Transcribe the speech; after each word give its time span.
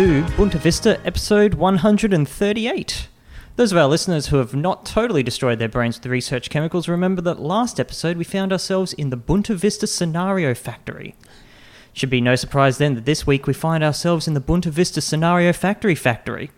to 0.00 0.22
Bunta 0.38 0.56
Vista 0.56 0.98
episode 1.06 1.52
138. 1.52 3.08
Those 3.56 3.70
of 3.70 3.76
our 3.76 3.86
listeners 3.86 4.28
who 4.28 4.38
have 4.38 4.54
not 4.54 4.86
totally 4.86 5.22
destroyed 5.22 5.58
their 5.58 5.68
brains 5.68 5.98
with 5.98 6.06
research 6.06 6.48
chemicals 6.48 6.88
remember 6.88 7.20
that 7.20 7.38
last 7.38 7.78
episode 7.78 8.16
we 8.16 8.24
found 8.24 8.50
ourselves 8.50 8.94
in 8.94 9.10
the 9.10 9.18
Bunta 9.18 9.54
Vista 9.54 9.86
Scenario 9.86 10.54
Factory. 10.54 11.16
Should 11.92 12.08
be 12.08 12.22
no 12.22 12.34
surprise 12.34 12.78
then 12.78 12.94
that 12.94 13.04
this 13.04 13.26
week 13.26 13.46
we 13.46 13.52
find 13.52 13.84
ourselves 13.84 14.26
in 14.26 14.32
the 14.32 14.40
Bunta 14.40 14.70
Vista 14.70 15.02
Scenario 15.02 15.52
Factory 15.52 15.94
Factory. 15.94 16.50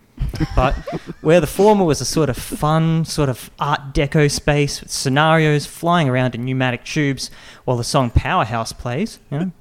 but 0.55 0.75
where 1.21 1.41
the 1.41 1.49
former 1.49 1.85
was 1.85 2.01
a 2.01 2.05
sort 2.05 2.31
of 2.31 2.37
fun, 2.37 3.05
sort 3.05 3.29
of 3.29 3.51
art 3.59 3.93
deco 3.93 4.31
space 4.31 4.81
with 4.81 4.93
scenarios 4.93 5.67
flying 5.67 6.09
around 6.09 6.37
in 6.37 6.45
pneumatic 6.45 6.85
tubes 6.85 7.29
while 7.65 7.77
the 7.77 7.83
song 7.83 8.09
Powerhouse 8.09 8.73
plays, 8.73 9.19
you 9.33 9.39
know, 9.41 9.53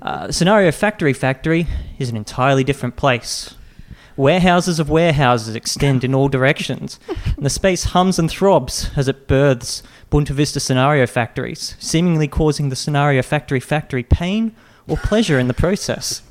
Uh, 0.00 0.30
Scenario 0.32 0.72
Factory 0.72 1.12
Factory 1.12 1.66
is 1.98 2.08
an 2.08 2.16
entirely 2.16 2.64
different 2.64 2.96
place. 2.96 3.54
Warehouses 4.16 4.78
of 4.78 4.88
warehouses 4.88 5.54
extend 5.54 6.04
in 6.04 6.14
all 6.14 6.28
directions, 6.28 6.98
and 7.36 7.44
the 7.44 7.50
space 7.50 7.84
hums 7.84 8.18
and 8.18 8.30
throbs 8.30 8.90
as 8.96 9.08
it 9.08 9.26
births 9.26 9.82
Bunta 10.10 10.32
Vista 10.32 10.60
scenario 10.60 11.06
factories, 11.06 11.76
seemingly 11.78 12.28
causing 12.28 12.68
the 12.68 12.76
Scenario 12.76 13.22
Factory 13.22 13.60
factory 13.60 14.02
pain 14.02 14.54
or 14.86 14.96
pleasure 14.96 15.38
in 15.38 15.48
the 15.48 15.54
process. 15.54 16.22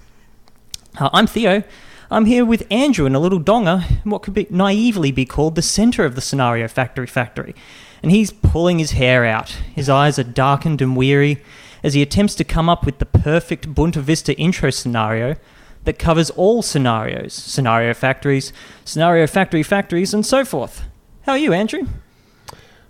Uh, 0.99 1.09
I'm 1.13 1.27
Theo. 1.27 1.63
I'm 2.11 2.25
here 2.25 2.45
with 2.45 2.67
Andrew 2.69 3.05
in 3.05 3.15
a 3.15 3.19
little 3.19 3.39
donga 3.39 3.85
in 4.03 4.11
what 4.11 4.21
could 4.21 4.33
be 4.33 4.45
naively 4.49 5.11
be 5.11 5.25
called 5.25 5.55
the 5.55 5.61
center 5.61 6.03
of 6.03 6.15
the 6.15 6.21
Scenario 6.21 6.67
Factory 6.67 7.07
factory. 7.07 7.55
And 8.03 8.11
he's 8.11 8.31
pulling 8.31 8.79
his 8.79 8.91
hair 8.91 9.25
out. 9.25 9.49
His 9.73 9.87
eyes 9.87 10.19
are 10.19 10.23
darkened 10.23 10.81
and 10.81 10.95
weary 10.95 11.41
as 11.83 11.93
he 11.93 12.01
attempts 12.01 12.35
to 12.35 12.43
come 12.43 12.69
up 12.69 12.85
with 12.85 12.99
the 12.99 13.05
perfect 13.05 13.73
Bunta 13.73 14.01
Vista 14.01 14.35
intro 14.37 14.69
scenario 14.69 15.35
that 15.83 15.97
covers 15.97 16.29
all 16.31 16.61
scenarios 16.61 17.33
scenario 17.33 17.93
factories, 17.93 18.53
scenario 18.85 19.25
factory 19.27 19.63
factories, 19.63 20.13
and 20.13 20.25
so 20.25 20.45
forth. 20.45 20.83
How 21.25 21.33
are 21.33 21.37
you, 21.37 21.53
Andrew? 21.53 21.87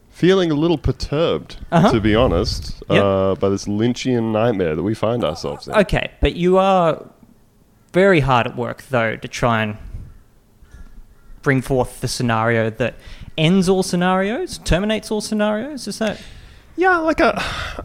Feeling 0.10 0.52
a 0.52 0.56
little 0.56 0.78
perturbed, 0.78 1.58
Uh-huh. 1.72 1.92
to 1.92 2.00
be 2.02 2.14
honest, 2.16 2.84
Yep. 2.90 3.04
uh, 3.04 3.36
by 3.36 3.50
this 3.50 3.66
Lynchian 3.66 4.32
nightmare 4.32 4.76
that 4.76 4.84
we 4.84 4.94
find 4.94 5.24
ourselves 5.24 5.68
in. 5.68 5.74
Okay, 5.74 6.12
but 6.20 6.36
you 6.36 6.58
are 6.58 7.06
very 7.94 8.20
hard 8.20 8.46
at 8.46 8.56
work, 8.56 8.84
though, 8.90 9.16
to 9.16 9.28
try 9.28 9.64
and 9.64 9.78
bring 11.42 11.62
forth 11.62 12.02
the 12.02 12.08
scenario 12.08 12.70
that 12.70 12.96
ends 13.38 13.68
all 13.68 13.84
scenarios, 13.84 14.60
terminates 14.60 15.10
all 15.10 15.22
scenarios. 15.22 15.88
Is 15.88 15.98
that? 16.00 16.20
Yeah, 16.82 16.98
like 16.98 17.22
uh, 17.22 17.34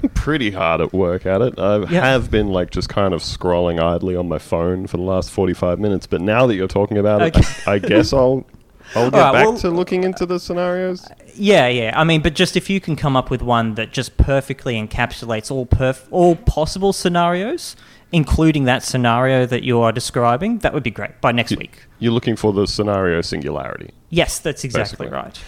I'm 0.02 0.08
pretty 0.11 0.50
hard 0.50 0.80
at 0.80 0.92
work 0.94 1.27
at 1.27 1.42
it. 1.42 1.58
I 1.58 1.78
Yeah. 1.91 2.06
have 2.06 2.30
been 2.30 2.48
like 2.48 2.70
just 2.70 2.89
kind 2.89 3.12
of 3.12 3.20
scrolling 3.20 3.78
idly 3.78 4.16
on 4.16 4.27
my 4.27 4.38
phone 4.38 4.86
for 4.86 4.97
the 4.97 5.03
last 5.03 5.30
45 5.30 5.78
minutes, 5.78 6.06
but 6.06 6.22
now 6.22 6.47
that 6.47 6.55
you're 6.55 6.66
talking 6.66 6.97
about 6.97 7.20
Okay. 7.20 7.41
it, 7.41 7.69
I, 7.69 7.72
I 7.75 7.78
guess 7.78 8.14
I'll 8.14 8.47
I'll 8.94 9.11
get 9.11 9.19
Alright, 9.20 9.33
back 9.34 9.44
well- 9.48 9.56
to 9.58 9.70
looking 9.70 10.03
into 10.05 10.25
the 10.25 10.41
scenarios. 10.41 11.06
Yeah, 11.34 11.66
yeah. 11.69 11.92
I 11.94 12.05
mean, 12.05 12.22
but 12.22 12.34
just 12.34 12.56
if 12.56 12.70
you 12.70 12.80
can 12.80 12.97
come 12.97 13.16
up 13.19 13.28
with 13.31 13.43
one 13.43 13.75
that 13.75 13.93
just 13.93 14.16
perfectly 14.16 14.75
encapsulates 14.81 15.50
all 15.50 15.66
perf- 15.66 16.06
all 16.10 16.34
possible 16.37 16.94
scenarios, 16.94 17.76
including 18.12 18.65
that 18.65 18.82
scenario 18.82 19.44
that 19.44 19.62
you 19.62 19.78
are 19.81 19.93
describing, 19.93 20.59
that 20.60 20.72
would 20.72 20.84
be 20.84 20.91
great 20.91 21.20
by 21.20 21.32
next 21.32 21.54
week. 21.59 21.82
You're 21.99 22.12
looking 22.15 22.37
for 22.37 22.53
the 22.54 22.66
scenario 22.66 23.20
singularity. 23.20 23.91
Yes, 24.09 24.38
that's 24.38 24.65
exactly 24.65 25.09
Basically. 25.09 25.09
right. 25.09 25.38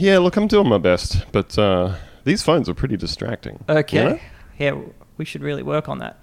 Yeah, 0.00 0.18
look, 0.18 0.36
I'm 0.36 0.48
doing 0.48 0.68
my 0.68 0.78
best, 0.78 1.24
but 1.32 1.56
uh, 1.58 1.94
these 2.24 2.42
phones 2.42 2.68
are 2.68 2.74
pretty 2.74 2.96
distracting. 2.96 3.64
you 3.68 3.74
Okay. 3.76 4.04
know? 4.04 4.18
Yeah, 4.58 4.76
we 5.16 5.24
should 5.24 5.42
really 5.42 5.62
work 5.62 5.88
on 5.88 5.98
that. 5.98 6.22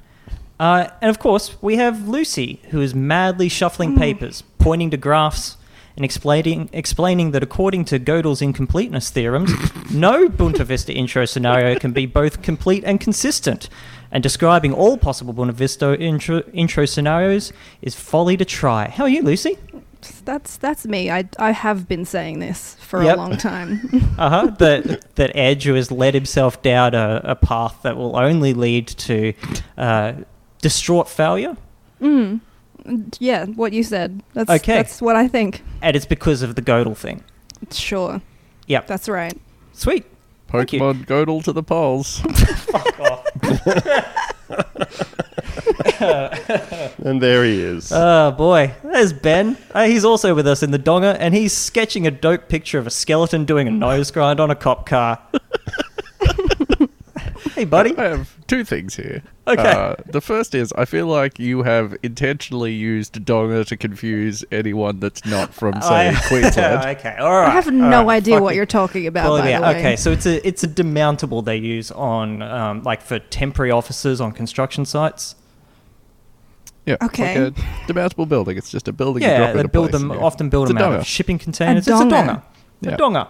Uh, 0.59 0.87
and 1.01 1.09
of 1.09 1.19
course, 1.19 1.55
we 1.61 1.77
have 1.77 2.07
Lucy, 2.07 2.61
who 2.71 2.81
is 2.81 2.93
madly 2.93 3.47
shuffling 3.49 3.95
papers, 3.95 4.43
pointing 4.57 4.89
to 4.91 4.97
graphs, 4.97 5.55
and 5.95 6.05
explaining 6.05 6.69
explaining 6.71 7.31
that 7.31 7.43
according 7.43 7.83
to 7.85 7.99
Gödel's 7.99 8.41
incompleteness 8.41 9.09
theorems, 9.09 9.51
no 9.93 10.29
Bunta 10.29 10.63
Vista 10.65 10.93
intro 10.93 11.25
scenario 11.25 11.77
can 11.77 11.91
be 11.91 12.05
both 12.05 12.41
complete 12.41 12.83
and 12.85 12.99
consistent. 12.99 13.69
And 14.11 14.23
describing 14.23 14.73
all 14.73 14.97
possible 14.97 15.33
Bunta 15.33 15.53
Vista 15.53 15.97
intro, 15.99 16.41
intro 16.53 16.85
scenarios 16.85 17.53
is 17.81 17.95
folly 17.95 18.37
to 18.37 18.45
try. 18.45 18.89
How 18.89 19.03
are 19.03 19.09
you, 19.09 19.21
Lucy? 19.21 19.57
That's 20.25 20.57
that's 20.57 20.85
me. 20.85 21.09
I, 21.11 21.27
I 21.37 21.51
have 21.51 21.87
been 21.87 22.05
saying 22.05 22.39
this 22.39 22.75
for 22.75 23.03
Yep. 23.03 23.15
a 23.15 23.17
long 23.17 23.37
time. 23.37 23.79
Uh 24.17 24.29
huh. 24.29 24.47
that 24.59 25.15
that 25.15 25.31
Edge 25.35 25.63
who 25.63 25.73
has 25.75 25.91
led 25.91 26.13
himself 26.13 26.61
down 26.61 26.93
a, 26.93 27.21
a 27.23 27.35
path 27.35 27.77
that 27.83 27.95
will 27.97 28.15
only 28.17 28.53
lead 28.53 28.87
to 28.87 29.33
uh, 29.77 30.13
distraught 30.61 31.07
failure. 31.09 31.55
mm. 32.01 32.39
Yeah, 33.19 33.45
what 33.45 33.73
you 33.73 33.83
said. 33.83 34.23
That's 34.33 34.49
Okay. 34.49 34.73
that's 34.73 35.01
what 35.01 35.15
I 35.15 35.27
think. 35.27 35.61
And 35.81 35.95
it's 35.95 36.05
because 36.05 36.41
of 36.41 36.55
the 36.55 36.61
Godel 36.61 36.95
thing. 36.97 37.23
Sure. 37.71 38.21
Yep. 38.67 38.87
That's 38.87 39.07
right. 39.09 39.37
Sweet. 39.73 40.05
Thank. 40.47 40.69
Pokemon 40.69 41.05
Godel 41.05 41.43
to 41.43 41.51
the 41.53 41.61
polls. 41.61 42.21
And 45.99 47.21
there 47.21 47.43
he 47.43 47.61
is. 47.61 47.91
Oh 47.91 48.31
boy, 48.31 48.73
there's 48.83 49.13
Ben. 49.13 49.57
Uh, 49.73 49.85
he's 49.85 50.05
also 50.05 50.35
with 50.35 50.47
us 50.47 50.63
in 50.63 50.71
the 50.71 50.77
donga, 50.77 51.21
and 51.21 51.33
he's 51.33 51.53
sketching 51.53 52.07
a 52.07 52.11
dope 52.11 52.49
picture 52.49 52.77
of 52.77 52.87
a 52.87 52.89
skeleton 52.89 53.45
doing 53.45 53.67
a 53.67 53.71
nose 53.71 54.11
grind 54.11 54.39
on 54.39 54.51
a 54.51 54.55
cop 54.55 54.85
car. 54.85 55.19
hey, 57.59 57.65
buddy. 57.65 57.97
I 57.97 58.03
have 58.05 58.35
two 58.47 58.63
things 58.63 58.95
here. 58.95 59.21
Okay. 59.47 59.61
Uh, 59.71 59.95
the 60.05 60.21
first 60.21 60.55
is 60.55 60.71
I 60.77 60.85
feel 60.85 61.07
like 61.07 61.39
you 61.39 61.63
have 61.63 61.95
intentionally 62.03 62.71
used 62.73 63.23
Donga 63.25 63.65
to 63.65 63.75
confuse 63.77 64.43
anyone 64.51 64.99
that's 64.99 65.25
not 65.25 65.53
from, 65.53 65.73
say, 65.81 66.09
I- 66.09 66.21
Queensland. 66.27 66.97
okay, 66.97 67.15
all 67.19 67.31
right. 67.31 67.47
I 67.47 67.51
have 67.51 67.67
all 67.67 67.73
no 67.73 68.05
right, 68.05 68.15
idea 68.17 68.41
what 68.41 68.55
you're 68.55 68.65
talking 68.65 69.07
about. 69.07 69.29
By 69.39 69.51
the 69.57 69.61
way. 69.61 69.77
okay, 69.79 69.95
so 69.95 70.11
it's 70.11 70.25
a 70.25 70.45
it's 70.47 70.63
a 70.63 70.67
demountable 70.67 71.43
they 71.43 71.57
use 71.57 71.91
on 71.91 72.41
um, 72.41 72.83
like 72.83 73.01
for 73.01 73.19
temporary 73.19 73.71
offices 73.71 74.21
on 74.21 74.31
construction 74.31 74.85
sites. 74.85 75.35
Okay. 76.87 77.33
Yeah, 77.35 77.43
like 77.45 77.57
a 77.57 77.61
demountable 77.91 78.27
building. 78.27 78.57
It's 78.57 78.71
just 78.71 78.87
a 78.87 78.91
building. 78.93 79.21
you 79.23 79.29
Yeah, 79.29 79.37
drop 79.37 79.53
they 79.53 79.59
into 79.59 79.69
build 79.69 79.89
place 79.91 80.01
them 80.01 80.11
and 80.11 80.19
you- 80.19 80.25
often 80.25 80.49
build 80.49 80.69
It's 80.69 80.77
them 80.79 80.83
out 80.93 80.99
of 80.99 81.05
shipping 81.05 81.37
containers. 81.37 81.85
donga. 81.85 82.05
It's 82.05 82.13
a 82.13 82.15
donga. 82.17 82.43
Yeah. 82.81 82.93
A 82.93 82.97
donga. 82.97 83.27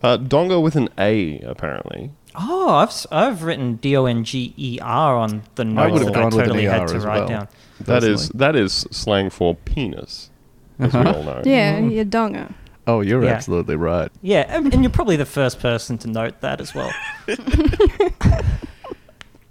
Uh, 0.00 0.16
Donga 0.16 0.60
with 0.60 0.76
an 0.76 0.88
A, 0.96 1.40
apparently. 1.40 2.12
Oh, 2.40 2.68
I've 2.70 2.88
s- 2.90 3.06
I've 3.10 3.42
written 3.42 3.76
D 3.76 3.96
O 3.96 4.06
N 4.06 4.22
G 4.24 4.54
E 4.56 4.78
R 4.80 5.16
on 5.16 5.42
the 5.56 5.64
notes 5.64 5.92
would've 5.92 6.06
that 6.08 6.16
I 6.16 6.20
gone 6.20 6.30
with 6.36 6.44
totally 6.46 6.64
had 6.64 6.86
to 6.88 7.00
write 7.00 7.18
well. 7.20 7.28
down. 7.28 7.48
That 7.80 8.04
is 8.04 8.28
Personally. 8.28 8.38
that 8.38 8.56
is 8.56 8.72
slang 8.90 9.30
for 9.30 9.54
penis, 9.54 10.30
as 10.78 10.94
Uh-huh. 10.94 11.12
all 11.16 11.22
know. 11.24 11.42
yeah, 11.44 11.78
you're 11.78 12.04
donga. 12.04 12.54
Oh, 12.86 13.00
you're 13.02 13.22
Yeah. 13.24 13.32
absolutely 13.32 13.76
right. 13.76 14.10
Yeah, 14.22 14.46
and, 14.48 14.72
and 14.72 14.82
you're 14.82 14.90
probably 14.90 15.16
the 15.16 15.26
first 15.26 15.60
person 15.60 15.98
to 15.98 16.08
note 16.08 16.40
that 16.40 16.60
as 16.60 16.74
well. 16.74 16.90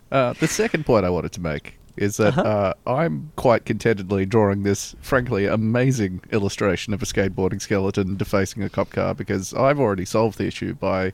Uh, 0.10 0.32
the 0.40 0.48
second 0.48 0.86
point 0.86 1.06
I 1.06 1.10
wanted 1.10 1.34
to 1.34 1.42
make 1.42 1.78
is 1.98 2.16
that 2.16 2.38
Uh-huh. 2.38 2.74
uh, 2.88 2.90
I'm 2.90 3.30
quite 3.36 3.66
contentedly 3.66 4.26
drawing 4.26 4.64
this, 4.64 4.96
frankly, 5.02 5.48
amazing 5.48 6.22
illustration 6.32 6.94
of 6.94 7.02
a 7.02 7.06
skateboarding 7.06 7.62
skeleton 7.62 8.16
defacing 8.16 8.64
a 8.64 8.70
cop 8.70 8.90
car 8.92 9.14
because 9.14 9.54
I've 9.54 9.82
already 9.82 10.06
solved 10.06 10.38
the 10.38 10.48
issue 10.48 10.76
by 10.76 11.12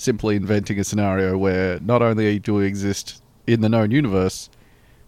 simply 0.00 0.34
inventing 0.34 0.78
a 0.78 0.84
scenario 0.84 1.36
where 1.36 1.78
not 1.80 2.00
only 2.00 2.38
do 2.38 2.54
we 2.54 2.64
exist 2.64 3.22
in 3.46 3.60
the 3.60 3.68
known 3.68 3.90
universe, 3.90 4.48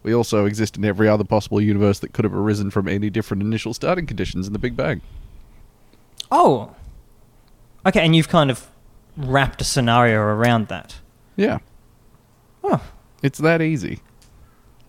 we 0.02 0.14
also 0.14 0.44
exist 0.44 0.76
in 0.76 0.84
every 0.84 1.08
other 1.08 1.24
possible 1.24 1.62
universe 1.62 1.98
that 2.00 2.12
could 2.12 2.26
have 2.26 2.34
arisen 2.34 2.70
from 2.70 2.86
any 2.88 3.08
different 3.08 3.42
initial 3.42 3.72
starting 3.72 4.04
conditions 4.04 4.46
in 4.46 4.52
the 4.52 4.58
Big 4.58 4.76
Bang. 4.76 5.00
Oh, 6.30 6.74
okay, 7.86 8.04
and 8.04 8.14
you've 8.14 8.28
kind 8.28 8.50
of 8.50 8.68
wrapped 9.16 9.62
a 9.62 9.64
scenario 9.64 10.20
around 10.20 10.68
that. 10.68 10.96
Yeah, 11.36 11.58
Oh, 12.62 12.80
it's 13.22 13.38
that 13.38 13.62
easy. 13.62 14.00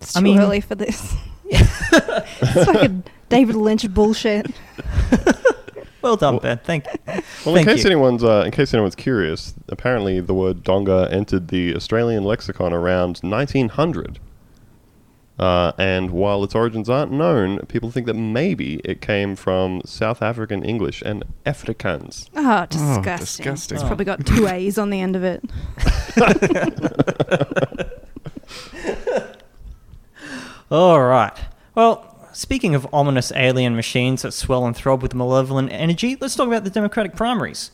It's 0.01 0.15
I 0.17 0.19
too 0.19 0.23
mean- 0.25 0.39
early 0.39 0.59
for 0.61 0.75
this. 0.75 1.15
it's 1.49 2.65
fucking 2.65 3.03
David 3.29 3.55
Lynch 3.55 3.87
bullshit. 3.93 4.47
well 6.03 6.15
done, 6.15 6.37
Ben. 6.37 6.59
Thank 6.63 6.85
you. 6.85 6.91
Well, 7.45 7.55
Thank 7.55 7.67
in 7.67 7.75
case 7.75 7.83
you. 7.83 7.91
anyone's 7.91 8.23
uh, 8.23 8.43
in 8.45 8.51
case 8.51 8.73
anyone's 8.73 8.95
curious, 8.95 9.53
apparently 9.67 10.19
the 10.21 10.33
word 10.33 10.63
donga 10.63 11.09
entered 11.11 11.49
the 11.49 11.75
Australian 11.75 12.23
lexicon 12.23 12.71
around 12.71 13.17
1900. 13.19 14.19
Uh, 15.37 15.71
and 15.77 16.11
while 16.11 16.43
its 16.43 16.53
origins 16.55 16.89
aren't 16.89 17.11
known, 17.11 17.57
people 17.65 17.89
think 17.91 18.05
that 18.05 18.13
maybe 18.13 18.75
it 18.85 19.01
came 19.01 19.35
from 19.35 19.81
South 19.83 20.21
African 20.21 20.63
English 20.63 21.01
and 21.01 21.23
Afrikaans. 21.45 22.29
Oh, 22.35 22.65
disgusting. 22.69 23.43
disgusting. 23.43 23.75
It's 23.77 23.83
probably 23.83 24.05
got 24.05 24.25
two 24.25 24.47
A's 24.47 24.77
on 24.77 24.89
the 24.89 25.01
end 25.01 25.15
of 25.15 25.23
it. 25.23 25.43
All 30.71 31.01
right. 31.01 31.37
Well, 31.75 32.12
speaking 32.33 32.75
of 32.75 32.87
ominous 32.91 33.31
alien 33.35 33.75
machines 33.75 34.23
that 34.23 34.33
swell 34.33 34.65
and 34.65 34.75
throb 34.75 35.01
with 35.01 35.13
malevolent 35.13 35.71
energy, 35.71 36.17
let's 36.19 36.35
talk 36.35 36.47
about 36.47 36.63
the 36.63 36.69
Democratic 36.69 37.15
primaries. 37.15 37.71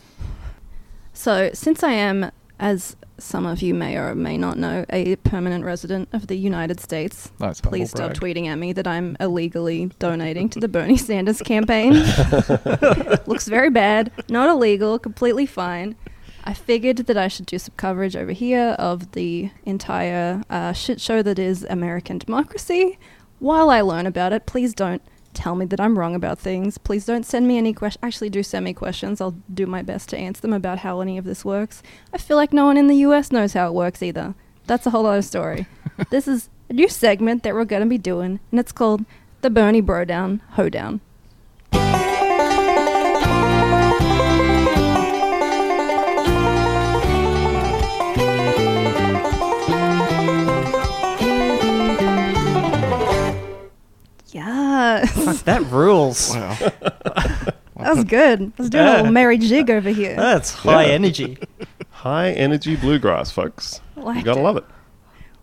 So, 1.13 1.50
since 1.53 1.83
I 1.83 1.91
am, 1.91 2.31
as 2.59 2.95
some 3.17 3.45
of 3.45 3.61
you 3.61 3.73
may 3.73 3.97
or 3.97 4.15
may 4.15 4.38
not 4.38 4.57
know, 4.57 4.85
a 4.89 5.15
permanent 5.17 5.65
resident 5.65 6.09
of 6.13 6.27
the 6.27 6.35
United 6.35 6.79
States. 6.79 7.31
Nice. 7.39 7.61
Please 7.61 7.89
stop 7.89 8.13
brag. 8.13 8.19
tweeting 8.19 8.47
at 8.47 8.56
me 8.56 8.73
that 8.73 8.88
I'm 8.88 9.17
illegally 9.19 9.91
donating 10.00 10.50
to 10.50 10.59
the 10.59 10.67
Bernie 10.67 10.97
Sanders 11.09 11.41
campaign. 11.41 11.94
Looks 13.25 13.47
very 13.47 13.69
bad. 13.69 14.11
Not 14.29 14.50
illegal. 14.50 15.00
Completely 15.00 15.45
fine. 15.45 15.95
I 16.45 16.53
figured 16.53 16.97
that 16.97 17.17
I 17.17 17.27
should 17.27 17.45
do 17.45 17.59
some 17.59 17.73
coverage 17.77 18.15
over 18.15 18.31
here 18.31 18.75
of 18.79 19.11
the 19.11 19.51
entire 19.65 20.41
uh, 20.50 20.73
shit 20.73 21.01
show 21.01 21.21
that 21.21 21.38
is 21.38 21.63
American 21.69 22.17
democracy. 22.17 22.97
While 23.39 23.69
I 23.69 23.81
learn 23.81 24.06
about 24.06 24.33
it, 24.33 24.45
please 24.45 24.74
don't 24.74 25.01
tell 25.33 25.56
me 25.56 25.65
that 25.65 25.80
I'm 25.80 25.97
wrong 25.97 26.15
about 26.15 26.39
things. 26.39 26.77
Please 26.77 27.06
don't 27.06 27.25
send 27.25 27.47
me 27.47 27.57
any 27.57 27.74
questions. 27.74 28.03
Actually, 28.03 28.30
do 28.30 28.44
send 28.44 28.65
me 28.65 28.74
questions. 28.74 29.21
I'll 29.21 29.36
do 29.53 29.65
my 29.65 29.81
best 29.81 30.09
to 30.09 30.18
answer 30.18 30.41
them 30.41 30.53
about 30.53 30.80
how 30.80 31.00
any 31.00 31.18
of 31.18 31.25
this 31.25 31.45
works. 31.45 31.81
I 32.13 32.18
feel 32.18 32.38
like 32.38 32.51
no 32.51 32.65
one 32.65 32.77
in 32.77 32.88
the 32.88 32.97
US 32.97 33.31
knows 33.31 33.53
how 33.53 33.68
it 33.68 33.74
works 33.74 34.03
either. 34.03 34.36
That's 34.68 34.86
a 34.86 34.89
whole 34.89 35.06
other 35.06 35.21
story. 35.21 35.68
this 36.09 36.27
is 36.27 36.50
a 36.69 36.74
new 36.74 36.89
segment 36.89 37.44
that 37.44 37.53
we're 37.53 37.65
going 37.65 37.83
to 37.83 37.89
be 37.89 37.97
doing, 37.97 38.39
and 38.51 38.59
it's 38.59 38.71
called 38.71 39.06
the 39.42 39.50
Bernie 39.50 39.81
Bro 39.81 40.06
Down 40.06 40.42
Hoedown. 40.51 41.01
Yes. 54.79 55.25
Fuck, 55.25 55.37
that 55.45 55.63
rules. 55.71 56.35
Wow. 56.35 56.57
That 57.79 57.95
was 57.95 58.03
good. 58.03 58.41
I 58.41 58.51
was 58.61 58.69
doing 58.69 58.85
a 58.85 58.91
little 58.97 59.11
merry 59.13 59.37
Jig 59.37 59.69
over 59.69 59.89
here. 59.89 60.13
That's 60.17 60.53
high 60.53 60.87
Yeah. 60.87 60.91
energy. 60.95 61.37
High 61.91 62.31
energy 62.31 62.75
bluegrass, 62.75 63.31
folks. 63.31 63.79
You 63.95 64.03
Liked 64.03 64.25
gotta 64.25 64.41
it. 64.41 64.43
love 64.43 64.57
it. 64.57 64.65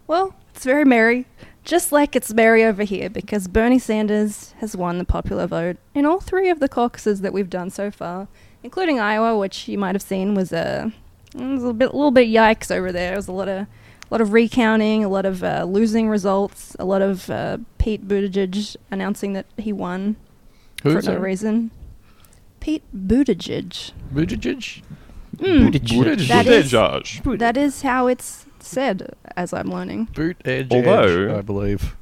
Well, 0.06 0.34
it's 0.54 0.62
very 0.62 0.84
merry, 0.84 1.24
just 1.64 1.92
like 1.92 2.14
it's 2.14 2.34
merry 2.34 2.62
over 2.62 2.82
here 2.82 3.08
because 3.08 3.48
Bernie 3.48 3.78
Sanders 3.78 4.52
has 4.58 4.76
won 4.76 4.98
the 4.98 5.04
popular 5.06 5.46
vote 5.46 5.78
in 5.94 6.04
all 6.04 6.20
three 6.20 6.50
of 6.50 6.60
the 6.60 6.68
caucuses 6.68 7.22
that 7.22 7.32
we've 7.32 7.48
done 7.48 7.70
so 7.70 7.90
far, 7.90 8.28
including 8.62 9.00
Iowa, 9.00 9.38
which 9.38 9.66
you 9.66 9.78
might 9.78 9.94
have 9.94 10.02
seen 10.02 10.34
was 10.34 10.52
a, 10.52 10.92
it 11.34 11.40
was 11.40 11.64
a 11.64 11.72
bit, 11.72 11.94
little 11.94 12.10
bit 12.10 12.28
yikes 12.28 12.70
over 12.70 12.92
there. 12.92 13.14
It 13.14 13.16
was 13.16 13.28
a 13.28 13.32
lot 13.32 13.48
of, 13.48 13.66
a 14.10 14.14
lot 14.14 14.20
of 14.20 14.32
recounting, 14.32 15.04
a 15.04 15.08
lot 15.08 15.26
of 15.26 15.42
uh, 15.42 15.64
losing 15.68 16.08
results, 16.08 16.76
a 16.78 16.84
lot 16.84 17.02
of 17.02 17.28
uh, 17.30 17.58
Pete 17.78 18.06
Buttigieg 18.06 18.76
announcing 18.90 19.32
that 19.32 19.46
he 19.58 19.72
won 19.72 20.16
Who's 20.82 21.04
for 21.04 21.10
no 21.12 21.16
it? 21.16 21.20
reason. 21.20 21.70
Pete 22.60 22.84
Buttigieg. 22.94 23.92
Buttigieg? 24.12 24.82
Mm, 25.36 25.70
Buttigieg. 25.72 26.28
That 26.28 26.46
is- 26.46 26.72
Buttigieg. 26.72 27.38
that 27.38 27.56
is 27.56 27.82
how 27.82 28.06
it's 28.06 28.46
said, 28.60 29.14
as 29.36 29.52
I'm 29.52 29.70
learning. 29.70 30.08
Boot 30.14 30.36
edge, 30.44 30.68
Although- 30.72 31.36
I 31.38 31.42
believe. 31.42 31.96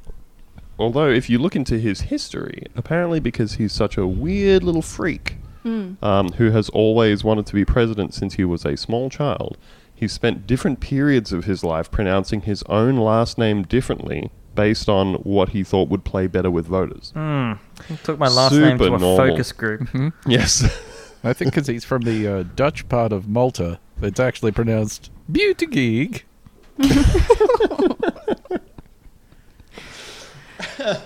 Although, 0.77 1.09
if 1.09 1.29
you 1.29 1.39
look 1.39 1.55
into 1.55 1.79
his 1.79 2.01
history, 2.01 2.63
apparently 2.75 3.19
because 3.21 3.53
he's 3.53 3.71
such 3.71 3.97
a 3.97 4.05
weird 4.05 4.61
little 4.63 4.81
freak 4.81 5.37
Mm. 5.63 6.01
um, 6.03 6.29
who 6.33 6.51
has 6.51 6.69
always 6.69 7.23
wanted 7.23 7.45
to 7.47 7.53
be 7.55 7.65
president 7.65 8.13
since 8.13 8.35
he 8.35 8.43
was 8.45 8.65
a 8.65 8.75
small 8.77 9.09
child, 9.09 9.57
he 9.95 10.07
spent 10.07 10.45
different 10.45 10.79
periods 10.81 11.31
of 11.31 11.45
his 11.45 11.63
life 11.63 11.89
pronouncing 11.89 12.41
his 12.41 12.61
own 12.63 12.97
last 12.97 13.37
name 13.37 13.63
differently 13.63 14.29
based 14.53 14.87
on 14.89 15.15
what 15.15 15.49
he 15.49 15.63
thought 15.63 15.89
would 15.89 16.03
play 16.03 16.27
better 16.27 16.51
with 16.51 16.67
voters. 16.67 17.11
Hmm. 17.13 17.53
Took 18.03 18.19
my 18.19 18.27
last 18.27 18.53
name 18.53 18.77
to 18.77 18.85
a 18.85 18.89
normal. 18.91 19.17
focus 19.17 19.51
group. 19.51 19.87
Hmm? 19.89 20.09
Yes. 20.27 20.63
I 21.23 21.33
think 21.33 21.51
because 21.53 21.67
he's 21.67 21.83
from 21.83 22.03
the 22.03 22.27
uh, 22.27 22.43
Dutch 22.55 22.87
part 22.87 23.11
of 23.11 23.27
Malta, 23.27 23.79
it's 24.01 24.19
actually 24.19 24.51
pronounced 24.51 25.09
Buttigieg. 25.31 26.21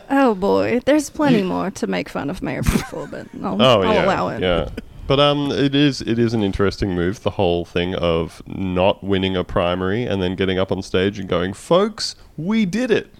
Oh 0.09 0.35
boy, 0.35 0.81
there's 0.85 1.09
plenty 1.09 1.41
more 1.43 1.71
to 1.71 1.87
make 1.87 2.09
fun 2.09 2.29
of 2.29 2.41
Mayor 2.41 2.63
Pete 2.63 2.81
for, 2.87 3.07
but 3.07 3.27
I'll, 3.41 3.61
Oh 3.61 3.81
I'll 3.81 3.93
yeah, 3.93 4.05
allow 4.05 4.27
it. 4.29 4.41
yeah. 4.41 4.69
But 5.09 5.19
um, 5.19 5.51
it 5.51 5.73
is 5.73 6.01
it 6.01 6.19
is 6.19 6.35
an 6.35 6.43
interesting 6.43 6.93
move. 6.93 7.23
The 7.23 7.31
whole 7.31 7.65
thing 7.65 7.95
of 7.95 8.43
not 8.45 9.03
winning 9.03 9.35
a 9.35 9.43
primary 9.43 10.03
and 10.03 10.21
then 10.21 10.35
getting 10.35 10.59
up 10.59 10.71
on 10.71 10.83
stage 10.83 11.17
and 11.17 11.27
going, 11.27 11.53
"Folks, 11.53 12.15
we 12.37 12.63
did 12.67 12.91
it," 12.91 13.11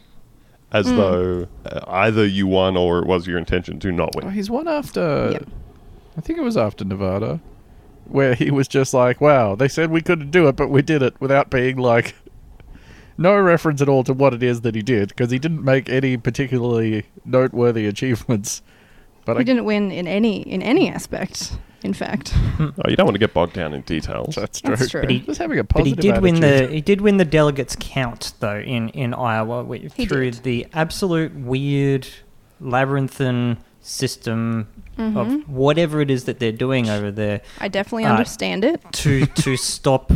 as 0.71 0.85
Mm. 0.85 0.95
though 0.97 1.47
uh, 1.65 1.79
either 1.87 2.27
you 2.27 2.45
won 2.45 2.77
or 2.77 2.99
it 2.99 3.07
was 3.07 3.25
your 3.25 3.39
intention 3.39 3.79
to 3.79 3.91
not 3.91 4.11
Oh, 4.15 4.19
win. 4.25 4.33
he's 4.35 4.51
one 4.51 4.67
after. 4.67 5.29
Yep. 5.31 5.47
I 6.15 6.21
think 6.21 6.37
it 6.37 6.43
was 6.43 6.55
after 6.57 6.85
Nevada, 6.85 7.39
where 8.05 8.35
he 8.35 8.51
was 8.51 8.67
just 8.67 8.93
like, 8.93 9.19
"Wow, 9.19 9.55
they 9.55 9.67
said 9.67 9.89
we 9.89 10.01
couldn't 10.01 10.29
do 10.29 10.47
it, 10.47 10.55
but 10.55 10.69
we 10.69 10.83
did 10.83 11.01
it," 11.01 11.15
without 11.19 11.49
being 11.49 11.77
like, 11.77 12.13
no 13.17 13.35
reference 13.35 13.81
at 13.81 13.89
all 13.89 14.03
to 14.03 14.13
what 14.13 14.35
it 14.35 14.43
is 14.43 14.61
that 14.61 14.75
he 14.75 14.83
did, 14.83 15.09
because 15.09 15.31
he 15.31 15.39
didn't 15.39 15.63
make 15.63 15.89
any 15.89 16.17
particularly 16.17 17.05
noteworthy 17.25 17.87
achievements. 17.87 18.61
But 19.35 19.37
He 19.37 19.41
I, 19.41 19.43
didn't 19.43 19.65
win 19.65 19.91
in 19.91 20.07
any 20.07 20.41
in 20.41 20.61
any 20.61 20.89
aspect. 20.89 21.53
In 21.81 21.93
fact, 21.93 22.33
Oh, 22.59 22.89
you 22.89 22.97
don't 22.97 23.05
want 23.05 23.15
to 23.15 23.19
get 23.19 23.33
bogged 23.33 23.53
down 23.53 23.73
in 23.73 23.81
details. 23.81 24.35
that's 24.35 24.59
true. 24.59 24.75
That's 24.75 24.89
true. 24.91 24.99
But 25.01 25.09
he- 25.11 25.19
just 25.21 25.39
having 25.39 25.59
a 25.59 25.63
positive 25.63 25.95
But 25.95 26.03
he 26.03 26.11
positive 26.11 26.15
did 26.15 26.21
win 26.21 26.67
the 26.67 26.67
he 26.75 26.81
did 26.81 26.99
win 27.01 27.17
the 27.17 27.25
delegates 27.25 27.77
count 27.79 28.33
though 28.41 28.59
in 28.59 28.89
in 28.89 29.13
Iowa 29.13 29.61
wi- 29.63 29.89
He 29.95 30.05
through 30.05 30.31
did. 30.31 30.43
the 30.43 30.67
absolute 30.73 31.33
weird 31.35 32.05
labyrinthine 32.59 33.57
system 33.81 34.67
Mhm. 34.97 35.15
of 35.15 35.49
whatever 35.49 36.01
it 36.01 36.11
is 36.11 36.25
that 36.25 36.39
they're 36.39 36.51
doing 36.51 36.89
over 36.89 37.09
there 37.11 37.39
I 37.61 37.69
definitely 37.69 38.05
Uh, 38.05 38.11
understand 38.11 38.65
it. 38.65 38.81
to 38.91 39.25
to 39.25 39.55
stop 39.73 40.11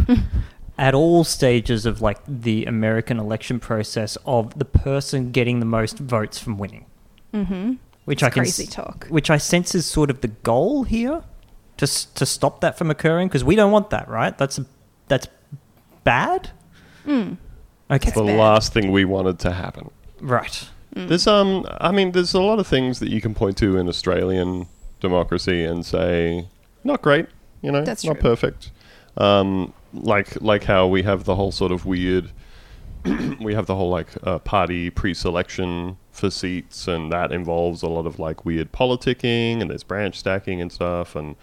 at 0.77 0.93
all 0.93 1.23
stages 1.23 1.85
of 1.85 2.01
like 2.01 2.19
the 2.27 2.65
American 2.65 3.17
election 3.19 3.59
process 3.59 4.17
of 4.25 4.57
the 4.59 4.65
person 4.65 5.31
getting 5.31 5.59
the 5.61 5.65
most 5.65 5.97
votes 5.99 6.37
from 6.39 6.57
winning, 6.57 6.85
Mm-hmm. 7.33 7.73
Which 8.05 8.17
It's 8.21 8.27
I 8.27 8.29
can 8.29 8.43
crazy 8.43 8.63
s- 8.63 8.69
talk. 8.73 9.07
which 9.09 9.29
I 9.29 9.37
sense 9.37 9.73
is 9.75 9.85
sort 9.85 10.09
of 10.09 10.21
the 10.21 10.27
goal 10.29 10.83
here, 10.83 11.23
to 11.77 11.87
to 12.15 12.25
stop 12.25 12.61
that 12.61 12.77
from 12.77 12.89
occurring 12.91 13.27
because 13.29 13.43
we 13.43 13.55
don't 13.55 13.71
want 13.71 13.89
that, 13.91 14.07
right? 14.07 14.37
That's 14.37 14.59
that's 15.07 15.27
bad. 16.03 16.51
Mm. 17.05 17.37
Okay, 17.91 18.11
the 18.11 18.23
bad. 18.23 18.39
last 18.39 18.73
thing 18.73 18.91
we 18.91 19.05
wanted 19.05 19.39
to 19.39 19.51
happen. 19.51 19.89
right. 20.21 20.69
Mm. 20.95 21.07
There's 21.07 21.25
um, 21.27 21.65
I 21.81 21.91
mean, 21.91 22.11
there's 22.11 22.33
a 22.35 22.41
lot 22.41 22.59
of 22.59 22.67
things 22.67 22.99
that 22.99 23.09
you 23.09 23.19
can 23.21 23.33
point 23.33 23.57
to 23.57 23.77
in 23.77 23.87
Australian 23.89 24.67
democracy 24.99 25.63
and 25.65 25.83
say 25.85 26.47
not 26.83 27.01
great. 27.01 27.25
You 27.63 27.71
know, 27.71 27.83
That's 27.83 28.03
not 28.05 28.13
true. 28.13 28.21
perfect. 28.21 28.71
Um, 29.17 29.73
like 29.93 30.39
like 30.41 30.65
how 30.65 30.85
we 30.87 31.01
have 31.03 31.23
the 31.23 31.35
whole 31.35 31.51
sort 31.51 31.71
of 31.71 31.85
weird. 31.85 32.29
we 33.41 33.53
have 33.55 33.65
the 33.65 33.75
whole 33.75 33.89
like 33.89 34.09
uh, 34.23 34.37
party 34.39 34.89
pre-selection 34.91 35.97
for 36.13 36.29
seats, 36.29 36.87
and 36.87 37.11
that 37.11 37.33
involves 37.33 37.83
a 37.83 37.89
lot 37.89 38.05
of 38.05 38.19
like 38.19 38.45
weird 38.45 38.71
politicking, 38.71 39.59
and 39.61 39.69
there's 39.69 39.83
branch 39.83 40.17
stacking 40.17 40.61
and 40.61 40.71
stuff, 40.71 41.15
and 41.15 41.35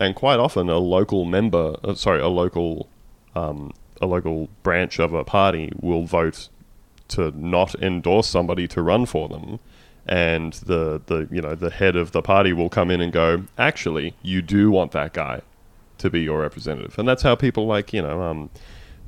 and 0.00 0.14
quite 0.14 0.38
often 0.38 0.68
a 0.68 0.78
local 0.78 1.24
member, 1.24 1.76
uh, 1.82 1.94
sorry, 1.94 2.20
a 2.20 2.28
local 2.28 2.88
um, 3.34 3.72
a 4.00 4.06
local 4.06 4.48
branch 4.62 5.00
of 5.00 5.12
a 5.12 5.24
party 5.24 5.72
will 5.80 6.04
vote 6.04 6.48
to 7.08 7.32
not 7.32 7.74
endorse 7.82 8.28
somebody 8.28 8.68
to 8.68 8.82
run 8.82 9.06
for 9.06 9.28
them 9.28 9.58
and 10.06 10.54
the 10.54 11.00
the 11.06 11.28
you 11.30 11.40
know 11.40 11.54
the 11.54 11.70
head 11.70 11.96
of 11.96 12.12
the 12.12 12.22
party 12.22 12.52
will 12.52 12.68
come 12.68 12.90
in 12.90 13.00
and 13.00 13.12
go 13.12 13.44
actually 13.58 14.14
you 14.22 14.40
do 14.40 14.70
want 14.70 14.92
that 14.92 15.12
guy 15.12 15.40
to 15.98 16.08
be 16.10 16.22
your 16.22 16.40
representative. 16.40 16.98
And 16.98 17.06
that's 17.06 17.22
how 17.22 17.34
people 17.34 17.66
like 17.66 17.92
you 17.92 18.02
know 18.02 18.22
um, 18.22 18.50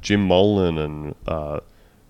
Jim 0.02 0.22
Molan 0.22 0.78
and 0.78 1.14
uh, 1.26 1.60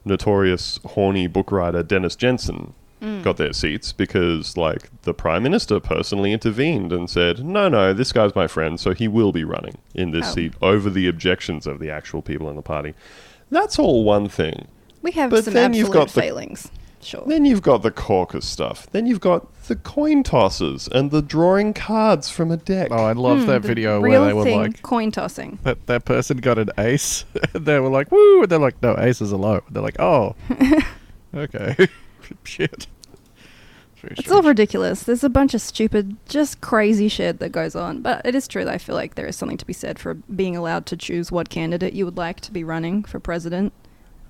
notorious 0.04 0.80
horny 0.84 1.26
book 1.26 1.52
writer 1.52 1.82
Dennis 1.82 2.16
Jensen 2.16 2.74
Mm. 3.00 3.22
got 3.22 3.38
their 3.38 3.52
seats 3.54 3.92
because 3.92 4.56
like 4.58 4.90
the 5.02 5.14
prime 5.14 5.42
minister 5.42 5.80
personally 5.80 6.32
intervened 6.32 6.92
and 6.92 7.08
said 7.08 7.42
no 7.44 7.66
no 7.68 7.94
this 7.94 8.12
guy's 8.12 8.34
my 8.34 8.46
friend 8.46 8.78
so 8.78 8.92
he 8.92 9.08
will 9.08 9.32
be 9.32 9.42
running 9.42 9.78
in 9.94 10.10
this 10.10 10.28
Oh. 10.30 10.34
seat 10.34 10.52
over 10.60 10.90
the 10.90 11.08
objections 11.08 11.66
of 11.66 11.78
the 11.78 11.90
actual 11.90 12.20
people 12.20 12.50
in 12.50 12.56
the 12.56 12.62
party 12.62 12.92
that's 13.50 13.78
all 13.78 14.04
one 14.04 14.28
thing 14.28 14.66
We 15.02 15.12
have 15.12 15.30
But 15.30 15.44
some 15.44 15.54
then 15.54 15.72
you've 15.72 15.86
absolute 15.88 15.98
got 16.06 16.08
the- 16.14 16.20
failings. 16.20 16.70
Sure. 17.02 17.24
then 17.26 17.46
you've 17.46 17.62
got 17.62 17.80
the 17.80 17.90
caucus 17.90 18.44
stuff. 18.44 18.86
Then 18.92 19.06
you've 19.06 19.20
got 19.22 19.50
the 19.64 19.76
coin 19.76 20.22
tosses 20.22 20.86
and 20.92 21.10
the 21.10 21.22
drawing 21.22 21.72
cards 21.72 22.28
from 22.28 22.50
a 22.50 22.58
deck. 22.58 22.88
Oh, 22.90 23.04
I 23.04 23.12
love 23.12 23.38
Hmm, 23.40 23.46
that 23.46 23.62
video 23.62 24.02
where 24.02 24.22
they 24.22 24.34
were 24.34 24.44
thing, 24.44 24.58
like, 24.58 24.82
coin 24.82 25.10
tossing. 25.10 25.58
that, 25.62 25.86
that 25.86 26.04
person 26.04 26.36
got 26.36 26.58
an 26.58 26.68
ace. 26.76 27.24
and 27.54 27.64
they 27.64 27.80
were 27.80 27.88
like, 27.88 28.12
woo! 28.12 28.42
And 28.42 28.50
they're 28.50 28.58
like, 28.58 28.82
no, 28.82 28.94
aces 28.98 29.32
are 29.32 29.36
low. 29.38 29.62
And 29.66 29.74
they're 29.74 29.82
like, 29.82 29.98
oh. 29.98 30.36
okay. 31.34 31.88
Shit. 32.44 32.86
It's, 34.02 34.20
It's 34.20 34.30
all 34.30 34.42
ridiculous. 34.42 35.02
There's 35.02 35.24
a 35.24 35.28
bunch 35.28 35.52
of 35.52 35.60
stupid, 35.60 36.16
just 36.26 36.60
crazy 36.60 37.08
shit 37.08 37.38
that 37.38 37.50
goes 37.50 37.76
on. 37.76 38.00
But 38.00 38.24
it 38.24 38.34
is 38.34 38.48
true 38.48 38.64
that 38.64 38.72
I 38.72 38.78
feel 38.78 38.94
like 38.94 39.14
there 39.14 39.26
is 39.26 39.36
something 39.36 39.58
to 39.58 39.66
be 39.66 39.72
said 39.72 39.98
for 39.98 40.14
being 40.14 40.56
allowed 40.56 40.86
to 40.86 40.96
choose 40.96 41.30
what 41.30 41.50
candidate 41.50 41.92
you 41.92 42.06
would 42.06 42.16
like 42.16 42.40
to 42.40 42.52
be 42.52 42.64
running 42.64 43.04
for 43.04 43.20
president, 43.20 43.72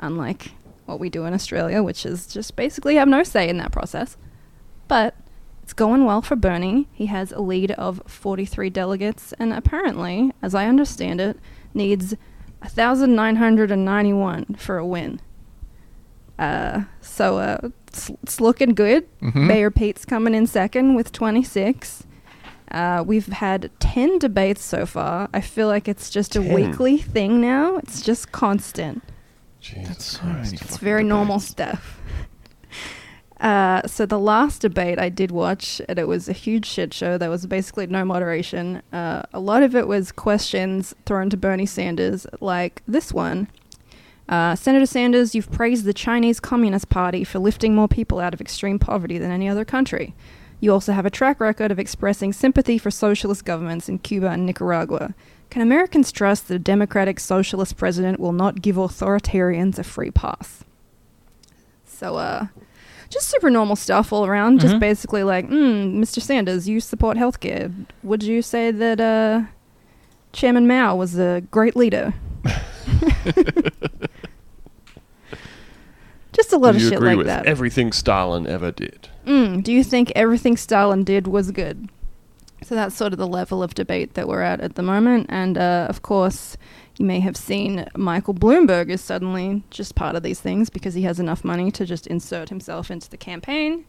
unlike 0.01 0.53
what 0.87 0.99
we 0.99 1.09
do 1.09 1.25
in 1.25 1.35
Australia, 1.35 1.83
which 1.83 2.05
is 2.05 2.27
just 2.27 2.57
basically 2.57 2.97
have 2.97 3.07
no 3.07 3.23
say 3.23 3.49
in 3.49 3.59
that 3.59 3.71
process. 3.71 4.17
But 4.89 5.15
it's 5.63 5.73
going 5.73 6.05
well 6.05 6.21
for 6.21 6.35
Bernie. 6.35 6.89
He 6.93 7.07
has 7.07 7.31
a 7.31 7.41
lead 7.41 7.71
of 7.73 8.03
43 8.07 8.71
delegates, 8.71 9.33
and 9.39 9.53
apparently, 9.53 10.33
as 10.43 10.53
I 10.53 10.67
understand 10.67 11.21
it, 11.21 11.39
needs 11.73 12.17
1,991 12.63 14.57
for 14.59 14.79
a 14.79 14.87
win. 14.87 15.21
Uh, 16.41 16.85
so 17.01 17.39
uh, 17.39 17.69
it's, 17.91 18.11
it's 18.23 18.41
looking 18.41 18.75
good. 18.75 19.07
Mhm. 19.21 19.47
Mayor 19.47 19.71
Pete's 19.71 20.05
coming 20.05 20.35
in 20.35 20.47
second 20.47 20.95
with 20.95 21.13
26. 21.13 22.05
Uh, 22.71 23.03
we've 23.05 23.27
had 23.27 23.69
10 23.81 24.19
debates 24.21 24.63
so 24.63 24.87
far. 24.87 25.29
I 25.35 25.41
feel 25.41 25.67
like 25.67 25.89
it's 25.89 26.09
just 26.09 26.37
a 26.37 26.41
weekly 26.41 26.99
thing 26.99 27.41
now. 27.41 27.77
It's 27.79 28.01
just 28.01 28.31
constant. 28.33 29.03
Jesus 29.61 30.17
Christ. 30.19 30.53
It's 30.55 30.63
fucking 30.63 30.79
very 30.85 31.05
normal 31.05 31.41
stuff. 31.41 31.99
Uh, 33.41 33.81
so 33.87 34.05
the 34.05 34.19
last 34.19 34.61
debate 34.61 34.99
I 34.99 35.09
did 35.09 35.31
watch, 35.31 35.81
and 35.89 35.99
it 35.99 36.07
was 36.07 36.29
a 36.29 36.33
huge 36.35 36.67
shit 36.67 36.93
show. 36.93 37.17
There 37.17 37.31
was 37.31 37.47
basically 37.47 37.87
no 37.87 38.05
moderation. 38.05 38.83
Uh, 38.93 39.23
a 39.33 39.41
lot 39.41 39.63
of 39.63 39.75
it 39.75 39.89
was 39.89 40.13
questions 40.13 40.95
thrown 41.07 41.31
to 41.31 41.39
Bernie 41.39 41.65
Sanders, 41.65 42.27
like 42.43 42.83
this 42.87 43.15
one. 43.15 43.49
Uh, 44.31 44.55
Senator 44.55 44.87
Sanders, 44.87 45.35
you've 45.35 45.51
praised 45.51 45.85
the 45.85 45.93
Chinese 45.93 46.39
Communist 46.39 46.89
Party 46.89 47.25
for 47.25 47.41
lifting 47.41 47.75
more 47.75 47.89
people 47.89 48.21
out 48.21 48.33
of 48.33 48.41
extreme 48.41 48.79
poverty 48.79 49.19
than 49.19 49.33
any 49.33 49.49
other 49.49 49.65
country. 49.65 50.15
You 50.61 50.73
also 50.73 50.93
have 50.93 51.05
a 51.05 51.11
track 51.11 51.41
record 51.41 51.73
of 51.73 51.81
expressing 51.81 52.33
sympathy 52.33 52.79
for 52.79 52.93
socialist 52.93 53.45
governments 53.45 53.89
in 53.89 53.99
Cuba 53.99 54.29
and 54.29 54.47
Nicaragua. 54.47 55.15
Can 55.51 55.63
Americans 55.63 56.13
trust 56.13 56.47
that 56.47 56.55
a 56.55 56.59
democratic 56.61 57.19
socialist 57.19 57.77
president 57.77 58.21
will 58.21 58.33
not 58.33 58.63
give 58.63 58.77
authoritarians 58.77 59.79
a 59.81 59.83
free 59.83 60.13
pass? 60.13 60.63
So, 61.85 62.15
uh, 62.17 62.47
just 63.09 63.29
super 63.29 63.51
normal 63.51 63.75
stuff 63.75 64.13
all 64.13 64.25
around. 64.27 64.61
Just 64.61 64.77
Mhm. 64.77 64.81
basically 64.81 65.25
like, 65.25 65.49
mm, 65.49 65.97
Mr. 65.97 66.23
Sanders, 66.23 66.69
you 66.69 66.79
support 66.79 67.17
healthcare. 67.17 67.73
Would 68.05 68.23
you 68.23 68.43
say 68.43 68.71
that 68.71 69.01
uh, 69.01 69.43
Chairman 70.33 70.69
Mao 70.69 70.95
was 70.95 71.19
a 71.19 71.43
great 71.51 71.75
leader? 71.75 72.15
just 76.41 76.53
a 76.53 76.57
lot 76.59 76.73
Do 76.73 76.77
of 76.79 76.83
you 76.83 76.89
shit 76.89 76.97
agree 76.99 77.09
like 77.11 77.19
with 77.19 77.27
that. 77.27 77.47
everything 77.47 77.93
Stalin 77.93 78.47
ever 78.47 78.71
did? 78.73 79.09
Mm, 79.27 79.63
do 79.63 79.73
you 79.73 79.85
think 79.85 80.11
everything 80.17 80.57
Stalin 80.57 81.05
did 81.05 81.27
was 81.27 81.51
good? 81.51 81.89
So 82.63 82.75
that's 82.75 82.95
sort 82.95 83.13
of 83.13 83.19
the 83.19 83.27
level 83.27 83.63
of 83.63 83.75
debate 83.75 84.15
that 84.15 84.27
we're 84.29 84.43
at 84.43 84.61
at 84.61 84.75
the 84.75 84.83
moment. 84.83 85.27
And 85.29 85.57
uh, 85.59 85.87
of 85.89 86.03
course, 86.03 86.57
you 86.99 87.05
may 87.07 87.21
have 87.21 87.37
seen 87.37 87.87
Michael 87.97 88.35
Bloomberg 88.35 88.89
is 88.91 89.01
suddenly 89.01 89.63
just 89.71 89.95
part 89.95 90.15
of 90.17 90.23
these 90.23 90.41
things 90.41 90.69
because 90.71 90.95
he 90.95 91.03
has 91.03 91.19
enough 91.21 91.45
money 91.45 91.71
to 91.73 91.87
just 91.87 92.07
insert 92.07 92.49
himself 92.51 92.91
into 92.91 93.09
the 93.09 93.17
campaign. 93.17 93.85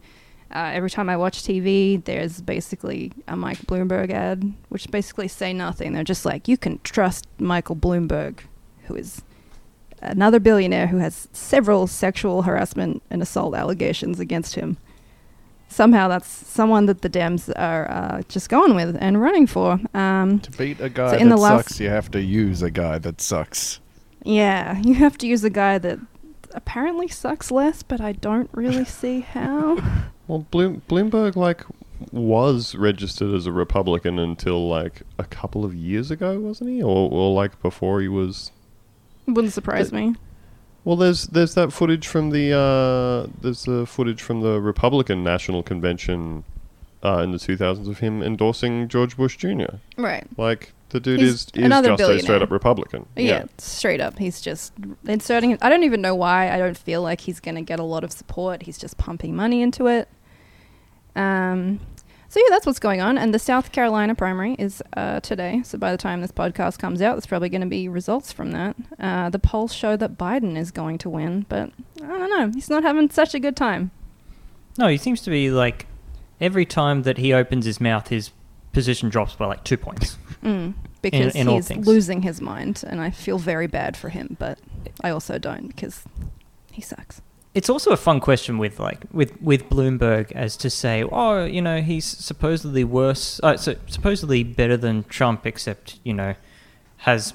Uh, 0.54 0.70
every 0.74 0.90
time 0.90 1.08
I 1.08 1.16
watch 1.16 1.42
TV, 1.42 2.02
there's 2.04 2.40
basically 2.42 3.12
a 3.28 3.36
Mike 3.36 3.60
Bloomberg 3.66 4.10
ad, 4.10 4.52
which 4.68 4.90
basically 4.90 5.28
say 5.28 5.52
nothing. 5.54 5.92
They're 5.94 6.04
just 6.04 6.26
like, 6.26 6.48
you 6.48 6.58
can 6.58 6.78
trust 6.82 7.26
Michael 7.38 7.76
Bloomberg, 7.76 8.40
who 8.84 8.94
is 8.94 9.22
another 10.02 10.40
billionaire 10.40 10.86
who 10.88 10.98
has 10.98 11.28
several 11.32 11.86
sexual 11.86 12.42
harassment 12.42 13.02
and 13.10 13.22
assault 13.22 13.54
allegations 13.54 14.18
against 14.20 14.54
him 14.56 14.76
somehow 15.68 16.06
that's 16.06 16.28
someone 16.28 16.84
that 16.84 17.00
the 17.00 17.08
Dems 17.08 17.50
are 17.56 17.90
uh, 17.90 18.22
just 18.28 18.50
going 18.50 18.74
with 18.74 18.94
and 19.00 19.22
running 19.22 19.46
for. 19.46 19.80
Um, 19.94 20.38
To 20.40 20.50
beat 20.50 20.78
a 20.80 20.90
guy 20.90 21.12
So 21.12 21.16
in 21.16 21.30
that 21.30 21.36
the 21.36 21.40
last- 21.40 21.68
sucks, 21.68 21.80
you 21.80 21.88
have 21.88 22.10
to 22.10 22.20
use 22.20 22.60
a 22.60 22.70
guy 22.70 22.98
that 22.98 23.22
sucks. 23.22 23.80
yeah, 24.22 24.78
you 24.84 24.94
have 24.96 25.16
to 25.18 25.26
use 25.26 25.44
a 25.44 25.48
guy 25.50 25.78
that 25.78 25.98
apparently 26.52 27.08
sucks 27.08 27.50
less, 27.50 27.82
but 27.82 28.02
I 28.02 28.12
don't 28.12 28.50
really 28.52 28.84
see 29.00 29.20
how. 29.20 29.78
Well, 30.28 30.46
Bloom, 30.50 30.82
Bloomberg 30.90 31.36
like 31.36 31.64
was 32.12 32.74
registered 32.74 33.32
as 33.32 33.46
a 33.46 33.52
Republican 33.52 34.18
until 34.18 34.68
like 34.68 35.00
a 35.18 35.24
couple 35.24 35.64
of 35.64 35.74
years 35.74 36.10
ago, 36.10 36.38
wasn't 36.38 36.68
he? 36.68 36.82
Or, 36.82 37.08
or 37.10 37.32
like 37.34 37.62
before 37.62 38.02
he 38.02 38.08
was. 38.08 38.52
Wouldn't 39.26 39.52
surprise 39.52 39.92
me. 39.92 40.14
Well, 40.84 40.96
there's 40.96 41.28
there's 41.28 41.54
that 41.54 41.72
footage 41.72 42.06
from 42.08 42.30
the 42.30 42.52
uh, 42.52 43.30
there's 43.40 43.64
the 43.64 43.86
footage 43.86 44.20
from 44.20 44.40
the 44.40 44.60
Republican 44.60 45.22
National 45.22 45.62
Convention 45.62 46.44
uh, 47.04 47.18
in 47.18 47.32
the 47.32 47.38
2000s 47.38 47.88
of 47.88 47.98
him 47.98 48.22
endorsing 48.22 48.88
George 48.88 49.16
Bush 49.16 49.36
Jr. 49.36 49.76
Right. 49.96 50.26
Like 50.36 50.72
the 50.88 51.00
dude 51.00 51.20
He's 51.20 51.34
is 51.34 51.46
is 51.54 51.64
another 51.64 51.96
just 51.96 52.10
a 52.10 52.18
straight 52.20 52.42
up 52.42 52.50
Republican. 52.50 53.06
Yeah. 53.16 53.44
straight 53.58 54.00
up. 54.00 54.18
He's 54.18 54.40
just 54.40 54.72
inserting. 55.06 55.56
I 55.62 55.68
don't 55.68 55.84
even 55.84 56.00
know 56.00 56.14
why. 56.14 56.50
I 56.50 56.58
don't 56.58 56.76
feel 56.76 57.02
like 57.02 57.20
he's 57.20 57.40
going 57.40 57.54
to 57.54 57.62
get 57.62 57.78
a 57.80 57.84
lot 57.84 58.04
of 58.04 58.12
support. 58.12 58.62
He's 58.62 58.78
just 58.78 58.98
pumping 58.98 59.34
money 59.34 59.62
into 59.62 59.86
it. 59.86 60.08
Um, 61.14 61.80
so 62.32 62.40
yeah, 62.40 62.46
that's 62.48 62.64
what's 62.64 62.78
going 62.78 63.02
on. 63.02 63.18
And 63.18 63.34
the 63.34 63.38
South 63.38 63.72
Carolina 63.72 64.14
primary 64.14 64.54
is 64.54 64.82
uh, 64.96 65.20
today. 65.20 65.60
So 65.66 65.76
by 65.76 65.92
the 65.92 65.98
time 65.98 66.22
this 66.22 66.32
podcast 66.32 66.78
comes 66.78 67.02
out, 67.02 67.12
there's 67.12 67.26
probably 67.26 67.50
going 67.50 67.60
to 67.60 67.66
be 67.66 67.88
results 67.88 68.32
from 68.32 68.52
that. 68.52 68.74
Uh, 68.98 69.28
the 69.28 69.38
polls 69.38 69.74
show 69.74 69.98
that 69.98 70.16
Biden 70.16 70.56
is 70.56 70.70
going 70.70 70.96
to 70.96 71.10
win, 71.10 71.44
but 71.50 71.70
I 72.02 72.06
don't 72.06 72.30
know. 72.30 72.50
He's 72.54 72.70
not 72.70 72.84
having 72.84 73.10
such 73.10 73.34
a 73.34 73.38
good 73.38 73.54
time. 73.54 73.90
No, 74.78 74.88
he 74.88 74.96
seems 74.96 75.20
to 75.20 75.30
be 75.30 75.50
like 75.50 75.84
every 76.40 76.64
time 76.64 77.02
that 77.02 77.18
he 77.18 77.34
opens 77.34 77.66
his 77.66 77.82
mouth, 77.82 78.08
his 78.08 78.30
position 78.72 79.10
drops 79.10 79.34
by 79.34 79.44
like 79.44 79.62
two 79.64 79.76
points. 79.76 80.16
Mm, 80.42 80.74
because 81.02 81.36
in 81.36 81.46
all 81.46 81.54
he's 81.54 81.70
losing 81.86 82.22
his 82.22 82.40
mind, 82.40 82.82
and 82.84 83.00
I 83.00 83.10
feel 83.10 83.38
very 83.38 83.68
bad 83.68 83.96
for 83.96 84.08
him, 84.08 84.36
but 84.40 84.58
I 85.00 85.10
also 85.10 85.38
don't 85.38 85.68
because 85.68 86.02
he 86.72 86.82
sucks. 86.82 87.22
It's 87.54 87.68
also 87.68 87.90
a 87.90 87.98
fun 87.98 88.20
question 88.20 88.56
with 88.56 88.80
like 88.80 89.04
with 89.12 89.40
with 89.42 89.68
Bloomberg 89.68 90.32
as 90.32 90.56
to 90.58 90.70
say, 90.70 91.02
oh, 91.02 91.44
you 91.44 91.60
know, 91.60 91.82
he's 91.82 92.06
supposedly 92.06 92.82
worse, 92.82 93.40
uh, 93.42 93.58
so 93.58 93.76
supposedly 93.86 94.42
better 94.42 94.76
than 94.76 95.04
Trump, 95.04 95.46
except 95.46 95.98
you 96.02 96.14
know, 96.14 96.34
has 96.98 97.34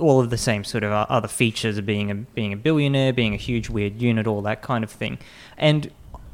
all 0.00 0.20
of 0.20 0.30
the 0.30 0.38
same 0.38 0.64
sort 0.64 0.82
of 0.82 0.90
other 0.90 1.28
features 1.28 1.76
of 1.76 1.84
being 1.84 2.10
a 2.10 2.14
being 2.14 2.54
a 2.54 2.56
billionaire, 2.56 3.12
being 3.12 3.34
a 3.34 3.36
huge 3.36 3.68
weird 3.68 4.00
unit, 4.00 4.26
all 4.26 4.40
that 4.40 4.62
kind 4.62 4.82
of 4.84 4.90
thing. 4.90 5.18
And 5.58 5.90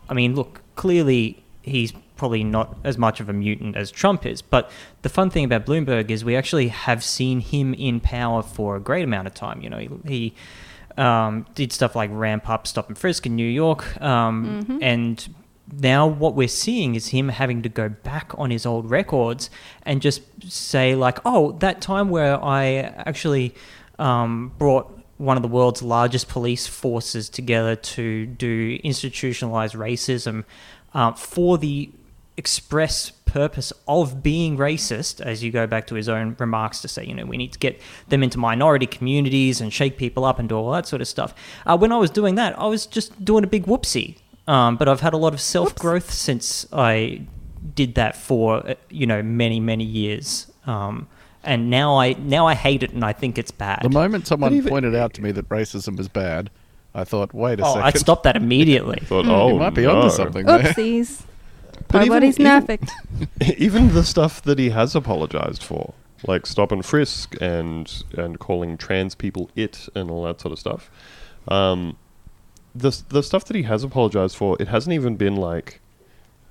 I 0.09 0.15
mean, 0.15 0.37
look, 0.37 0.61
clearly 0.77 1.43
he's 1.63 1.93
probably 2.17 2.45
not 2.45 2.77
as 2.85 2.97
much 2.97 3.19
of 3.19 3.29
a 3.29 3.33
mutant 3.33 3.77
as 3.77 3.91
Trump 3.91 4.25
is. 4.25 4.41
But 4.43 4.71
the 5.03 5.09
fun 5.09 5.29
thing 5.29 5.45
about 5.45 5.67
Bloomberg 5.67 6.09
is 6.11 6.25
we 6.25 6.37
actually 6.37 6.69
have 6.69 7.03
seen 7.03 7.41
him 7.41 7.75
in 7.75 7.99
power 7.99 8.43
for 8.43 8.77
a 8.77 8.81
great 8.81 9.03
amount 9.03 9.27
of 9.27 9.35
time. 9.35 9.61
You 9.61 9.71
know, 9.71 9.79
he. 9.79 9.91
he 10.07 10.35
um, 10.99 11.47
did 11.55 11.73
stuff 11.73 11.95
like 11.97 12.11
ramp 12.13 12.49
up, 12.49 12.67
stop 12.67 12.89
and 12.89 12.97
frisk 12.99 13.27
in 13.27 13.37
New 13.37 13.47
York, 13.49 14.01
um, 14.01 14.65
Mhm. 14.69 14.79
and 14.83 15.35
now 15.83 16.07
what 16.07 16.35
we're 16.35 16.47
seeing 16.49 16.95
is 16.95 17.09
him 17.09 17.29
having 17.29 17.61
to 17.63 17.69
go 17.69 17.89
back 17.89 18.33
on 18.39 18.51
his 18.51 18.65
old 18.65 18.89
records 18.91 19.51
and 19.83 20.01
just 20.01 20.23
say 20.49 20.95
like, 20.95 21.19
oh, 21.25 21.53
that 21.59 21.81
time 21.81 22.09
where 22.09 22.43
I 22.43 22.65
actually 23.05 23.55
um, 23.99 24.53
brought 24.59 24.93
one 25.19 25.37
of 25.39 25.43
the 25.43 25.49
world's 25.49 25.83
largest 25.83 26.29
police 26.29 26.67
forces 26.67 27.29
together 27.31 27.75
to 27.75 28.27
do 28.27 28.79
institutionalized 28.85 29.75
racism 29.75 30.45
uh, 30.95 31.13
for 31.13 31.57
the 31.59 31.91
express 32.37 33.13
purpose 33.37 33.71
of 33.87 34.23
being 34.23 34.57
racist, 34.57 35.21
as 35.21 35.45
you 35.45 35.51
go 35.51 35.67
back 35.67 35.87
to 35.87 35.95
his 35.95 36.09
own 36.09 36.35
remarks 36.39 36.81
to 36.81 36.89
say, 36.89 37.05
you 37.05 37.15
know, 37.15 37.27
we 37.27 37.37
need 37.37 37.53
to 37.53 37.59
get 37.59 37.79
them 38.09 38.23
into 38.23 38.39
minority 38.39 38.87
communities 38.87 39.61
and 39.61 39.71
shake 39.75 39.99
people 39.99 40.25
up 40.25 40.39
and 40.39 40.49
do 40.49 40.57
all 40.57 40.71
that 40.71 40.87
sort 40.89 41.03
of 41.03 41.09
stuff. 41.09 41.35
Uh, 41.67 41.77
when 41.77 41.93
I 41.93 41.99
was 41.99 42.09
doing 42.09 42.37
that, 42.37 42.59
I 42.59 42.67
was 42.67 42.87
just 42.87 43.23
doing 43.23 43.45
a 43.45 43.47
big 43.47 43.67
whoopsie. 43.67 44.17
Um, 44.49 44.77
but 44.77 44.89
I've 44.89 45.01
had 45.01 45.13
a 45.13 45.19
lot 45.19 45.35
of 45.35 45.41
self 45.43 45.75
growth 45.75 46.11
since 46.11 46.67
I 46.73 47.27
did 47.75 47.95
that 47.97 48.17
for 48.17 48.67
uh, 48.67 48.75
you 48.89 49.07
know 49.07 49.23
many 49.23 49.61
many 49.61 49.85
years. 49.85 50.51
Um, 50.67 51.09
and 51.45 51.69
now 51.69 51.99
I 51.99 52.15
now 52.15 52.47
I 52.47 52.55
hate 52.55 52.83
it 52.83 52.93
and 52.93 53.05
I 53.05 53.13
think 53.13 53.37
it's 53.37 53.51
bad. 53.51 53.81
The 53.83 53.91
moment 53.91 54.27
someone 54.27 54.55
even- 54.55 54.71
pointed 54.71 54.95
out 54.95 55.13
to 55.15 55.23
me 55.23 55.31
that 55.33 55.49
racism 55.51 56.01
is 56.01 56.09
bad, 56.09 56.49
I 56.95 57.05
thought, 57.05 57.35
wait 57.35 57.61
a 57.61 57.65
oh, 57.65 57.75
second. 57.75 57.83
I'd 57.83 57.99
stop 57.99 58.23
that 58.23 58.37
immediately. 58.37 59.01
Thought, 59.05 59.27
oh, 59.27 59.49
you 59.49 59.59
might 59.59 59.75
be 59.75 59.83
no. 59.83 59.97
onto 59.97 60.09
something 60.09 60.47
there. 60.63 60.73
But 61.89 62.05
even- 62.07 62.25
even- 62.25 62.47
perfect. 62.47 62.91
even 63.59 63.95
the 63.95 64.05
stuff 64.05 64.43
that 64.43 64.59
he 64.59 64.71
has 64.71 64.95
apologized 64.95 65.63
for, 65.63 65.95
like 66.27 66.47
stop 66.47 66.73
and 66.73 66.85
frisk 66.85 67.37
and 67.41 68.03
and 68.17 68.39
calling 68.39 68.77
trans 68.77 69.15
people 69.15 69.51
it 69.57 69.89
and 69.95 70.11
all 70.11 70.25
that 70.25 70.41
sort 70.41 70.53
of 70.53 70.59
stuff. 70.59 70.91
Um, 71.49 71.97
the 72.75 73.01
the 73.09 73.23
stuff 73.23 73.45
that 73.47 73.57
he 73.57 73.63
has 73.65 73.85
apologized 73.85 74.37
for, 74.37 74.57
it 74.61 74.69
hasn't 74.69 74.93
even 74.95 75.17
been 75.17 75.37
like, 75.37 75.81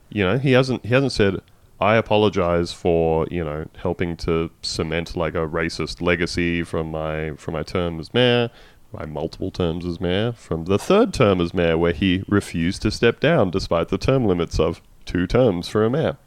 you 0.10 0.24
know, 0.24 0.38
he 0.38 0.54
hasn't 0.54 0.86
he 0.86 0.94
hasn't 0.94 1.12
said 1.12 1.42
I 1.80 1.96
apologize 1.96 2.72
for 2.72 3.28
you 3.30 3.44
know 3.44 3.66
helping 3.78 4.16
to 4.18 4.50
cement 4.62 5.16
like 5.16 5.36
a 5.36 5.46
racist 5.48 6.02
legacy 6.02 6.64
from 6.64 6.92
my 6.92 7.32
from 7.36 7.54
my 7.54 7.64
term 7.64 8.00
as 8.00 8.14
mayor. 8.14 8.50
My 8.94 9.06
multiple 9.06 9.52
terms 9.52 9.86
as 9.86 10.00
mayor, 10.00 10.32
from 10.32 10.66
the 10.66 10.80
third 10.80 11.14
term 11.14 11.42
as 11.42 11.54
mayor, 11.54 11.78
where 11.78 11.92
he 11.92 12.24
refused 12.30 12.82
to 12.84 12.92
step 12.92 13.20
down 13.20 13.52
despite 13.52 13.90
the 13.90 13.98
term 13.98 14.24
limits 14.26 14.58
of 14.58 14.82
two 15.06 15.28
terms 15.28 15.68
for 15.68 15.86
a 15.86 15.90
mayor 15.90 16.18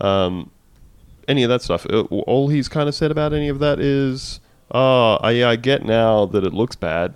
um, 0.00 0.50
any 1.28 1.42
of 1.44 1.48
that 1.48 1.62
stuff. 1.62 1.86
Uh, 1.88 2.00
all 2.02 2.48
he's 2.48 2.68
kind 2.68 2.88
of 2.88 2.94
said 2.94 3.10
about 3.10 3.32
any 3.32 3.48
of 3.48 3.58
that 3.60 3.78
is, 3.80 4.40
oh, 4.72 5.14
I, 5.22 5.42
I 5.44 5.56
get 5.56 5.84
now 5.84 6.26
that 6.26 6.44
it 6.44 6.52
looks 6.52 6.76
bad. 6.76 7.14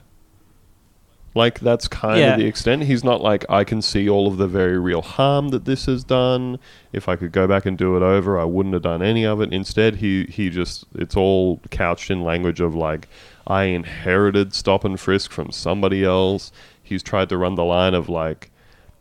Like 1.35 1.61
that's 1.61 1.87
kind 1.89 2.19
Yeah. 2.19 2.33
of 2.33 2.39
the 2.41 2.47
extent. 2.47 2.85
He's 2.85 3.05
not 3.05 3.21
like 3.21 3.45
I 3.51 3.63
can 3.65 3.83
see 3.83 4.09
all 4.09 4.27
of 4.27 4.39
the 4.39 4.47
very 4.49 4.79
real 4.79 5.03
harm 5.03 5.51
that 5.51 5.67
this 5.67 5.87
has 5.87 6.03
done. 6.05 6.59
If 6.93 7.09
I 7.09 7.17
could 7.17 7.33
go 7.33 7.47
back 7.47 7.67
and 7.67 7.77
do 7.77 7.97
it 7.97 8.03
over, 8.03 8.41
I 8.41 8.45
wouldn't 8.45 8.73
have 8.73 8.83
done 8.83 9.03
any 9.03 9.25
of 9.25 9.41
it. 9.41 9.53
Instead, 9.53 9.97
he 9.97 10.25
he 10.25 10.49
just 10.51 10.85
it's 10.95 11.17
all 11.17 11.61
couched 11.71 12.11
in 12.11 12.23
language 12.25 12.61
of 12.61 12.75
like 12.75 13.09
I 13.47 13.65
inherited 13.65 14.55
stop 14.55 14.85
and 14.85 14.99
frisk 14.99 15.31
from 15.31 15.53
somebody 15.53 16.03
else. 16.05 16.51
He's 16.83 17.03
tried 17.03 17.29
to 17.29 17.37
run 17.37 17.55
the 17.57 17.65
line 17.65 17.93
of 17.95 18.09
like, 18.09 18.51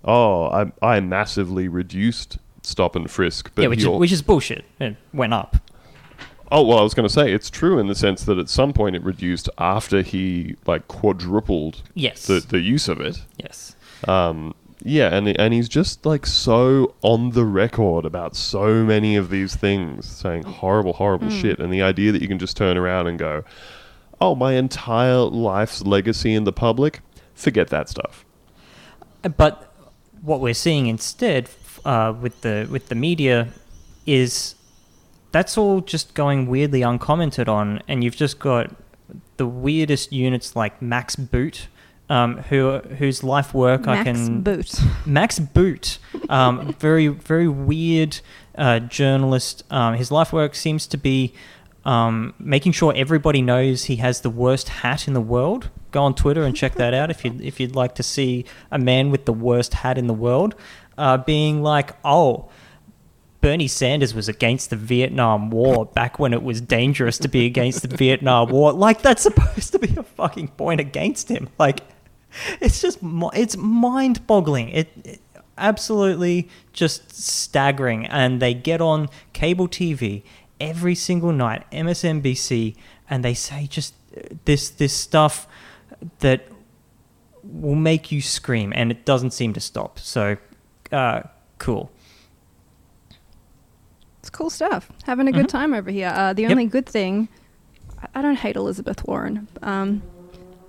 oh, 0.04 0.46
I 0.48 0.72
I 0.82 1.00
massively 1.00 1.68
reduced 1.68 2.38
stop 2.64 2.96
and 2.96 3.10
frisk, 3.10 3.52
but 3.56 3.62
yeah, 3.64 3.68
which 3.70 3.80
is, 3.80 3.88
which 3.88 4.12
is 4.12 4.22
bullshit. 4.22 4.66
It 4.80 4.96
went 5.14 5.34
up. 5.34 5.58
Oh 6.52 6.66
well, 6.66 6.80
I 6.80 6.82
was 6.82 6.94
going 6.94 7.08
to 7.08 7.14
say 7.14 7.34
it's 7.34 7.50
true 7.50 7.78
in 7.78 7.88
the 7.88 7.96
sense 7.96 8.24
that 8.24 8.38
at 8.38 8.48
some 8.50 8.72
point 8.72 8.96
it 8.96 9.04
reduced 9.04 9.50
after 9.58 10.02
he 10.02 10.56
like 10.66 10.88
quadrupled 10.88 11.82
Yes. 11.94 12.26
the 12.28 12.40
the 12.40 12.60
use 12.60 12.88
of 12.88 13.02
it. 13.02 13.22
yes. 13.38 13.76
Um, 14.08 14.54
yeah, 14.84 15.14
and 15.14 15.28
and 15.40 15.54
he's 15.54 15.68
just 15.68 16.06
like 16.06 16.26
so 16.26 16.94
on 17.02 17.32
the 17.32 17.44
record 17.44 18.06
about 18.06 18.36
so 18.36 18.86
many 18.86 19.16
of 19.16 19.30
these 19.30 19.56
things, 19.56 20.06
saying 20.06 20.44
horrible, 20.44 20.94
horrible 20.94 21.30
shit, 21.32 21.60
and 21.60 21.74
the 21.74 21.82
idea 21.82 22.12
that 22.12 22.22
you 22.22 22.28
can 22.28 22.38
just 22.40 22.56
turn 22.56 22.78
around 22.78 23.08
and 23.08 23.18
go, 23.18 23.44
"Oh, 24.22 24.36
my 24.36 24.54
entire 24.54 25.18
life's 25.18 25.82
legacy 25.82 26.34
in 26.36 26.44
the 26.44 26.54
public, 26.54 27.02
forget 27.34 27.70
that 27.70 27.90
stuff." 27.90 28.24
But 29.36 29.67
what 30.22 30.42
we're 30.42 30.54
seeing 30.54 30.88
instead 30.88 31.50
uh, 31.86 32.14
with 32.20 32.42
the 32.42 32.68
with 32.70 32.90
the 32.90 32.96
media 32.96 33.50
is 34.06 34.56
that's 35.32 35.58
all 35.58 35.82
just 35.82 36.14
going 36.14 36.48
weirdly 36.48 36.82
uncommented 36.82 37.50
on, 37.50 37.82
and 37.88 38.04
you've 38.04 38.16
just 38.16 38.40
got 38.40 38.76
the 39.38 39.46
weirdest 39.46 40.12
units 40.12 40.56
like 40.56 40.82
Max 40.82 41.16
Boot, 41.16 41.68
um, 42.10 42.38
who 42.50 42.80
whose 42.80 43.24
life 43.24 43.54
work 43.54 43.88
I 43.88 44.04
can 44.04 44.44
Max 44.44 44.74
Boot. 44.80 44.82
Max 45.06 45.40
Boot, 45.40 46.00
um, 46.30 46.74
very 46.80 47.08
very 47.08 47.48
weird 47.48 48.20
uh, 48.58 48.80
journalist. 48.80 49.64
Um, 49.70 49.96
his 49.96 50.12
life 50.12 50.34
work 50.34 50.56
seems 50.56 50.88
to 50.88 50.98
be 50.98 51.34
um, 51.86 52.34
making 52.40 52.74
sure 52.74 52.94
everybody 52.96 53.42
knows 53.42 53.86
he 53.86 53.98
has 53.98 54.22
the 54.22 54.30
worst 54.30 54.70
hat 54.70 55.08
in 55.08 55.14
the 55.14 55.22
world. 55.22 55.70
Go 55.98 56.04
on 56.04 56.14
Twitter 56.14 56.44
and 56.44 56.56
check 56.56 56.76
that 56.76 56.94
out 56.94 57.10
if 57.10 57.26
you 57.26 57.36
if 57.42 57.60
you'd 57.60 57.76
like 57.76 57.96
to 57.96 58.04
see 58.04 58.46
a 58.70 58.78
man 58.78 59.10
with 59.10 59.26
the 59.26 59.34
worst 59.34 59.74
hat 59.74 59.98
in 59.98 60.06
the 60.06 60.14
world, 60.14 60.54
uh, 60.96 61.18
being 61.18 61.64
like, 61.64 61.96
oh. 62.06 62.50
Bernie 63.42 63.68
Sanders 63.68 64.14
was 64.14 64.28
against 64.28 64.70
the 64.70 64.76
Vietnam 64.76 65.50
War 65.50 65.86
back 65.86 66.20
when 66.20 66.34
it 66.34 66.44
was 66.44 66.62
dangerous 66.62 67.18
to 67.20 67.28
be 67.28 67.48
against 67.48 67.82
the 67.82 67.96
Vietnam 67.96 68.50
War. 68.50 68.74
Like 68.74 69.02
that's 69.02 69.24
supposed 69.24 69.72
to 69.72 69.80
be 69.80 69.96
a 69.96 70.04
fucking 70.04 70.50
point 70.50 70.80
against 70.80 71.30
him. 71.30 71.50
Like 71.58 71.82
it's 72.62 72.80
just 72.80 73.00
it's 73.02 73.58
mind-boggling. 73.58 74.70
It, 74.70 74.90
it 75.04 75.22
absolutely 75.58 76.48
just 76.74 77.12
staggering. 77.12 78.06
And 78.06 78.40
they 78.40 78.54
get 78.54 78.82
on 78.82 79.10
cable 79.34 79.68
TV 79.68 80.22
every 80.60 80.94
single 80.94 81.32
night, 81.32 81.64
MSNBC, 81.72 82.76
and 83.10 83.24
they 83.26 83.34
say 83.34 83.66
just 83.68 83.94
this 84.46 84.70
this 84.70 84.94
stuff 84.94 85.48
that 86.20 86.48
will 87.44 87.76
make 87.76 88.12
you 88.12 88.22
scream, 88.22 88.74
and 88.76 88.92
it 88.92 89.06
doesn't 89.06 89.32
seem 89.32 89.54
to 89.54 89.60
stop. 89.60 90.00
So, 90.00 90.38
uh, 90.92 91.22
cool. 91.60 91.92
It's 94.20 94.30
cool 94.30 94.50
stuff. 94.50 94.90
Having 95.04 95.30
a 95.30 95.32
good 95.32 95.48
time 95.50 95.74
over 95.74 95.90
here. 95.90 96.12
Uh, 96.14 96.34
the 96.34 96.42
Yep. 96.44 96.52
only 96.52 96.66
good 96.66 96.86
thing, 96.86 97.30
I- 98.02 98.20
I 98.20 98.22
don't 98.22 98.36
hate 98.38 98.56
Elizabeth 98.56 99.06
Warren. 99.08 99.48
Um, 99.64 100.02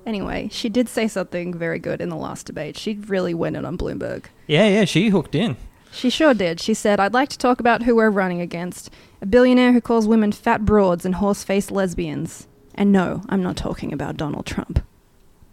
anyway, 0.07 0.49
she 0.53 0.69
did 0.69 0.89
say 0.89 1.09
something 1.09 1.53
very 1.55 1.79
good 1.79 2.01
in 2.01 2.09
the 2.09 2.17
last 2.17 2.47
debate. 2.47 2.77
She 2.79 2.95
really 3.07 3.35
went 3.35 3.57
in 3.57 3.65
on 3.65 3.77
Bloomberg. 3.77 4.27
Yeah, 4.47 4.69
yeah, 4.69 4.85
she 4.85 5.09
hooked 5.09 5.35
in. 5.35 5.57
She 5.91 6.11
sure 6.11 6.35
did. 6.35 6.61
She 6.61 6.75
said, 6.75 7.01
I'd 7.01 7.15
like 7.15 7.31
to 7.31 7.39
talk 7.39 7.61
about 7.61 7.83
who 7.83 7.97
we're 7.97 8.11
running 8.11 8.41
against. 8.41 8.91
A 9.21 9.27
billionaire 9.27 9.73
who 9.73 9.81
calls 9.81 10.07
women 10.07 10.31
fat 10.33 10.65
broads 10.65 11.05
and 11.05 11.17
horse 11.17 11.43
faced 11.43 11.71
lesbians. 11.73 12.47
And 12.75 12.93
no, 12.93 13.23
I'm 13.29 13.43
not 13.43 13.57
talking 13.57 13.93
about 13.93 14.17
Donald 14.17 14.47
Trump. 14.47 14.81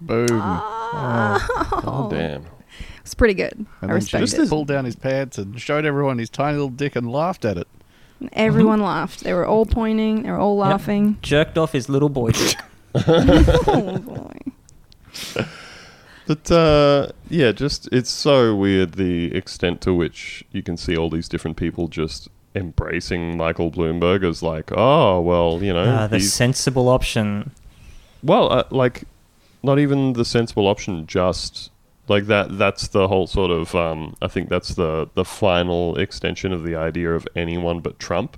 Boom. 0.02 0.28
Oh, 0.32 2.08
damn! 2.12 2.46
It's 3.02 3.14
pretty 3.14 3.34
good. 3.34 3.54
and 3.54 3.68
I 3.82 3.88
then 3.88 4.00
she 4.02 4.18
respect 4.18 4.22
just 4.24 4.38
it. 4.38 4.50
pulled 4.50 4.68
down 4.68 4.86
his 4.86 4.96
pants 4.96 5.38
and 5.38 5.60
showed 5.60 5.86
everyone 5.86 6.18
his 6.18 6.30
tiny 6.30 6.54
little 6.58 6.70
dick 6.70 6.96
and 6.96 7.12
laughed 7.12 7.46
at 7.46 7.58
it. 7.58 7.68
Everyone 8.34 8.82
laughed. 8.82 9.24
They 9.24 9.34
were 9.34 9.46
all 9.46 9.66
pointing. 9.66 10.24
They 10.24 10.32
were 10.32 10.38
all 10.38 10.58
Yep. 10.58 10.68
laughing. 10.70 11.18
Jerked 11.22 11.58
off 11.58 11.72
his 11.74 11.90
little 11.90 12.10
boy 12.10 12.32
dick. 12.32 12.56
oh 12.96 13.98
boy. 14.00 14.32
But 16.28 16.50
uh, 16.52 17.10
yeah, 17.30 17.52
just 17.52 17.88
it's 17.92 18.10
so 18.10 18.56
weird 18.56 18.94
the 18.94 19.34
extent 19.36 19.82
to 19.82 19.94
which 19.94 20.44
you 20.52 20.64
can 20.64 20.76
see 20.76 20.98
all 20.98 21.10
these 21.10 21.28
different 21.30 21.56
people 21.58 21.88
just 21.88 22.30
embracing 22.56 23.38
Michael 23.38 23.70
Bloomberg 23.70 24.28
as 24.28 24.42
like, 24.42 24.72
oh 24.76 25.20
well, 25.22 25.60
you 25.62 25.72
know, 25.74 25.84
Uh, 25.84 26.08
the 26.08 26.18
he's- 26.18 26.34
sensible 26.34 26.90
option. 26.90 27.52
well, 28.24 28.52
uh, 28.52 28.64
like 28.72 29.04
not 29.66 29.80
even 29.80 30.14
the 30.14 30.24
sensible 30.26 30.68
option, 30.68 31.06
just 31.08 31.72
like 32.08 32.28
that. 32.28 32.58
That's 32.58 32.88
the 32.88 33.08
whole 33.08 33.28
sort 33.28 33.52
of. 33.52 33.74
Um, 33.76 34.16
I 34.22 34.28
think 34.28 34.50
that's 34.50 34.76
the 34.76 35.10
the 35.16 35.26
final 35.26 35.98
extension 35.98 36.54
of 36.54 36.64
the 36.64 36.76
idea 36.76 37.12
of 37.14 37.28
anyone 37.36 37.80
but 37.82 38.00
Trump 38.00 38.38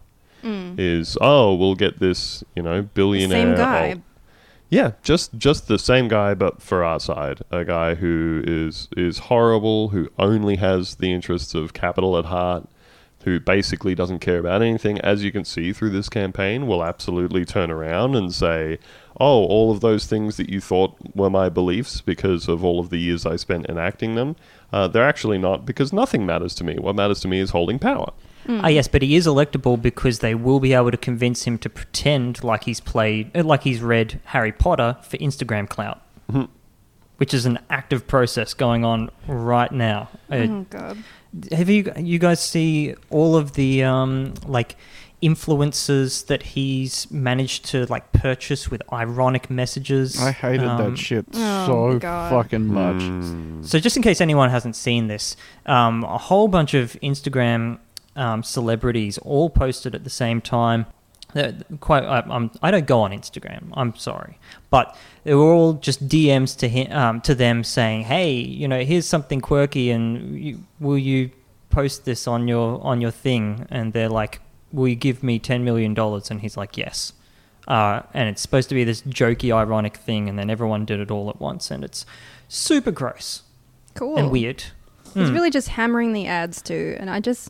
is 0.78 1.18
oh 1.20 1.54
we'll 1.56 1.76
get 1.76 2.00
this 2.00 2.42
you 2.56 2.64
know 2.64 2.82
billionaire 2.82 3.48
Same 3.48 3.56
guy. 3.56 3.90
alt- 3.90 4.02
yeah, 4.70 4.92
just 5.04 5.38
just 5.38 5.68
the 5.68 5.78
same 5.80 6.08
guy, 6.08 6.34
but 6.36 6.62
for 6.62 6.84
our 6.86 7.00
side, 7.02 7.40
a 7.52 7.66
guy 7.66 7.96
who 7.96 8.44
is 8.48 8.88
is 8.96 9.18
horrible, 9.18 9.90
who 9.90 10.10
only 10.18 10.56
has 10.58 10.96
the 10.96 11.12
interests 11.12 11.54
of 11.54 11.74
capital 11.74 12.18
at 12.18 12.26
heart, 12.26 12.68
who 13.24 13.40
basically 13.42 13.94
doesn't 13.96 14.20
care 14.20 14.40
about 14.40 14.62
anything. 14.62 15.00
As 15.02 15.24
you 15.24 15.32
can 15.34 15.44
see 15.46 15.74
through 15.74 15.90
this 15.92 16.08
campaign, 16.10 16.66
will 16.68 16.84
absolutely 16.84 17.44
turn 17.46 17.70
around 17.72 18.16
and 18.16 18.34
say, 18.34 18.78
"Oh, 19.20 19.44
all 19.46 19.72
of 19.72 19.80
those 19.82 20.06
things 20.06 20.38
that 20.38 20.50
you 20.50 20.62
thought 20.62 20.96
were 21.16 21.30
my 21.30 21.50
beliefs 21.50 22.02
because 22.02 22.48
of 22.48 22.64
all 22.64 22.80
of 22.80 22.90
the 22.90 22.98
years 22.98 23.26
I 23.26 23.36
spent 23.36 23.66
enacting 23.68 24.16
them, 24.16 24.36
uh, 24.72 24.88
they're 24.88 25.08
actually 25.08 25.38
not 25.38 25.66
because 25.66 25.92
nothing 25.94 26.26
matters 26.26 26.54
to 26.56 26.64
me. 26.64 26.76
What 26.80 26.96
matters 26.96 27.20
to 27.22 27.28
me 27.28 27.40
is 27.40 27.50
holding 27.52 27.80
power." 27.80 28.12
Ah, 28.50 28.68
yes, 28.70 28.88
but 28.88 29.02
he 29.02 29.16
is 29.18 29.28
electable 29.28 29.82
because 29.82 30.20
they 30.20 30.34
will 30.34 30.62
be 30.62 30.72
able 30.72 30.90
to 30.92 30.96
convince 30.98 31.44
him 31.44 31.58
to 31.58 31.70
pretend 31.70 32.44
like 32.46 32.64
he's 32.64 32.80
played, 32.80 33.30
uh, 33.36 33.44
like 33.44 33.64
he's 33.64 33.82
read 33.82 34.22
Harry 34.26 34.54
Potter 34.54 34.96
for 35.04 35.18
Instagram 35.18 35.68
clout, 35.68 36.02
which 37.18 37.34
is 37.34 37.46
an 37.46 37.60
active 37.70 38.08
process 38.08 38.54
going 38.54 38.86
on 38.86 39.10
right 39.28 39.72
now. 39.72 40.08
Uh, 40.32 40.36
Oh 40.36 40.66
god. 40.70 40.98
have 41.52 41.70
you 41.70 41.92
you 41.98 42.20
guys 42.20 42.40
see 42.42 42.96
all 43.10 43.36
of 43.36 43.54
the 43.54 43.84
um, 43.84 44.34
like 44.46 44.78
influencers 45.22 46.26
that 46.28 46.44
he's 46.44 47.10
managed 47.12 47.66
to 47.66 47.86
like 47.88 48.12
purchase 48.12 48.70
with 48.70 48.82
ironic 48.92 49.50
messages? 49.50 50.22
I 50.22 50.32
hated 50.32 50.66
Um, 50.68 50.78
that 50.92 50.98
shit 50.98 51.26
Oh, 51.34 51.66
so 51.94 52.00
fucking 52.00 52.68
much. 52.74 53.02
Hmm. 53.02 53.64
So, 53.64 53.80
just 53.80 53.98
in 53.98 54.04
case 54.04 54.22
anyone 54.22 54.50
hasn't 54.50 54.76
seen 54.76 55.08
this, 55.08 55.36
um, 55.66 56.04
a 56.04 56.18
whole 56.18 56.48
bunch 56.48 56.74
of 56.74 56.94
Instagram 57.02 57.80
um, 58.16 58.44
celebrities 58.44 59.18
all 59.20 59.50
posted 59.50 59.94
at 59.96 60.04
the 60.04 60.10
same 60.10 60.42
time. 60.42 60.86
They're 61.34 61.56
quite, 61.82 62.04
I, 62.06 62.22
I'm, 62.22 62.50
I 62.64 62.72
don't 62.72 62.88
go 62.88 63.02
on 63.02 63.12
Instagram. 63.12 63.70
I'm 63.74 63.96
sorry, 63.98 64.40
but 64.70 64.96
they 65.26 65.36
were 65.36 65.52
all 65.52 65.74
just 65.74 66.08
DMs 66.08 66.58
to 66.60 66.70
him, 66.70 66.92
um, 66.94 67.22
to 67.22 67.36
them 67.36 67.64
saying, 67.66 68.04
"Hey, 68.04 68.32
you 68.32 68.66
know, 68.68 68.82
here's 68.84 69.06
something 69.06 69.42
quirky, 69.42 69.92
and 69.92 70.40
you, 70.40 70.64
will 70.80 70.98
you 70.98 71.32
post 71.70 72.06
this 72.06 72.28
on 72.28 72.48
your 72.48 72.82
on 72.82 73.02
your 73.02 73.12
thing?" 73.12 73.68
And 73.70 73.92
they're 73.92 74.08
like, 74.10 74.40
"Will 74.72 74.88
you 74.88 74.96
give 74.96 75.24
me 75.24 75.40
ten 75.40 75.64
million 75.64 75.94
dollars?" 75.94 76.30
And 76.32 76.42
he's 76.42 76.58
like, 76.58 76.78
"Yes." 76.78 77.14
Uh, 77.68 78.02
and 78.14 78.30
it's 78.30 78.42
supposed 78.42 78.70
to 78.70 78.76
be 78.76 78.84
this 78.86 79.02
jokey, 79.02 79.54
ironic 79.54 79.98
thing, 79.98 80.30
and 80.30 80.40
then 80.40 80.50
everyone 80.50 80.86
did 80.86 81.00
it 81.02 81.12
all 81.12 81.30
at 81.30 81.40
once, 81.42 81.70
and 81.70 81.84
it's 81.84 82.06
super 82.48 82.92
gross 82.92 83.44
Cool. 83.94 84.18
and 84.18 84.32
weird. 84.32 84.64
He's 85.14 85.28
Hmm. 85.30 85.34
really 85.34 85.50
just 85.50 85.70
hammering 85.70 86.14
the 86.14 86.28
ads 86.28 86.62
too, 86.62 86.96
and 86.98 87.10
I 87.10 87.20
just, 87.20 87.50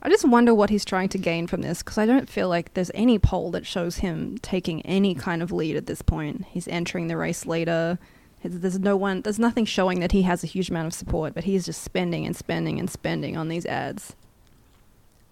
I 0.00 0.08
just 0.08 0.24
wonder 0.24 0.54
what 0.54 0.70
he's 0.70 0.84
trying 0.84 1.08
to 1.08 1.18
gain 1.18 1.48
from 1.48 1.62
this 1.62 1.82
because 1.82 1.98
I 1.98 2.06
don't 2.06 2.28
feel 2.30 2.48
like 2.48 2.74
there's 2.74 2.92
any 2.94 3.18
poll 3.18 3.50
that 3.50 3.66
shows 3.66 3.96
him 3.96 4.38
taking 4.42 4.80
any 4.82 5.12
kind 5.16 5.42
of 5.42 5.50
lead 5.50 5.74
at 5.74 5.86
this 5.86 6.02
point. 6.02 6.44
He's 6.50 6.68
entering 6.68 7.08
the 7.08 7.16
race 7.16 7.44
later. 7.44 7.98
There's 8.44 8.78
no 8.78 8.96
one, 8.96 9.22
there's 9.22 9.38
nothing 9.40 9.64
showing 9.64 9.98
that 10.00 10.12
he 10.12 10.22
has 10.22 10.44
a 10.44 10.48
huge 10.48 10.70
amount 10.70 10.86
of 10.88 10.94
support, 10.94 11.34
but 11.34 11.44
he's 11.44 11.64
just 11.66 11.82
spending 11.82 12.26
and 12.26 12.36
spending 12.36 12.78
and 12.78 12.88
spending 12.88 13.36
on 13.36 13.48
these 13.48 13.66
ads. 13.66 14.14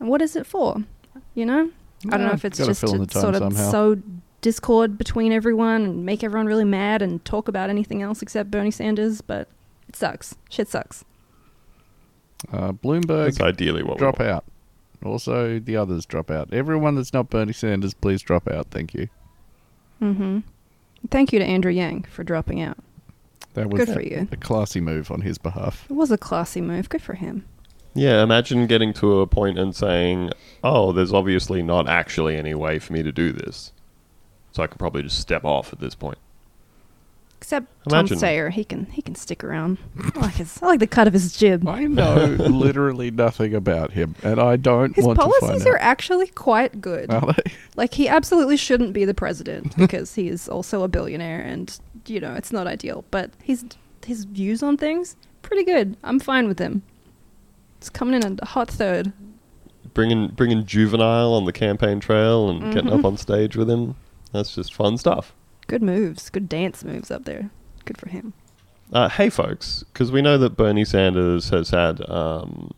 And 0.00 0.08
what 0.08 0.20
is 0.22 0.34
it 0.34 0.46
for? 0.46 0.82
You 1.34 1.46
know, 1.46 1.70
I 2.10 2.16
don't 2.16 2.26
know 2.26 2.32
if 2.32 2.44
it's 2.44 2.58
just 2.58 2.80
to 2.80 2.86
sort 3.10 3.34
of 3.34 3.42
somehow. 3.42 3.70
sow 3.70 3.96
discord 4.40 4.96
between 4.96 5.32
everyone 5.32 5.84
and 5.84 6.06
make 6.06 6.24
everyone 6.24 6.46
really 6.46 6.64
mad 6.64 7.02
and 7.02 7.24
talk 7.24 7.48
about 7.48 7.70
anything 7.70 8.02
else 8.02 8.22
except 8.22 8.50
Bernie 8.50 8.70
Sanders, 8.70 9.20
but 9.20 9.48
it 9.88 9.96
sucks. 9.96 10.34
Shit 10.48 10.68
sucks. 10.68 11.04
Uh, 12.52 12.72
Bloomberg 12.72 13.26
That's 13.26 13.40
ideally 13.40 13.82
what 13.82 13.96
we 13.96 13.98
drop 13.98 14.18
want. 14.18 14.30
out. 14.30 14.44
Also, 15.04 15.58
the 15.58 15.76
others 15.76 16.06
drop 16.06 16.30
out. 16.30 16.52
Everyone 16.52 16.94
that's 16.94 17.12
not 17.12 17.30
Bernie 17.30 17.52
Sanders, 17.52 17.94
please 17.94 18.22
drop 18.22 18.48
out. 18.48 18.68
Thank 18.70 18.94
you. 18.94 19.08
Mm-hmm. 20.00 20.38
Thank 21.10 21.32
you 21.32 21.38
to 21.38 21.44
Andrew 21.44 21.72
Yang 21.72 22.04
for 22.04 22.24
dropping 22.24 22.60
out. 22.60 22.78
That 23.54 23.70
was 23.70 23.84
Good 23.84 23.94
for 23.94 24.02
you. 24.02 24.28
a 24.30 24.36
classy 24.36 24.80
move 24.80 25.10
on 25.10 25.22
his 25.22 25.38
behalf. 25.38 25.86
It 25.90 25.94
was 25.94 26.10
a 26.10 26.18
classy 26.18 26.60
move. 26.60 26.88
Good 26.88 27.02
for 27.02 27.14
him. 27.14 27.44
Yeah, 27.94 28.22
imagine 28.22 28.66
getting 28.66 28.92
to 28.94 29.20
a 29.20 29.26
point 29.26 29.58
and 29.58 29.74
saying, 29.74 30.30
"Oh, 30.62 30.92
there's 30.92 31.12
obviously 31.12 31.62
not 31.62 31.88
actually 31.88 32.36
any 32.36 32.54
way 32.54 32.78
for 32.78 32.92
me 32.92 33.02
to 33.02 33.10
do 33.12 33.32
this, 33.32 33.72
so 34.52 34.62
I 34.62 34.66
could 34.68 34.78
probably 34.78 35.02
just 35.02 35.18
step 35.18 35.44
off 35.44 35.72
at 35.72 35.80
this 35.80 35.94
point." 35.94 36.18
Except 37.38 37.66
Imagine. 37.86 38.18
Tom 38.18 38.28
Steyer, 38.28 38.50
he 38.50 38.64
can 38.64 38.84
he 38.86 39.00
can 39.00 39.14
stick 39.14 39.42
around. 39.42 39.78
I 40.14 40.20
like 40.20 40.34
his 40.34 40.62
I 40.62 40.66
like 40.66 40.78
the 40.78 40.86
cut 40.86 41.06
of 41.06 41.14
his 41.14 41.34
jib. 41.36 41.66
I 41.66 41.84
know 41.84 42.14
literally 42.38 43.10
nothing 43.10 43.54
about 43.54 43.92
him, 43.92 44.14
and 44.22 44.38
I 44.38 44.56
don't 44.56 44.94
His 44.94 45.06
want 45.06 45.18
to 45.18 45.24
policies 45.24 45.48
find 45.64 45.66
are 45.66 45.78
out. 45.78 45.82
actually 45.82 46.26
quite 46.28 46.82
good. 46.82 47.10
Are 47.10 47.32
they? 47.32 47.52
Like 47.76 47.94
he 47.94 48.08
absolutely 48.08 48.58
shouldn't 48.58 48.92
be 48.92 49.06
the 49.06 49.14
president 49.14 49.74
because 49.78 50.14
he 50.16 50.28
is 50.28 50.48
also 50.50 50.82
a 50.82 50.88
billionaire 50.88 51.40
and 51.40 51.76
you 52.06 52.20
know, 52.20 52.34
it's 52.34 52.52
not 52.52 52.66
ideal, 52.66 53.04
but 53.10 53.30
his 53.42 53.64
his 54.04 54.24
views 54.26 54.62
on 54.62 54.76
things 54.76 55.16
pretty 55.40 55.64
good. 55.64 55.96
I'm 56.04 56.20
fine 56.20 56.46
with 56.46 56.58
him. 56.58 56.82
It's 57.80 57.88
coming 57.88 58.22
in 58.22 58.38
a 58.42 58.44
hot 58.44 58.68
third. 58.70 59.12
Bringing 59.94 60.28
bringing 60.28 60.66
juvenile 60.66 61.32
on 61.32 61.46
the 61.46 61.52
campaign 61.52 61.98
trail 61.98 62.50
and 62.50 62.72
getting 62.74 62.90
Mhm. 62.90 62.98
up 62.98 63.04
on 63.06 63.16
stage 63.16 63.56
with 63.56 63.70
him. 63.70 63.94
That's 64.32 64.54
just 64.54 64.74
fun 64.74 64.98
stuff. 64.98 65.34
Good 65.66 65.82
moves, 65.82 66.28
good 66.28 66.46
dance 66.48 66.84
moves 66.84 67.10
up 67.10 67.24
there. 67.24 67.50
Good 67.86 67.96
for 67.96 68.10
him. 68.10 68.34
Uh, 68.92 69.08
hey, 69.08 69.30
folks, 69.30 69.82
because 69.92 70.12
we 70.12 70.20
know 70.20 70.36
that 70.36 70.56
Bernie 70.56 70.84
Sanders 70.84 71.48
has 71.50 71.70
had 71.70 72.08
um, 72.10 72.72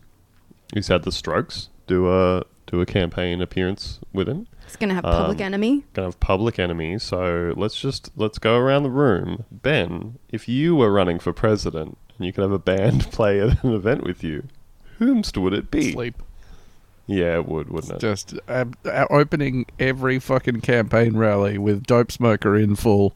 he's 0.73 0.87
had 0.89 1.03
the 1.03 1.11
Strokes 1.13 1.69
do 1.89 2.09
a 2.09 2.45
do 2.67 2.81
a 2.81 2.87
campaign 2.87 3.43
appearance 3.43 3.99
with 4.13 4.29
him. 4.29 4.47
He's 4.65 4.77
gonna 4.77 4.95
have 4.95 5.03
public 5.05 5.39
Um, 5.41 5.47
enemy. 5.47 5.85
Gonna 5.95 6.07
have 6.09 6.21
public 6.21 6.59
enemy. 6.61 6.99
So 7.01 7.53
let's 7.57 7.79
just 7.79 8.11
let's 8.17 8.39
go 8.39 8.57
around 8.57 8.85
the 8.85 8.91
room. 8.91 9.45
Ben, 9.51 10.19
if 10.31 10.49
you 10.49 10.77
were 10.77 10.93
running 10.93 11.19
for 11.19 11.33
president 11.33 11.99
and 12.17 12.25
you 12.27 12.33
could 12.33 12.43
have 12.43 12.53
a 12.53 12.59
band 12.59 13.11
play 13.11 13.41
at 13.41 13.63
an 13.65 13.75
event 13.75 14.05
with 14.05 14.23
you, 14.23 14.45
whomst 15.03 15.37
would 15.37 15.53
it 15.53 15.71
be? 15.71 15.93
Sleep. 15.93 16.23
Yeah, 17.07 17.35
it 17.35 17.47
would, 17.49 17.69
wouldn't 17.69 17.95
it? 17.95 18.01
Just 18.01 18.35
uh, 18.49 18.65
uh, 18.85 19.07
opening 19.11 19.67
every 19.79 20.19
fucking 20.21 20.61
campaign 20.61 21.17
rally 21.17 21.59
with 21.59 21.85
Dopesmoker 21.85 22.63
in 22.63 22.77
full. 22.77 23.15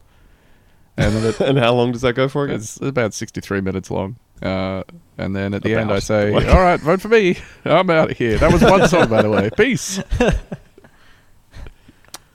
And 0.96 1.14
it, 1.24 1.40
and 1.40 1.56
how 1.58 1.72
long 1.74 1.92
does 1.92 2.00
that 2.02 2.14
go 2.14 2.28
for 2.28 2.44
again? 2.44 2.56
it's 2.56 2.80
about 2.80 3.14
63 3.14 3.60
minutes 3.60 3.90
long. 3.90 4.16
Uh, 4.42 4.82
and 5.16 5.34
then 5.36 5.54
at 5.54 5.62
the 5.62 5.74
end, 5.74 5.90
I 5.92 6.00
say, 6.00 6.30
Like- 6.32 6.48
All 6.48 6.60
right, 6.60 6.80
vote 6.80 7.00
for 7.00 7.08
me. 7.08 7.38
I'm 7.64 7.88
out 7.88 8.10
of 8.10 8.18
here. 8.18 8.36
That 8.38 8.52
was 8.52 8.60
one 8.62 8.86
song, 8.88 9.08
by 9.08 9.22
the 9.22 9.30
way. 9.30 9.48
Peace. 9.56 9.98
Uh, 9.98 10.32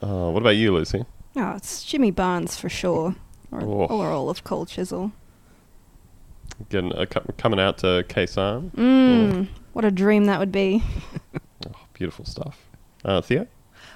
what 0.00 0.40
about 0.40 0.56
you, 0.56 0.72
Lucy? 0.72 1.04
Oh, 1.36 1.54
it's 1.56 1.84
Jimmy 1.84 2.10
Barnes 2.10 2.56
for 2.58 2.68
sure. 2.68 3.14
Or, 3.50 3.60
Oh. 3.62 3.86
or 3.86 4.10
all 4.10 4.30
of 4.30 4.42
Cold 4.44 4.68
Chisel. 4.68 5.12
Getting 6.68 6.92
uh, 6.92 7.06
co- 7.06 7.24
coming 7.38 7.58
out 7.60 7.78
to 7.78 8.04
Khe 8.08 8.24
Sanh. 8.26 8.70
Mmm. 8.72 9.48
What 9.72 9.84
a 9.84 9.90
dream 9.90 10.26
that 10.26 10.38
would 10.38 10.52
be. 10.52 10.82
Oh, 11.64 11.78
beautiful 11.92 12.24
stuff. 12.24 12.58
Uh, 13.04 13.20
Theo? 13.20 13.46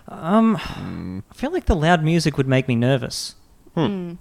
Um, 0.07 0.57
Mm, 0.57 1.23
I 1.31 1.35
feel 1.35 1.51
like 1.53 1.64
the 1.66 1.75
loud 1.75 2.05
music 2.05 2.37
would 2.37 2.47
make 2.47 2.69
me 2.69 2.77
nervous. 2.77 3.35
Hmm. 3.75 3.81
Mm. 3.81 4.19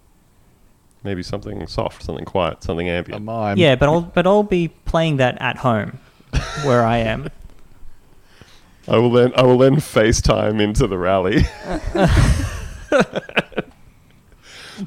Maybe 1.03 1.21
something 1.21 1.67
soft, 1.67 2.01
something 2.01 2.25
quiet, 2.25 2.63
something 2.63 2.87
a 2.89 2.93
ambient. 2.93 3.23
mime. 3.23 3.59
yeah, 3.59 3.75
but 3.75 3.87
I'll 3.87 4.01
but 4.01 4.25
I'll 4.25 4.41
be 4.41 4.69
playing 4.69 5.17
that 5.17 5.37
at 5.39 5.57
home, 5.57 5.99
where 6.63 6.83
I 6.83 6.97
am. 6.97 7.29
I 8.87 8.97
will 8.97 9.11
then 9.11 9.31
I 9.35 9.43
will 9.43 9.59
then 9.59 9.75
FaceTime 9.75 10.59
into 10.59 10.87
the 10.87 10.97
rally. 10.97 11.43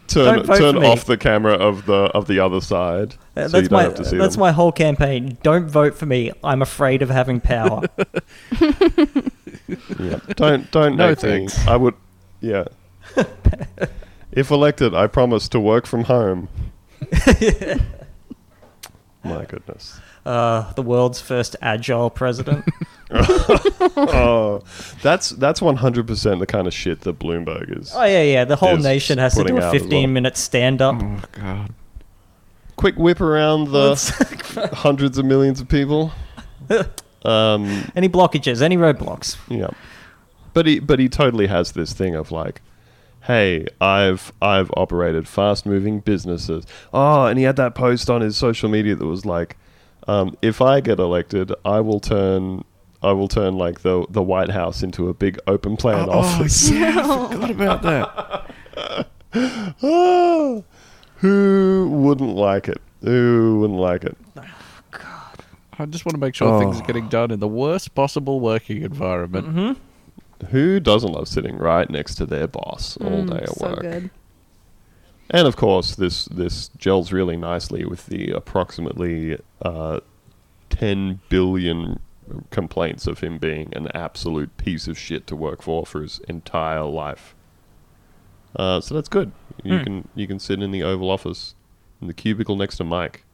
turn 0.07 0.44
turn 0.44 0.77
off 0.85 1.05
the 1.07 1.16
camera 1.16 1.55
of 1.55 1.87
the 1.87 2.11
of 2.14 2.27
the 2.27 2.38
other 2.40 2.61
side. 2.61 3.14
Uh, 3.37 3.48
so 3.48 3.59
you 3.59 3.62
that's 3.62 3.68
don't 3.68 3.72
my 3.72 3.83
have 3.85 3.94
to 3.96 4.05
see 4.05 4.16
that's 4.16 4.35
them. 4.35 4.40
my 4.40 4.53
whole 4.53 4.72
campaign. 4.72 5.38
Don't 5.42 5.68
vote 5.68 5.94
for 5.96 6.07
me. 6.07 6.33
I'm 6.44 6.62
afraid 6.62 7.03
of 7.03 7.11
having 7.11 7.40
power. 7.40 7.83
Yeah. 9.98 10.18
Don't 10.37 10.70
don't 10.70 10.96
No 10.96 11.09
make 11.11 11.22
me. 11.22 11.48
I 11.66 11.77
would 11.77 11.94
yeah. 12.40 12.64
if 14.33 14.51
elected, 14.51 14.94
I 14.94 15.07
promise 15.09 15.46
to 15.51 15.61
work 15.61 15.87
from 15.87 16.05
home. 16.05 16.48
My 19.24 19.44
goodness. 19.44 20.01
uh, 20.24 20.72
the 20.72 20.83
world's 20.83 21.20
first 21.20 21.57
agile 21.61 22.09
president. 22.11 22.64
oh, 23.97 24.62
that's 25.03 25.31
that's 25.31 25.62
one 25.62 25.77
hundred 25.77 26.07
percent 26.07 26.40
the 26.40 26.47
kind 26.47 26.66
of 26.66 26.75
shit 26.75 27.01
that 27.03 27.18
Bloomberg 27.18 27.79
is. 27.81 27.92
Oh 27.94 28.05
yeah, 28.05 28.23
yeah. 28.23 28.44
The 28.44 28.57
whole 28.57 28.77
Is 28.77 28.85
nation 28.85 29.18
has 29.18 29.35
to 29.35 29.40
putting 29.40 29.57
do 29.57 29.62
a 29.62 29.64
out 29.66 29.75
as 29.75 29.83
15 29.83 30.03
well. 30.05 30.12
minute 30.12 30.37
stand 30.37 30.83
up. 30.83 30.97
Oh, 31.03 31.21
God. 31.33 31.75
Quick 32.77 32.97
whip 32.97 33.21
around 33.21 33.73
the 33.73 34.71
hundreds 34.75 35.18
of 35.18 35.25
millions 35.25 35.61
of 35.61 35.68
people. 35.68 36.12
Um, 37.25 37.90
Any 37.97 38.09
blockages? 38.09 38.62
Any 38.62 38.77
roadblocks? 38.77 39.37
yeah, 39.49 39.71
but 40.55 40.66
he 40.66 40.79
but 40.79 41.01
he 41.01 41.09
totally 41.09 41.49
has 41.49 41.73
this 41.73 41.92
thing 41.92 42.14
of 42.14 42.31
like, 42.31 42.62
hey, 43.25 43.66
I've 43.81 44.33
I've 44.40 44.71
operated 44.77 45.27
fast 45.27 45.66
moving 45.66 45.99
businesses. 45.99 46.64
Oh, 46.94 47.27
and 47.27 47.37
he 47.37 47.44
had 47.44 47.57
that 47.57 47.75
post 47.75 48.09
on 48.09 48.21
his 48.21 48.37
social 48.37 48.68
media 48.68 48.94
that 48.94 49.05
was 49.05 49.27
like, 49.27 49.57
um, 50.07 50.37
if 50.42 50.62
I 50.62 50.79
get 50.81 51.01
elected, 51.01 51.53
I 51.64 51.81
will 51.81 51.99
turn. 51.99 52.64
I 53.03 53.13
will 53.13 53.29
turn 53.29 53.57
like 53.57 53.81
the 53.81 54.07
the 54.11 54.23
White 54.23 54.51
House 54.51 54.83
into 54.83 55.09
a 55.09 55.15
big 55.15 55.39
open 55.47 55.77
plan 55.77 56.09
Oh, 56.09 56.19
office. 56.21 56.69
yeah, 56.71 56.99
I 56.99 57.29
forgot 57.33 57.51
about 57.51 57.83
that. 57.83 59.07
Ah, 59.83 60.63
who 61.17 61.89
wouldn't 61.91 62.35
like 62.35 62.69
it? 62.69 62.81
Who 63.03 63.59
wouldn't 63.61 63.79
like 63.79 64.05
it? 64.05 64.17
Oh, 64.37 64.43
God. 64.91 65.39
I 65.79 65.87
just 65.87 66.05
want 66.05 66.15
to 66.15 66.21
make 66.21 66.35
sure 66.35 66.59
things 66.61 66.77
Oh. 66.77 66.81
are 66.83 66.87
getting 66.87 67.09
done 67.09 67.31
in 67.31 67.41
the 67.41 67.49
worst 67.49 67.95
possible 67.95 68.41
working 68.41 68.83
environment. 68.83 69.47
Mm-hmm. 69.49 70.47
Who 70.47 70.79
doesn't 70.81 71.11
love 71.13 71.27
sitting 71.29 71.57
right 71.57 71.89
next 71.91 72.15
to 72.17 72.27
their 72.27 72.47
boss 72.47 72.97
all 72.99 73.23
Mm, 73.25 73.31
day 73.31 73.43
at 73.43 73.49
so 73.51 73.67
work? 73.69 73.81
good. 73.81 74.11
And 75.31 75.47
of 75.47 75.57
course, 75.57 75.95
this 75.95 76.25
this 76.27 76.69
gels 76.79 77.13
really 77.13 77.37
nicely 77.37 77.85
with 77.85 78.07
the 78.07 78.31
approximately 78.31 79.39
uh, 79.63 80.01
10 80.71 81.21
billion 81.29 82.01
complaints 82.51 83.07
of 83.07 83.21
him 83.21 83.38
being 83.38 83.73
an 83.75 83.88
absolute 83.95 84.57
piece 84.57 84.87
of 84.88 84.99
shit 84.99 85.27
to 85.29 85.37
work 85.37 85.62
for 85.62 85.85
for 85.87 86.03
his 86.03 86.21
entire 86.29 86.85
life. 86.85 87.35
Uh, 88.57 88.81
so 88.81 88.95
that's 88.95 89.09
good. 89.09 89.33
You 89.62 89.79
Hmm. 89.79 89.85
can 89.85 90.09
you 90.14 90.27
can 90.27 90.38
sit 90.38 90.62
in 90.62 90.71
the 90.71 90.83
Oval 90.83 91.11
Office 91.11 91.55
in 92.01 92.07
the 92.07 92.14
cubicle 92.14 92.57
next 92.57 92.77
to 92.79 92.85
Mike. 92.85 93.25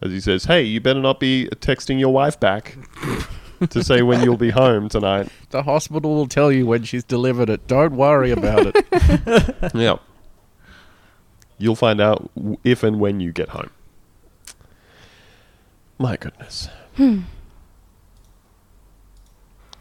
As 0.00 0.12
he 0.12 0.20
says, 0.20 0.44
"Hey, 0.44 0.62
you 0.62 0.80
better 0.80 1.00
not 1.00 1.18
be 1.18 1.48
texting 1.56 1.98
your 1.98 2.12
wife 2.12 2.38
back 2.38 2.76
to 3.70 3.82
say 3.82 4.02
when 4.02 4.22
you'll 4.22 4.36
be 4.36 4.50
home 4.50 4.88
tonight." 4.88 5.28
The 5.50 5.64
hospital 5.64 6.14
will 6.14 6.28
tell 6.28 6.52
you 6.52 6.66
when 6.66 6.84
she's 6.84 7.02
delivered 7.04 7.50
it. 7.50 7.66
Don't 7.66 7.96
worry 7.96 8.30
about 8.30 8.72
it. 8.74 9.54
Yeah. 9.74 9.96
You'll 11.60 11.74
find 11.74 12.00
out 12.00 12.30
if 12.62 12.84
and 12.84 13.00
when 13.00 13.18
you 13.18 13.32
get 13.32 13.48
home. 13.48 13.70
My 15.98 16.16
goodness. 16.16 16.68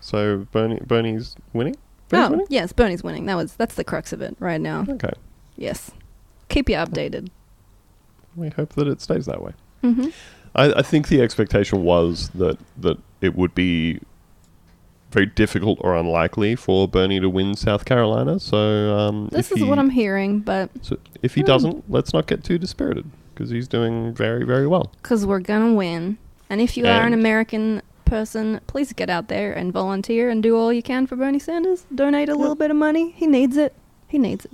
So 0.08 0.48
Bernie, 0.54 0.80
Bernie's 0.88 1.36
winning. 1.52 1.76
Bernie's 2.08 2.28
Oh, 2.28 2.32
winning? 2.32 2.48
yes, 2.50 2.72
Bernie's 2.72 3.04
winning. 3.04 3.26
That 3.26 3.36
was 3.36 3.54
that's 3.56 3.76
the 3.76 3.84
crux 3.84 4.14
of 4.14 4.22
it 4.22 4.38
right 4.40 4.62
now. 4.62 4.86
Okay. 4.88 5.12
Yes. 5.58 5.92
Keep 6.48 6.70
you 6.70 6.76
updated. 6.78 7.28
We 8.36 8.50
hope 8.50 8.70
that 8.74 8.88
it 8.88 9.02
stays 9.02 9.26
that 9.26 9.42
way. 9.42 9.52
hmm 9.82 10.08
I, 10.56 10.72
I 10.80 10.82
think 10.82 11.10
the 11.10 11.22
expectation 11.22 11.84
was 11.84 12.30
that 12.36 12.58
that 12.78 12.98
it 13.20 13.36
would 13.36 13.54
be 13.54 14.00
very 15.12 15.26
difficult 15.26 15.78
or 15.82 15.94
unlikely 15.96 16.56
for 16.56 16.88
Bernie 16.88 17.20
to 17.20 17.30
win 17.30 17.56
South 17.56 17.84
Carolina. 17.86 18.40
So 18.40 18.98
um, 18.98 19.28
This 19.32 19.52
is 19.52 19.60
he, 19.60 19.64
what 19.66 19.78
I'm 19.78 19.90
hearing, 19.90 20.40
but 20.40 20.70
So 20.82 20.98
if 21.22 21.36
he 21.36 21.42
Hmm. 21.42 21.48
doesn't, 21.48 21.90
let's 21.92 22.14
not 22.14 22.28
get 22.28 22.44
too 22.46 22.58
dispirited 22.58 23.06
because 23.34 23.50
he's 23.50 23.68
doing 23.68 24.14
very 24.14 24.46
very 24.46 24.68
well. 24.68 24.94
because 25.02 25.26
we're 25.26 25.40
gonna 25.42 25.74
win. 25.74 26.18
And 26.50 26.62
if 26.62 26.78
you 26.78 26.86
are 26.88 27.06
an 27.06 27.14
American 27.14 27.82
person, 28.08 28.60
please 28.68 28.94
get 28.94 29.10
out 29.10 29.28
there 29.28 29.54
and 29.54 29.72
volunteer 29.72 30.30
and 30.30 30.42
do 30.42 30.58
all 30.58 30.72
you 30.74 30.82
can 30.82 31.06
for 31.08 31.16
Bernie 31.16 31.40
Sanders. 31.40 31.86
Donate 31.94 32.30
a 32.30 32.36
little 32.36 32.56
bit 32.56 32.72
of 32.72 32.78
money. 32.78 33.12
He 33.12 33.28
needs 33.28 33.58
it. 33.58 33.74
He 34.08 34.18
needs 34.18 34.46
it. 34.46 34.52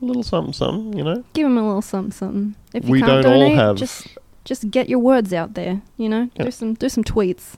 A 0.00 0.04
little 0.04 0.22
something, 0.22 0.52
something, 0.52 0.96
you 0.96 1.02
know. 1.02 1.24
Give 1.32 1.46
him 1.46 1.58
a 1.58 1.66
little 1.66 1.82
something, 1.82 2.12
something. 2.12 2.54
If 2.72 2.84
you 2.84 2.92
we 2.92 3.00
can't 3.00 3.24
don't 3.24 3.32
all 3.32 3.40
donate, 3.40 3.56
have 3.56 3.76
just 3.76 4.06
just 4.44 4.70
get 4.70 4.88
your 4.88 5.00
words 5.00 5.32
out 5.32 5.54
there. 5.54 5.82
You 5.96 6.08
know, 6.08 6.30
Yeah. 6.36 6.44
do 6.44 6.50
some 6.52 6.74
do 6.74 6.88
some 6.88 7.02
tweets. 7.04 7.54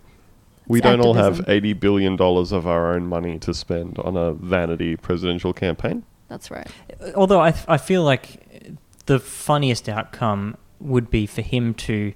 we 0.67 0.79
It's 0.79 0.85
don't 0.85 1.01
all 1.01 1.15
have 1.15 1.45
eighty 1.49 1.73
billion 1.75 2.17
dollars 2.17 2.51
of 2.53 2.67
our 2.67 2.95
own 2.95 3.07
money 3.07 3.39
to 3.41 3.53
spend 3.53 3.99
on 3.99 4.17
a 4.17 4.33
vanity 4.33 4.97
presidential 4.97 5.53
campaign. 5.53 6.05
That's 6.29 6.51
right. 6.51 6.69
Although 7.15 7.41
I, 7.41 7.53
I 7.69 7.77
feel 7.77 8.05
like 8.05 8.73
the 9.07 9.19
funniest 9.19 9.89
outcome 9.89 10.57
would 10.79 11.11
be 11.11 11.27
for 11.27 11.43
him 11.43 11.75
to 11.75 12.15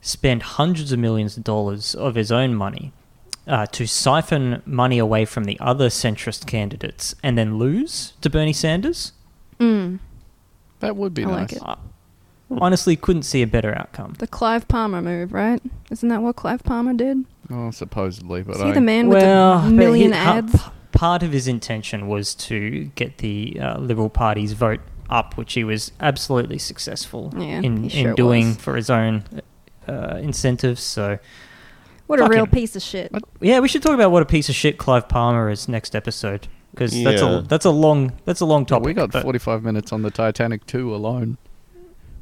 spend 0.00 0.42
hundreds 0.42 0.92
of 0.92 0.98
millions 0.98 1.36
of 1.36 1.44
dollars 1.44 1.94
of 1.94 2.14
his 2.14 2.30
own 2.32 2.54
money 2.54 2.92
uh, 3.46 3.66
to 3.66 3.86
siphon 3.86 4.62
money 4.66 4.98
away 4.98 5.24
from 5.24 5.44
the 5.44 5.58
other 5.60 5.88
centrist 5.88 6.46
candidates 6.46 7.14
and 7.22 7.36
then 7.38 7.58
lose 7.58 8.12
to 8.20 8.28
Bernie 8.30 8.52
Sanders. 8.52 9.12
Mm. 9.58 9.98
That 10.80 10.96
would 10.96 11.14
be 11.14 11.24
I 11.24 11.28
like 11.28 11.52
nice. 11.52 11.60
it. 11.60 11.62
I 11.62 11.76
honestly 12.50 12.94
couldn't 12.96 13.22
see 13.24 13.42
a 13.42 13.46
better 13.46 13.74
outcome. 13.76 14.14
The 14.18 14.26
Clive 14.26 14.68
Palmer 14.68 15.02
move, 15.02 15.32
right? 15.32 15.60
Isn't 15.90 16.08
that 16.10 16.22
what 16.22 16.36
Clive 16.36 16.62
Palmer 16.62 16.94
did? 16.94 17.24
Oh, 17.50 17.70
supposedly, 17.70 18.42
but 18.42 18.56
Is 18.56 18.62
I, 18.62 18.66
he 18.68 18.72
the 18.72 18.80
man 18.80 19.08
well, 19.08 19.56
with 19.56 19.64
but 19.64 19.68
the 19.70 19.74
million 19.74 20.12
he- 20.12 20.18
ads? 20.18 20.52
p- 20.62 20.70
part 20.92 21.22
of 21.22 21.32
his 21.32 21.48
intention 21.48 22.06
was 22.08 22.34
to 22.34 22.84
get 22.94 23.18
the 23.18 23.58
uh, 23.60 23.78
Liberal 23.78 24.08
Party's 24.10 24.52
vote 24.52 24.80
up, 25.10 25.36
which 25.36 25.54
he 25.54 25.64
was 25.64 25.92
absolutely 26.00 26.58
successful 26.58 27.32
Yeah, 27.36 27.60
in, 27.62 27.88
sure 27.88 28.10
in 28.10 28.14
doing 28.14 28.48
was. 28.48 28.56
for 28.58 28.76
his 28.76 28.90
own 28.90 29.24
uh, 29.88 30.18
incentives. 30.18 30.82
So, 30.82 31.18
What 32.06 32.20
a 32.20 32.26
real 32.26 32.44
him. 32.44 32.50
piece 32.50 32.76
of 32.76 32.82
shit. 32.82 33.10
yeah, 33.40 33.60
we 33.60 33.68
should 33.68 33.82
talk 33.82 33.94
about 33.94 34.10
what 34.10 34.22
a 34.22 34.26
piece 34.26 34.48
of 34.48 34.54
shit 34.54 34.78
Clive 34.78 35.08
Palmer 35.08 35.50
is 35.50 35.68
next 35.68 35.94
episode 35.96 36.48
because 36.72 36.92
that's 37.02 37.22
a 37.22 37.44
that's 37.48 37.64
a 37.64 37.70
long 37.70 38.12
that's 38.24 38.40
a 38.40 38.46
long 38.46 38.60
Well, 38.62 38.80
topic. 38.80 38.86
we 38.86 38.94
got 38.94 39.12
45 39.12 39.62
minutes 39.62 39.92
on 39.92 40.02
the 40.02 40.10
Titanic 40.10 40.66
2 40.66 40.94
alone. 40.94 41.38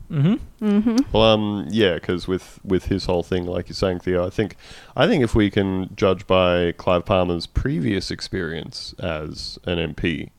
hmm 0.09 0.35
Mm-hmm. 0.62 0.96
Well, 1.12 1.22
um, 1.22 1.66
yeah, 1.70 1.94
because 1.94 2.26
with 2.26 2.59
with 2.64 2.87
his 2.87 3.05
whole 3.07 3.22
thing, 3.22 3.44
like 3.44 3.68
you're 3.68 3.74
saying, 3.74 4.00
Theo, 4.00 4.26
I 4.26 4.31
think 4.31 4.57
I 4.96 5.07
think 5.07 5.22
if 5.22 5.35
we 5.35 5.50
can 5.50 5.90
judge 5.96 6.26
by 6.26 6.72
Clive 6.72 7.05
Palmer's 7.05 7.46
previous 7.46 8.11
experience 8.11 8.94
as 9.00 9.59
an 9.64 9.79
MP, 9.94 10.31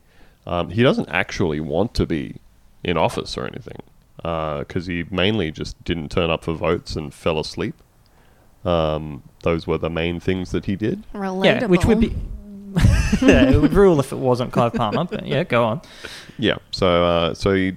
um, 0.46 0.70
he 0.70 0.82
doesn't 0.82 1.08
actually 1.10 1.60
want 1.60 1.94
to 1.94 2.06
be 2.06 2.36
in 2.82 2.96
office 2.96 3.36
or 3.38 3.46
anything, 3.46 3.80
because 4.18 4.86
he 4.86 5.04
mainly 5.10 5.50
just 5.50 5.82
didn't 5.84 6.10
turn 6.10 6.30
up 6.30 6.44
for 6.44 6.52
votes 6.52 6.96
and 6.96 7.12
fell 7.12 7.38
asleep. 7.38 7.74
Um, 8.64 9.22
those 9.42 9.66
were 9.66 9.78
the 9.78 9.90
main 9.90 10.20
things 10.20 10.50
that 10.50 10.66
he 10.66 10.76
did. 10.76 11.04
Relatable. 11.14 11.44
Yeah, 11.44 11.66
which 11.66 11.84
would 11.84 12.00
be 12.00 12.08
yeah, 13.22 13.50
it 13.50 13.60
would 13.60 13.72
rule 13.72 13.98
if 13.98 14.12
it 14.12 14.16
wasn't 14.16 14.52
Clive 14.52 14.74
Palmer. 14.74 15.04
But 15.04 15.26
yeah, 15.26 15.44
go 15.44 15.64
on. 15.64 15.80
Yeah, 16.38 16.58
so 16.70 17.04
uh, 17.04 17.34
so 17.34 17.54
he 17.54 17.76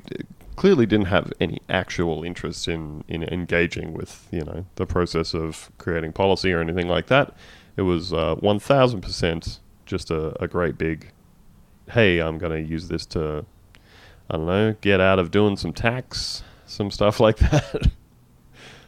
clearly 0.57 0.85
didn't 0.85 1.07
have 1.07 1.31
any 1.39 1.59
actual 1.69 2.23
interest 2.23 2.67
in, 2.67 3.03
in 3.07 3.23
engaging 3.23 3.93
with 3.93 4.27
you 4.31 4.41
know 4.41 4.65
the 4.75 4.85
process 4.85 5.33
of 5.33 5.71
creating 5.77 6.11
policy 6.13 6.51
or 6.51 6.59
anything 6.59 6.87
like 6.87 7.07
that. 7.07 7.33
It 7.77 7.83
was 7.83 8.11
uh, 8.11 8.35
one 8.35 8.59
thousand 8.59 9.01
percent 9.01 9.59
just 9.91 10.09
a, 10.09 10.41
a 10.41 10.47
great 10.47 10.77
big, 10.77 11.11
hey, 11.91 12.19
I'm 12.19 12.37
going 12.37 12.53
to 12.53 12.67
use 12.67 12.87
this 12.87 13.05
to, 13.07 13.45
I 14.31 14.37
don't 14.37 14.45
know, 14.45 14.75
get 14.79 15.01
out 15.01 15.19
of 15.19 15.29
doing 15.29 15.57
some 15.57 15.73
tax, 15.73 16.41
some 16.65 16.89
stuff 16.89 17.19
like 17.19 17.37
that, 17.39 17.91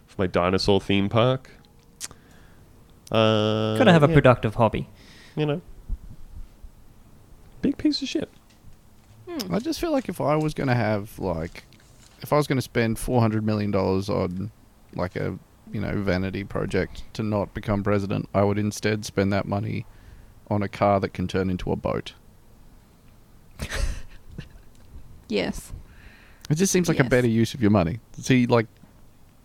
for 0.06 0.16
my 0.18 0.26
dinosaur 0.26 0.80
theme 0.80 1.10
park. 1.10 1.52
Uh, 3.12 3.78
Got 3.78 3.84
to 3.84 3.92
have 3.92 4.04
a 4.04 4.08
yeah, 4.08 4.14
productive 4.14 4.56
hobby. 4.56 4.88
you 5.36 5.46
know, 5.46 5.62
big 7.62 7.78
piece 7.78 8.02
of 8.02 8.08
shit. 8.08 8.30
I 9.52 9.60
just 9.60 9.82
feel 9.82 9.92
like 9.92 10.08
if 10.08 10.22
I 10.22 10.38
was 10.38 10.54
going 10.54 10.68
to 10.70 10.76
have, 10.76 11.20
like, 11.20 11.66
if 12.22 12.32
I 12.32 12.38
was 12.38 12.48
going 12.48 12.58
to 12.58 12.62
spend 12.62 12.96
$400 12.96 13.44
million 13.44 13.76
on, 13.76 14.52
like, 14.96 15.18
a, 15.18 15.38
you 15.72 15.82
know, 15.82 16.02
vanity 16.02 16.46
project 16.46 17.04
to 17.16 17.24
not 17.24 17.54
become 17.54 17.84
president, 17.84 18.30
I 18.34 18.44
would 18.44 18.58
instead 18.58 19.04
spend 19.04 19.34
that 19.34 19.46
money 19.46 19.86
on 20.50 20.64
a 20.64 20.70
car 20.70 21.02
that 21.02 21.14
can 21.14 21.28
turn 21.28 21.50
into 21.50 21.72
a 21.72 21.76
boat. 21.76 22.14
yes. 25.34 25.74
It 26.50 26.56
just 26.56 26.72
seems 26.74 26.88
like 26.88 27.00
a 27.00 27.04
better 27.06 27.28
use 27.28 27.54
of 27.54 27.62
your 27.62 27.72
money. 27.72 28.00
See, 28.20 28.46
like, 28.48 28.68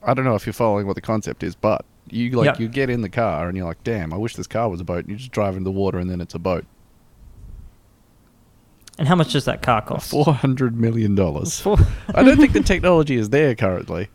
I 0.02 0.14
don't 0.14 0.24
know 0.24 0.34
if 0.34 0.46
you're 0.46 0.52
following 0.52 0.86
what 0.86 0.94
the 0.96 1.00
concept 1.00 1.42
is, 1.42 1.54
but 1.54 1.84
you 2.10 2.30
like 2.32 2.46
Yeah. 2.46 2.62
you 2.62 2.68
get 2.68 2.90
in 2.90 3.02
the 3.02 3.08
car 3.08 3.48
and 3.48 3.56
you're 3.56 3.66
like, 3.66 3.82
"Damn, 3.84 4.12
I 4.12 4.16
wish 4.16 4.34
this 4.34 4.46
car 4.46 4.68
was 4.68 4.80
a 4.80 4.84
boat." 4.84 5.00
And 5.00 5.10
you 5.10 5.16
just 5.16 5.30
drive 5.30 5.54
into 5.56 5.64
the 5.64 5.70
water 5.72 5.98
and 5.98 6.08
then 6.10 6.20
it's 6.20 6.34
a 6.34 6.38
boat. 6.38 6.64
And 8.98 9.06
how 9.06 9.14
much 9.14 9.32
does 9.32 9.44
that 9.44 9.62
car 9.62 9.80
cost? 9.82 10.10
Four 10.16 10.34
hundred 10.34 10.76
million 10.78 11.14
dollars. 11.14 11.64
I 12.14 12.22
don't 12.22 12.36
think 12.36 12.52
the 12.52 12.62
technology 12.62 13.16
is 13.16 13.30
there 13.30 13.54
currently. 13.54 14.08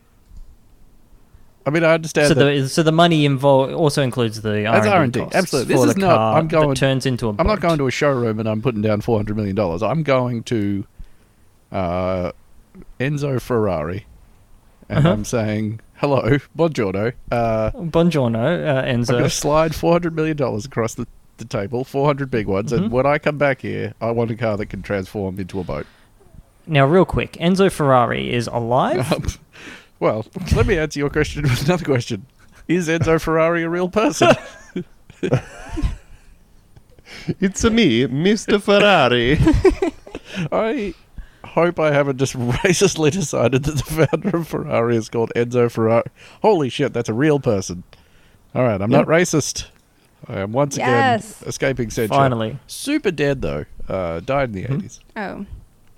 I 1.65 1.69
mean, 1.69 1.85
I 1.85 1.93
understand 1.93 2.27
so 2.27 2.33
that. 2.33 2.43
the 2.43 2.67
so 2.67 2.83
the 2.83 2.91
money 2.91 3.23
involved 3.25 3.71
also 3.73 4.01
includes 4.01 4.41
the 4.41 4.63
That's 4.63 4.85
R&D, 4.85 5.21
R&D, 5.21 5.35
absolutely. 5.35 5.73
This 5.75 5.83
the 5.83 5.89
is 5.91 5.97
not- 5.97 6.15
car 6.17 6.37
I'm 6.37 6.47
going- 6.49 6.69
that 6.69 6.75
turns 6.77 7.05
into 7.05 7.29
a 7.29 7.35
I'm 7.39 7.47
not 7.47 7.61
going 7.61 7.77
to 7.77 7.87
a 7.87 7.91
showroom 7.91 8.39
and 8.39 8.49
I'm 8.49 8.61
putting 8.61 8.81
down 8.81 8.99
four 8.99 9.17
hundred 9.17 9.37
million 9.37 9.55
dollars. 9.55 9.81
I'm 9.81 10.03
going 10.03 10.43
to 10.43 10.85
uh, 11.73 12.31
Enzo 12.99 13.41
Ferrari, 13.41 14.05
and 14.87 14.99
Uh-huh. 14.99 15.09
I'm 15.13 15.25
saying 15.25 15.79
hello, 15.95 16.37
buongiorno. 16.57 17.13
Uh, 17.31 17.71
Buongiorno, 17.71 18.65
uh, 18.67 18.87
I'm 18.87 19.03
going 19.03 19.23
to 19.23 19.29
slide 19.29 19.73
four 19.75 19.91
hundred 19.91 20.15
million 20.15 20.37
dollars 20.37 20.65
across 20.65 20.93
the, 20.95 21.05
the 21.37 21.45
table, 21.45 21.83
four 21.83 22.05
hundred 22.05 22.29
big 22.31 22.47
ones, 22.47 22.71
Mhm. 22.71 22.77
and 22.77 22.91
when 22.91 23.05
I 23.05 23.17
come 23.17 23.37
back 23.37 23.61
here, 23.61 23.93
I 23.99 24.11
want 24.11 24.31
a 24.31 24.35
car 24.35 24.55
that 24.57 24.67
can 24.67 24.81
transform 24.81 25.39
into 25.39 25.59
a 25.59 25.63
boat. 25.63 25.85
Now, 26.65 26.85
real 26.85 27.03
quick, 27.05 27.33
Enzo 27.33 27.69
Ferrari 27.71 28.31
is 28.33 28.47
alive. 28.47 29.11
Um, 29.11 29.25
well, 29.99 30.25
let 30.55 30.65
me 30.67 30.77
answer 30.77 30.99
your 30.99 31.09
question 31.09 31.43
with 31.43 31.63
another 31.65 31.85
question: 31.85 32.25
Is 32.67 32.87
Enzo 32.89 33.19
Ferrari 33.21 33.63
a 33.63 33.69
real 33.69 33.89
person? 33.89 34.29
It's 37.39 37.63
a 37.63 37.69
me, 37.69 38.05
Mr. 38.07 38.61
Ferrari. 38.61 39.37
I 40.51 40.93
hope 41.53 41.79
I 41.79 41.91
haven't 41.91 42.17
just 42.17 42.33
racistly 42.63 43.11
decided 43.11 43.63
that 43.63 43.75
the 43.77 44.07
founder 44.07 44.37
of 44.37 44.47
Ferrari 44.47 44.95
is 44.97 45.09
called 45.09 45.31
Enzo 45.35 45.71
Ferrari. 45.71 46.03
Holy 46.41 46.69
shit, 46.69 46.93
that's 46.93 47.09
a 47.09 47.13
real 47.13 47.39
person. 47.39 47.83
All 48.55 48.63
right, 48.63 48.81
I'm 48.81 48.89
not 48.91 49.07
racist. 49.07 49.67
I 50.27 50.39
am 50.39 50.51
once 50.53 50.77
Yes. 50.77 51.41
again 51.41 51.49
escaping 51.49 51.89
censure. 51.89 52.13
Finally, 52.13 52.57
Super 52.67 53.11
dead 53.11 53.41
though. 53.41 53.65
Uh, 53.89 54.19
died 54.21 54.49
in 54.49 54.55
the 54.55 54.63
Mhm. 54.65 54.77
80s. 54.83 54.99
Oh, 55.17 55.45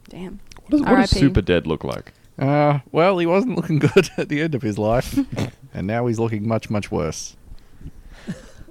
damn. 0.09 0.39
What 0.61 0.71
does, 0.71 0.81
what 0.81 0.95
does 0.95 1.09
Super 1.11 1.41
Dead 1.43 1.67
look 1.67 1.83
like? 1.83 2.11
Uh, 2.39 2.79
well, 2.91 3.19
he 3.19 3.25
wasn't 3.27 3.55
looking 3.55 3.77
good 3.93 4.09
at 4.17 4.29
the 4.29 4.41
end 4.41 4.55
of 4.55 4.63
his 4.63 4.79
life, 4.79 5.17
and 5.73 5.85
now 5.85 6.07
he's 6.07 6.17
looking 6.19 6.47
much, 6.47 6.69
much 6.71 6.89
worse. 6.91 7.35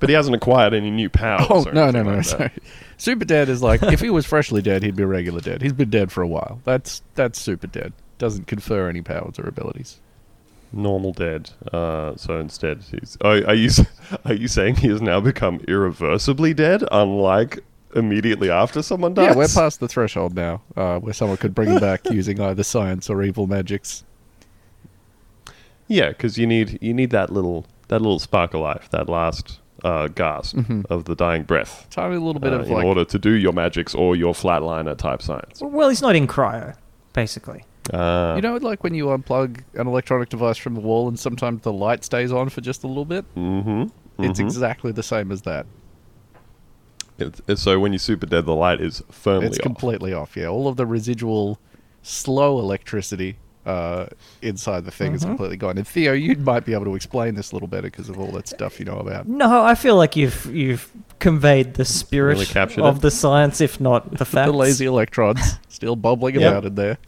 But 0.00 0.08
he 0.08 0.14
hasn't 0.16 0.34
acquired 0.34 0.74
any 0.74 0.90
new 0.90 1.08
powers. 1.08 1.46
Oh 1.48 1.64
or 1.66 1.72
no, 1.72 1.90
no, 1.90 2.00
anything 2.00 2.04
no! 2.06 2.16
like. 2.16 2.24
Sorry. 2.24 2.50
Super 3.04 3.26
dead 3.26 3.50
is 3.50 3.62
like 3.62 3.82
if 3.82 4.00
he 4.00 4.08
was 4.08 4.24
freshly 4.24 4.62
dead, 4.62 4.82
he'd 4.82 4.96
be 4.96 5.04
regular 5.04 5.42
dead. 5.42 5.60
He's 5.60 5.74
been 5.74 5.90
dead 5.90 6.10
for 6.10 6.22
a 6.22 6.26
while. 6.26 6.62
That's 6.64 7.02
that's 7.14 7.38
super 7.38 7.66
dead. 7.66 7.92
Doesn't 8.16 8.46
confer 8.46 8.88
any 8.88 9.02
powers 9.02 9.38
or 9.38 9.46
abilities. 9.46 10.00
Normal 10.72 11.12
dead. 11.12 11.50
Uh, 11.70 12.16
so 12.16 12.38
instead, 12.40 12.80
he's. 12.90 13.18
Oh, 13.20 13.42
are 13.42 13.54
you 13.54 13.68
are 14.24 14.32
you 14.32 14.48
saying 14.48 14.76
he 14.76 14.88
has 14.88 15.02
now 15.02 15.20
become 15.20 15.60
irreversibly 15.68 16.54
dead, 16.54 16.82
unlike 16.90 17.58
immediately 17.94 18.48
after 18.48 18.82
someone 18.82 19.12
dies? 19.12 19.32
Yeah, 19.32 19.36
we're 19.36 19.48
past 19.48 19.80
the 19.80 19.88
threshold 19.88 20.34
now, 20.34 20.62
uh, 20.74 20.98
where 20.98 21.12
someone 21.12 21.36
could 21.36 21.54
bring 21.54 21.72
him 21.72 21.80
back 21.80 22.00
using 22.10 22.40
either 22.40 22.62
science 22.62 23.10
or 23.10 23.22
evil 23.22 23.46
magics. 23.46 24.02
Yeah, 25.88 26.08
because 26.08 26.38
you 26.38 26.46
need 26.46 26.78
you 26.80 26.94
need 26.94 27.10
that 27.10 27.30
little 27.30 27.66
that 27.88 28.00
little 28.00 28.18
spark 28.18 28.54
of 28.54 28.62
life, 28.62 28.88
that 28.92 29.10
last 29.10 29.60
uh, 29.84 30.08
gasp 30.08 30.56
Mhm. 30.56 30.86
of 30.86 31.04
the 31.04 31.14
dying 31.14 31.42
breath, 31.44 31.86
Tiny 31.90 32.16
little 32.16 32.40
bit 32.40 32.52
uh, 32.52 32.56
of 32.60 32.66
in 32.66 32.72
like, 32.72 32.84
order 32.84 33.04
to 33.04 33.18
do 33.18 33.30
your 33.30 33.52
magics 33.52 33.94
or 33.94 34.16
your 34.16 34.32
flatliner 34.34 34.96
type 34.96 35.22
science. 35.22 35.60
well, 35.62 35.88
he's 35.90 36.02
not 36.02 36.16
in 36.16 36.26
cryo, 36.26 36.74
basically. 37.12 37.64
Uh, 37.92 38.32
you 38.34 38.40
know, 38.42 38.56
like 38.56 38.82
when 38.82 38.94
you 38.94 39.06
unplug 39.06 39.60
an 39.74 39.86
electronic 39.86 40.30
device 40.30 40.56
from 40.56 40.74
the 40.74 40.80
wall 40.80 41.06
and 41.06 41.18
sometimes 41.18 41.60
the 41.62 41.72
light 41.72 42.02
stays 42.02 42.32
on 42.32 42.48
for 42.48 42.62
just 42.62 42.82
a 42.82 42.86
little 42.86 43.04
bit. 43.04 43.26
Mm-hmm. 43.36 44.24
It's 44.24 44.40
mhm. 44.40 44.44
exactly 44.44 44.90
the 44.90 45.02
same 45.02 45.30
as 45.30 45.42
that. 45.42 45.66
It's, 47.18 47.40
it's- 47.40 47.60
so 47.60 47.78
when 47.78 47.92
you're 47.92 47.98
super 47.98 48.26
dead, 48.26 48.46
the 48.46 48.54
light 48.54 48.80
is 48.80 49.02
firmly 49.10 49.46
it's 49.48 49.58
off. 49.58 49.62
completely 49.62 50.12
off. 50.14 50.36
Yeah, 50.36 50.46
all 50.46 50.66
of 50.66 50.76
the 50.76 50.86
residual 50.86 51.60
slow 52.02 52.58
electricity 52.58 53.36
uh, 53.66 54.06
inside 54.42 54.84
the 54.84 54.90
thing 54.90 55.14
is 55.14 55.22
Mhm. 55.22 55.28
completely 55.28 55.56
gone. 55.56 55.78
And 55.78 55.86
Theo, 55.88 56.12
you 56.12 56.36
might 56.36 56.64
be 56.66 56.74
able 56.74 56.84
to 56.84 56.94
explain 56.94 57.34
this 57.34 57.52
a 57.52 57.54
little 57.54 57.68
better 57.68 57.88
because 57.88 58.08
of 58.08 58.18
all 58.18 58.30
that 58.32 58.46
stuff 58.48 58.78
you 58.78 58.84
know 58.84 58.98
about. 58.98 59.26
No, 59.28 59.62
I 59.62 59.74
feel 59.74 59.96
like 59.96 60.16
you've 60.16 60.46
you've 60.54 60.90
conveyed 61.18 61.74
the 61.74 61.84
spirit 61.84 62.38
Really 62.38 62.82
of 62.82 62.96
it. 62.96 63.00
the 63.02 63.10
science, 63.10 63.60
if 63.60 63.80
not 63.80 64.18
the 64.18 64.24
facts. 64.34 64.50
The 64.50 64.56
lazy 64.56 64.84
electrons 64.86 65.58
still 65.68 65.96
bubbling 65.96 66.34
Yep. 66.40 66.50
about 66.52 66.64
in 66.66 66.74
there. 66.74 66.98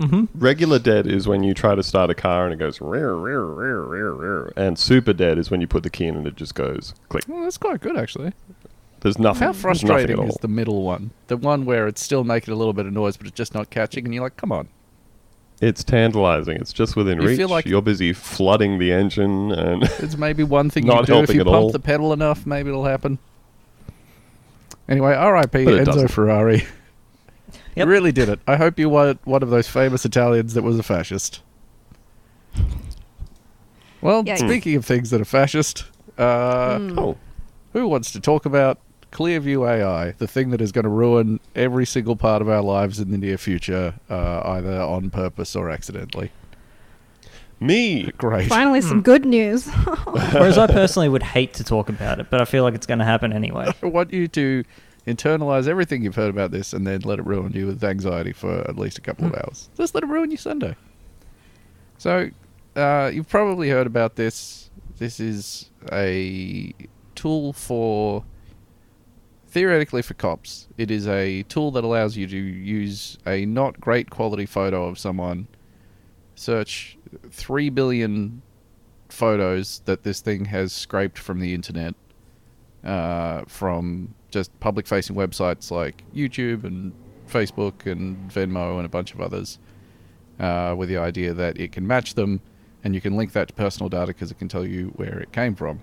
Mm-hmm. 0.00 0.24
Regular 0.34 0.78
dead 0.78 1.06
is 1.06 1.26
when 1.26 1.42
you 1.42 1.54
try 1.54 1.74
to 1.74 1.82
start 1.82 2.10
a 2.10 2.14
car 2.14 2.44
and 2.44 2.52
it 2.52 2.58
goes 2.58 2.80
rear, 2.82 3.14
rear, 3.14 3.42
rear, 3.44 3.80
rear, 3.82 4.12
rear. 4.12 4.52
And 4.54 4.78
super 4.78 5.14
dead 5.14 5.38
is 5.38 5.50
when 5.50 5.62
you 5.62 5.66
put 5.66 5.84
the 5.84 5.90
key 5.90 6.04
in 6.06 6.16
and 6.16 6.26
it 6.26 6.36
just 6.36 6.54
goes 6.54 6.92
click. 7.08 7.24
Well, 7.26 7.44
that's 7.44 7.56
quite 7.56 7.80
good 7.80 7.96
actually. 7.96 8.32
There's 9.00 9.18
nothing. 9.18 9.46
How 9.46 9.52
frustrating 9.52 10.16
nothing 10.16 10.30
is 10.30 10.36
the 10.42 10.48
middle 10.48 10.82
one? 10.82 11.12
The 11.28 11.36
one 11.36 11.64
where 11.64 11.86
it's 11.86 12.02
still 12.02 12.24
making 12.24 12.52
a 12.52 12.56
little 12.56 12.72
bit 12.72 12.86
of 12.86 12.92
noise, 12.92 13.16
but 13.16 13.26
it's 13.26 13.36
just 13.36 13.54
not 13.54 13.70
catching, 13.70 14.04
and 14.04 14.12
you're 14.12 14.24
like, 14.24 14.36
"Come 14.36 14.50
on!" 14.50 14.68
It's 15.60 15.82
tantalizing. 15.82 16.56
It's 16.56 16.72
just 16.72 16.96
within 16.96 17.20
You 17.20 17.28
reach. 17.28 17.38
feel 17.38 17.48
like- 17.48 17.64
You're 17.66 17.80
busy 17.82 18.12
flooding 18.12 18.78
the 18.78 18.92
engine 18.92 19.52
and 19.52 19.82
It's 20.00 20.16
maybe 20.16 20.42
one 20.42 20.68
thing 20.70 20.84
Not 20.86 21.00
you 21.00 21.06
do 21.06 21.12
if 21.14 21.18
helping 21.18 21.34
you 21.36 21.40
at 21.40 21.46
pump 21.46 21.56
all. 21.56 21.70
the 21.70 21.78
pedal 21.80 22.12
enough, 22.12 22.44
maybe 22.46 22.68
it'll 22.68 22.84
happen. 22.84 23.18
Anyway, 24.88 25.14
R.I.P. 25.14 25.64
But 25.64 25.74
it 25.74 25.80
Enzo 25.82 25.84
doesn't. 25.86 26.08
Ferrari. 26.08 26.64
Yep. 27.76 27.86
You 27.88 27.92
really 27.92 28.10
did 28.12 28.30
it. 28.30 28.40
I 28.46 28.56
hope 28.56 28.78
you 28.78 28.88
were 28.88 29.18
one 29.24 29.42
of 29.42 29.50
those 29.50 29.68
famous 29.68 30.06
Italians 30.06 30.54
that 30.54 30.62
was 30.62 30.78
a 30.78 30.82
fascist. 30.82 31.42
Well, 34.00 34.24
Yikes. 34.24 34.38
speaking 34.38 34.76
of 34.76 34.84
things 34.84 35.10
that 35.10 35.20
are 35.20 35.24
fascist, 35.26 35.84
uh, 36.18 36.78
Mm. 36.78 36.98
oh, 36.98 37.16
who 37.74 37.86
wants 37.88 38.12
to 38.12 38.20
talk 38.20 38.46
about 38.46 38.78
Clearview 39.12 39.68
AI, 39.68 40.12
the 40.12 40.26
thing 40.26 40.50
that 40.50 40.60
is 40.60 40.72
going 40.72 40.84
to 40.84 40.88
ruin 40.90 41.38
every 41.56 41.86
single 41.86 42.14
part 42.14 42.40
of 42.42 42.48
our 42.48 42.62
lives 42.62 43.00
in 43.00 43.10
the 43.10 43.18
near 43.18 43.38
future, 43.38 43.94
uh, 44.08 44.42
either 44.44 44.80
on 44.80 45.10
purpose 45.10 45.56
or 45.56 45.70
accidentally. 45.70 46.30
Me. 47.58 48.10
Great. 48.18 48.48
Finally, 48.48 48.80
Hmm. 48.82 48.88
some 48.88 49.02
good 49.02 49.24
news. 49.24 49.66
Whereas 50.04 50.58
I 50.58 50.66
personally 50.66 51.08
would 51.08 51.22
hate 51.22 51.54
to 51.54 51.64
talk 51.64 51.88
about 51.88 52.20
it, 52.20 52.26
but 52.30 52.40
I 52.40 52.44
feel 52.44 52.62
like 52.62 52.74
it's 52.74 52.86
going 52.86 52.98
to 52.98 53.04
happen 53.06 53.32
anyway. 53.32 53.66
I 53.82 53.86
want 53.86 54.12
you 54.12 54.28
to 54.28 54.62
internalize 55.06 55.66
everything 55.66 56.02
you've 56.02 56.16
heard 56.16 56.28
about 56.30 56.50
this 56.50 56.72
and 56.74 56.86
then 56.86 57.00
let 57.02 57.18
it 57.18 57.24
ruin 57.24 57.52
you 57.52 57.66
with 57.66 57.82
anxiety 57.82 58.32
for 58.32 58.60
at 58.68 58.76
least 58.76 58.98
a 58.98 59.00
couple 59.00 59.24
of 59.26 59.34
hours. 59.34 59.70
Just 59.76 59.94
let 59.94 60.04
it 60.04 60.08
ruin 60.08 60.30
your 60.30 60.38
Sunday. 60.38 60.76
So, 61.96 62.28
uh, 62.74 63.10
you've 63.14 63.28
probably 63.28 63.70
heard 63.70 63.86
about 63.86 64.16
this. 64.16 64.68
This 64.98 65.18
is 65.20 65.70
a 65.92 66.74
tool 67.14 67.54
for 67.54 68.24
theoretically 69.56 70.02
for 70.02 70.12
cops. 70.12 70.68
It 70.76 70.90
is 70.90 71.08
a 71.08 71.42
tool 71.44 71.70
that 71.70 71.82
allows 71.82 72.14
you 72.14 72.26
to 72.26 72.36
use 72.36 73.16
a 73.26 73.46
not 73.46 73.80
great 73.80 74.10
quality 74.10 74.44
photo 74.44 74.84
of 74.84 74.98
someone, 74.98 75.48
search 76.34 76.98
3 77.30 77.70
billion 77.70 78.42
photos 79.08 79.80
that 79.86 80.02
this 80.02 80.20
thing 80.20 80.44
has 80.44 80.74
scraped 80.74 81.18
from 81.18 81.40
the 81.40 81.54
internet 81.54 81.94
uh, 82.84 83.44
from 83.46 84.14
just 84.30 84.50
public 84.60 84.86
facing 84.86 85.16
websites 85.16 85.70
like 85.70 86.04
YouTube 86.14 86.64
and 86.64 86.92
Facebook 87.26 87.90
and 87.90 88.30
Venmo 88.30 88.76
and 88.76 88.84
a 88.84 88.90
bunch 88.90 89.14
of 89.14 89.22
others, 89.22 89.58
uh, 90.38 90.74
with 90.76 90.90
the 90.90 90.98
idea 90.98 91.32
that 91.32 91.58
it 91.58 91.72
can 91.72 91.86
match 91.86 92.12
them 92.12 92.42
and 92.84 92.94
you 92.94 93.00
can 93.00 93.16
link 93.16 93.32
that 93.32 93.48
to 93.48 93.54
personal 93.54 93.88
data 93.88 94.08
because 94.08 94.30
it 94.30 94.38
can 94.38 94.48
tell 94.48 94.66
you 94.66 94.88
where 94.96 95.18
it 95.18 95.32
came 95.32 95.54
from. 95.54 95.80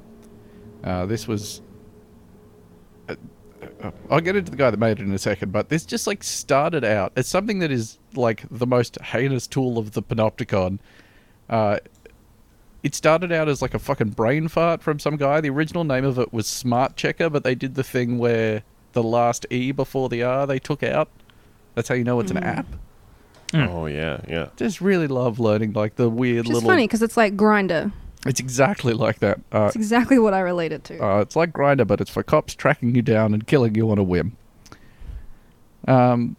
Uh, 0.84 1.08
this 1.08 1.28
was. 1.28 1.64
I'll 4.10 4.22
get 4.22 4.36
into 4.36 4.52
the 4.52 4.58
guy 4.58 4.72
that 4.72 4.78
made 4.80 5.00
it 5.00 5.04
in 5.04 5.14
a 5.14 5.18
second, 5.18 5.52
but 5.52 5.70
this 5.70 5.86
just 5.86 6.08
like 6.08 6.24
started 6.24 6.84
out 6.84 7.12
as 7.16 7.28
something 7.28 7.60
that 7.60 7.72
is 7.72 8.00
like 8.16 8.44
the 8.50 8.68
most 8.68 9.00
heinous 9.02 9.48
tool 9.48 9.78
of 9.78 9.92
the 9.92 10.02
panopticon. 10.02 10.80
Uh, 11.50 11.78
it 12.84 12.94
started 12.96 13.32
out 13.32 13.48
as 13.48 13.62
like 13.62 13.74
a 13.74 13.80
fucking 13.80 14.10
brain 14.10 14.48
fart 14.48 14.82
from 14.82 15.00
some 15.00 15.16
guy. 15.16 15.40
The 15.42 15.50
original 15.50 15.84
name 15.84 16.04
of 16.04 16.20
it 16.20 16.34
was 16.34 16.48
SmartCheckr, 16.48 17.32
but 17.32 17.44
they 17.44 17.56
did 17.56 17.76
the 17.76 17.84
thing 17.84 18.18
where 18.18 18.64
the 18.92 19.04
last 19.04 19.46
E 19.50 19.72
before 19.72 20.10
the 20.10 20.24
R 20.24 20.46
they 20.46 20.60
took 20.60 20.84
out. 20.84 21.10
That's 21.76 21.88
how 21.90 21.96
you 21.96 22.04
know 22.04 22.20
it's 22.20 22.32
an 22.32 22.38
app. 22.38 22.68
Mm. 23.50 23.70
Oh 23.70 23.86
yeah, 23.86 24.20
yeah. 24.28 24.50
Just 24.58 24.82
really 24.82 25.08
love 25.08 25.40
learning 25.40 25.74
like 25.74 25.96
the 25.96 26.10
weird 26.10 26.40
Which 26.46 26.50
is 26.50 26.54
little. 26.56 26.70
funny 26.70 26.86
because 26.86 27.02
it's 27.02 27.18
like 27.18 27.38
Grindr. 27.38 27.92
It's 28.26 28.40
exactly 28.40 28.94
like 28.94 29.20
that. 29.20 29.40
Uh, 29.52 29.66
It's 29.66 29.76
exactly 29.76 30.18
what 30.18 30.34
I 30.34 30.40
relate 30.40 30.72
it 30.72 30.84
to. 30.86 31.04
uh, 31.04 31.20
it's 31.20 31.36
like 31.36 31.52
Grindr, 31.52 31.86
but 31.86 32.00
it's 32.02 32.10
for 32.10 32.24
cops 32.24 32.56
tracking 32.56 32.96
you 32.96 33.02
down 33.02 33.34
and 33.34 33.46
killing 33.46 33.76
you 33.76 33.90
on 33.92 33.98
a 33.98 34.04
whim. 34.04 34.38
Um, 35.88 36.36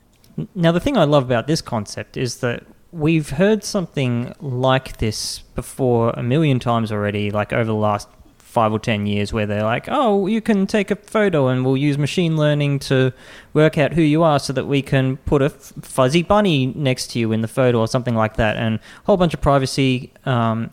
Now, 0.54 0.72
the 0.72 0.80
thing 0.80 0.96
I 0.96 1.04
love 1.04 1.22
about 1.24 1.46
this 1.46 1.60
concept 1.62 2.16
is 2.16 2.38
that 2.38 2.64
we've 2.90 3.30
heard 3.30 3.62
something 3.62 4.34
like 4.40 4.96
this 4.98 5.40
before 5.54 6.10
a 6.10 6.22
million 6.22 6.58
times 6.58 6.90
already, 6.90 7.30
like 7.30 7.52
over 7.52 7.64
the 7.64 7.74
last 7.74 8.08
five 8.38 8.72
or 8.72 8.78
ten 8.78 9.06
years, 9.06 9.32
where 9.32 9.46
they're 9.46 9.62
like, 9.64 9.86
oh, 9.88 10.26
you 10.26 10.40
can 10.40 10.66
take 10.66 10.90
a 10.90 10.96
photo 10.96 11.48
and 11.48 11.64
we'll 11.64 11.76
use 11.76 11.98
machine 11.98 12.36
learning 12.36 12.78
to 12.78 13.12
work 13.52 13.76
out 13.78 13.92
who 13.92 14.02
you 14.02 14.22
are 14.22 14.38
so 14.38 14.52
that 14.52 14.66
we 14.66 14.80
can 14.82 15.16
put 15.18 15.42
a 15.42 15.46
f- 15.46 15.72
fuzzy 15.82 16.22
bunny 16.22 16.66
next 16.66 17.08
to 17.12 17.18
you 17.18 17.30
in 17.32 17.40
the 17.40 17.48
photo 17.48 17.78
or 17.80 17.86
something 17.88 18.14
like 18.14 18.36
that. 18.36 18.56
And 18.56 18.76
a 18.76 18.80
whole 19.06 19.16
bunch 19.16 19.34
of 19.34 19.40
privacy. 19.40 20.12
Um, 20.24 20.70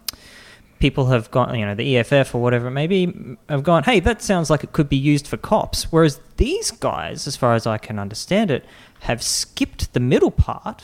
people 0.82 1.06
have 1.06 1.32
gone, 1.32 1.58
you 1.58 1.66
know, 1.66 1.76
the 1.76 1.98
EFF 1.98 2.36
or 2.36 2.42
whatever 2.42 2.68
it 2.68 2.72
may 2.72 2.88
be, 2.88 3.38
have 3.48 3.64
gone, 3.64 3.84
hey, 3.84 4.00
that 4.02 4.22
sounds 4.22 4.50
like 4.50 4.64
it 4.64 4.74
could 4.74 4.90
be 4.90 4.98
used 4.98 5.28
for 5.28 5.38
cops. 5.38 5.92
Whereas 5.92 6.20
these 6.38 6.72
guys, 6.72 7.28
as 7.28 7.38
far 7.38 7.54
as 7.54 7.66
I 7.66 7.78
can 7.78 8.00
understand 8.00 8.52
it, 8.52 8.66
have 9.02 9.24
skipped 9.24 9.94
the 9.94 10.00
middle 10.00 10.32
part 10.32 10.84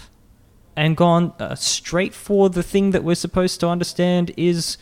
and 0.76 0.96
gone 0.96 1.34
uh, 1.40 1.56
straight 1.56 2.14
for 2.14 2.50
the 2.50 2.64
thing 2.64 2.92
that 2.92 3.04
we're 3.04 3.16
supposed 3.16 3.60
to 3.60 3.68
understand 3.68 4.32
is 4.38 4.78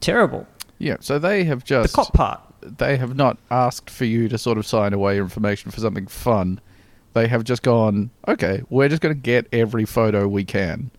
terrible. 0.00 0.46
yeah, 0.78 0.96
so 1.00 1.18
they 1.18 1.44
have 1.44 1.64
just. 1.64 1.92
The 1.92 1.96
cop 1.96 2.12
part. 2.12 2.40
they 2.60 2.96
have 2.98 3.16
not 3.16 3.38
asked 3.50 3.88
for 3.88 4.04
you 4.04 4.28
to 4.28 4.36
sort 4.36 4.58
of 4.58 4.66
sign 4.66 4.92
away 4.92 5.16
your 5.16 5.24
information 5.24 5.70
for 5.70 5.80
something 5.80 6.06
fun. 6.06 6.60
They 7.14 7.28
have 7.28 7.44
just 7.44 7.62
gone, 7.62 8.10
okay, 8.28 8.62
we're 8.70 8.88
just 8.88 9.02
going 9.02 9.14
to 9.14 9.20
get 9.20 9.46
every 9.52 9.84
photo 9.84 10.28
we 10.28 10.44
can. 10.44 10.90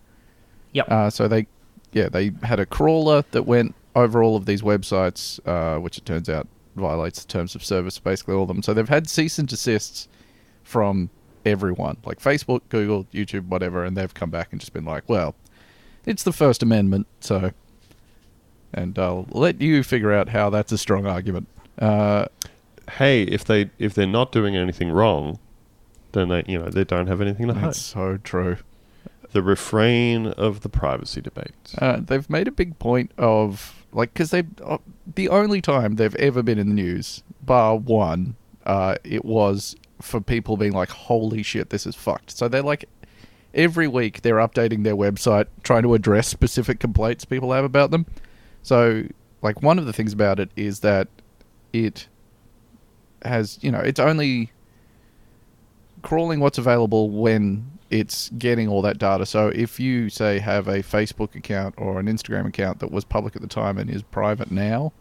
Yep. 0.72 0.90
Uh, 0.90 1.10
so 1.10 1.28
they, 1.28 1.46
yeah, 1.94 2.08
they 2.10 2.32
had 2.42 2.60
a 2.60 2.66
crawler 2.66 3.24
that 3.30 3.44
went 3.44 3.74
over 3.96 4.22
all 4.22 4.36
of 4.36 4.44
these 4.44 4.60
websites, 4.62 5.40
uh, 5.46 5.80
which 5.80 5.96
it 5.96 6.04
turns 6.04 6.28
out 6.28 6.46
violates 6.76 7.22
the 7.24 7.28
terms 7.28 7.54
of 7.54 7.64
service, 7.64 7.98
basically 7.98 8.34
all 8.34 8.42
of 8.42 8.48
them. 8.48 8.62
So 8.62 8.74
they've 8.74 8.88
had 8.88 9.08
cease 9.08 9.38
and 9.38 9.48
desists 9.48 10.08
from 10.64 11.08
everyone, 11.46 11.96
like 12.04 12.18
Facebook, 12.20 12.60
Google, 12.68 13.04
YouTube, 13.12 13.46
whatever, 13.48 13.84
and 13.84 13.96
they've 13.96 14.12
come 14.12 14.30
back 14.30 14.48
and 14.50 14.60
just 14.60 14.72
been 14.72 14.84
like, 14.84 15.04
well, 15.08 15.34
it's 16.04 16.24
the 16.24 16.32
First 16.32 16.62
Amendment, 16.62 17.06
so. 17.20 17.52
And 18.72 18.98
I'll 18.98 19.26
let 19.30 19.60
you 19.60 19.84
figure 19.84 20.12
out 20.12 20.28
how 20.30 20.50
that's 20.50 20.72
a 20.72 20.78
strong 20.78 21.06
argument. 21.06 21.46
Uh, 21.78 22.26
Hey, 22.98 23.22
if 23.22 23.44
they 23.46 23.70
if 23.78 23.94
they're 23.94 24.06
not 24.06 24.30
doing 24.30 24.56
anything 24.56 24.90
wrong, 24.90 25.38
then 26.12 26.28
they 26.28 26.44
you 26.46 26.58
know 26.58 26.68
they 26.68 26.84
don't 26.84 27.06
have 27.06 27.22
anything 27.22 27.46
to 27.48 27.54
hide. 27.54 27.64
that's 27.64 27.80
so 27.80 28.18
true. 28.18 28.58
The 29.34 29.42
refrain 29.42 30.28
of 30.28 30.60
the 30.62 30.68
privacy 30.70 31.20
debate. 31.20 31.74
Uh, 31.76 32.00
they've 32.00 32.28
made 32.30 32.48
a 32.48 32.52
big 32.52 32.78
point 32.78 33.12
of 33.18 33.84
like 33.92 34.14
because 34.14 34.30
they 34.30 34.44
uh, 34.64 34.78
the 35.14 35.28
only 35.28 35.60
time 35.60 35.96
they've 35.96 36.14
ever 36.16 36.42
been 36.42 36.58
in 36.58 36.68
the 36.68 36.74
news, 36.74 37.22
bar 37.42 37.76
one, 37.76 38.36
uh, 38.64 38.96
it 39.04 39.24
was 39.24 39.76
for 40.00 40.20
people 40.20 40.56
being 40.56 40.72
like, 40.72 40.88
"Holy 40.88 41.42
shit, 41.42 41.70
this 41.70 41.86
is 41.86 41.94
fucked." 41.94 42.30
So 42.30 42.48
they're 42.48 42.62
like, 42.62 42.86
every 43.54 43.88
week 43.88 44.22
they're 44.22 44.36
updating 44.36 44.84
their 44.84 44.96
website 44.96 45.46
trying 45.62 45.82
to 45.82 45.94
address 45.94 46.28
specific 46.28 46.80
complaints 46.80 47.24
people 47.24 47.52
have 47.52 47.64
about 47.64 47.90
them. 47.90 48.06
So 48.62 49.04
like 49.42 49.62
one 49.62 49.78
of 49.78 49.86
the 49.86 49.92
things 49.92 50.12
about 50.12 50.40
it 50.40 50.50
is 50.56 50.80
that 50.80 51.08
it 51.72 52.08
has 53.22 53.58
you 53.62 53.70
know 53.70 53.80
it's 53.80 54.00
only 54.00 54.52
crawling 56.02 56.40
what's 56.40 56.58
available 56.58 57.10
when 57.10 57.73
it's 57.94 58.28
getting 58.30 58.66
all 58.66 58.82
that 58.82 58.98
data. 58.98 59.24
So 59.24 59.48
if 59.48 59.78
you 59.78 60.08
say 60.08 60.40
have 60.40 60.66
a 60.66 60.82
Facebook 60.82 61.36
account 61.36 61.76
or 61.78 62.00
an 62.00 62.06
Instagram 62.06 62.44
account 62.48 62.80
that 62.80 62.90
was 62.90 63.04
public 63.04 63.36
at 63.36 63.42
the 63.42 63.46
time 63.46 63.78
and 63.78 63.88
is 63.88 64.02
private 64.02 64.50
now, 64.50 64.92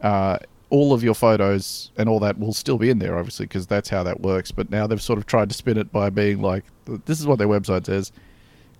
uh, 0.00 0.38
all 0.70 0.92
of 0.92 1.02
your 1.02 1.14
photos 1.14 1.90
and 1.96 2.08
all 2.08 2.20
that 2.20 2.38
will 2.38 2.52
still 2.52 2.78
be 2.78 2.88
in 2.88 3.00
there, 3.00 3.18
obviously, 3.18 3.46
because 3.46 3.66
that's 3.66 3.88
how 3.88 4.04
that 4.04 4.20
works. 4.20 4.52
But 4.52 4.70
now 4.70 4.86
they've 4.86 5.02
sort 5.02 5.18
of 5.18 5.26
tried 5.26 5.48
to 5.48 5.56
spin 5.56 5.76
it 5.76 5.90
by 5.90 6.08
being 6.08 6.40
like, 6.40 6.62
this 7.06 7.18
is 7.18 7.26
what 7.26 7.38
their 7.38 7.48
website 7.48 7.86
says. 7.86 8.12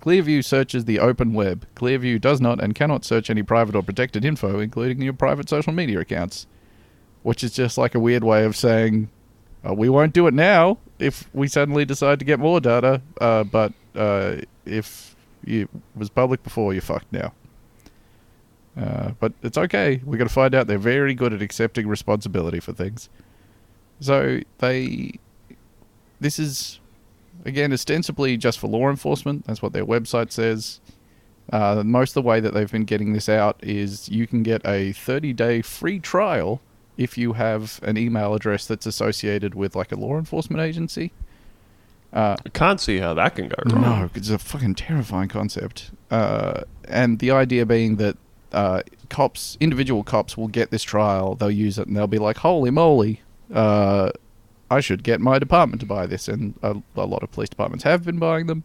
Clearview 0.01 0.45
searches 0.45 0.85
the 0.85 1.01
open 1.01 1.35
web. 1.35 1.67
Clearview 1.75 2.21
does 2.21 2.41
not 2.41 2.63
and 2.63 2.73
cannot 2.73 3.05
search 3.05 3.31
any 3.31 3.43
private 3.43 3.75
or 3.75 3.83
protected 3.83 4.25
info, 4.25 4.61
including 4.61 5.03
your 5.03 5.13
private 5.13 5.49
social 5.49 5.73
media 5.73 5.99
accounts. 5.99 6.47
Which 7.25 7.43
is 7.43 7.53
just 7.53 7.79
like 7.79 7.97
a 7.97 8.01
weird 8.01 8.23
way 8.23 8.45
of 8.45 8.55
saying, 8.55 9.09
uh, 9.67 9.75
we 9.75 9.89
won't 9.89 10.13
do 10.13 10.27
it 10.27 10.35
now 10.35 10.79
if 10.99 11.29
we 11.33 11.49
suddenly 11.49 11.85
decide 11.85 12.19
to 12.19 12.25
get 12.25 12.39
more 12.39 12.61
data. 12.61 13.01
Uh, 13.21 13.45
but 13.45 13.73
uh, 13.95 14.37
if 14.65 15.17
it 15.47 15.69
was 15.97 16.11
public 16.11 16.43
before, 16.43 16.73
you're 16.73 16.83
fucked 16.83 17.13
now. 17.13 17.33
Uh, 18.77 19.13
but 19.21 19.33
it's 19.43 19.57
okay. 19.57 20.01
We're 20.05 20.19
going 20.19 20.29
to 20.29 20.35
find 20.35 20.55
out 20.55 20.67
they're 20.67 20.79
very 20.79 21.15
good 21.15 21.33
at 21.33 21.41
accepting 21.41 21.87
responsibility 21.87 22.61
for 22.61 22.73
things. 22.73 23.09
So 24.01 24.41
they. 24.59 25.19
This 26.21 26.39
is, 26.39 26.81
again, 27.45 27.73
ostensibly 27.73 28.37
just 28.37 28.59
for 28.59 28.69
law 28.69 28.89
enforcement. 28.89 29.47
That's 29.47 29.61
what 29.61 29.73
their 29.73 29.85
website 29.85 30.33
says. 30.33 30.81
Uh, 31.53 31.83
most 31.85 32.11
of 32.11 32.15
the 32.15 32.23
way 32.23 32.41
that 32.41 32.55
they've 32.55 32.71
been 32.71 32.85
getting 32.85 33.13
this 33.13 33.29
out 33.29 33.59
is 33.63 34.09
you 34.09 34.27
can 34.27 34.43
get 34.43 34.67
a 34.67 34.93
30 34.93 35.33
day 35.35 35.61
free 35.61 35.99
trial 35.99 36.61
if 36.97 37.19
you 37.19 37.35
have 37.35 37.81
an 37.83 37.97
email 37.97 38.35
address 38.35 38.67
that's 38.67 38.87
associated 38.87 39.55
with 39.55 39.75
like 39.75 39.93
a 39.93 39.97
law 39.97 40.19
enforcement 40.19 40.63
agency. 40.63 41.13
Uh, 42.13 42.37
I 42.47 42.49
can't 42.51 42.81
see 42.81 42.99
how 42.99 43.15
that 43.15 43.35
can 43.35 43.49
go 43.49 43.57
wrong. 43.67 43.83
no, 43.83 44.11
it's 44.15 44.31
a 44.31 44.39
fucking 44.39 44.77
terrifying 44.77 45.29
concept. 45.29 45.91
Uh, 46.11 46.63
and 46.87 47.19
the 47.19 47.33
idea 47.33 47.67
being 47.67 47.97
that 47.97 48.17
uh, 48.53 48.83
cops, 49.11 49.57
individual 49.59 50.05
cops, 50.05 50.37
will 50.37 50.47
get 50.47 50.71
this 50.71 50.85
trial, 50.85 51.35
they'll 51.35 51.51
use 51.51 51.77
it, 51.77 51.89
and 51.89 51.97
they'll 51.97 52.07
be 52.07 52.19
like, 52.19 52.39
"Holy 52.39 52.71
moly, 52.71 53.21
uh, 53.53 54.13
I 54.71 54.81
should 54.81 55.03
get 55.03 55.21
my 55.21 55.41
department 55.41 55.81
to 55.81 55.87
buy 55.87 56.07
this." 56.07 56.29
And 56.29 56.55
a, 56.63 56.77
a 56.97 57.05
lot 57.05 57.25
of 57.25 57.33
police 57.33 57.49
departments 57.49 57.83
have 57.83 58.05
been 58.05 58.21
buying 58.21 58.47
them. 58.47 58.63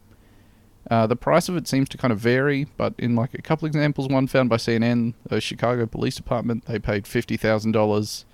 Uh, 0.90 1.06
the 1.06 1.16
price 1.16 1.48
of 1.48 1.56
it 1.56 1.68
seems 1.68 1.88
to 1.90 1.98
kind 1.98 2.12
of 2.12 2.20
vary, 2.20 2.68
but 2.76 2.94
in 2.98 3.16
like 3.16 3.34
a 3.36 3.42
couple 3.42 3.68
examples, 3.68 4.08
one 4.08 4.26
found 4.26 4.50
by 4.50 4.56
CNN, 4.58 5.14
a 5.30 5.40
Chicago 5.40 5.86
Police 5.86 6.16
Department, 6.16 6.66
they 6.66 6.80
paid 6.80 7.06
fifty 7.06 7.38
thousand 7.38 7.74
dollars 7.74 8.26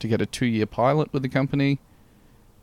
to 0.00 0.08
get 0.08 0.20
a 0.20 0.26
two-year 0.26 0.66
pilot 0.66 1.12
with 1.12 1.22
the 1.22 1.28
company. 1.28 1.78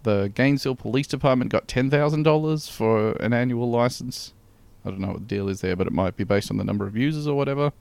The 0.03 0.31
Gainesville 0.35 0.75
Police 0.75 1.07
Department 1.07 1.51
got 1.51 1.67
ten 1.67 1.89
thousand 1.89 2.23
dollars 2.23 2.67
for 2.67 3.11
an 3.13 3.31
annual 3.31 3.69
license. 3.69 4.33
I 4.83 4.89
don't 4.89 4.99
know 4.99 5.09
what 5.13 5.19
the 5.19 5.35
deal 5.35 5.47
is 5.47 5.61
there, 5.61 5.75
but 5.75 5.87
it 5.87 5.93
might 5.93 6.17
be 6.17 6.23
based 6.25 6.51
on 6.51 6.57
the 6.57 6.63
number 6.63 6.85
of 6.85 6.97
users 6.97 7.27
or 7.27 7.35
whatever. 7.35 7.71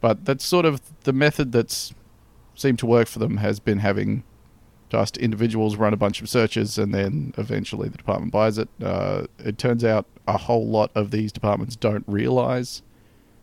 But 0.00 0.26
that's 0.26 0.44
sort 0.44 0.66
of 0.66 0.80
the 1.04 1.12
method 1.12 1.52
that's 1.52 1.94
seemed 2.54 2.78
to 2.78 2.86
work 2.86 3.08
for 3.08 3.18
them 3.18 3.38
has 3.38 3.58
been 3.58 3.78
having 3.78 4.22
just 4.90 5.16
individuals 5.16 5.76
run 5.76 5.92
a 5.92 5.96
bunch 5.96 6.20
of 6.20 6.28
searches 6.28 6.76
and 6.76 6.92
then 6.92 7.32
eventually 7.38 7.88
the 7.88 7.96
department 7.96 8.32
buys 8.32 8.58
it. 8.58 8.68
Uh, 8.82 9.26
it 9.38 9.56
turns 9.56 9.84
out 9.84 10.04
a 10.26 10.36
whole 10.36 10.66
lot 10.66 10.90
of 10.94 11.10
these 11.12 11.32
departments 11.32 11.76
don't 11.76 12.04
realize 12.06 12.82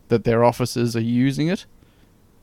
that 0.08 0.24
their 0.24 0.44
officers 0.44 0.94
are 0.94 1.00
using 1.00 1.48
it, 1.48 1.64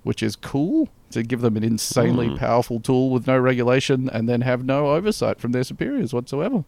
which 0.04 0.22
is 0.24 0.36
cool 0.36 0.90
to 1.12 1.22
give 1.24 1.42
them 1.42 1.56
an 1.56 1.64
insanely 1.64 2.28
Hmm. 2.30 2.36
powerful 2.38 2.80
tool 2.80 3.10
with 3.12 3.28
no 3.28 3.38
regulation 3.38 4.10
and 4.10 4.28
then 4.28 4.42
have 4.42 4.66
no 4.66 4.90
oversight 4.92 5.40
from 5.40 5.52
their 5.52 5.64
superiors 5.64 6.14
whatsoever. 6.14 6.64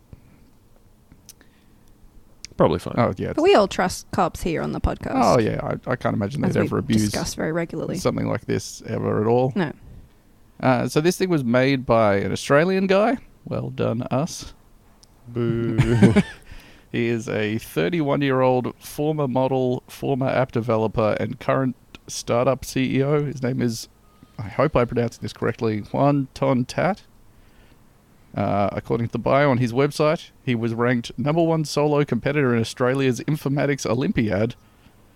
Probably 2.55 2.79
fine. 2.79 2.95
Oh 2.97 3.13
yeah, 3.17 3.33
But 3.33 3.43
we 3.43 3.53
all 3.53 3.67
trust 3.67 4.09
cops 4.11 4.41
here 4.41 4.61
on 4.63 4.71
the 4.71 4.81
podcast. 4.81 5.11
oh 5.13 5.39
yeah. 5.39 5.59
I, 5.63 5.91
I 5.91 5.95
can't 5.95 6.15
imagine 6.15 6.41
they'd 6.41 6.57
ever 6.57 6.79
abuse 6.79 7.03
discuss 7.03 7.35
very 7.35 7.51
regularly. 7.51 7.97
something 7.97 8.27
like 8.27 8.45
this 8.45 8.81
ever 8.88 9.21
at 9.21 9.27
all. 9.27 9.53
No. 9.55 9.71
Uh, 10.60 10.88
so 10.88 11.01
this 11.01 11.18
thing 11.18 11.30
was 11.30 11.43
made 11.43 11.86
by 11.86 12.16
an 12.16 12.32
Australian 12.32 12.88
guy. 12.88 13.18
Well 13.45 13.70
done, 13.70 14.01
us. 14.03 14.53
Boo. 15.28 16.14
He 16.91 17.08
is 17.08 17.28
a 17.28 17.58
31 17.58 18.22
year 18.22 18.41
old 18.41 18.74
former 18.80 19.28
model, 19.28 19.84
former 19.88 20.28
app 20.28 20.51
developer, 20.51 21.16
and 21.20 21.39
current 21.39 21.76
startup 22.08 22.62
CEO. 22.62 23.28
His 23.28 23.43
name 23.43 23.62
is, 23.62 23.89
I 24.39 24.47
hope 24.47 24.76
I 24.76 24.86
pronounced 24.86 25.22
this 25.22 25.34
correctly, 25.34 25.84
Hoan 25.91 26.28
Ton-That. 26.34 27.03
Uh, 28.36 28.70
according 28.72 29.08
to 29.08 29.12
the 29.12 29.20
bio 29.20 29.49
on 29.49 29.58
his 29.58 29.74
website, 29.74 30.30
he 30.43 30.53
was 30.53 30.74
ranked 30.74 31.12
number 31.18 31.41
one 31.41 31.66
solo 31.66 32.05
competitor 32.05 32.53
in 32.53 32.62
Australia's 32.62 33.20
Informatics 33.22 33.86
Olympiad. 33.86 34.55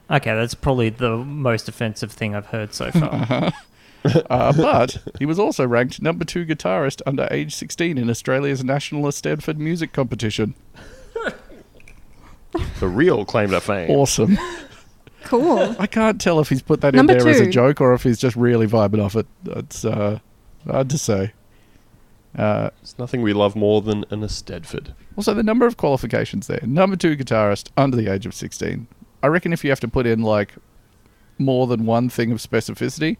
Okay, 0.10 0.36
that's 0.36 0.56
probably 0.56 0.89
the 0.89 1.18
most 1.18 1.70
offensive 1.70 2.12
thing 2.12 2.36
I've 2.36 2.48
heard 2.48 2.74
so 2.74 2.92
far. 2.92 3.54
Uh, 4.04 4.54
but 4.58 4.97
he 5.20 5.26
was 5.26 5.38
also 5.39 5.66
ranked 5.68 6.02
number 6.02 6.26
two 6.26 6.45
guitarist 6.45 7.02
under 7.06 7.28
age 7.32 7.54
16 7.54 7.97
in 7.97 8.10
Australia's 8.10 8.64
National 8.64 9.04
Eisteddfod 9.04 9.58
Music 9.58 9.93
Competition. 9.93 10.56
the 12.80 12.88
real 12.88 13.26
claim 13.26 13.52
to 13.52 13.62
fame. 13.62 13.89
Awesome. 13.89 14.38
Cool. 15.24 15.76
I 15.80 15.88
can't 15.88 16.20
tell 16.20 16.39
if 16.39 16.49
he's 16.49 16.62
put 16.62 16.82
that 16.82 16.93
Number 16.93 17.14
in 17.14 17.20
there 17.20 17.30
as 17.30 17.39
a 17.39 17.45
two. 17.45 17.52
joke 17.52 17.80
or 17.80 17.93
if 17.93 18.04
he's 18.04 18.18
just 18.18 18.36
really 18.36 18.68
vibing 18.68 19.04
off 19.04 19.16
it. 19.16 19.28
It's 19.45 19.86
uh, 19.86 20.20
hard 20.66 20.89
to 20.89 20.97
say. 20.97 21.34
Uh, 22.38 22.70
There's 22.80 22.97
nothing 22.97 23.22
we 23.22 23.34
love 23.34 23.56
more 23.56 23.82
than 23.82 24.06
an 24.10 24.22
Eisteddfod. 24.22 24.93
also, 25.18 25.34
the 25.34 25.43
number 25.43 25.68
of 25.68 25.78
qualifications 25.78 26.47
there. 26.47 26.62
Number 26.64 26.95
two 26.95 27.16
guitarist 27.16 27.70
under 27.78 27.95
the 27.97 28.08
age 28.12 28.26
of 28.26 28.34
16. 28.34 28.88
I 29.22 29.28
reckon 29.28 29.54
if 29.54 29.64
you 29.64 29.70
have 29.70 29.80
to 29.82 29.88
put 29.88 30.08
in 30.08 30.22
like 30.22 30.56
more 31.38 31.68
than 31.68 31.86
one 31.86 32.10
thing 32.10 32.32
of 32.32 32.39
specificity, 32.39 33.18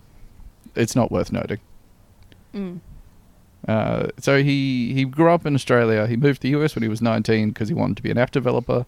it's 0.76 0.96
not 0.96 1.12
worth 1.12 1.32
noting. 1.32 1.60
Mm. 2.54 2.80
Uh, 3.68 4.08
so 4.18 4.42
he, 4.42 4.94
he 4.94 5.06
grew 5.06 5.32
up 5.32 5.46
in 5.46 5.56
Australia. 5.56 6.08
He 6.08 6.18
moved 6.18 6.42
to 6.42 6.52
the 6.52 6.62
US 6.62 6.76
when 6.76 6.84
he 6.84 6.90
was 6.90 7.02
19 7.02 7.50
because 7.50 7.70
he 7.70 7.76
wanted 7.76 7.98
to 7.98 8.04
be 8.04 8.12
an 8.12 8.18
app 8.18 8.32
developer. 8.32 8.86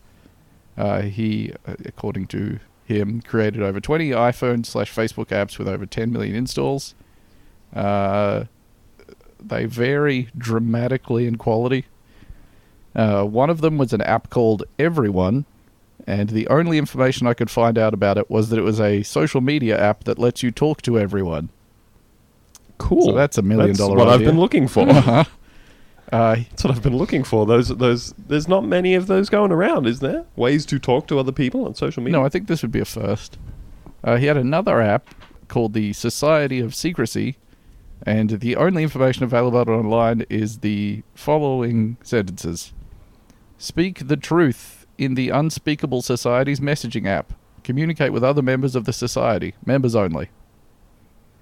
Uh, 0.78 1.02
he, 1.02 1.54
uh, 1.68 1.76
according 1.86 2.28
to 2.28 2.60
him, 2.86 3.22
created 3.22 3.62
over 3.62 3.80
20 3.80 4.10
iPhone 4.10 4.66
slash 4.66 4.94
Facebook 4.94 5.28
apps 5.28 5.58
with 5.58 5.68
over 5.68 5.86
10 5.86 6.12
million 6.12 6.36
installs. 6.36 6.96
Uh, 7.76 8.46
they 9.40 9.66
vary 9.66 10.30
dramatically 10.38 11.28
in 11.28 11.38
quality. 11.38 11.86
Uh, 12.96 13.24
one 13.24 13.50
of 13.50 13.62
them 13.62 13.78
was 13.78 13.94
an 13.94 14.02
app 14.02 14.30
called 14.30 14.64
Everyone, 14.78 15.46
and 16.06 16.30
the 16.30 16.48
only 16.48 16.78
information 16.78 17.28
I 17.28 17.34
could 17.34 17.50
find 17.50 17.78
out 17.78 17.94
about 17.94 18.18
it 18.18 18.30
was 18.30 18.50
that 18.50 18.60
it 18.60 18.64
was 18.64 18.80
a 18.80 19.04
social 19.04 19.42
media 19.42 19.80
app 19.80 20.04
that 20.04 20.20
lets 20.20 20.44
you 20.44 20.52
talk 20.52 20.82
to 20.84 21.00
everyone. 21.00 21.50
Cool. 22.84 23.06
So 23.06 23.12
that's 23.14 23.38
a 23.38 23.42
million 23.42 23.68
That's 23.68 23.80
dollar 23.80 23.96
what 23.96 24.10
I've 24.10 24.20
been 24.20 24.40
looking 24.40 24.68
for. 24.68 24.88
Uh-huh. 24.90 25.24
Uh, 26.12 26.36
That's 26.50 26.64
what 26.66 26.76
I've 26.76 26.84
been 26.84 26.98
looking 26.98 27.24
for. 27.24 27.46
Those, 27.46 27.70
those. 27.70 28.14
There's 28.18 28.48
not 28.48 28.66
many 28.66 28.94
of 28.94 29.08
those 29.08 29.30
going 29.30 29.52
around, 29.52 29.88
is 29.88 30.00
there? 30.02 30.26
Ways 30.36 30.66
to 30.68 30.78
talk 30.78 31.08
to 31.08 31.18
other 31.18 31.32
people 31.32 31.66
on 31.66 31.74
social 31.74 32.04
media. 32.04 32.20
No, 32.20 32.26
I 32.26 32.30
think 32.30 32.48
this 32.48 32.62
would 32.62 32.74
be 32.74 32.82
a 32.82 32.86
first. 32.86 33.40
Uh, 34.04 34.18
he 34.18 34.26
had 34.26 34.38
another 34.38 34.82
app 34.82 35.16
called 35.48 35.74
the 35.74 35.94
Society 35.94 36.60
of 36.60 36.76
Secrecy, 36.76 37.38
and 38.06 38.32
the 38.42 38.58
only 38.58 38.84
information 38.84 39.24
available 39.24 39.58
online 39.72 40.26
is 40.30 40.60
the 40.60 41.04
following 41.16 41.98
sentences 42.04 42.74
Speak 43.58 44.08
the 44.08 44.18
truth 44.18 44.86
in 44.98 45.16
the 45.16 45.30
Unspeakable 45.30 46.02
Society's 46.02 46.60
messaging 46.60 47.08
app. 47.08 47.34
Communicate 47.64 48.12
with 48.12 48.24
other 48.26 48.42
members 48.42 48.76
of 48.76 48.84
the 48.84 48.94
society. 48.94 49.56
Members 49.66 49.96
only. 49.96 50.30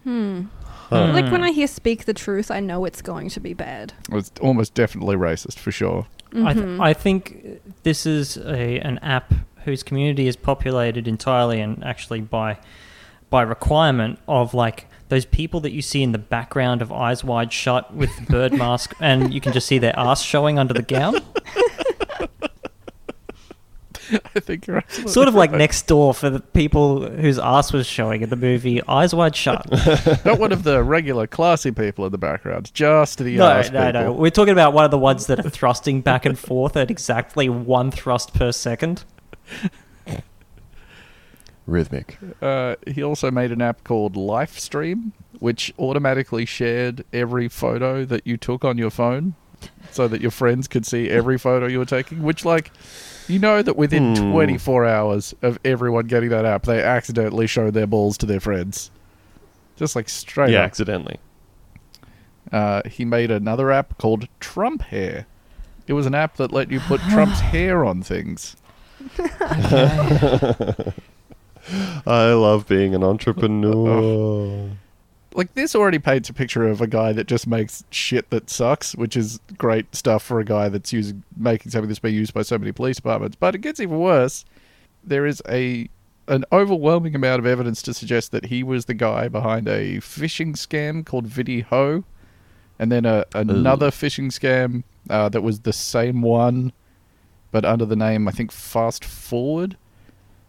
Hmm. 0.04 0.44
Huh. 0.90 1.08
Like 1.14 1.32
when 1.32 1.44
I 1.44 1.52
hear 1.52 1.68
"speak 1.68 2.06
the 2.06 2.14
truth," 2.14 2.52
I 2.52 2.60
know 2.60 2.84
it's 2.86 3.02
going 3.02 3.30
to 3.30 3.40
be 3.40 3.54
bad. 3.54 3.94
It's 4.12 4.32
almost 4.42 4.74
definitely 4.74 5.16
racist, 5.16 5.58
for 5.58 5.72
sure. 5.72 6.08
I, 6.36 6.54
th-. 6.54 6.80
I 6.80 6.94
think 6.94 7.62
this 7.84 8.06
is 8.06 8.38
a 8.38 8.80
an 8.80 8.98
app 9.00 9.34
whose 9.64 9.84
community 9.84 10.28
is 10.28 10.36
populated 10.36 11.08
entirely 11.08 11.62
and 11.62 11.84
actually 11.84 12.22
by 12.22 12.58
by 13.30 13.42
requirement 13.42 14.20
of 14.28 14.54
like 14.54 14.88
those 15.08 15.26
people 15.26 15.60
that 15.62 15.72
you 15.72 15.82
see 15.82 16.04
in 16.04 16.12
the 16.14 16.18
background 16.18 16.82
of 16.82 16.92
Eyes 16.92 17.24
Wide 17.24 17.52
Shut 17.52 17.94
with 17.94 18.12
bird 18.30 18.54
mask, 18.58 18.94
and 19.00 19.34
you 19.34 19.42
can 19.42 19.54
just 19.54 19.68
see 19.68 19.78
their 19.78 19.98
ass 19.98 20.22
showing 20.22 20.58
under 20.60 20.74
the 20.74 20.82
gown. 20.82 21.16
I 24.36 24.40
think 24.40 24.68
you're 24.68 24.78
absolutely 24.78 25.12
sort 25.12 25.28
of 25.28 25.36
like 25.36 25.52
right. 25.52 25.58
next 25.58 25.88
door 25.88 26.14
for 26.14 26.30
the 26.30 26.40
people 26.40 27.08
whose 27.10 27.40
ass 27.40 27.72
was 27.72 27.88
showing 27.88 28.22
in 28.22 28.30
the 28.30 28.36
movie 28.36 28.82
Eyes 28.88 29.14
Wide 29.14 29.36
Shut. 29.36 29.66
Not 30.26 30.40
one 30.40 30.52
of 30.52 30.64
the 30.64 30.84
regular 30.84 31.28
classy 31.28 31.72
people 31.72 32.06
in 32.06 32.12
the 32.12 32.18
background, 32.18 32.74
just 32.74 33.20
the 33.20 33.38
no, 33.38 33.48
ass 33.48 33.72
no, 33.72 33.92
no. 33.92 34.12
We're 34.12 34.32
talking 34.32 34.54
about 34.54 34.74
one 34.74 34.86
of 34.86 34.92
the 34.92 34.98
ones 34.98 35.28
that 35.28 35.46
are 35.46 35.50
thrusting 35.50 36.02
back 36.02 36.26
and 36.26 36.38
forth 36.38 36.76
at 36.76 36.92
exactly 36.92 37.50
one 37.50 37.92
thrust 37.92 38.34
per 38.34 38.52
second. 38.52 39.04
Rhythmic. 41.68 42.18
Uh, 42.42 42.76
he 42.88 43.04
also 43.04 43.32
made 43.32 43.52
an 43.52 43.62
app 43.62 43.84
called 43.84 44.16
Livestream, 44.16 45.12
which 45.40 45.74
automatically 45.80 46.46
shared 46.46 47.06
every 47.14 47.48
photo 47.48 48.04
that 48.06 48.28
you 48.28 48.38
took 48.38 48.66
on 48.66 48.78
your 48.78 48.90
phone, 48.90 49.36
so 49.92 50.08
that 50.08 50.22
your 50.22 50.32
friends 50.32 50.68
could 50.68 50.86
see 50.86 51.10
every 51.10 51.38
photo 51.38 51.68
you 51.68 51.80
were 51.80 51.86
taking. 51.86 52.24
Which, 52.24 52.46
like, 52.46 52.72
you 53.28 53.40
know 53.40 53.62
that 53.62 53.76
within 53.78 54.16
Hmm. 54.16 54.32
24 54.32 54.86
hours 54.86 55.34
of 55.42 55.60
everyone 55.66 56.08
getting 56.08 56.30
that 56.30 56.46
app, 56.46 56.64
they 56.64 56.82
accidentally 56.82 57.48
showed 57.48 57.74
their 57.74 57.88
balls 57.88 58.18
to 58.20 58.26
their 58.26 58.40
friends, 58.40 58.92
just 59.76 59.96
like 59.96 60.10
straight 60.10 60.52
yeah, 60.52 60.60
up. 60.60 60.66
accidentally. 60.66 61.18
Uh, 62.52 62.82
he 62.90 63.06
made 63.06 63.32
another 63.32 63.72
app 63.72 63.98
called 63.98 64.28
Trump 64.40 64.82
Hair. 64.84 65.26
It 65.88 65.94
was 65.94 66.06
an 66.06 66.16
app 66.16 66.36
that 66.38 66.52
let 66.52 66.70
you 66.72 66.80
put 66.82 67.00
Trump's 67.10 67.40
hair 67.40 67.86
on 67.86 68.02
things. 68.04 68.56
I 72.06 72.34
love 72.34 72.68
being 72.68 72.96
an 72.96 73.04
entrepreneur. 73.04 74.70
Like 75.34 75.54
this 75.54 75.76
already 75.76 76.00
paints 76.00 76.30
a 76.30 76.34
picture 76.34 76.68
of 76.68 76.82
a 76.82 76.88
guy 76.88 77.14
that 77.14 77.28
just 77.28 77.48
makes 77.48 77.86
shit 77.90 78.30
that 78.32 78.50
sucks, 78.50 78.96
which 78.96 79.16
is 79.16 79.40
great 79.58 79.96
stuff 79.96 80.24
for 80.24 80.40
a 80.40 80.46
guy 80.46 80.68
that's 80.68 80.92
using 80.92 81.24
making 81.38 81.72
something 81.72 81.88
that's 81.88 82.00
being 82.00 82.16
used 82.16 82.34
by 82.34 82.42
so 82.42 82.58
many 82.58 82.72
police 82.72 82.98
departments. 82.98 83.38
But 83.40 83.56
it 83.56 83.60
gets 83.60 83.80
even 83.80 84.00
worse. 84.00 84.44
There 85.04 85.26
is 85.26 85.42
a 85.48 85.90
an 86.28 86.46
overwhelming 86.52 87.16
amount 87.16 87.40
of 87.40 87.46
evidence 87.46 87.82
to 87.84 87.94
suggest 87.94 88.32
that 88.32 88.46
he 88.46 88.64
was 88.64 88.86
the 88.86 88.94
guy 88.94 89.28
behind 89.28 89.68
a 89.68 89.98
phishing 89.98 90.54
scam 90.54 91.06
called 91.06 91.28
ViddyHo, 91.28 92.04
and 92.78 92.92
then 92.92 93.06
a, 93.06 93.26
another 93.34 93.90
phishing 93.90 94.28
scam 94.28 94.84
uh, 95.10 95.30
that 95.30 95.42
was 95.42 95.62
the 95.62 95.74
same 95.74 96.22
one, 96.22 96.72
but 97.52 97.66
under 97.66 97.86
the 97.86 97.96
name 97.96 98.28
I 98.28 98.32
think 98.32 98.52
Fast 98.52 99.06
Forward. 99.06 99.78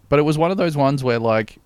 But 0.09 0.19
it 0.19 0.23
was 0.23 0.37
one 0.37 0.51
of 0.51 0.57
those 0.57 0.77
ones 0.77 1.03
where 1.03 1.19
like 1.19 1.59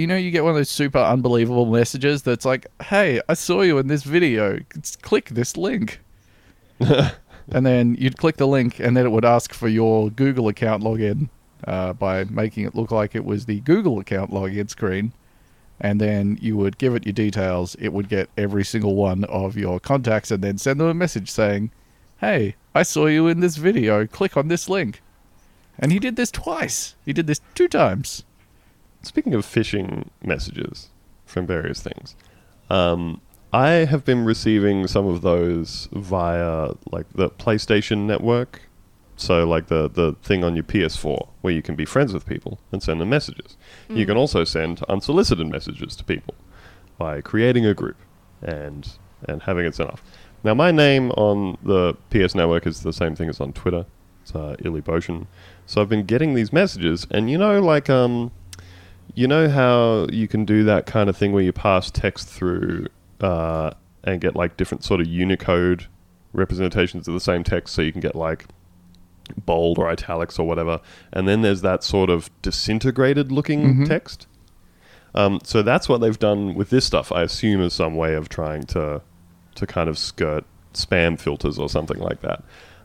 you 0.00 0.06
know, 0.06 0.16
you 0.16 0.30
get 0.30 0.42
one 0.42 0.52
of 0.52 0.56
those 0.56 0.70
super 0.70 0.98
unbelievable 0.98 1.66
messages 1.66 2.22
that's 2.22 2.46
like, 2.46 2.66
"Hey, 2.84 3.20
I 3.28 3.34
saw 3.34 3.60
you 3.60 3.76
in 3.76 3.88
this 3.88 4.02
video. 4.02 4.58
Click 5.02 5.28
this 5.28 5.58
link." 5.58 6.00
and 6.80 7.66
then 7.66 7.96
you'd 7.96 8.16
click 8.16 8.38
the 8.38 8.46
link, 8.46 8.80
and 8.80 8.96
then 8.96 9.04
it 9.04 9.10
would 9.10 9.26
ask 9.26 9.52
for 9.52 9.68
your 9.68 10.08
Google 10.08 10.48
account 10.48 10.82
login 10.82 11.28
uh, 11.66 11.92
by 11.92 12.24
making 12.24 12.64
it 12.64 12.74
look 12.74 12.90
like 12.90 13.14
it 13.14 13.26
was 13.26 13.44
the 13.44 13.60
Google 13.60 13.98
account 13.98 14.30
login 14.30 14.70
screen. 14.70 15.12
And 15.78 16.00
then 16.00 16.38
you 16.40 16.56
would 16.56 16.78
give 16.78 16.94
it 16.94 17.04
your 17.04 17.12
details. 17.12 17.74
It 17.78 17.92
would 17.92 18.08
get 18.08 18.30
every 18.38 18.64
single 18.64 18.94
one 18.94 19.24
of 19.24 19.54
your 19.58 19.80
contacts, 19.80 20.30
and 20.30 20.42
then 20.42 20.56
send 20.56 20.80
them 20.80 20.88
a 20.88 20.94
message 20.94 21.30
saying, 21.30 21.72
"Hey, 22.20 22.56
I 22.74 22.84
saw 22.84 23.04
you 23.04 23.28
in 23.28 23.40
this 23.40 23.56
video. 23.56 24.06
Click 24.06 24.34
on 24.34 24.48
this 24.48 24.66
link." 24.66 25.02
And 25.78 25.92
he 25.92 25.98
did 25.98 26.16
this 26.16 26.30
twice. 26.30 26.94
He 27.04 27.12
did 27.12 27.26
this 27.26 27.42
two 27.54 27.68
times. 27.68 28.24
Speaking 29.02 29.34
of 29.34 29.44
phishing 29.44 30.08
messages 30.22 30.90
from 31.24 31.46
various 31.46 31.80
things, 31.80 32.16
um, 32.68 33.20
I 33.52 33.70
have 33.86 34.04
been 34.04 34.24
receiving 34.24 34.86
some 34.86 35.06
of 35.06 35.22
those 35.22 35.88
via 35.92 36.72
like 36.90 37.06
the 37.14 37.30
PlayStation 37.30 38.06
Network. 38.06 38.62
So 39.16 39.46
like 39.46 39.66
the 39.66 39.88
the 39.88 40.14
thing 40.22 40.44
on 40.44 40.54
your 40.54 40.64
PS4 40.64 41.28
where 41.42 41.52
you 41.52 41.60
can 41.60 41.74
be 41.74 41.84
friends 41.84 42.14
with 42.14 42.24
people 42.26 42.58
and 42.72 42.82
send 42.82 43.00
them 43.00 43.10
messages. 43.10 43.56
You 43.88 44.06
can 44.06 44.16
also 44.16 44.44
send 44.44 44.82
unsolicited 44.84 45.46
messages 45.46 45.94
to 45.96 46.04
people 46.04 46.34
by 46.96 47.20
creating 47.20 47.66
a 47.66 47.74
group 47.74 47.96
and 48.40 48.88
and 49.28 49.42
having 49.42 49.66
it 49.66 49.74
sent 49.74 49.90
off. 49.90 50.02
Now, 50.42 50.54
my 50.54 50.70
name 50.70 51.10
on 51.12 51.58
the 51.62 51.94
PS 52.10 52.34
network 52.34 52.66
is 52.66 52.82
the 52.82 52.92
same 52.92 53.14
thing 53.14 53.28
as 53.28 53.40
on 53.40 53.52
Twitter. 53.52 53.84
It's 54.22 54.34
uh, 54.34 54.56
Illy 54.60 54.80
Boshin. 54.80 55.26
So 55.66 55.80
I've 55.82 55.88
been 55.88 56.04
getting 56.04 56.34
these 56.34 56.52
messages, 56.52 57.06
and 57.10 57.30
you 57.30 57.36
know, 57.36 57.60
like, 57.60 57.90
um, 57.90 58.30
you 59.14 59.26
know 59.28 59.48
how 59.48 60.06
you 60.12 60.28
can 60.28 60.44
do 60.44 60.64
that 60.64 60.86
kind 60.86 61.08
of 61.08 61.16
thing 61.16 61.32
where 61.32 61.42
you 61.42 61.52
pass 61.52 61.90
text 61.90 62.28
through 62.28 62.86
uh, 63.20 63.70
and 64.04 64.20
get 64.20 64.34
like 64.36 64.56
different 64.56 64.84
sort 64.84 65.00
of 65.00 65.06
Unicode 65.06 65.86
representations 66.32 67.08
of 67.08 67.14
the 67.14 67.20
same 67.20 67.42
text, 67.44 67.74
so 67.74 67.82
you 67.82 67.92
can 67.92 68.00
get 68.00 68.14
like 68.14 68.46
bold 69.46 69.78
or 69.78 69.88
italics 69.88 70.38
or 70.38 70.46
whatever, 70.46 70.80
and 71.12 71.28
then 71.28 71.42
there's 71.42 71.60
that 71.62 71.84
sort 71.84 72.10
of 72.10 72.30
disintegrated 72.42 73.30
looking 73.30 73.74
Mhm. 73.76 73.86
text. 73.88 74.26
Um, 75.14 75.40
so 75.42 75.62
that's 75.62 75.88
what 75.88 76.00
they've 76.00 76.18
done 76.18 76.54
with 76.54 76.70
this 76.70 76.84
stuff. 76.84 77.10
I 77.12 77.22
assume 77.22 77.60
as 77.60 77.72
some 77.74 77.96
way 77.96 78.14
of 78.14 78.28
trying 78.28 78.62
to 78.64 79.02
to 79.56 79.66
kind 79.66 79.88
of 79.88 79.98
skirt 79.98 80.44
spam 80.72 81.18
filters 81.18 81.58
or 81.58 81.68
something 81.68 81.98
like 81.98 82.20
that. 82.22 82.42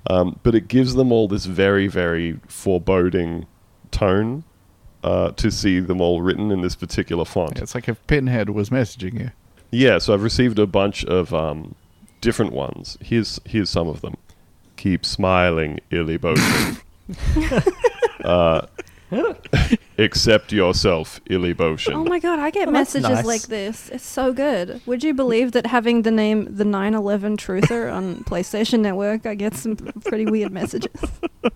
Um, 0.10 0.40
but 0.44 0.56
it 0.56 0.68
gives 0.68 0.96
them 0.96 1.12
all 1.12 1.28
this 1.28 1.46
very 1.46 1.88
very 1.88 2.40
foreboding 2.48 3.46
tone 3.92 4.44
uh, 5.06 5.32
to 5.34 5.52
see 5.52 5.80
them 5.80 6.02
all 6.02 6.22
written 6.24 6.52
in 6.52 6.62
this 6.62 6.76
particular 6.76 7.26
font. 7.26 7.60
It's 7.60 7.76
like 7.76 7.88
if 7.88 8.06
Pinhead 8.08 8.50
was 8.50 8.72
messaging 8.72 9.20
you. 9.20 9.32
Yeah, 9.70 10.00
so 10.00 10.16
I've 10.16 10.24
received 10.24 10.58
a 10.58 10.66
bunch 10.66 11.06
of 11.06 11.32
um, 11.32 11.76
different 12.22 12.54
ones. 12.54 12.98
Here's 13.02 13.40
here's 13.46 13.70
some 13.70 13.88
of 13.88 14.02
them. 14.02 14.18
Keep 14.78 15.06
smiling, 15.06 15.80
Illy 15.92 16.18
Boshin. 16.18 16.82
uh, 18.26 18.66
accept 20.00 20.52
yourself, 20.52 21.22
Illy 21.28 21.54
Boshin. 21.54 21.94
Oh 21.94 22.04
my 22.04 22.18
god, 22.18 22.40
I 22.40 22.50
get 22.50 22.68
Oh, 22.68 22.72
that's 22.72 22.96
messages 22.96 23.18
nice. 23.18 23.26
like 23.26 23.42
this. 23.44 23.90
It's 23.90 24.04
so 24.06 24.34
good. 24.34 24.82
Would 24.88 25.04
you 25.04 25.14
believe 25.14 25.52
that 25.52 25.68
having 25.68 26.02
the 26.02 26.10
name 26.10 26.48
the 26.50 26.66
911 26.66 27.38
Truther 27.38 27.94
on 28.00 28.24
PlayStation 28.24 28.80
Network, 28.80 29.28
I 29.28 29.36
get 29.36 29.54
some 29.54 29.76
pretty 29.76 30.26
weird 30.26 30.52
messages. 30.52 31.00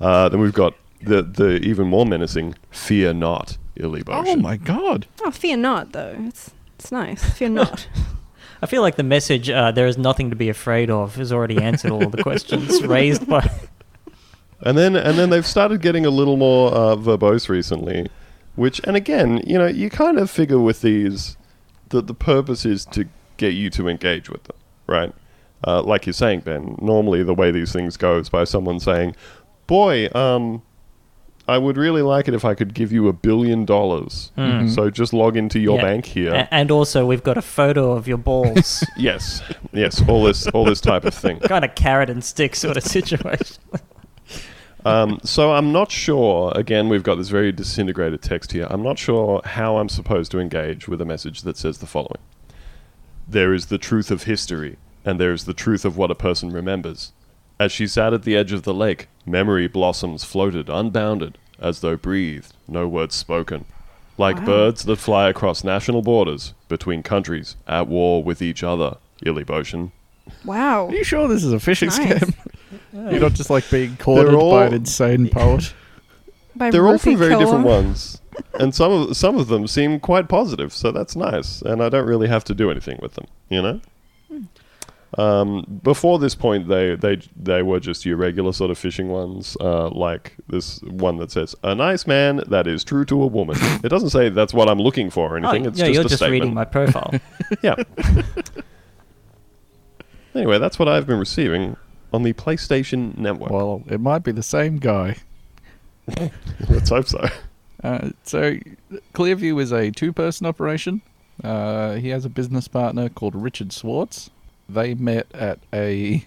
uh, 0.00 0.28
then 0.28 0.38
we've 0.38 0.54
got 0.54 0.74
the 1.02 1.22
the 1.22 1.56
even 1.56 1.86
more 1.88 2.06
menacing 2.06 2.54
"Fear 2.70 3.14
not, 3.14 3.58
Illy 3.76 4.02
Oh 4.06 4.36
my 4.36 4.56
god. 4.56 5.06
Oh, 5.22 5.30
fear 5.30 5.56
not 5.56 5.92
though. 5.92 6.16
It's 6.20 6.50
it's 6.78 6.92
nice. 6.92 7.22
Fear 7.32 7.50
not. 7.50 7.88
I 8.62 8.66
feel 8.66 8.82
like 8.82 8.96
the 8.96 9.02
message 9.02 9.48
uh, 9.48 9.70
"there 9.70 9.86
is 9.86 9.96
nothing 9.96 10.30
to 10.30 10.36
be 10.36 10.48
afraid 10.48 10.90
of" 10.90 11.16
has 11.16 11.32
already 11.32 11.60
answered 11.62 11.90
all 11.90 12.08
the 12.08 12.22
questions 12.22 12.82
raised 12.82 13.26
by. 13.28 13.48
And 14.62 14.76
then 14.76 14.94
and 14.94 15.18
then 15.18 15.30
they've 15.30 15.46
started 15.46 15.80
getting 15.80 16.04
a 16.04 16.10
little 16.10 16.36
more 16.36 16.70
uh, 16.72 16.94
verbose 16.94 17.48
recently, 17.48 18.08
which 18.56 18.78
and 18.84 18.94
again, 18.94 19.42
you 19.46 19.56
know, 19.56 19.66
you 19.66 19.88
kind 19.88 20.18
of 20.18 20.30
figure 20.30 20.58
with 20.58 20.82
these 20.82 21.38
that 21.88 22.06
the 22.06 22.12
purpose 22.12 22.66
is 22.66 22.84
to 22.86 23.06
get 23.38 23.54
you 23.54 23.70
to 23.70 23.88
engage 23.88 24.28
with 24.28 24.44
them, 24.44 24.56
right? 24.86 25.14
Uh, 25.66 25.82
like 25.82 26.04
you're 26.04 26.12
saying, 26.12 26.40
Ben. 26.40 26.76
Normally, 26.80 27.22
the 27.22 27.32
way 27.32 27.50
these 27.50 27.72
things 27.72 27.96
go 27.96 28.18
is 28.18 28.28
by 28.28 28.44
someone 28.44 28.80
saying, 28.80 29.16
"Boy, 29.66 30.10
um, 30.14 30.60
I 31.50 31.58
would 31.58 31.76
really 31.76 32.02
like 32.02 32.28
it 32.28 32.34
if 32.34 32.44
I 32.44 32.54
could 32.54 32.72
give 32.74 32.92
you 32.92 33.08
a 33.08 33.12
billion 33.12 33.64
dollars. 33.64 34.30
Hmm. 34.36 34.68
So 34.68 34.88
just 34.90 35.12
log 35.12 35.36
into 35.36 35.58
your 35.58 35.76
Yeah. 35.76 35.82
bank 35.82 36.06
here." 36.06 36.32
A- 36.34 36.54
and 36.54 36.70
also, 36.70 37.04
we've 37.04 37.22
got 37.22 37.36
a 37.36 37.42
photo 37.42 37.92
of 37.92 38.06
your 38.08 38.18
balls. 38.18 38.84
yes, 38.96 39.42
yes, 39.72 40.02
all 40.08 40.24
this 40.24 40.46
all 40.48 40.64
this 40.64 40.80
type 40.80 41.04
of 41.04 41.14
thing. 41.14 41.40
kind 41.40 41.64
of 41.64 41.74
carrot 41.74 42.08
and 42.10 42.22
stick 42.24 42.54
sort 42.56 42.76
of 42.76 42.82
situation. 42.82 43.56
Um, 44.84 45.20
so 45.24 45.52
I'm 45.52 45.72
not 45.72 45.90
sure. 45.90 46.52
Again, 46.56 46.88
we've 46.88 47.02
got 47.02 47.16
this 47.16 47.28
very 47.28 47.52
disintegrated 47.52 48.22
text 48.22 48.52
here. 48.52 48.66
I'm 48.70 48.82
not 48.82 48.98
sure 48.98 49.42
how 49.44 49.76
I'm 49.76 49.90
supposed 49.90 50.30
to 50.32 50.38
engage 50.40 50.88
with 50.88 51.02
a 51.02 51.04
message 51.04 51.42
that 51.42 51.58
says 51.58 51.78
the 51.78 51.86
following: 51.86 52.20
There 53.28 53.52
is 53.52 53.66
the 53.66 53.76
truth 53.76 54.10
of 54.10 54.22
history, 54.22 54.76
and 55.04 55.20
there 55.20 55.32
is 55.32 55.44
the 55.44 55.52
truth 55.52 55.84
of 55.84 55.98
what 55.98 56.10
a 56.10 56.14
person 56.14 56.50
remembers. 56.50 57.12
As 57.60 57.70
she 57.72 57.86
sat 57.86 58.14
at 58.14 58.22
the 58.22 58.34
edge 58.36 58.52
of 58.52 58.62
the 58.62 58.72
lake, 58.72 59.06
memory 59.26 59.68
blossoms 59.68 60.24
floated 60.24 60.70
unbounded, 60.70 61.36
as 61.60 61.80
though 61.80 61.96
breathed, 61.96 62.54
no 62.66 62.88
words 62.88 63.14
spoken. 63.14 63.66
Like 64.16 64.38
Wow. 64.38 64.46
birds 64.46 64.84
that 64.84 64.96
fly 64.96 65.28
across 65.28 65.62
national 65.62 66.00
borders, 66.00 66.54
between 66.68 67.02
countries, 67.02 67.56
at 67.68 67.86
war 67.86 68.24
with 68.24 68.40
each 68.40 68.62
other. 68.64 68.96
Illy 69.26 69.44
Boshin. 69.44 69.90
Wow. 70.44 70.86
Are 70.86 70.94
you 70.94 71.04
sure 71.04 71.28
this 71.28 71.44
is 71.44 71.52
a 71.52 71.56
phishing 71.56 71.88
Nice. 71.88 71.98
scam? 71.98 72.34
You're 73.12 73.20
not 73.20 73.34
just 73.34 73.50
like 73.50 73.68
being 73.70 73.96
courted 73.98 74.32
all- 74.34 74.52
by 74.52 74.64
an 74.66 74.72
insane 74.74 75.28
poet. 75.28 75.74
By 76.56 76.70
They're 76.70 76.86
all 76.88 76.98
from 76.98 77.16
very 77.16 77.36
different 77.36 77.64
ones, 77.78 78.20
and 78.58 78.74
some 78.74 78.90
of 78.92 79.16
some 79.16 79.36
of 79.38 79.46
them 79.48 79.66
seem 79.68 80.00
quite 80.00 80.28
positive, 80.28 80.72
so 80.72 80.90
that's 80.90 81.14
nice. 81.14 81.62
And 81.62 81.80
I 81.82 81.88
don't 81.88 82.06
really 82.06 82.26
have 82.28 82.42
to 82.44 82.54
do 82.54 82.70
anything 82.72 82.98
with 83.00 83.14
them, 83.14 83.26
you 83.48 83.62
know. 83.62 83.80
Hmm. 84.28 84.42
Um, 85.18 85.80
before 85.82 86.18
this 86.18 86.34
point, 86.34 86.68
they 86.68 86.94
they 86.94 87.20
they 87.36 87.62
were 87.62 87.80
just 87.80 88.06
your 88.06 88.16
regular 88.16 88.52
sort 88.52 88.70
of 88.70 88.78
phishing 88.78 89.08
ones, 89.08 89.56
uh, 89.60 89.90
like 89.90 90.36
this 90.48 90.80
one 90.82 91.16
that 91.16 91.32
says 91.32 91.56
"a 91.64 91.74
nice 91.74 92.06
man 92.06 92.42
that 92.46 92.68
is 92.68 92.84
true 92.84 93.04
to 93.06 93.22
a 93.22 93.26
woman." 93.26 93.56
it 93.82 93.88
doesn't 93.88 94.10
say 94.10 94.28
that's 94.28 94.54
what 94.54 94.68
I'm 94.68 94.78
looking 94.78 95.10
for 95.10 95.34
or 95.34 95.36
anything. 95.36 95.66
Oh, 95.66 95.70
it's 95.70 95.78
yeah, 95.78 95.86
just 95.86 95.94
you're 95.94 96.02
a 96.02 96.04
just 96.04 96.16
statement. 96.16 96.42
reading 96.42 96.54
my 96.54 96.64
profile. 96.64 97.12
yeah. 97.62 97.74
anyway, 100.34 100.58
that's 100.58 100.78
what 100.78 100.88
I've 100.88 101.08
been 101.08 101.18
receiving 101.18 101.76
on 102.12 102.22
the 102.22 102.32
PlayStation 102.32 103.18
Network. 103.18 103.50
Well, 103.50 103.82
it 103.88 104.00
might 104.00 104.22
be 104.22 104.30
the 104.30 104.44
same 104.44 104.76
guy. 104.76 105.16
Let's 106.68 106.90
hope 106.90 107.08
so. 107.08 107.28
Uh, 107.82 108.10
so, 108.24 108.58
Clearview 109.14 109.60
is 109.60 109.72
a 109.72 109.90
two 109.90 110.12
person 110.12 110.46
operation. 110.46 111.02
Uh, 111.42 111.94
he 111.94 112.10
has 112.10 112.24
a 112.24 112.28
business 112.28 112.68
partner 112.68 113.08
called 113.08 113.34
Richard 113.34 113.72
Schwartz. 113.72 114.30
They 114.72 114.94
met 114.94 115.26
at 115.34 115.58
a 115.72 116.26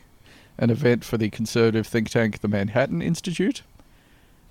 an 0.57 0.69
event 0.69 1.03
for 1.03 1.17
the 1.17 1.29
conservative 1.29 1.87
think 1.87 2.09
tank, 2.09 2.41
the 2.41 2.47
Manhattan 2.47 3.01
Institute. 3.01 3.63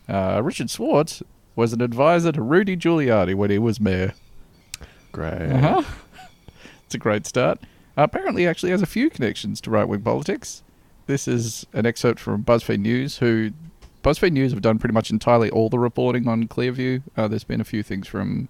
Uh, 0.09 0.41
Richard 0.43 0.69
Schwartz 0.69 1.23
was 1.55 1.73
an 1.73 1.81
advisor 1.81 2.33
to 2.33 2.43
Rudy 2.43 2.77
Giuliani 2.77 3.35
when 3.35 3.51
he 3.51 3.59
was 3.59 3.81
mayor. 3.81 4.15
Great. 5.13 5.51
Uh-huh. 5.53 5.83
it's 6.87 6.95
a 6.95 6.99
great 6.99 7.27
start. 7.27 7.61
apparently, 7.97 8.43
he 8.43 8.49
actually 8.49 8.71
has 8.71 8.83
a 8.83 8.87
few 8.87 9.11
connections 9.11 9.61
to 9.61 9.71
right 9.71 9.87
wing 9.87 10.03
politics. 10.03 10.63
This 11.07 11.29
is 11.29 11.67
an 11.73 11.87
excerpt 11.87 12.19
from 12.19 12.43
BuzzFeed 12.43 12.81
News, 12.81 13.19
who 13.19 13.51
BuzzFeed 14.03 14.33
News 14.33 14.53
have 14.53 14.63
done 14.63 14.79
pretty 14.79 14.95
much 14.95 15.11
entirely 15.11 15.51
all 15.51 15.69
the 15.69 15.79
reporting 15.79 16.27
on 16.27 16.49
Clearview. 16.49 17.03
Uh, 17.17 17.29
there's 17.29 17.45
been 17.45 17.61
a 17.61 17.65
few 17.65 17.83
things 17.83 18.09
from 18.09 18.49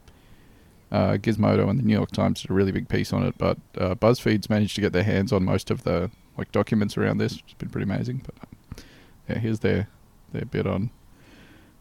uh, 0.93 1.17
Gizmodo 1.17 1.69
and 1.69 1.79
the 1.79 1.83
New 1.83 1.95
York 1.95 2.13
Times 2.13 2.43
did 2.43 2.51
a 2.51 2.55
really 2.55 2.71
big 2.71 2.89
piece 2.89 3.13
on 3.13 3.25
it, 3.25 3.37
but 3.39 3.57
uh, 3.79 3.95
BuzzFeed's 3.95 4.51
managed 4.51 4.75
to 4.75 4.83
get 4.83 4.93
their 4.93 5.03
hands 5.03 5.33
on 5.33 5.43
most 5.43 5.71
of 5.71 5.85
the 5.85 6.11
like 6.37 6.53
documents 6.53 6.97
around 6.97 7.19
this, 7.19 7.33
has 7.33 7.55
been 7.59 7.71
pretty 7.71 7.91
amazing. 7.91 8.23
But 8.25 8.35
uh, 8.43 8.83
yeah, 9.29 9.39
here's 9.39 9.61
their 9.61 9.89
their 10.33 10.45
bit 10.45 10.67
on 10.67 10.91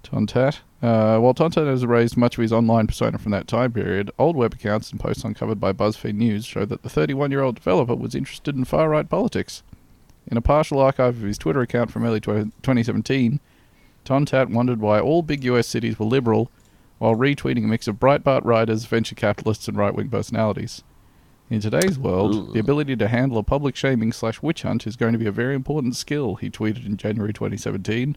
Ton-That. 0.03 0.61
Uh, 0.81 1.19
while 1.19 1.33
Ton-That 1.33 1.67
has 1.67 1.85
raised 1.85 2.15
much 2.17 2.37
of 2.37 2.41
his 2.41 2.53
online 2.53 2.87
persona 2.87 3.17
from 3.17 3.31
that 3.33 3.47
time 3.47 3.73
period, 3.73 4.11
old 4.17 4.37
web 4.37 4.53
accounts 4.53 4.91
and 4.91 4.99
posts 4.99 5.23
uncovered 5.25 5.59
by 5.59 5.73
BuzzFeed 5.73 6.15
News 6.15 6.45
show 6.45 6.65
that 6.65 6.81
the 6.81 6.89
31 6.89 7.31
year 7.31 7.41
old 7.41 7.55
developer 7.55 7.95
was 7.95 8.15
interested 8.15 8.55
in 8.55 8.63
far 8.63 8.89
right 8.89 9.07
politics. 9.09 9.61
In 10.27 10.37
a 10.37 10.41
partial 10.41 10.79
archive 10.79 11.17
of 11.17 11.23
his 11.23 11.37
Twitter 11.37 11.61
account 11.61 11.91
from 11.91 12.05
early 12.05 12.21
tw- 12.21 12.53
2017, 12.63 13.41
Ton-That 14.05 14.49
wondered 14.49 14.79
why 14.79 15.01
all 15.01 15.21
big 15.21 15.43
US 15.43 15.67
cities 15.67 15.99
were 15.99 16.05
liberal 16.05 16.49
while 17.01 17.15
retweeting 17.15 17.63
a 17.63 17.67
mix 17.67 17.87
of 17.87 17.95
Breitbart 17.95 18.45
writers, 18.45 18.85
venture 18.85 19.15
capitalists, 19.15 19.67
and 19.67 19.75
right 19.75 19.95
wing 19.95 20.07
personalities. 20.07 20.83
In 21.49 21.59
today's 21.59 21.97
world, 21.97 22.35
Ooh. 22.35 22.53
the 22.53 22.59
ability 22.59 22.95
to 22.95 23.07
handle 23.07 23.39
a 23.39 23.43
public 23.43 23.75
shaming 23.75 24.11
slash 24.11 24.43
witch 24.43 24.61
hunt 24.61 24.85
is 24.85 24.95
going 24.95 25.11
to 25.13 25.17
be 25.17 25.25
a 25.25 25.31
very 25.31 25.55
important 25.55 25.95
skill, 25.95 26.35
he 26.35 26.51
tweeted 26.51 26.85
in 26.85 26.97
January 26.97 27.33
2017. 27.33 28.15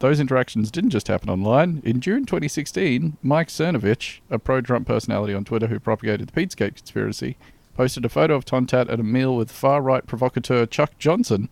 Those 0.00 0.18
interactions 0.18 0.72
didn't 0.72 0.90
just 0.90 1.06
happen 1.06 1.30
online. 1.30 1.82
In 1.84 2.00
June 2.00 2.26
2016, 2.26 3.16
Mike 3.22 3.46
Cernovich, 3.46 4.18
a 4.28 4.40
pro 4.40 4.60
Trump 4.60 4.88
personality 4.88 5.32
on 5.32 5.44
Twitter 5.44 5.68
who 5.68 5.78
propagated 5.78 6.30
the 6.30 6.32
Pizzagate 6.32 6.74
conspiracy, 6.74 7.36
posted 7.76 8.04
a 8.04 8.08
photo 8.08 8.34
of 8.34 8.44
Ton-That 8.44 8.90
at 8.90 8.98
a 8.98 9.04
meal 9.04 9.36
with 9.36 9.52
far 9.52 9.80
right 9.80 10.04
provocateur 10.04 10.66
Chuck 10.66 10.98
Johnson, 10.98 11.48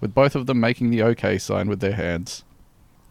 with 0.00 0.12
both 0.12 0.34
of 0.34 0.46
them 0.46 0.58
making 0.58 0.90
the 0.90 1.02
OK 1.02 1.38
sign 1.38 1.68
with 1.68 1.78
their 1.78 1.94
hands. 1.94 2.42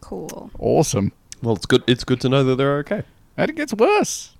Cool. 0.01 0.51
Awesome. 0.59 1.13
Well, 1.41 1.55
it's 1.55 1.65
good. 1.65 1.83
It's 1.87 2.03
good 2.03 2.21
to 2.21 2.29
know 2.29 2.43
that 2.43 2.55
they're 2.55 2.77
okay. 2.79 3.03
And 3.37 3.49
it 3.49 3.55
gets 3.55 3.73
worse. 3.73 4.35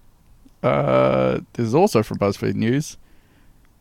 Uh, 0.62 1.40
this 1.54 1.68
is 1.68 1.76
also 1.76 2.04
from 2.04 2.18
BuzzFeed 2.18 2.56
News. 2.56 2.98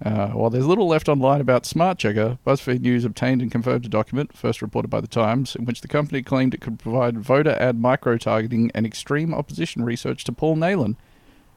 Uh, 0.05 0.29
while 0.29 0.49
there's 0.49 0.67
little 0.67 0.87
left 0.87 1.09
online 1.09 1.41
about 1.41 1.65
SmartCheckr, 1.65 2.39
BuzzFeed 2.47 2.81
News 2.81 3.05
obtained 3.05 3.43
and 3.43 3.51
confirmed 3.51 3.85
a 3.85 3.89
document, 3.89 4.37
first 4.37 4.63
reported 4.63 4.89
by 4.89 5.01
the 5.01 5.09
Times, 5.09 5.57
in 5.57 5.65
which 5.65 5.81
the 5.81 5.89
company 5.89 6.23
claimed 6.23 6.55
it 6.55 6.61
could 6.61 6.79
provide 6.79 7.19
voter 7.19 7.57
ad 7.59 7.81
micro 7.81 8.17
targeting 8.17 8.71
and 8.75 8.87
extreme 8.87 9.35
opposition 9.35 9.85
research 9.85 10.23
to 10.25 10.33
Paul 10.33 10.55
Nehlen, 10.57 10.95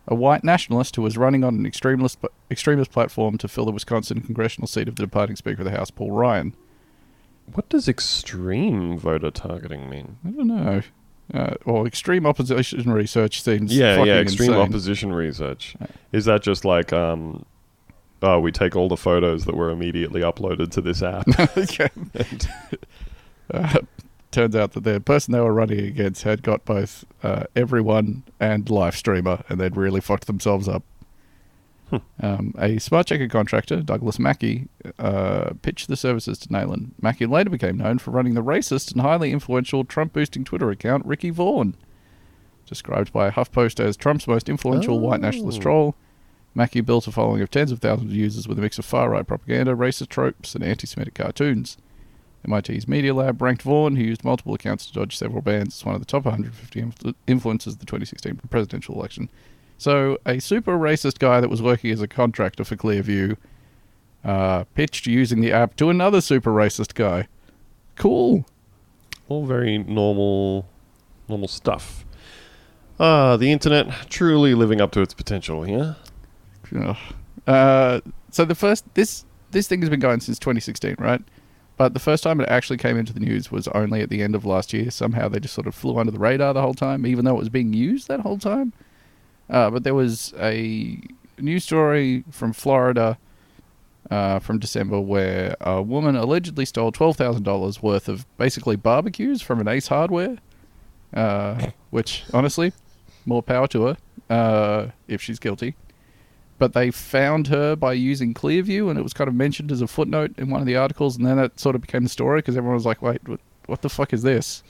a 0.07 0.15
white 0.15 0.43
nationalist 0.43 0.95
who 0.95 1.03
was 1.03 1.17
running 1.17 1.43
on 1.43 1.53
an 1.53 1.67
extremist 1.67 2.17
extremist 2.49 2.91
platform 2.91 3.37
to 3.37 3.47
fill 3.47 3.65
the 3.65 3.71
Wisconsin 3.71 4.21
congressional 4.21 4.67
seat 4.67 4.87
of 4.87 4.95
the 4.95 5.03
departing 5.03 5.35
Speaker 5.35 5.61
of 5.61 5.65
the 5.65 5.77
House, 5.77 5.91
Paul 5.91 6.11
Ryan. 6.11 6.55
What 7.53 7.69
does 7.69 7.87
extreme 7.87 8.97
voter 8.97 9.29
targeting 9.29 9.87
mean? 9.87 10.17
I 10.25 10.31
don't 10.31 10.47
know. 10.47 10.81
Uh, 11.33 11.55
well, 11.65 11.85
extreme 11.85 12.25
opposition 12.25 12.91
research 12.91 13.41
seems 13.41 13.75
Yeah, 13.75 14.03
yeah. 14.03 14.19
Extreme 14.19 14.49
insane. 14.51 14.61
opposition 14.61 15.13
research. 15.13 15.75
Is 16.11 16.25
that 16.25 16.41
just 16.41 16.65
like 16.65 16.91
um, 16.91 17.45
oh, 18.21 18.39
we 18.39 18.51
take 18.51 18.75
all 18.75 18.87
the 18.89 18.97
photos 18.97 19.45
that 19.45 19.55
were 19.55 19.69
immediately 19.69 20.21
uploaded 20.21 20.71
to 20.71 20.81
this 20.81 21.01
app. 21.01 21.27
okay. 21.57 21.89
Uh, 23.53 23.79
turns 24.31 24.55
out 24.55 24.71
that 24.71 24.85
the 24.85 24.97
person 25.01 25.33
they 25.33 25.39
were 25.41 25.53
running 25.53 25.79
against 25.81 26.23
had 26.23 26.41
got 26.41 26.63
both 26.63 27.03
uh, 27.21 27.43
everyone 27.53 28.23
and 28.39 28.69
live 28.69 28.95
streamer, 28.95 29.43
and 29.49 29.59
they'd 29.59 29.75
really 29.75 29.99
fucked 29.99 30.25
themselves 30.25 30.69
up. 30.69 30.83
Um, 32.21 32.53
a 32.57 32.75
SmartCheckr 32.77 33.29
contractor, 33.29 33.81
Douglas 33.81 34.17
Mackey, 34.19 34.67
uh, 34.99 35.51
pitched 35.61 35.87
the 35.87 35.95
services 35.97 36.37
to 36.39 36.49
Nehlen. 36.49 36.91
Mackey 37.01 37.25
later 37.25 37.49
became 37.49 37.77
known 37.77 37.97
for 37.99 38.11
running 38.11 38.33
the 38.33 38.43
racist 38.43 38.91
and 38.91 39.01
highly 39.01 39.31
influential 39.31 39.83
Trump 39.83 40.13
boosting 40.13 40.43
Twitter 40.45 40.69
account 40.71 41.05
Ricky 41.05 41.29
Vaughn. 41.31 41.75
Described 42.65 43.11
by 43.11 43.29
HuffPost 43.29 43.79
as 43.83 43.97
Trump's 43.97 44.27
most 44.27 44.47
influential 44.47 44.99
white 44.99 45.19
nationalist 45.19 45.59
Oh. 45.59 45.61
troll, 45.61 45.95
Mackey 46.55 46.81
built 46.81 47.07
a 47.07 47.11
following 47.11 47.41
of 47.41 47.49
tens 47.51 47.71
of 47.71 47.79
thousands 47.79 48.11
of 48.11 48.15
users 48.17 48.47
with 48.47 48.57
a 48.59 48.61
mix 48.61 48.77
of 48.79 48.85
far 48.85 49.09
right 49.09 49.25
propaganda, 49.27 49.73
racist 49.73 50.09
tropes, 50.09 50.55
and 50.55 50.63
anti 50.63 50.87
Semitic 50.87 51.15
cartoons. 51.15 51.77
MIT's 52.47 52.87
Media 52.87 53.13
Lab 53.13 53.41
ranked 53.41 53.61
Vaughn, 53.61 53.95
who 53.97 54.03
used 54.03 54.23
multiple 54.23 54.53
accounts 54.53 54.85
to 54.87 54.93
dodge 54.93 55.15
several 55.15 55.41
bans, 55.41 55.75
as 55.77 55.85
one 55.85 55.93
of 55.95 56.01
the 56.01 56.05
top 56.05 56.25
150 56.25 56.81
influ- 56.81 57.13
influencers 57.27 57.67
of 57.73 57.79
the 57.79 57.85
2016 57.85 58.39
presidential 58.49 58.95
election. 58.95 59.29
So, 59.81 60.19
a 60.27 60.39
super 60.39 60.77
racist 60.77 61.17
guy 61.17 61.41
that 61.41 61.49
was 61.49 61.59
working 61.59 61.89
as 61.89 62.03
a 62.03 62.07
contractor 62.07 62.63
for 62.63 62.75
Clearview 62.75 63.35
uh, 64.23 64.65
pitched 64.75 65.07
using 65.07 65.41
the 65.41 65.51
app 65.51 65.75
to 65.77 65.89
another 65.89 66.21
super 66.21 66.51
racist 66.51 66.93
guy. 66.93 67.27
Cool. 67.95 68.45
all 69.27 69.47
very 69.47 69.79
normal, 69.79 70.69
normal 71.27 71.47
stuff. 71.47 72.05
Ah, 72.99 73.37
the 73.37 73.51
internet 73.51 73.87
truly 74.07 74.53
living 74.53 74.81
up 74.81 74.91
to 74.91 75.01
its 75.01 75.15
potential. 75.15 75.67
Yeah. 75.67 75.95
Uh, 77.47 78.01
so 78.29 78.45
the 78.45 78.53
first 78.53 78.85
this 78.93 79.25
this 79.49 79.67
thing 79.67 79.81
has 79.81 79.89
been 79.89 79.99
going 79.99 80.19
since 80.19 80.37
2016, 80.37 80.97
right? 80.99 81.23
But 81.77 81.95
the 81.95 81.99
first 81.99 82.21
time 82.21 82.39
it 82.39 82.47
actually 82.49 82.77
came 82.77 82.97
into 82.97 83.13
the 83.13 83.19
news 83.19 83.51
was 83.51 83.67
only 83.69 84.01
at 84.01 84.09
the 84.09 84.21
end 84.21 84.35
of 84.35 84.45
last 84.45 84.73
year. 84.73 84.91
Somehow 84.91 85.27
they 85.27 85.39
just 85.39 85.55
sort 85.55 85.65
of 85.65 85.73
flew 85.73 85.97
under 85.97 86.11
the 86.11 86.19
radar 86.19 86.53
the 86.53 86.61
whole 86.61 86.75
time, 86.75 87.07
even 87.07 87.25
though 87.25 87.33
it 87.33 87.39
was 87.39 87.49
being 87.49 87.73
used 87.73 88.07
that 88.09 88.19
whole 88.19 88.37
time. 88.37 88.73
Uh, 89.49 89.69
but 89.69 89.83
there 89.83 89.95
was 89.95 90.33
a 90.39 90.99
news 91.37 91.63
story 91.63 92.23
from 92.31 92.53
Florida 92.53 93.17
uh, 94.09 94.39
from 94.39 94.59
December 94.59 94.99
where 94.99 95.55
a 95.61 95.81
woman 95.81 96.15
allegedly 96.15 96.65
stole 96.65 96.91
twelve 96.91 97.17
thousand 97.17 97.43
dollars 97.43 97.81
worth 97.81 98.07
of 98.07 98.25
basically 98.37 98.75
barbecues 98.75 99.41
from 99.41 99.59
an 99.59 99.67
Ace 99.67 99.87
Hardware, 99.87 100.37
uh, 101.13 101.67
which 101.89 102.23
honestly, 102.33 102.73
more 103.25 103.43
power 103.43 103.67
to 103.67 103.83
her 103.85 103.97
uh, 104.29 104.87
if 105.07 105.21
she's 105.21 105.39
guilty 105.39 105.75
but 106.61 106.73
they 106.73 106.91
found 106.91 107.47
her 107.47 107.75
by 107.75 107.91
using 107.91 108.35
Clearview, 108.35 108.91
and 108.91 108.99
it 108.99 109.01
was 109.01 109.13
kind 109.13 109.27
of 109.27 109.33
mentioned 109.33 109.71
as 109.71 109.81
a 109.81 109.87
footnote 109.87 110.31
in 110.37 110.51
one 110.51 110.61
of 110.61 110.67
the 110.67 110.75
articles, 110.75 111.17
and 111.17 111.25
then 111.25 111.39
it 111.39 111.59
sort 111.59 111.73
of 111.73 111.81
became 111.81 112.03
the 112.03 112.09
story 112.09 112.37
because 112.37 112.55
everyone 112.55 112.75
was 112.75 112.85
like, 112.85 113.01
"Wait, 113.01 113.27
what, 113.27 113.39
what 113.65 113.81
the 113.81 113.89
fuck 113.89 114.13
is 114.13 114.21
this?" 114.21 114.61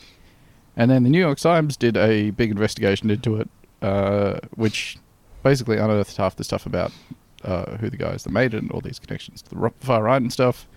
And 0.77 0.89
then 0.89 1.03
the 1.03 1.09
New 1.09 1.19
York 1.19 1.37
Times 1.37 1.75
did 1.75 1.97
a 1.97 2.29
big 2.29 2.49
investigation 2.49 3.09
into 3.09 3.35
it, 3.35 3.49
uh, 3.81 4.39
which 4.55 4.97
basically 5.43 5.77
unearthed 5.77 6.17
half 6.17 6.35
the 6.35 6.43
stuff 6.43 6.65
about 6.65 6.91
uh, 7.43 7.77
who 7.77 7.89
the 7.89 7.97
guys 7.97 8.23
that 8.23 8.31
made 8.31 8.53
it 8.53 8.61
and 8.61 8.71
all 8.71 8.81
these 8.81 8.99
connections 8.99 9.41
to 9.41 9.49
the 9.49 9.71
far 9.79 10.03
right 10.03 10.21
and 10.21 10.31
stuff. 10.31 10.67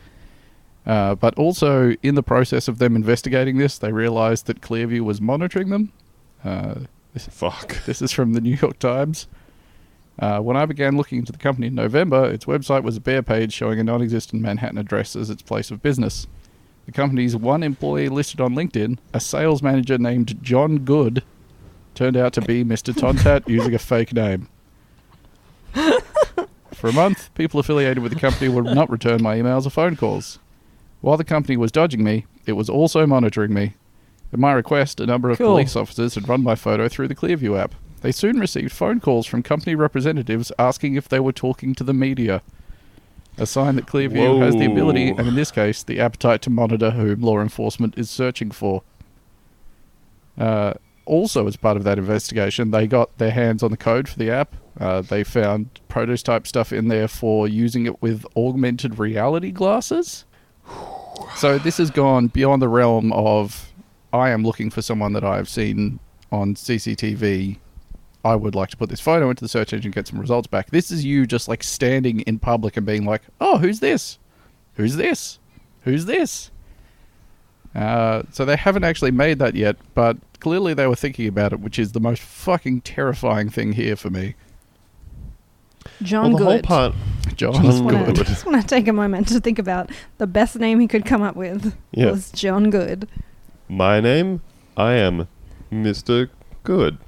Uh, 0.87 1.15
but 1.15 1.35
also, 1.39 1.93
in 2.03 2.15
the 2.15 2.23
process 2.23 2.69
of 2.69 2.79
them 2.79 2.95
investigating 2.95 3.57
this, 3.57 3.79
they 3.79 3.93
realized 3.93 4.47
that 4.47 4.61
Clearview 4.61 5.01
was 5.01 5.21
monitoring 5.21 5.71
them. 5.71 5.93
Uh, 6.45 6.81
this, 7.15 7.27
Fuck. 7.27 7.85
this 7.87 8.03
is 8.03 8.13
from 8.13 8.35
the 8.35 8.41
New 8.41 8.57
York 8.57 8.79
Times. 8.79 9.27
Uh, 10.19 10.39
when 10.41 10.57
I 10.57 10.67
began 10.67 10.97
looking 10.97 11.19
into 11.19 11.33
the 11.33 11.39
company 11.39 11.69
in 11.69 11.75
November, 11.75 12.31
its 12.31 12.45
website 12.45 12.83
was 12.83 12.97
a 12.97 13.01
bare 13.01 13.23
page 13.23 13.53
showing 13.53 13.81
a 13.81 13.85
non 13.85 14.03
existent 14.03 14.43
Manhattan 14.43 14.79
address 14.79 15.17
as 15.17 15.31
its 15.31 15.43
place 15.43 15.71
of 15.71 15.83
business. 15.83 16.27
The 16.87 16.93
company's 16.93 17.35
one 17.35 17.63
employee 17.63 18.11
listed 18.11 18.41
on 18.41 18.55
LinkedIn, 18.55 18.99
a 19.15 19.21
sales 19.21 19.63
manager 19.63 19.97
named 19.97 20.43
John 20.43 20.81
Good, 20.81 21.25
turned 21.95 22.17
out 22.17 22.33
to 22.35 22.41
be 22.43 22.65
Mr. 22.65 22.97
Ton-That 22.97 23.49
using 23.49 23.75
a 23.75 23.79
fake 23.79 24.13
name. 24.13 24.49
For 26.73 26.89
a 26.89 26.93
month, 26.93 27.33
people 27.35 27.61
affiliated 27.61 28.03
with 28.03 28.13
the 28.13 28.21
company 28.21 28.49
would 28.49 28.65
not 28.67 28.91
return 28.91 29.23
my 29.23 29.37
emails 29.37 29.67
or 29.67 29.71
phone 29.71 29.97
calls. 29.97 30.39
While 31.01 31.17
the 31.17 31.25
company 31.25 31.57
was 31.57 31.73
dodging 31.73 32.03
me, 32.05 32.27
it 32.47 32.53
was 32.53 32.69
also 32.69 33.07
monitoring 33.07 33.55
me. 33.55 33.75
At 34.33 34.39
my 34.39 34.53
request, 34.53 35.01
a 35.01 35.07
number 35.07 35.31
of 35.31 35.39
Cool. 35.39 35.49
police 35.53 35.77
officers 35.77 36.15
had 36.17 36.29
run 36.29 36.43
my 36.43 36.55
photo 36.55 36.89
through 36.89 37.09
the 37.09 37.15
Clearview 37.15 37.59
app. 37.59 37.75
They 38.01 38.13
soon 38.13 38.39
received 38.39 38.73
phone 38.73 39.01
calls 39.01 39.27
from 39.27 39.43
company 39.43 39.75
representatives 39.75 40.53
asking 40.59 40.95
if 40.95 41.09
they 41.09 41.21
were 41.21 41.33
talking 41.33 41.75
to 41.77 41.85
the 41.85 41.95
media. 41.95 42.43
A 43.39 43.47
sign 43.47 43.77
that 43.77 43.87
Clearview 43.87 44.39
has 44.41 44.55
the 44.55 44.67
ability, 44.67 45.09
and 45.09 45.27
in 45.27 45.35
this 45.35 45.51
case, 45.51 45.83
the 45.83 46.01
appetite 46.01 46.43
to 46.43 46.51
monitor 46.51 46.91
whom 46.91 47.21
law 47.23 47.41
enforcement 47.41 47.97
is 47.97 48.11
searching 48.11 48.51
for. 48.51 48.83
Uh, 50.39 50.75
also, 51.07 51.47
as 51.47 51.57
part 51.57 51.77
of 51.77 51.85
that 51.85 51.99
investigation, 51.99 52.71
they 52.71 52.87
got 52.87 53.17
their 53.19 53.31
hands 53.31 53.63
on 53.63 53.71
the 53.71 53.77
code 53.77 54.09
for 54.09 54.19
the 54.19 54.31
app. 54.31 54.55
Uh, 54.79 55.01
they 55.03 55.23
found 55.23 55.81
prototype 55.89 56.47
stuff 56.47 56.73
in 56.73 56.89
there 56.89 57.09
for 57.09 57.47
using 57.47 57.87
it 57.87 58.03
with 58.03 58.25
augmented 58.37 58.99
reality 58.99 59.51
glasses. 59.51 60.25
So 61.37 61.59
this 61.59 61.79
has 61.79 61.91
gone 61.91 62.27
beyond 62.27 62.61
the 62.61 62.69
realm 62.69 63.13
of 63.13 63.73
I 64.13 64.31
am 64.31 64.43
looking 64.45 64.71
for 64.71 64.83
someone 64.83 65.13
that 65.13 65.25
I 65.25 65.37
have 65.37 65.49
seen 65.49 66.01
on 66.33 66.55
CCTV. 66.55 67.59
I 68.25 68.35
would 68.35 68.55
like 68.55 68.71
to 68.71 68.77
put 68.77 68.89
this 68.89 69.01
photo 69.01 69.31
into 69.31 69.43
the 69.43 69.49
search 69.49 69.73
engine 69.73 69.89
and 69.89 69.95
get 69.95 70.09
some 70.09 70.21
results 70.21 70.47
back. 70.49 70.71
This 70.71 70.91
is 70.91 71.05
you 71.05 71.27
just 71.27 71.49
like 71.49 71.63
standing 71.63 72.21
in 72.21 72.39
public 72.39 72.77
and 72.77 72.87
being 72.87 73.05
like, 73.05 73.23
"Oh, 73.41 73.59
who's 73.59 73.81
this? 73.81 74.19
Who's 74.75 74.97
this? 74.97 75.39
Who's 75.83 76.07
this?" 76.07 76.51
Uh, 77.75 78.23
so 78.31 78.45
they 78.45 78.57
haven't 78.57 78.85
actually 78.85 79.11
made 79.11 79.39
that 79.41 79.55
yet, 79.55 79.77
but 79.95 80.17
clearly 80.45 80.75
they 80.75 80.87
were 80.87 80.95
thinking 80.95 81.27
about 81.27 81.55
it, 81.55 81.61
which 81.61 81.79
is 81.79 81.93
the 81.93 82.01
most 82.01 82.21
fucking 82.21 82.83
terrifying 82.83 83.49
thing 83.49 83.73
here 83.73 83.97
for 83.97 84.11
me. 84.11 84.35
John 86.03 86.33
well, 86.33 86.39
the 86.39 86.45
whole 86.45 86.55
Good. 86.57 86.65
part. 86.65 86.95
John's 87.35 87.59
John 87.61 87.85
wanna- 87.87 88.13
Good. 88.13 88.27
just 88.27 88.45
want 88.45 88.61
to 88.61 88.67
take 88.67 88.87
a 88.87 88.93
moment 88.93 89.29
to 89.29 89.41
think 89.41 89.59
about 89.59 89.89
the 90.19 90.27
best 90.27 90.57
name 90.57 90.81
he 90.81 90.87
could 90.87 91.07
come 91.07 91.23
up 91.23 91.35
with 91.35 91.75
Yeah. 91.93 92.11
was 92.11 92.31
John 92.31 92.69
Good. 92.69 93.09
My 93.71 94.01
name, 94.01 94.43
I 94.77 94.93
am 94.93 95.29
Mr. 95.73 96.29
Good. 96.63 96.99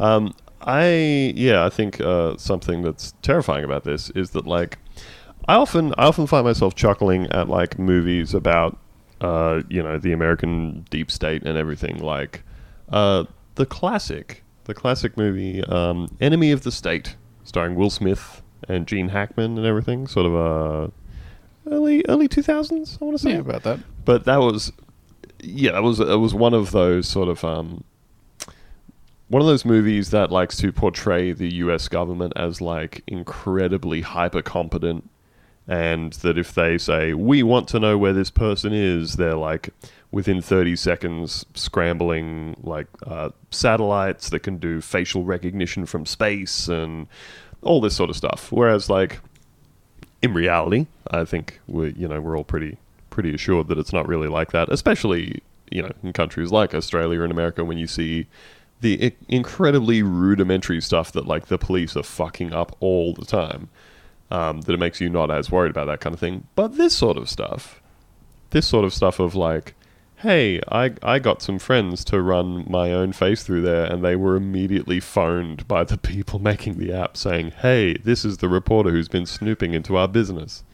Um, 0.00 0.32
I 0.62 1.34
yeah, 1.36 1.66
I 1.66 1.68
think 1.68 2.00
uh, 2.00 2.38
something 2.38 2.80
that's 2.80 3.12
terrifying 3.20 3.64
about 3.66 3.84
this 3.84 4.08
is 4.14 4.30
that 4.30 4.46
like, 4.46 4.78
I 5.46 5.56
often 5.56 5.92
I 5.98 6.06
often 6.06 6.26
find 6.26 6.46
myself 6.46 6.74
chuckling 6.74 7.26
at 7.32 7.50
like 7.50 7.78
movies 7.78 8.32
about, 8.32 8.78
uh, 9.20 9.62
you 9.68 9.82
know, 9.82 9.98
the 9.98 10.12
American 10.12 10.86
deep 10.90 11.10
state 11.10 11.42
and 11.44 11.56
everything. 11.58 11.98
Like, 11.98 12.42
uh, 12.90 13.24
the 13.56 13.66
classic, 13.66 14.44
the 14.64 14.74
classic 14.74 15.16
movie, 15.16 15.62
um, 15.64 16.16
Enemy 16.20 16.52
of 16.52 16.62
the 16.62 16.72
State, 16.72 17.16
starring 17.44 17.74
Will 17.74 17.90
Smith 17.90 18.42
and 18.68 18.86
Gene 18.86 19.08
Hackman 19.08 19.56
and 19.56 19.66
everything. 19.66 20.06
Sort 20.06 20.26
of 20.26 20.34
uh, 20.34 20.90
early 21.70 22.04
early 22.08 22.28
two 22.28 22.42
thousands. 22.42 22.98
I 23.00 23.04
want 23.04 23.16
to 23.16 23.22
say 23.22 23.32
yeah, 23.32 23.38
about 23.38 23.62
that. 23.64 23.80
but 24.04 24.24
that 24.24 24.38
was 24.38 24.72
yeah 25.40 25.76
it 25.78 25.82
was 25.82 26.00
it 26.00 26.18
was 26.18 26.34
one 26.34 26.54
of 26.54 26.72
those 26.72 27.06
sort 27.06 27.28
of 27.28 27.44
um 27.44 27.84
one 29.28 29.42
of 29.42 29.46
those 29.46 29.64
movies 29.64 30.10
that 30.10 30.30
likes 30.32 30.56
to 30.56 30.72
portray 30.72 31.32
the 31.32 31.54
US 31.56 31.88
government 31.88 32.32
as 32.34 32.60
like 32.60 33.02
incredibly 33.06 34.00
hyper 34.00 34.42
competent 34.42 35.08
and 35.68 36.14
that 36.14 36.38
if 36.38 36.54
they 36.54 36.78
say 36.78 37.12
we 37.14 37.42
want 37.42 37.68
to 37.68 37.78
know 37.78 37.96
where 37.96 38.12
this 38.12 38.30
person 38.30 38.72
is 38.72 39.16
they're 39.16 39.34
like 39.34 39.70
within 40.10 40.40
30 40.40 40.74
seconds 40.74 41.44
scrambling 41.54 42.56
like 42.62 42.86
uh, 43.06 43.28
satellites 43.50 44.30
that 44.30 44.40
can 44.40 44.56
do 44.56 44.80
facial 44.80 45.24
recognition 45.24 45.84
from 45.84 46.06
space 46.06 46.68
and 46.68 47.06
all 47.62 47.80
this 47.80 47.94
sort 47.94 48.08
of 48.08 48.16
stuff 48.16 48.50
whereas 48.50 48.88
like 48.88 49.20
in 50.22 50.34
reality, 50.34 50.86
I 51.10 51.24
think 51.24 51.60
we 51.66 51.92
you 51.92 52.08
know 52.08 52.20
we're 52.20 52.36
all 52.36 52.44
pretty 52.44 52.78
pretty 53.10 53.34
assured 53.34 53.68
that 53.68 53.78
it's 53.78 53.92
not 53.92 54.08
really 54.08 54.28
like 54.28 54.52
that. 54.52 54.68
Especially 54.70 55.42
you 55.70 55.82
know 55.82 55.92
in 56.02 56.12
countries 56.12 56.50
like 56.50 56.74
Australia 56.74 57.22
and 57.22 57.32
America, 57.32 57.64
when 57.64 57.78
you 57.78 57.86
see 57.86 58.26
the 58.80 59.12
incredibly 59.28 60.02
rudimentary 60.02 60.80
stuff 60.80 61.10
that 61.12 61.26
like 61.26 61.46
the 61.46 61.58
police 61.58 61.96
are 61.96 62.02
fucking 62.02 62.52
up 62.52 62.76
all 62.80 63.12
the 63.12 63.24
time, 63.24 63.68
um, 64.30 64.62
that 64.62 64.72
it 64.72 64.78
makes 64.78 65.00
you 65.00 65.08
not 65.08 65.30
as 65.30 65.50
worried 65.50 65.70
about 65.70 65.86
that 65.86 66.00
kind 66.00 66.14
of 66.14 66.20
thing. 66.20 66.46
But 66.54 66.76
this 66.76 66.94
sort 66.94 67.16
of 67.16 67.28
stuff, 67.28 67.80
this 68.50 68.66
sort 68.66 68.84
of 68.84 68.94
stuff 68.94 69.18
of 69.18 69.34
like. 69.34 69.74
Hey, 70.22 70.60
I, 70.66 70.94
I 71.00 71.20
got 71.20 71.42
some 71.42 71.60
friends 71.60 72.02
to 72.06 72.20
run 72.20 72.66
my 72.68 72.92
own 72.92 73.12
face 73.12 73.44
through 73.44 73.62
there, 73.62 73.84
and 73.84 74.04
they 74.04 74.16
were 74.16 74.34
immediately 74.34 74.98
phoned 74.98 75.68
by 75.68 75.84
the 75.84 75.96
people 75.96 76.38
making 76.40 76.76
the 76.76 76.92
app 76.92 77.16
saying, 77.16 77.52
Hey, 77.52 77.96
this 77.98 78.24
is 78.24 78.38
the 78.38 78.48
reporter 78.48 78.90
who's 78.90 79.06
been 79.06 79.26
snooping 79.26 79.74
into 79.74 79.96
our 79.96 80.08
business. 80.08 80.64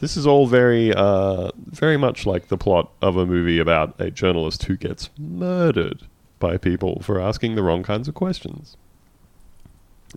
This 0.00 0.14
is 0.16 0.26
all 0.26 0.46
very, 0.46 0.92
uh, 0.92 1.52
very 1.56 1.96
much 1.96 2.26
like 2.26 2.48
the 2.48 2.58
plot 2.58 2.90
of 3.00 3.16
a 3.16 3.24
movie 3.24 3.58
about 3.58 3.98
a 3.98 4.10
journalist 4.10 4.64
who 4.64 4.76
gets 4.76 5.08
murdered 5.18 6.02
by 6.38 6.56
people 6.56 7.00
for 7.00 7.20
asking 7.20 7.54
the 7.54 7.62
wrong 7.62 7.82
kinds 7.82 8.08
of 8.08 8.14
questions. 8.14 8.76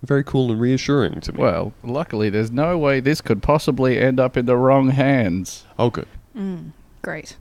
Very 0.02 0.24
cool 0.24 0.50
and 0.50 0.60
reassuring 0.60 1.20
to 1.22 1.32
me. 1.32 1.38
Well, 1.38 1.72
luckily, 1.82 2.28
there's 2.30 2.50
no 2.50 2.76
way 2.76 3.00
this 3.00 3.20
could 3.20 3.42
possibly 3.42 3.98
end 3.98 4.18
up 4.18 4.36
in 4.36 4.46
the 4.46 4.56
wrong 4.56 4.90
hands. 4.90 5.64
oh, 5.78 5.90
good. 5.90 6.08
Mm, 6.36 6.72
great. 7.02 7.36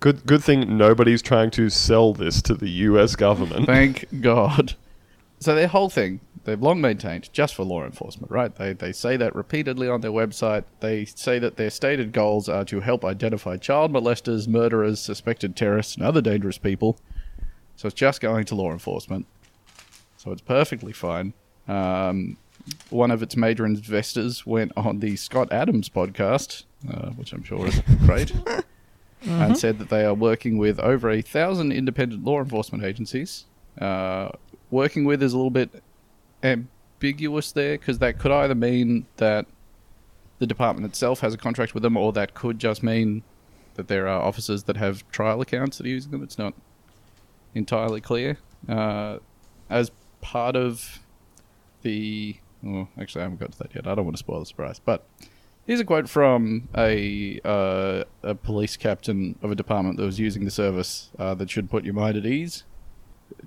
Good, 0.00 0.26
good 0.26 0.42
thing 0.42 0.76
nobody's 0.76 1.22
trying 1.22 1.50
to 1.52 1.70
sell 1.70 2.12
this 2.12 2.42
to 2.42 2.54
the 2.54 2.68
U.S. 2.68 3.16
government. 3.16 3.66
Thank 3.66 4.06
God. 4.20 4.74
So 5.38 5.54
their 5.54 5.68
whole 5.68 5.90
thing, 5.90 6.20
they've 6.44 6.60
long 6.60 6.80
maintained 6.80 7.30
just 7.32 7.54
for 7.54 7.64
law 7.64 7.84
enforcement, 7.84 8.30
right? 8.30 8.54
They, 8.54 8.72
they 8.72 8.92
say 8.92 9.16
that 9.18 9.34
repeatedly 9.34 9.88
on 9.88 10.00
their 10.00 10.10
website. 10.10 10.64
They 10.80 11.04
say 11.04 11.38
that 11.38 11.56
their 11.56 11.70
stated 11.70 12.12
goals 12.12 12.48
are 12.48 12.64
to 12.66 12.80
help 12.80 13.04
identify 13.04 13.56
child 13.58 13.92
molesters, 13.92 14.48
murderers, 14.48 15.00
suspected 15.00 15.56
terrorists, 15.56 15.94
and 15.94 16.04
other 16.04 16.22
dangerous 16.22 16.58
people. 16.58 16.98
So 17.76 17.86
it's 17.88 17.94
just 17.94 18.20
going 18.20 18.46
to 18.46 18.54
law 18.54 18.72
enforcement. 18.72 19.26
So 20.16 20.32
it's 20.32 20.42
perfectly 20.42 20.92
fine. 20.92 21.34
Um, 21.68 22.36
one 22.90 23.10
of 23.10 23.22
its 23.22 23.36
major 23.36 23.64
investors 23.64 24.44
went 24.46 24.72
on 24.76 25.00
the 25.00 25.16
Scott 25.16 25.52
Adams 25.52 25.88
podcast, 25.88 26.64
uh, 26.90 27.10
which 27.10 27.32
I'm 27.32 27.44
sure 27.44 27.66
is 27.66 27.80
great, 28.06 28.32
and 29.22 29.56
said 29.56 29.78
that 29.78 29.88
they 29.88 30.04
are 30.04 30.14
working 30.14 30.58
with 30.58 30.78
over 30.80 31.10
a 31.10 31.22
thousand 31.22 31.72
independent 31.72 32.24
law 32.24 32.40
enforcement 32.40 32.84
agencies. 32.84 33.44
Uh, 33.80 34.30
working 34.70 35.04
with 35.04 35.22
is 35.22 35.32
a 35.32 35.36
little 35.36 35.50
bit 35.50 35.82
ambiguous 36.42 37.52
there 37.52 37.78
because 37.78 37.98
that 37.98 38.18
could 38.18 38.32
either 38.32 38.54
mean 38.54 39.06
that 39.16 39.46
the 40.38 40.46
department 40.46 40.86
itself 40.86 41.20
has 41.20 41.34
a 41.34 41.38
contract 41.38 41.74
with 41.74 41.82
them, 41.82 41.96
or 41.96 42.12
that 42.12 42.34
could 42.34 42.58
just 42.58 42.82
mean 42.82 43.22
that 43.74 43.88
there 43.88 44.08
are 44.08 44.22
officers 44.22 44.64
that 44.64 44.76
have 44.76 45.08
trial 45.10 45.40
accounts 45.40 45.78
that 45.78 45.86
are 45.86 45.90
using 45.90 46.10
them. 46.10 46.22
It's 46.22 46.38
not 46.38 46.54
entirely 47.54 48.00
clear. 48.00 48.38
Uh, 48.68 49.18
as 49.70 49.90
part 50.20 50.56
of 50.56 51.00
the. 51.86 52.36
Oh, 52.66 52.88
actually, 52.98 53.20
I 53.20 53.24
haven't 53.24 53.38
got 53.38 53.52
to 53.52 53.58
that 53.58 53.74
yet. 53.74 53.86
I 53.86 53.94
don't 53.94 54.04
want 54.04 54.16
to 54.16 54.20
spoil 54.20 54.40
the 54.40 54.46
surprise. 54.46 54.80
But 54.84 55.06
here's 55.66 55.80
a 55.80 55.84
quote 55.84 56.08
from 56.08 56.68
a 56.76 57.40
uh, 57.44 58.04
a 58.22 58.34
police 58.34 58.76
captain 58.76 59.38
of 59.42 59.50
a 59.50 59.54
department 59.54 59.96
that 59.98 60.04
was 60.04 60.18
using 60.18 60.44
the 60.44 60.50
service 60.50 61.10
uh, 61.18 61.34
that 61.34 61.48
should 61.48 61.70
put 61.70 61.84
your 61.84 61.94
mind 61.94 62.16
at 62.16 62.26
ease. 62.26 62.64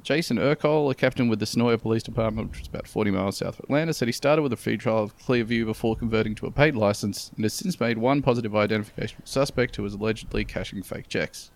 Jason 0.03 0.37
Urkel, 0.37 0.91
a 0.91 0.95
captain 0.95 1.29
with 1.29 1.39
the 1.39 1.45
Senoia 1.45 1.81
Police 1.81 2.03
Department, 2.03 2.51
which 2.51 2.61
is 2.61 2.67
about 2.67 2.85
40 2.85 3.11
miles 3.11 3.37
south 3.37 3.59
of 3.59 3.63
Atlanta, 3.63 3.93
said 3.93 4.09
he 4.09 4.11
started 4.11 4.41
with 4.41 4.51
a 4.51 4.57
free 4.57 4.77
trial 4.77 5.03
of 5.03 5.17
Clearview 5.17 5.65
before 5.65 5.95
converting 5.95 6.35
to 6.35 6.47
a 6.47 6.51
paid 6.51 6.75
license 6.75 7.31
and 7.35 7.45
has 7.45 7.53
since 7.53 7.79
made 7.79 7.97
one 7.97 8.21
positive 8.21 8.55
identification 8.55 9.17
of 9.21 9.27
suspect 9.27 9.77
who 9.77 9.83
was 9.83 9.93
allegedly 9.93 10.43
cashing 10.43 10.83
fake 10.83 11.07
checks. 11.07 11.51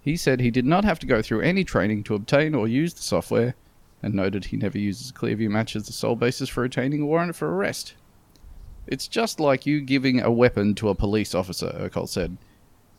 He 0.00 0.16
said 0.16 0.40
he 0.40 0.50
did 0.50 0.66
not 0.66 0.84
have 0.84 0.98
to 0.98 1.06
go 1.06 1.22
through 1.22 1.42
any 1.42 1.62
training 1.62 2.02
to 2.04 2.14
obtain 2.14 2.54
or 2.54 2.66
use 2.66 2.94
the 2.94 3.02
software, 3.02 3.54
and 4.04 4.14
noted 4.14 4.44
he 4.44 4.56
never 4.56 4.78
uses 4.78 5.10
Clearview 5.12 5.48
Match 5.48 5.74
as 5.74 5.86
the 5.86 5.92
sole 5.92 6.14
basis 6.16 6.48
for 6.48 6.64
obtaining 6.64 7.02
a 7.02 7.06
warrant 7.06 7.34
for 7.34 7.54
arrest. 7.54 7.94
It's 8.86 9.08
just 9.08 9.40
like 9.40 9.64
you 9.66 9.80
giving 9.80 10.20
a 10.20 10.30
weapon 10.30 10.74
to 10.76 10.90
a 10.90 10.94
police 10.94 11.34
officer, 11.34 11.72
Urkel 11.80 12.08
said. 12.08 12.36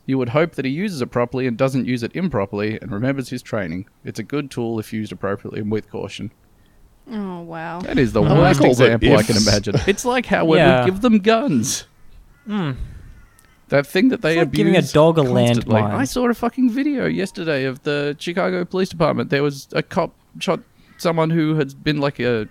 You 0.04 0.18
would 0.18 0.30
hope 0.30 0.52
that 0.56 0.64
he 0.64 0.70
uses 0.70 1.00
it 1.00 1.06
properly 1.10 1.46
and 1.46 1.56
doesn't 1.56 1.86
use 1.86 2.02
it 2.02 2.14
improperly 2.14 2.78
and 2.80 2.90
remembers 2.92 3.28
his 3.28 3.42
training. 3.42 3.86
It's 4.04 4.18
a 4.18 4.22
good 4.24 4.50
tool 4.50 4.78
if 4.80 4.92
used 4.92 5.12
appropriately 5.12 5.60
and 5.60 5.70
with 5.70 5.88
caution. 5.90 6.32
Oh 7.10 7.40
wow. 7.42 7.80
That 7.80 7.98
is 7.98 8.12
the 8.12 8.22
I 8.22 8.32
worst 8.36 8.60
like 8.60 8.68
all 8.68 8.74
the 8.74 8.84
example 8.94 9.16
I 9.16 9.22
can 9.22 9.36
imagine. 9.36 9.76
It's 9.86 10.04
like 10.04 10.26
how 10.26 10.44
when 10.44 10.58
Yeah. 10.58 10.84
we 10.84 10.90
give 10.90 11.00
them 11.02 11.18
guns. 11.20 11.86
Hmm. 12.46 12.72
That 13.68 13.86
thing 13.86 14.08
that 14.10 14.22
they 14.22 14.32
It's 14.32 14.38
like 14.38 14.46
abuse. 14.48 14.56
giving 14.58 14.76
a 14.76 14.82
dog 14.82 15.18
a 15.18 15.24
constantly. 15.24 15.74
landmine. 15.80 15.90
I 15.94 16.04
saw 16.04 16.28
a 16.28 16.34
fucking 16.34 16.70
video 16.70 17.06
yesterday 17.06 17.64
of 17.64 17.82
the 17.82 18.16
Chicago 18.18 18.64
Police 18.64 18.88
Department. 18.88 19.30
There 19.30 19.42
was 19.42 19.68
a 19.72 19.82
cop 19.82 20.14
shot 20.38 20.60
someone 20.98 21.30
who 21.30 21.54
had 21.56 21.82
been 21.82 21.98
like 21.98 22.18
a, 22.20 22.48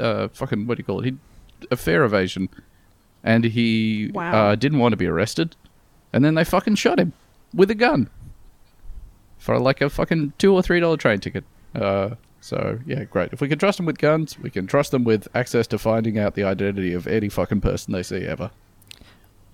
uh, 0.00 0.28
fucking 0.28 0.66
what 0.66 0.76
do 0.76 0.80
you 0.80 0.84
call 0.84 1.00
it? 1.00 1.04
He, 1.06 1.16
a 1.70 1.76
fare 1.76 2.04
evasion, 2.04 2.48
and 3.22 3.44
he 3.44 4.10
Wow. 4.14 4.32
uh, 4.50 4.54
didn't 4.56 4.78
want 4.78 4.92
to 4.92 4.96
be 4.96 5.06
arrested, 5.06 5.54
and 6.12 6.24
then 6.24 6.34
they 6.34 6.44
fucking 6.44 6.74
shot 6.76 6.98
him 6.98 7.12
with 7.54 7.70
a 7.70 7.74
gun 7.74 8.08
for 9.38 9.58
like 9.58 9.80
a 9.80 9.90
fucking 9.90 10.32
two 10.38 10.54
or 10.54 10.62
three 10.62 10.80
dollar 10.80 10.96
train 10.96 11.18
ticket. 11.20 11.44
Uh, 11.74 12.10
so 12.40 12.78
yeah, 12.86 13.04
great. 13.04 13.32
If 13.32 13.40
we 13.40 13.48
can 13.48 13.58
trust 13.58 13.76
them 13.76 13.86
with 13.86 13.98
guns, 13.98 14.38
we 14.38 14.50
can 14.50 14.66
trust 14.66 14.90
them 14.90 15.04
with 15.04 15.28
access 15.34 15.66
to 15.68 15.78
finding 15.78 16.18
out 16.18 16.34
the 16.34 16.44
identity 16.44 16.92
of 16.94 17.06
any 17.06 17.28
fucking 17.28 17.60
person 17.60 17.92
they 17.92 18.02
see 18.02 18.24
ever. 18.26 18.50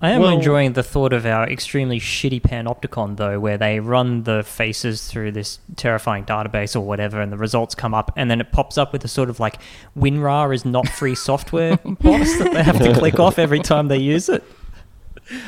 I 0.01 0.11
am 0.11 0.20
Well- 0.22 0.30
enjoying 0.30 0.74
the 0.74 0.84
thought 0.84 1.12
of 1.12 1.26
our 1.26 1.49
extremely 1.49 1.99
shitty 1.99 2.40
panopticon, 2.42 3.16
though, 3.16 3.40
where 3.40 3.59
they 3.59 3.80
run 3.80 4.22
the 4.22 4.44
faces 4.44 5.07
through 5.09 5.32
this 5.32 5.59
terrifying 5.74 6.24
database 6.24 6.76
or 6.76 6.80
whatever, 6.80 7.20
and 7.20 7.32
the 7.32 7.36
results 7.36 7.74
come 7.74 7.94
up, 7.94 8.12
and 8.14 8.30
then 8.30 8.40
it 8.40 8.53
pops 8.53 8.78
up 8.78 8.92
with 8.92 9.05
a 9.05 9.09
sort 9.09 9.28
of 9.28 9.40
like 9.40 9.57
WinRAR 9.99 10.55
is 10.55 10.64
not 10.64 10.88
free 10.88 11.14
software 11.28 11.78
box 11.78 12.38
that 12.38 12.53
they 12.53 12.62
have 12.62 12.78
to 12.78 12.94
click 12.94 13.18
off 13.18 13.38
every 13.40 13.59
time 13.61 13.88
they 13.88 13.99
use 13.99 14.28
it. 14.28 14.44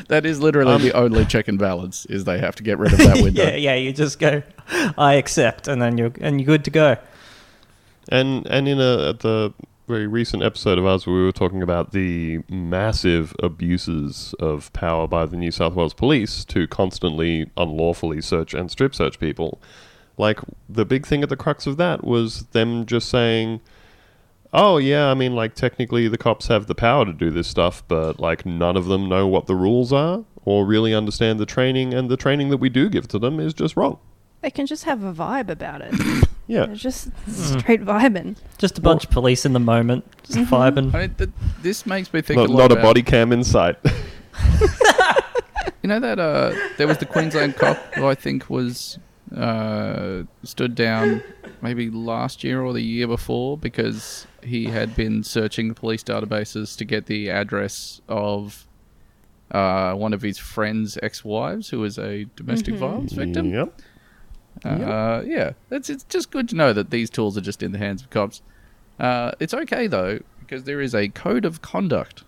That 0.09 0.26
is 0.26 0.40
literally 0.40 0.72
Um, 0.74 0.82
the 0.82 0.92
only 0.92 1.24
check 1.24 1.46
and 1.48 1.59
balance 1.59 2.05
is 2.07 2.24
they 2.24 2.38
have 2.38 2.55
to 2.57 2.62
get 2.62 2.76
rid 2.78 2.92
of 2.92 2.98
that 2.98 3.16
window. 3.22 3.44
yeah, 3.44 3.55
yeah, 3.55 3.74
you 3.76 3.92
just 3.92 4.18
go, 4.18 4.42
I 4.98 5.14
accept, 5.14 5.68
and 5.68 5.80
then 5.80 5.96
you're 5.96 6.12
and 6.20 6.40
you're 6.40 6.46
good 6.46 6.64
to 6.64 6.70
go. 6.70 6.96
And 8.11 8.46
and 8.48 8.66
in 8.68 8.78
a 8.80 9.12
the 9.14 9.53
very 9.91 10.07
recent 10.07 10.43
episode 10.43 10.78
of 10.78 10.86
ours, 10.86 11.05
where 11.05 11.16
we 11.16 11.24
were 11.24 11.32
talking 11.32 11.62
about 11.62 11.91
the 11.91 12.38
massive 12.49 13.34
abuses 13.43 14.34
of 14.38 14.72
power 14.72 15.09
by 15.09 15.26
the 15.26 15.36
New 15.36 15.51
South 15.51 15.74
Wales 15.74 15.93
Police 15.93 16.45
to 16.45 16.68
constantly 16.68 17.51
unlawfully 17.57 18.20
search 18.20 18.55
and 18.55 18.70
strip 18.70 18.95
search 18.95 19.18
people. 19.18 19.61
Like 20.16 20.38
the 20.68 20.84
big 20.84 21.07
thing 21.07 21.24
at 21.24 21.28
the 21.28 21.36
crux 21.36 21.66
of 21.66 21.76
that 21.78 22.05
was 22.05 22.45
them 22.53 22.86
just 22.86 23.09
saying, 23.09 23.61
"Oh 24.53 24.78
yeah, 24.78 25.11
I 25.11 25.14
mean, 25.14 25.34
like 25.34 25.55
technically 25.55 26.07
the 26.07 26.18
cops 26.18 26.47
have 26.47 26.68
the 26.68 26.74
power 26.76 27.05
to 27.05 27.12
do 27.12 27.30
this 27.30 27.49
stuff, 27.49 27.82
but 27.88 28.20
like 28.20 28.47
none 28.47 28.76
of 28.76 28.84
them 28.84 29.09
know 29.09 29.26
what 29.26 29.47
the 29.47 29.57
rules 29.57 29.93
are." 29.93 30.24
Or 30.45 30.64
really 30.64 30.95
understand 30.95 31.38
the 31.38 31.47
training, 31.47 31.93
and 31.93 32.09
the 32.09 32.16
training 32.16 32.49
that 32.51 32.59
we 32.59 32.70
do 32.70 32.88
give 32.88 33.09
to 33.09 33.18
them 33.18 33.41
is 33.41 33.53
just 33.53 33.76
wrong. 33.76 33.99
They 34.41 34.51
can 34.51 34.66
just 34.66 34.84
have 34.84 35.03
a 35.03 35.12
vibe 35.12 35.51
about 35.51 35.82
it. 35.82 36.28
Yeah, 36.51 36.66
They're 36.66 36.74
just 36.74 37.11
straight 37.28 37.84
vibing. 37.84 38.36
Just 38.59 38.76
a 38.76 38.80
bunch 38.80 39.05
of 39.05 39.11
police 39.11 39.46
in 39.46 39.53
the 39.53 39.61
moment, 39.61 40.05
just 40.24 40.38
vibing. 40.51 40.92
I 40.92 41.07
mean, 41.07 41.14
th- 41.14 41.30
this 41.62 41.86
makes 41.86 42.12
me 42.12 42.22
think 42.22 42.38
not, 42.38 42.48
a 42.48 42.53
lot 42.53 42.59
not 42.59 42.70
a 42.72 42.74
about- 42.74 42.82
body 42.82 43.03
cam 43.03 43.32
in 43.32 43.44
sight. 43.44 43.76
You 45.82 45.88
know 45.88 46.01
that 46.01 46.18
uh, 46.18 46.55
there 46.76 46.86
was 46.86 46.98
the 46.98 47.07
Queensland 47.07 47.57
cop 47.57 47.78
who 47.94 48.07
I 48.07 48.14
think 48.14 48.51
was 48.51 48.98
uh, 49.34 50.24
stood 50.42 50.74
down 50.74 51.22
maybe 51.62 51.88
last 51.88 52.44
year 52.44 52.61
or 52.61 52.74
the 52.74 52.82
year 52.82 53.07
before 53.07 53.57
because 53.57 54.26
he 54.42 54.66
had 54.66 54.94
been 54.94 55.22
searching 55.22 55.68
the 55.68 55.74
police 55.74 56.03
databases 56.03 56.76
to 56.76 56.84
get 56.84 57.07
the 57.07 57.30
address 57.30 58.03
of 58.09 58.66
uh, 59.53 59.94
one 59.94 60.12
of 60.12 60.20
his 60.20 60.36
friend's 60.36 60.98
ex-wives 61.03 61.70
who 61.70 61.80
was 61.80 61.98
a 61.98 62.24
domestic 62.36 62.74
violence 62.74 63.12
victim. 63.12 63.51
Yep. 63.53 63.80
Uh, 64.65 65.23
yeah, 65.25 65.53
it's 65.71 65.89
it's 65.89 66.05
just 66.05 66.31
good 66.31 66.49
to 66.51 66.57
know 66.57 66.73
that 66.73 66.91
these 66.91 67.11
tools 67.11 67.37
are 67.37 67.43
just 67.43 67.63
in 67.63 67.73
the 67.73 67.79
hands 67.79 68.03
of 68.03 68.11
cops. 68.11 68.43
Uh, 68.99 69.33
it's 69.41 69.55
okay 69.55 69.87
though 69.87 70.21
because 70.41 70.65
there 70.65 70.81
is 70.81 70.95
a 70.95 71.09
code 71.09 71.45
of 71.45 71.63
conduct 71.63 72.25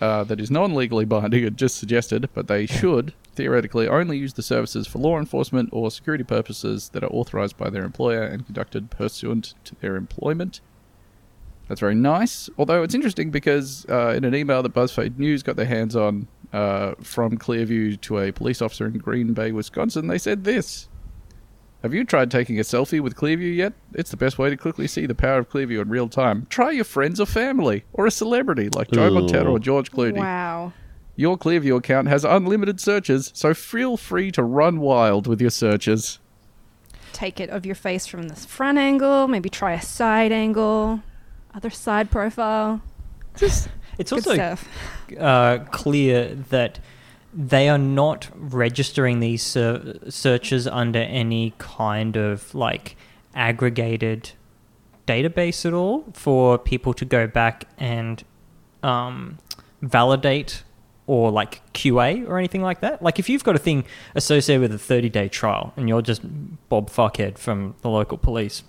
uh, 0.00 0.22
that 0.24 0.40
is 0.40 0.50
non-legally 0.50 1.04
binding 1.04 1.44
and 1.44 1.56
just 1.56 1.76
suggested, 1.76 2.28
but 2.34 2.46
they 2.46 2.66
should 2.66 3.14
theoretically 3.34 3.88
only 3.88 4.18
use 4.18 4.34
the 4.34 4.42
services 4.42 4.86
for 4.86 4.98
law 4.98 5.18
enforcement 5.18 5.68
or 5.72 5.90
security 5.90 6.24
purposes 6.24 6.90
that 6.90 7.02
are 7.02 7.12
authorized 7.12 7.56
by 7.56 7.68
their 7.70 7.84
employer 7.84 8.22
and 8.22 8.46
conducted 8.46 8.90
pursuant 8.90 9.54
to 9.64 9.74
their 9.76 9.96
employment. 9.96 10.60
That's 11.68 11.80
very 11.80 11.94
nice. 11.94 12.50
Although 12.58 12.82
it's 12.82 12.94
interesting 12.94 13.30
because 13.30 13.86
uh, 13.88 14.08
in 14.10 14.24
an 14.24 14.34
email 14.34 14.62
that 14.62 14.74
BuzzFeed 14.74 15.18
News 15.18 15.42
got 15.42 15.56
their 15.56 15.66
hands 15.66 15.96
on 15.96 16.28
uh, 16.52 16.94
from 17.00 17.38
Clearview 17.38 18.00
to 18.02 18.18
a 18.18 18.30
police 18.30 18.60
officer 18.60 18.86
in 18.86 18.98
Green 18.98 19.32
Bay, 19.32 19.50
Wisconsin, 19.50 20.06
they 20.06 20.18
said 20.18 20.44
this. 20.44 20.88
Have 21.84 21.92
you 21.92 22.02
tried 22.02 22.30
taking 22.30 22.58
a 22.58 22.62
selfie 22.62 22.98
with 22.98 23.14
Clearview 23.14 23.54
yet? 23.54 23.74
It's 23.92 24.10
the 24.10 24.16
best 24.16 24.38
way 24.38 24.48
to 24.48 24.56
quickly 24.56 24.86
see 24.88 25.04
the 25.04 25.14
power 25.14 25.40
of 25.40 25.50
Clearview 25.50 25.82
in 25.82 25.90
real 25.90 26.08
time. 26.08 26.46
Try 26.48 26.70
your 26.70 26.86
friends 26.86 27.20
or 27.20 27.26
family, 27.26 27.84
or 27.92 28.06
a 28.06 28.10
celebrity 28.10 28.70
like 28.70 28.90
Joe 28.90 29.08
Ooh. 29.08 29.10
Montana 29.10 29.50
or 29.50 29.58
George 29.58 29.92
Clooney. 29.92 30.16
Wow. 30.16 30.72
Your 31.14 31.36
Clearview 31.36 31.76
account 31.76 32.08
has 32.08 32.24
unlimited 32.24 32.80
searches, 32.80 33.30
so 33.34 33.52
feel 33.52 33.98
free 33.98 34.32
to 34.32 34.42
run 34.42 34.80
wild 34.80 35.26
with 35.26 35.42
your 35.42 35.50
searches. 35.50 36.20
Take 37.12 37.38
it 37.38 37.50
of 37.50 37.66
your 37.66 37.74
face 37.74 38.06
from 38.06 38.28
this 38.28 38.46
front 38.46 38.78
angle. 38.78 39.28
Maybe 39.28 39.50
try 39.50 39.74
a 39.74 39.82
side 39.82 40.32
angle. 40.32 41.02
Other 41.54 41.68
side 41.68 42.10
profile. 42.10 42.80
It's 43.42 43.68
Good 43.98 44.10
also 44.10 44.32
stuff. 44.32 44.66
uh, 45.20 45.58
clear 45.70 46.34
that 46.48 46.78
they 47.34 47.68
are 47.68 47.78
not 47.78 48.28
registering 48.34 49.20
these 49.20 49.42
ser- 49.42 49.98
searches 50.08 50.66
under 50.66 51.00
any 51.00 51.52
kind 51.58 52.16
of 52.16 52.54
like 52.54 52.96
aggregated 53.34 54.30
database 55.06 55.66
at 55.66 55.72
all 55.72 56.04
for 56.12 56.56
people 56.58 56.94
to 56.94 57.04
go 57.04 57.26
back 57.26 57.64
and 57.76 58.24
um, 58.82 59.38
validate 59.82 60.62
or 61.06 61.30
like 61.30 61.60
QA 61.74 62.26
or 62.28 62.38
anything 62.38 62.62
like 62.62 62.80
that. 62.80 63.02
Like 63.02 63.18
if 63.18 63.28
you've 63.28 63.44
got 63.44 63.56
a 63.56 63.58
thing 63.58 63.84
associated 64.14 64.62
with 64.62 64.72
a 64.72 64.78
30 64.78 65.08
day 65.10 65.28
trial 65.28 65.72
and 65.76 65.88
you're 65.88 66.02
just 66.02 66.22
Bob 66.68 66.88
Fuckhead 66.88 67.36
from 67.36 67.74
the 67.82 67.90
local 67.90 68.16
police, 68.16 68.62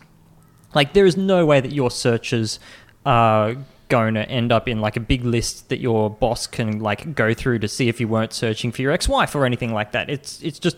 Like, 0.74 0.91
there 0.93 1.05
is 1.05 1.16
no 1.16 1.45
way 1.45 1.61
that 1.61 1.72
your 1.72 1.89
searches 1.89 2.59
are 3.05 3.55
going 3.95 4.13
to 4.15 4.29
end 4.29 4.51
up 4.51 4.67
in 4.67 4.81
like 4.81 4.97
a 4.97 4.99
big 4.99 5.23
list 5.23 5.69
that 5.69 5.79
your 5.79 6.09
boss 6.09 6.47
can 6.47 6.79
like 6.79 7.15
go 7.15 7.33
through 7.33 7.59
to 7.59 7.67
see 7.67 7.87
if 7.87 8.01
you 8.01 8.09
weren't 8.09 8.33
searching 8.33 8.69
for 8.69 8.81
your 8.81 8.91
ex-wife 8.91 9.33
or 9.33 9.45
anything 9.45 9.73
like 9.73 9.93
that. 9.93 10.09
It's 10.09 10.41
it's 10.41 10.59
just 10.59 10.75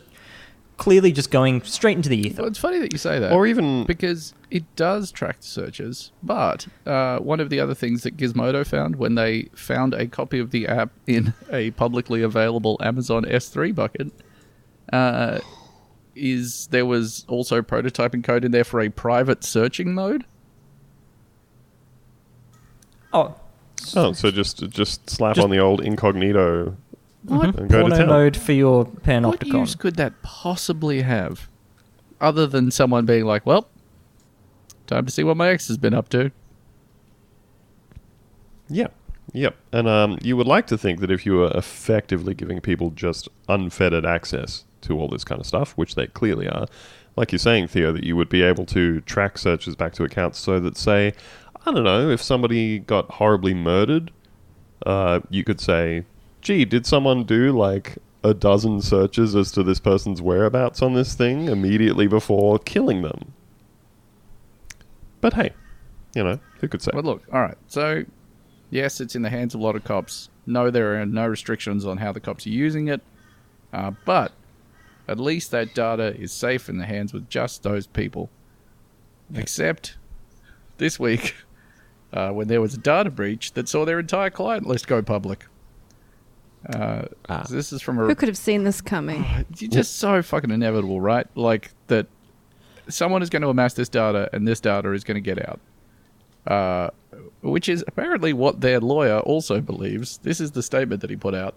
clearly 0.77 1.11
just 1.11 1.31
going 1.31 1.63
straight 1.63 1.97
into 1.97 2.09
the 2.09 2.17
ether. 2.17 2.43
Well, 2.43 2.51
it's 2.51 2.59
funny 2.59 2.77
that 2.77 2.93
you 2.93 2.99
say 2.99 3.17
that. 3.17 3.31
Or 3.31 3.47
even 3.47 3.85
because 3.85 4.35
it 4.51 4.63
does 4.75 5.11
track 5.11 5.37
searches. 5.39 6.11
But 6.21 6.67
uh, 6.85 7.17
one 7.17 7.39
of 7.39 7.49
the 7.49 7.59
other 7.59 7.73
things 7.73 8.03
that 8.03 8.17
Gizmodo 8.17 8.63
found 8.63 8.97
when 8.97 9.15
they 9.15 9.49
found 9.55 9.95
a 9.95 10.05
copy 10.05 10.37
of 10.37 10.51
the 10.51 10.67
app 10.67 10.91
in 11.07 11.33
a 11.51 11.71
publicly 11.71 12.21
available 12.21 12.77
Amazon 12.83 13.25
S3 13.25 13.73
bucket 13.73 14.11
uh, 14.93 15.39
is 16.15 16.67
there 16.67 16.85
was 16.85 17.25
also 17.27 17.63
prototyping 17.63 18.23
code 18.23 18.45
in 18.45 18.51
there 18.51 18.63
for 18.63 18.79
a 18.79 18.89
private 18.89 19.43
searching 19.43 19.95
mode. 19.95 20.23
Oh, 23.13 23.35
oh, 23.95 24.11
so 24.13 24.31
just 24.31 24.67
just 24.69 25.09
slap 25.09 25.35
Just- 25.35 25.43
on 25.45 25.49
the 25.51 25.59
old 25.59 25.81
incognito 25.81 26.75
What, 27.23 27.57
and 27.57 27.69
go 27.69 27.77
to 27.79 27.81
porno 27.89 27.95
town. 27.97 28.07
mode 28.07 28.37
for 28.37 28.51
your 28.53 28.83
what 28.85 29.03
panopticon. 29.03 29.53
use 29.59 29.75
could 29.75 29.95
that 29.95 30.21
possibly 30.21 31.01
have? 31.01 31.47
Other 32.19 32.47
than 32.47 32.71
someone 32.71 33.05
being 33.05 33.25
like, 33.25 33.45
well, 33.45 33.67
time 34.87 35.05
to 35.05 35.11
see 35.11 35.23
what 35.23 35.37
my 35.37 35.49
ex 35.49 35.67
has 35.67 35.77
been 35.77 35.93
up 35.93 36.09
to. 36.09 36.31
Yeah. 38.69 38.87
Yep. 39.33 39.55
And 39.71 39.87
um, 39.87 40.17
you 40.21 40.35
would 40.37 40.47
like 40.47 40.67
to 40.67 40.77
think 40.77 40.99
that 41.01 41.11
if 41.11 41.25
you 41.25 41.33
were 41.33 41.51
effectively 41.53 42.33
giving 42.33 42.59
people 42.61 42.89
just 42.91 43.27
unfettered 43.47 44.05
access 44.05 44.63
to 44.81 44.99
all 44.99 45.07
this 45.07 45.23
kind 45.23 45.39
of 45.39 45.45
stuff, 45.47 45.73
which 45.73 45.95
they 45.95 46.07
clearly 46.07 46.47
are, 46.47 46.65
like 47.15 47.31
you're 47.31 47.39
saying, 47.39 47.67
Theo, 47.67 47.91
that 47.91 48.03
you 48.03 48.15
would 48.15 48.29
be 48.29 48.41
able 48.41 48.65
to 48.67 49.01
track 49.01 49.37
searches 49.37 49.75
back 49.75 49.93
to 49.93 50.03
accounts 50.03 50.39
so 50.39 50.59
that, 50.59 50.77
say, 50.77 51.13
I 51.67 51.71
don't 51.71 51.83
know, 51.83 52.09
if 52.09 52.21
somebody 52.21 52.79
got 52.79 53.11
horribly 53.11 53.53
murdered, 53.53 54.13
uh, 54.85 55.19
you 55.29 55.43
could 55.43 55.59
say, 55.59 56.05
gee, 56.39 56.63
did 56.63 56.85
someone 56.85 57.25
do 57.25 57.51
like 57.51 57.97
a 58.23 58.33
dozen 58.33 58.81
searches 58.81 59.35
as 59.35 59.51
to 59.51 59.63
this 59.63 59.81
person's 59.81 60.21
whereabouts 60.21 60.81
on 60.81 60.93
this 60.93 61.13
thing 61.13 61.49
immediately 61.49 62.07
before 62.07 62.57
killing 62.57 63.01
them? 63.01 63.33
But 65.19 65.33
hey, 65.33 65.49
you 66.15 66.23
know, 66.23 66.39
who 66.61 66.69
could 66.69 66.81
say? 66.81 66.91
But 66.93 67.03
look, 67.03 67.23
all 67.33 67.41
right. 67.41 67.57
So, 67.67 68.05
yes, 68.69 69.01
it's 69.01 69.17
in 69.17 69.21
the 69.21 69.29
hands 69.29 69.53
of 69.53 69.59
a 69.59 69.63
lot 69.63 69.75
of 69.75 69.83
cops. 69.83 70.29
No, 70.45 70.71
there 70.71 71.01
are 71.01 71.05
no 71.05 71.27
restrictions 71.27 71.85
on 71.85 71.97
how 71.97 72.13
the 72.13 72.21
cops 72.21 72.47
are 72.47 72.49
using 72.49 72.87
it. 72.87 73.01
Uh, 73.73 73.91
but 74.05 74.31
at 75.05 75.19
least 75.19 75.51
that 75.51 75.75
data 75.75 76.15
is 76.17 76.31
safe 76.31 76.69
in 76.69 76.77
the 76.77 76.85
hands 76.85 77.11
with 77.11 77.29
just 77.29 77.63
those 77.63 77.87
people. 77.87 78.29
Except 79.35 79.97
this 80.77 80.97
week, 80.97 81.35
uh, 82.13 82.31
when 82.31 82.47
there 82.47 82.61
was 82.61 82.73
a 82.73 82.77
data 82.77 83.09
breach 83.09 83.53
that 83.53 83.67
saw 83.69 83.85
their 83.85 83.99
entire 83.99 84.29
client 84.29 84.65
list 84.67 84.87
go 84.87 85.01
public. 85.01 85.45
Uh, 86.73 87.03
Ah. 87.29 87.43
so 87.43 87.53
this 87.55 87.71
is 87.71 87.81
from 87.81 87.97
a. 87.99 88.05
Who 88.07 88.15
could 88.15 88.27
have 88.29 88.37
seen 88.37 88.63
this 88.63 88.81
coming? 88.81 89.23
It's 89.51 89.61
just 89.61 89.95
so 89.97 90.21
fucking 90.21 90.51
inevitable, 90.51 90.99
right? 90.99 91.27
Like 91.35 91.71
that 91.87 92.07
someone 92.89 93.21
is 93.21 93.29
going 93.29 93.41
to 93.41 93.49
amass 93.49 93.73
this 93.73 93.89
data 93.89 94.29
and 94.33 94.47
this 94.47 94.59
data 94.59 94.91
is 94.93 95.03
going 95.03 95.15
to 95.15 95.21
get 95.21 95.47
out. 95.47 95.59
Uh, 96.45 96.89
which 97.41 97.67
is 97.67 97.83
apparently 97.87 98.31
what 98.31 98.61
their 98.61 98.79
lawyer 98.79 99.19
also 99.19 99.59
believes. 99.59 100.17
This 100.19 100.39
is 100.39 100.51
the 100.51 100.63
statement 100.63 101.01
that 101.01 101.09
he 101.09 101.15
put 101.17 101.35
out. 101.35 101.55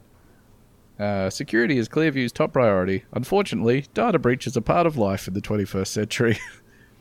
Uh, 0.99 1.31
security 1.31 1.79
is 1.79 1.89
Clearview's 1.89 2.33
top 2.33 2.53
priority. 2.53 3.05
Unfortunately, 3.13 3.87
data 3.95 4.19
breaches 4.19 4.57
are 4.57 4.61
part 4.61 4.87
of 4.87 4.97
life 4.99 5.27
in 5.29 5.35
the 5.35 5.41
21st 5.41 5.87
century. 5.87 6.39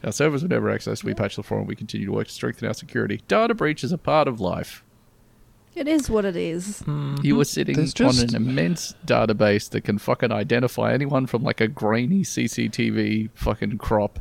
our 0.04 0.12
servers 0.12 0.44
were 0.44 0.50
never 0.50 0.68
accessed. 0.68 1.04
We 1.04 1.14
patched 1.14 1.36
the 1.36 1.44
forum. 1.44 1.68
We 1.68 1.76
continue 1.76 2.08
to 2.08 2.14
work 2.14 2.28
to 2.28 2.34
strengthen 2.34 2.68
our 2.68 2.74
security. 2.74 3.22
Data 3.28 3.54
breach 3.54 3.84
is 3.84 3.92
a 3.92 3.98
part 3.98 4.28
of 4.28 4.40
life. 4.40 4.84
It 5.76 5.88
is 5.88 6.10
what 6.10 6.26
it 6.26 6.36
is. 6.36 6.80
Hmm. 6.80 7.16
You 7.22 7.36
were 7.36 7.44
hmm. 7.44 7.48
sitting 7.48 7.76
There's 7.76 7.94
on 8.02 8.12
just- 8.12 8.34
an 8.34 8.36
immense 8.36 8.96
database 9.06 9.70
that 9.72 9.82
can 9.82 9.98
fucking 9.98 10.32
identify 10.32 10.94
anyone 10.94 11.26
from 11.26 11.44
like 11.44 11.62
a 11.62 11.68
grainy 11.68 12.22
CCTV 12.22 13.30
fucking 13.34 13.78
crop. 13.78 14.20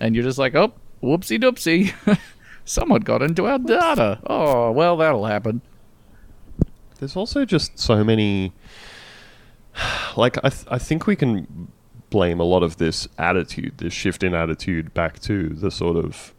And 0.00 0.14
you're 0.14 0.24
just 0.24 0.38
like, 0.38 0.54
oh, 0.54 0.74
whoopsie 1.02 1.40
doopsie. 1.40 2.18
Someone 2.64 3.02
got 3.02 3.22
into 3.22 3.46
our 3.46 3.58
data. 3.58 4.20
Oh, 4.26 4.72
well, 4.72 4.96
that'll 4.96 5.24
happen. 5.24 5.62
There's 6.98 7.16
also 7.16 7.44
just 7.44 7.78
so 7.78 8.02
many. 8.02 8.52
Like, 10.16 10.38
I, 10.42 10.48
th- 10.48 10.64
I 10.70 10.78
think 10.78 11.06
we 11.06 11.14
can 11.14 11.68
blame 12.10 12.40
a 12.40 12.44
lot 12.44 12.62
of 12.62 12.76
this 12.76 13.08
attitude, 13.18 13.78
this 13.78 13.92
shift 13.92 14.22
in 14.22 14.34
attitude, 14.34 14.94
back 14.94 15.18
to 15.20 15.48
the 15.50 15.70
sort 15.70 15.96
of 15.96 16.32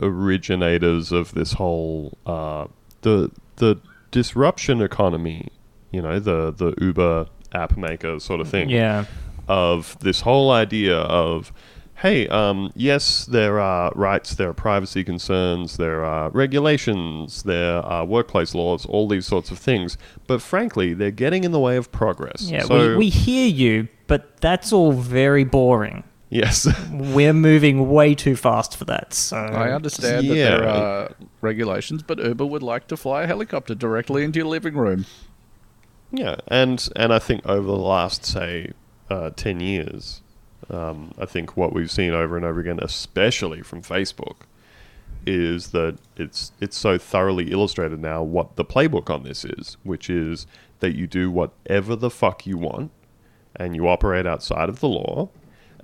originators 0.00 1.12
of 1.12 1.34
this 1.34 1.52
whole 1.54 2.16
uh, 2.26 2.66
the 3.02 3.30
the 3.56 3.78
disruption 4.10 4.80
economy. 4.82 5.48
You 5.90 6.02
know, 6.02 6.18
the 6.18 6.52
the 6.52 6.74
Uber 6.80 7.26
app 7.52 7.76
maker 7.76 8.20
sort 8.20 8.40
of 8.40 8.48
thing 8.48 8.68
Yeah. 8.68 9.06
of 9.48 9.98
this 10.00 10.20
whole 10.20 10.50
idea 10.50 10.98
of 10.98 11.50
hey 12.02 12.28
um, 12.28 12.70
yes 12.76 13.24
there 13.24 13.58
are 13.58 13.90
rights 13.96 14.34
there 14.34 14.50
are 14.50 14.54
privacy 14.54 15.02
concerns 15.02 15.78
there 15.78 16.04
are 16.04 16.28
regulations 16.30 17.42
there 17.44 17.78
are 17.78 18.04
workplace 18.04 18.54
laws 18.54 18.84
all 18.86 19.08
these 19.08 19.24
sorts 19.26 19.50
of 19.50 19.58
things 19.58 19.96
but 20.26 20.42
frankly 20.42 20.92
they're 20.92 21.10
getting 21.10 21.42
in 21.42 21.50
the 21.52 21.58
way 21.58 21.76
of 21.78 21.90
progress 21.90 22.42
Yeah, 22.42 22.64
so 22.64 22.90
we, 22.90 22.96
we 22.96 23.08
hear 23.08 23.48
you, 23.48 23.88
but 24.08 24.40
that's 24.40 24.72
all 24.72 24.90
very 24.92 25.44
boring. 25.44 26.02
yes 26.30 26.66
We're 26.92 27.32
moving 27.32 27.88
way 27.88 28.16
too 28.16 28.34
fast 28.34 28.76
for 28.76 28.84
that. 28.86 29.14
So 29.14 29.36
I 29.36 29.72
understand 29.72 30.26
yeah. 30.26 30.34
that 30.34 30.50
there 30.50 30.68
are 30.68 31.10
regulations, 31.40 32.02
but 32.02 32.18
Uber 32.18 32.44
would 32.46 32.64
like 32.64 32.88
to 32.88 32.96
fly 32.96 33.22
a 33.22 33.26
helicopter 33.28 33.76
directly 33.76 34.24
into 34.24 34.40
your 34.40 34.48
living 34.48 34.74
room. 34.74 35.06
Yeah, 36.10 36.36
and 36.48 36.86
and 36.96 37.12
I 37.12 37.20
think 37.20 37.46
over 37.46 37.66
the 37.66 37.76
last 37.76 38.24
say 38.24 38.72
uh, 39.10 39.30
ten 39.30 39.60
years, 39.60 40.22
um, 40.70 41.12
I 41.18 41.26
think 41.26 41.56
what 41.56 41.72
we've 41.72 41.90
seen 41.90 42.12
over 42.12 42.36
and 42.36 42.44
over 42.44 42.60
again, 42.60 42.78
especially 42.80 43.62
from 43.62 43.82
Facebook, 43.82 44.46
is 45.26 45.68
that 45.72 45.98
it's 46.16 46.52
it's 46.60 46.76
so 46.76 46.96
thoroughly 46.98 47.50
illustrated 47.50 48.00
now 48.00 48.22
what 48.22 48.56
the 48.56 48.64
playbook 48.64 49.10
on 49.10 49.22
this 49.22 49.44
is, 49.44 49.76
which 49.82 50.08
is 50.08 50.46
that 50.80 50.96
you 50.96 51.06
do 51.06 51.30
whatever 51.30 51.94
the 51.96 52.10
fuck 52.10 52.46
you 52.46 52.56
want, 52.56 52.90
and 53.56 53.74
you 53.74 53.88
operate 53.88 54.26
outside 54.26 54.68
of 54.68 54.80
the 54.80 54.88
law. 54.88 55.28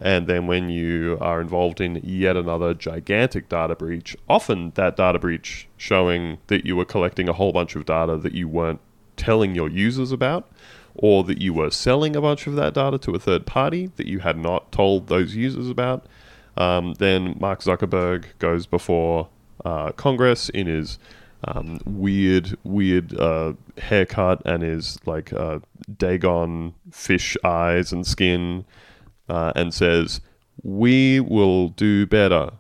And 0.01 0.27
then 0.27 0.47
when 0.47 0.69
you 0.69 1.19
are 1.21 1.41
involved 1.41 1.81
in 1.81 2.01
yet 2.03 2.37
another 2.37 2.75
gigantic 2.75 3.49
data 3.49 3.77
breach, 3.77 4.17
often 4.29 4.73
that 4.75 4.97
data 4.97 5.19
breach 5.19 5.69
showing 5.77 6.39
that 6.49 6.67
you 6.67 6.77
were 6.77 6.85
collecting 6.85 7.29
a 7.29 7.33
whole 7.33 7.53
bunch 7.53 7.77
of 7.77 7.87
data 7.87 8.17
that 8.17 8.33
you 8.33 8.49
weren't 8.49 8.81
telling 9.17 9.55
your 9.55 9.69
users 9.69 10.11
about, 10.11 10.51
or 10.97 11.25
that 11.25 11.41
you 11.41 11.53
were 11.53 11.71
selling 11.71 12.17
a 12.17 12.21
bunch 12.21 12.47
of 12.47 12.57
that 12.57 12.75
data 12.75 12.99
to 12.99 13.15
a 13.15 13.19
third 13.19 13.47
party 13.47 13.91
that 13.97 14.07
you 14.07 14.21
had 14.21 14.37
not 14.37 14.71
told 14.73 15.07
those 15.07 15.35
users 15.35 15.69
about, 15.69 16.07
um, 16.57 16.95
then 16.95 17.37
Mark 17.41 17.61
Zuckerberg 17.61 18.27
goes 18.39 18.67
before 18.67 19.29
uh, 19.65 19.93
Congress 19.93 20.49
in 20.49 20.67
his 20.67 20.99
um, 21.47 21.79
weird, 21.85 22.57
weird 22.65 23.19
uh, 23.19 23.53
haircut 23.79 24.43
and 24.45 24.63
his 24.63 24.99
like 25.07 25.33
uh, 25.33 25.59
Dagon 25.99 26.75
fish 26.91 27.37
eyes 27.45 27.93
and 27.93 28.07
skin, 28.07 28.65
uh, 29.29 29.53
and 29.55 29.73
says, 29.75 30.21
"We 30.63 31.21
will 31.21 31.69
do 31.69 32.07
better. 32.07 32.51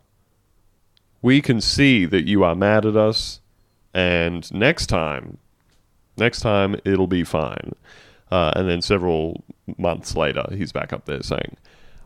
We 1.22 1.40
can 1.40 1.60
see 1.60 2.04
that 2.06 2.26
you 2.26 2.44
are 2.44 2.54
mad 2.54 2.84
at 2.84 2.96
us, 2.96 3.40
and 3.94 4.52
next 4.52 4.86
time, 4.86 5.38
next 6.16 6.40
time 6.40 6.76
it'll 6.84 7.06
be 7.06 7.24
fine." 7.24 7.72
Uh, 8.30 8.52
and 8.56 8.68
then 8.68 8.82
several 8.82 9.44
months 9.78 10.16
later, 10.16 10.44
he's 10.50 10.72
back 10.72 10.92
up 10.92 11.04
there 11.06 11.22
saying, 11.22 11.56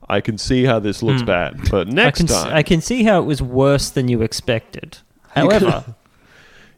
"I 0.09 0.20
can 0.20 0.39
see 0.39 0.64
how 0.64 0.79
this 0.79 1.03
looks 1.03 1.22
Hmm. 1.22 1.26
bad, 1.26 1.70
but 1.70 1.89
I 1.89 1.91
next 1.91 2.18
can, 2.18 2.26
time." 2.29 2.55
I 2.55 2.62
can 2.62 2.81
see 2.81 3.03
how 3.05 3.20
it 3.20 3.24
was 3.24 3.41
worse 3.43 3.91
than 3.91 4.09
you 4.09 4.22
expected. 4.22 4.99
However, 5.31 5.85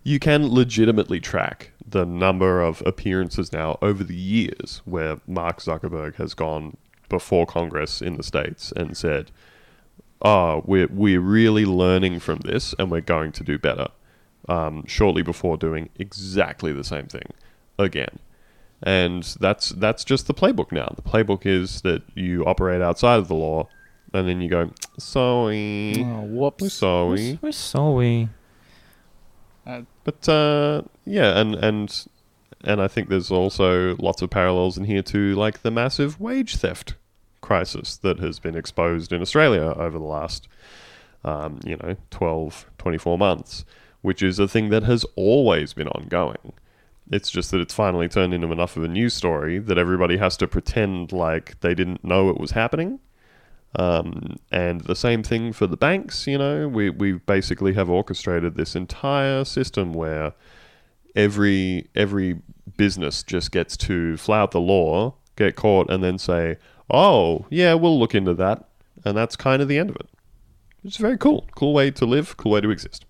you 0.03 0.19
can 0.19 0.49
legitimately 0.53 1.21
track 1.21 1.73
the 1.87 2.05
number 2.07 2.61
of 2.63 2.83
appearances 2.87 3.53
now 3.53 3.79
over 3.83 4.03
the 4.05 4.15
years 4.17 4.81
where 4.85 5.19
Mark 5.27 5.59
Zuckerberg 5.61 6.15
has 6.17 6.35
gone 6.35 6.77
before 7.09 7.47
Congress 7.47 8.01
in 8.01 8.17
the 8.17 8.23
States 8.23 8.73
and 8.77 8.97
said, 8.97 9.31
Oh, 10.23 10.63
we're, 10.67 10.87
we're 10.89 11.21
really 11.21 11.65
learning 11.65 12.21
from 12.21 12.41
this 12.41 12.75
and 12.79 12.91
we're 12.91 13.01
going 13.01 13.33
to 13.33 13.43
do 13.45 13.59
better. 13.59 13.89
Um, 14.49 14.85
shortly 14.87 15.23
before 15.23 15.57
doing 15.57 15.91
exactly 15.99 16.73
the 16.73 16.83
same 16.85 17.07
thing 17.07 17.27
again. 17.79 18.19
And 18.83 19.23
that's 19.39 19.69
that's 19.71 20.03
just 20.03 20.27
the 20.27 20.35
playbook 20.35 20.73
now. 20.73 20.93
The 20.97 21.03
playbook 21.03 21.45
is 21.45 21.83
that 21.83 22.03
you 22.15 22.45
operate 22.47 22.81
outside 22.81 23.19
of 23.19 23.29
the 23.29 23.35
law 23.35 23.69
and 24.15 24.27
then 24.27 24.41
you 24.41 24.49
go, 24.49 24.71
sorry, 24.99 25.95
Oh, 26.05 26.23
whoops. 26.23 26.73
sorry. 26.73 27.39
we're 27.43 27.53
sorry. 27.53 28.29
But 30.05 30.29
uh, 30.29 30.83
yeah, 31.05 31.39
and 31.39 31.55
and 31.55 32.07
and 32.63 32.81
I 32.81 32.89
think 32.89 33.09
there's 33.09 33.31
also 33.31 33.97
lots 33.97 34.23
of 34.23 34.31
parallels 34.31 34.77
in 34.77 34.85
here 34.85 35.03
to 35.03 35.35
like 35.35 35.63
the 35.63 35.71
massive 35.71 36.21
wage 36.21 36.57
theft 36.57 36.95
crisis 37.41 37.97
that 37.99 38.19
has 38.21 38.39
been 38.39 38.57
exposed 38.57 39.13
in 39.13 39.23
Australia 39.23 39.75
over 39.77 39.99
the 39.99 40.05
last 40.05 40.47
um, 41.25 41.61
you 41.65 41.77
know, 41.77 41.97
12, 42.11 42.67
24 42.79 43.19
months, 43.19 43.65
which 44.03 44.23
is 44.23 44.39
a 44.39 44.49
thing 44.49 44.71
that 44.71 44.85
has 44.85 45.05
always 45.17 45.73
been 45.73 45.89
ongoing. 45.89 46.53
It's 47.11 47.31
just 47.31 47.51
that 47.51 47.61
it's 47.61 47.75
finally 47.75 48.09
turned 48.09 48.33
into 48.33 48.53
enough 48.53 48.77
of 48.77 48.85
a 48.85 48.89
news 48.89 49.15
story 49.15 49.59
that 49.59 49.79
everybody 49.79 50.17
has 50.17 50.37
to 50.39 50.49
pretend 50.49 51.13
like 51.13 51.61
they 51.61 51.75
didn't 51.75 52.05
know 52.05 52.31
it 52.31 52.39
was 52.39 52.53
happening. 52.53 53.01
Um, 53.77 54.37
and 54.51 54.81
the 54.83 54.97
same 54.97 55.23
thing 55.23 55.53
for 55.53 55.67
the 55.67 55.77
banks, 55.77 56.27
you 56.27 56.39
know, 56.39 56.67
we, 56.67 56.91
we 56.91 57.13
basically 57.13 57.75
have 57.75 57.89
orchestrated 57.89 58.57
this 58.57 58.75
entire 58.75 59.45
system 59.45 59.93
where 59.93 60.33
every 61.15 61.89
every 61.95 62.41
business 62.77 63.23
just 63.23 63.53
gets 63.53 63.77
to 63.77 64.17
flout 64.17 64.51
the 64.51 64.61
law, 64.61 65.15
get 65.37 65.55
caught, 65.57 65.91
and 65.91 66.03
then 66.03 66.19
say, 66.19 66.57
"Oh, 66.91 67.47
yeah, 67.51 67.75
we'll 67.75 67.99
look 67.99 68.15
into 68.15 68.35
that," 68.35 68.69
and 69.05 69.17
that's 69.17 69.37
kind 69.37 69.63
of 69.63 69.69
the 69.69 69.79
end 69.79 69.91
of 69.91 69.97
it. 69.97 70.09
It's 70.85 70.97
very 70.97 71.19
cool, 71.19 71.47
cool 71.55 71.75
way 71.75 71.91
to 71.93 72.07
live, 72.07 72.37
cool 72.37 72.53
way 72.53 72.61
to 72.61 72.71
exist. 72.71 73.05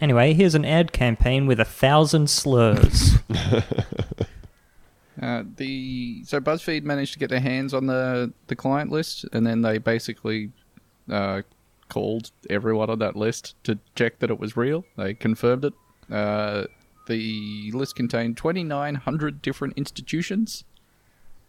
Anyway, 0.00 0.32
here's 0.32 0.54
an 0.54 0.64
ad 0.64 0.92
campaign 0.92 1.46
with 1.46 1.58
a 1.58 1.64
thousand 1.64 2.30
slurs. 2.30 3.18
Uh, 5.20 5.42
the 5.56 6.22
so 6.24 6.40
BuzzFeed 6.40 6.84
managed 6.84 7.12
to 7.14 7.18
get 7.18 7.30
their 7.30 7.40
hands 7.40 7.74
on 7.74 7.86
the 7.86 8.32
the 8.46 8.56
client 8.56 8.90
list, 8.90 9.24
and 9.32 9.46
then 9.46 9.62
they 9.62 9.78
basically 9.78 10.52
uh, 11.10 11.42
called 11.88 12.30
everyone 12.48 12.90
on 12.90 12.98
that 13.00 13.16
list 13.16 13.54
to 13.64 13.78
check 13.94 14.18
that 14.20 14.30
it 14.30 14.38
was 14.38 14.56
real. 14.56 14.84
They 14.96 15.14
confirmed 15.14 15.64
it. 15.64 15.74
Uh, 16.10 16.64
the 17.06 17.70
list 17.72 17.96
contained 17.96 18.36
2,900 18.36 19.42
different 19.42 19.74
institutions. 19.76 20.64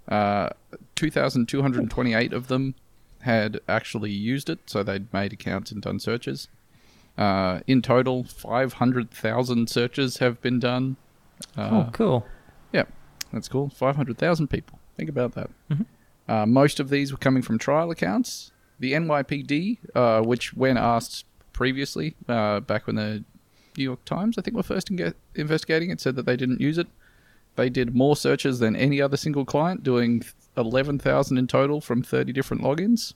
Uh, 0.07 0.49
2,228 0.95 2.33
of 2.33 2.47
them 2.47 2.75
had 3.21 3.59
actually 3.67 4.11
used 4.11 4.49
it, 4.49 4.59
so 4.65 4.81
they'd 4.81 5.11
made 5.13 5.33
accounts 5.33 5.71
and 5.71 5.81
done 5.81 5.99
searches. 5.99 6.47
Uh, 7.17 7.59
in 7.67 7.81
total, 7.81 8.23
500,000 8.23 9.69
searches 9.69 10.17
have 10.17 10.41
been 10.41 10.59
done. 10.59 10.95
Oh, 11.57 11.89
cool. 11.91 12.25
That's 13.31 13.47
cool. 13.47 13.69
500,000 13.69 14.47
people. 14.47 14.79
Think 14.97 15.09
about 15.09 15.33
that. 15.35 15.49
Uh, 16.27 16.45
most 16.45 16.79
of 16.79 16.89
these 16.89 17.11
were 17.11 17.17
coming 17.17 17.41
from 17.41 17.57
trial 17.57 17.91
accounts. 17.91 18.51
The 18.79 18.93
NYPD, 18.93 19.77
uh, 19.95 20.21
which 20.21 20.53
when 20.53 20.77
asked 20.77 21.25
previously, 21.53 22.15
uh, 22.27 22.59
back 22.61 22.87
when 22.87 22.95
the 22.95 23.23
New 23.77 23.83
York 23.83 24.03
Times, 24.05 24.37
I 24.37 24.41
think, 24.41 24.55
were 24.55 24.63
first 24.63 24.91
inge- 24.91 25.13
investigating 25.35 25.89
it, 25.89 25.99
said 25.99 26.15
that 26.15 26.25
they 26.25 26.37
didn't 26.37 26.61
use 26.61 26.77
it. 26.77 26.87
They 27.55 27.69
did 27.69 27.95
more 27.95 28.15
searches 28.15 28.59
than 28.59 28.75
any 28.75 29.01
other 29.01 29.17
single 29.17 29.43
client, 29.43 29.83
doing 29.83 30.23
11,000 30.55 31.37
in 31.37 31.47
total 31.47 31.81
from 31.81 32.03
30 32.03 32.31
different 32.31 32.63
logins. 32.63 33.13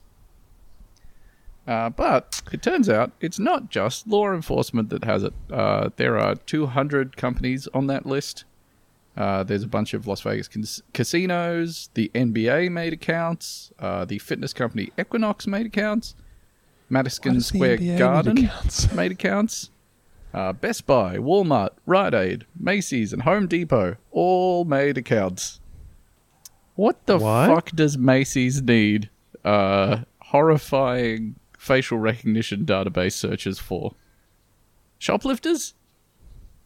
Uh, 1.66 1.88
but 1.88 2.42
it 2.52 2.62
turns 2.62 2.88
out 2.88 3.12
it's 3.20 3.38
not 3.38 3.70
just 3.70 4.06
law 4.06 4.30
enforcement 4.32 4.90
that 4.90 5.04
has 5.04 5.22
it. 5.22 5.32
Uh, 5.50 5.88
there 5.96 6.18
are 6.18 6.34
200 6.34 7.16
companies 7.16 7.68
on 7.72 7.86
that 7.86 8.04
list. 8.04 8.44
Uh, 9.16 9.44
there's 9.44 9.62
a 9.62 9.68
bunch 9.68 9.94
of 9.94 10.06
Las 10.06 10.20
Vegas 10.22 10.48
cas- 10.48 10.82
casinos. 10.92 11.88
The 11.94 12.10
NBA 12.14 12.70
made 12.70 12.92
accounts. 12.92 13.72
Uh, 13.78 14.04
the 14.04 14.18
fitness 14.18 14.52
company 14.52 14.90
Equinox 14.98 15.46
made 15.46 15.66
accounts. 15.66 16.14
Madison 16.90 17.40
Square 17.40 17.78
Garden 17.98 18.50
made 18.94 19.12
accounts. 19.12 19.70
Uh, 20.32 20.52
Best 20.52 20.84
Buy, 20.84 21.16
Walmart, 21.16 21.70
Rite 21.86 22.12
Aid, 22.12 22.44
Macy's, 22.58 23.12
and 23.12 23.22
Home 23.22 23.46
Depot 23.46 23.96
all 24.10 24.64
made 24.64 24.98
accounts. 24.98 25.60
What 26.74 27.06
the 27.06 27.18
What? 27.18 27.46
fuck 27.46 27.70
does 27.70 27.96
Macy's 27.96 28.60
need 28.60 29.10
uh, 29.44 29.98
horrifying 30.20 31.36
facial 31.56 31.98
recognition 31.98 32.64
database 32.66 33.12
searches 33.12 33.60
for? 33.60 33.94
Shoplifters? 34.98 35.74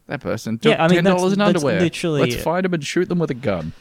That 0.09 0.21
person 0.21 0.57
took 0.57 0.71
Yeah, 0.71 0.83
I 0.83 0.87
mean, 0.87 0.95
ten 0.95 1.03
dollars 1.05 1.33
in 1.33 1.41
underwear. 1.41 1.79
literally 1.79 2.21
Let's 2.21 2.43
find 2.43 2.65
them 2.65 2.73
and 2.73 2.83
shoot 2.83 3.07
them 3.07 3.19
with 3.19 3.29
a 3.31 3.35
gun. 3.35 3.73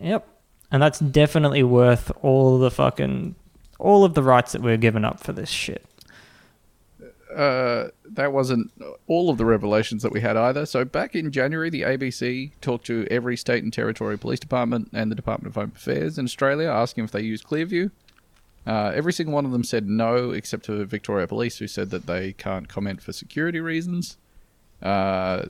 Yep. 0.00 0.26
And 0.70 0.80
that's 0.80 1.00
definitely 1.00 1.64
worth 1.64 2.12
all 2.22 2.58
the 2.58 2.70
fucking 2.70 3.34
all 3.78 4.04
of 4.04 4.14
the 4.14 4.22
rights 4.22 4.52
that 4.52 4.62
we're 4.62 4.76
giving 4.76 5.04
up 5.04 5.20
for 5.20 5.32
this 5.32 5.48
shit. 5.50 5.84
uh, 7.34 7.88
that 8.04 8.32
wasn't 8.32 8.70
all 9.06 9.30
of 9.30 9.38
the 9.38 9.44
revelations 9.44 10.02
that 10.02 10.12
we 10.12 10.20
had 10.20 10.36
either. 10.36 10.66
So 10.66 10.84
back 10.84 11.14
in 11.14 11.30
January, 11.30 11.70
the 11.70 11.82
ABC 11.82 12.50
talked 12.60 12.86
to 12.86 13.06
every 13.10 13.36
state 13.36 13.62
and 13.62 13.72
territory 13.72 14.18
police 14.18 14.40
department 14.40 14.90
and 14.92 15.10
the 15.10 15.14
Department 15.16 15.48
of 15.50 15.54
Home 15.60 15.72
Affairs 15.74 16.18
in 16.18 16.24
Australia, 16.24 16.68
asking 16.68 17.04
if 17.04 17.10
they 17.12 17.22
use 17.22 17.42
Clearview. 17.42 17.90
Uh, 18.66 18.92
every 18.94 19.12
single 19.12 19.34
one 19.34 19.44
of 19.46 19.52
them 19.52 19.64
said 19.64 19.88
no, 19.88 20.30
except 20.32 20.66
for 20.66 20.84
Victoria 20.84 21.26
Police, 21.26 21.58
who 21.58 21.66
said 21.66 21.90
that 21.90 22.06
they 22.06 22.32
can't 22.34 22.68
comment 22.68 23.00
for 23.00 23.12
security 23.12 23.58
reasons. 23.60 24.16
Uh, 24.82 25.46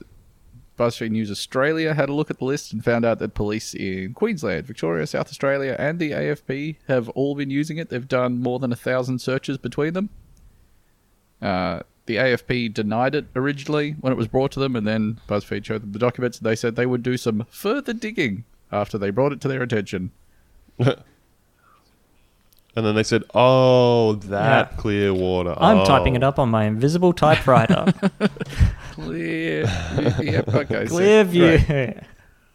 BuzzFeed 0.77 1.11
News 1.11 1.29
Australia 1.29 1.93
had 1.93 2.09
a 2.09 2.13
look 2.13 2.31
at 2.31 2.39
the 2.39 2.45
list 2.45 2.73
and 2.73 2.83
found 2.83 3.05
out 3.05 3.19
that 3.19 3.33
police 3.35 3.73
in 3.73 4.13
Queensland, 4.13 4.65
Victoria, 4.65 5.05
South 5.05 5.27
Australia, 5.27 5.75
and 5.77 5.99
the 5.99 6.11
AFP 6.11 6.77
have 6.87 7.07
all 7.09 7.35
been 7.35 7.51
using 7.51 7.77
it. 7.77 7.89
They've 7.89 8.07
done 8.07 8.39
more 8.39 8.57
than 8.57 8.71
a 8.71 8.75
thousand 8.75 9.19
searches 9.19 9.57
between 9.57 9.93
them. 9.93 10.09
Uh, 11.41 11.81
the 12.07 12.15
AFP 12.15 12.73
denied 12.73 13.13
it 13.13 13.27
originally 13.35 13.91
when 13.99 14.11
it 14.11 14.17
was 14.17 14.27
brought 14.27 14.51
to 14.53 14.59
them, 14.59 14.75
and 14.75 14.87
then 14.87 15.19
BuzzFeed 15.27 15.65
showed 15.65 15.83
them 15.83 15.91
the 15.91 15.99
documents. 15.99 16.39
And 16.39 16.45
They 16.45 16.55
said 16.55 16.75
they 16.75 16.85
would 16.87 17.03
do 17.03 17.15
some 17.17 17.45
further 17.49 17.93
digging 17.93 18.45
after 18.71 18.97
they 18.97 19.11
brought 19.11 19.33
it 19.33 19.41
to 19.41 19.47
their 19.47 19.61
attention. 19.61 20.11
And 22.75 22.85
then 22.85 22.95
they 22.95 23.03
said, 23.03 23.23
"Oh, 23.35 24.13
that 24.13 24.69
Yeah. 24.71 24.77
clear 24.77 25.13
water." 25.13 25.53
I'm 25.57 25.79
Oh. 25.79 25.85
typing 25.85 26.15
it 26.15 26.23
up 26.23 26.39
on 26.39 26.49
my 26.49 26.63
invisible 26.65 27.11
typewriter. 27.13 27.85
Clear. 28.91 29.61
yep, 30.21 30.47
okay. 30.53 30.81
sick. 30.85 30.89
Clear 30.89 31.23
Great. 31.25 31.59
view. 31.65 31.93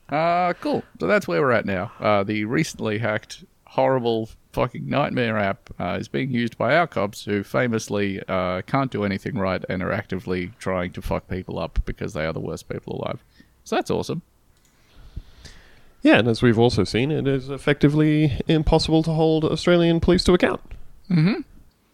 Uh, 0.09 0.53
cool. 0.61 0.83
So 1.01 1.07
that's 1.07 1.27
where 1.27 1.41
we're 1.41 1.53
at 1.53 1.67
now. 1.67 1.91
Uh, 1.99 2.23
the 2.23 2.45
recently 2.45 2.99
hacked, 2.99 3.45
horrible, 3.67 4.29
fucking 4.53 4.89
nightmare 4.89 5.37
app 5.39 5.69
uh, 5.81 5.97
is 6.01 6.09
being 6.09 6.31
used 6.31 6.57
by 6.57 6.77
our 6.77 6.87
cops 6.87 7.25
who 7.25 7.43
famously 7.43 8.23
uh, 8.29 8.63
can't 8.63 8.91
do 8.91 9.05
anything 9.05 9.37
right 9.37 9.63
and 9.69 9.83
are 9.83 9.93
actively 9.93 10.53
trying 10.59 10.93
to 10.93 11.03
fuck 11.03 11.29
people 11.29 11.59
up 11.59 11.79
because 11.85 12.13
they 12.15 12.25
are 12.25 12.33
the 12.33 12.41
worst 12.41 12.69
people 12.69 13.03
alive. 13.03 13.23
So 13.65 13.77
that's 13.77 13.91
awesome. 13.91 14.23
Yeah, 16.07 16.21
and 16.21 16.29
as 16.29 16.41
we've 16.41 16.57
also 16.57 16.85
seen, 16.85 17.11
it 17.11 17.27
is 17.27 17.51
effectively 17.51 18.41
impossible 18.47 19.03
to 19.03 19.11
hold 19.11 19.45
Australian 19.45 19.99
police 19.99 20.23
to 20.23 20.35
account. 20.35 20.61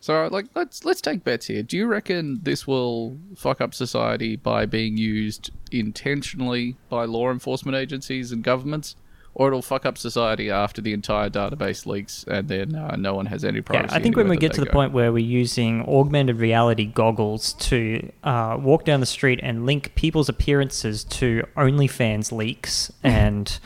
So, 0.01 0.29
like, 0.31 0.49
let's 0.55 0.85
let's 0.85 1.01
take 1.01 1.25
bets 1.25 1.47
here. 1.47 1.63
Do 1.63 1.79
you 1.79 1.87
reckon 1.87 2.41
this 2.43 2.67
will 2.67 3.17
fuck 3.35 3.63
up 3.63 3.73
society 3.73 4.37
by 4.37 4.67
being 4.67 4.99
used 4.99 5.51
intentionally 5.71 6.77
by 6.91 7.07
law 7.07 7.31
enforcement 7.31 7.75
agencies 7.75 8.33
and 8.33 8.45
governments, 8.45 8.97
or 9.33 9.49
it'll 9.49 9.63
fuck 9.63 9.87
up 9.87 9.97
society 9.97 10.51
after 10.51 10.83
the 10.83 10.93
entire 10.93 11.31
database 11.31 11.87
leaks 11.87 12.23
and 12.29 12.49
then 12.49 12.75
uh, 12.75 12.97
no 12.97 13.15
one 13.15 13.25
has 13.25 13.47
any 13.47 13.63
privacy? 13.63 13.85
Yeah, 13.85 13.87
privacy? 13.87 13.99
I 13.99 14.03
think 14.03 14.17
when 14.17 14.29
we 14.29 14.37
get 14.37 14.53
they 14.53 14.57
to 14.57 14.61
the 14.61 14.67
go? 14.67 14.73
point 14.73 14.93
where 14.93 15.11
we're 15.11 15.25
using 15.25 15.89
augmented 15.89 16.37
reality 16.37 16.85
goggles 16.85 17.55
to 17.55 18.13
uh, 18.25 18.59
walk 18.61 18.85
down 18.85 19.01
the 19.01 19.07
street 19.07 19.41
and 19.43 19.65
link 19.65 19.95
people's 19.95 20.29
appearances 20.29 21.03
to 21.05 21.47
OnlyFans 21.57 22.31
leaks 22.31 22.93
and 23.03 23.59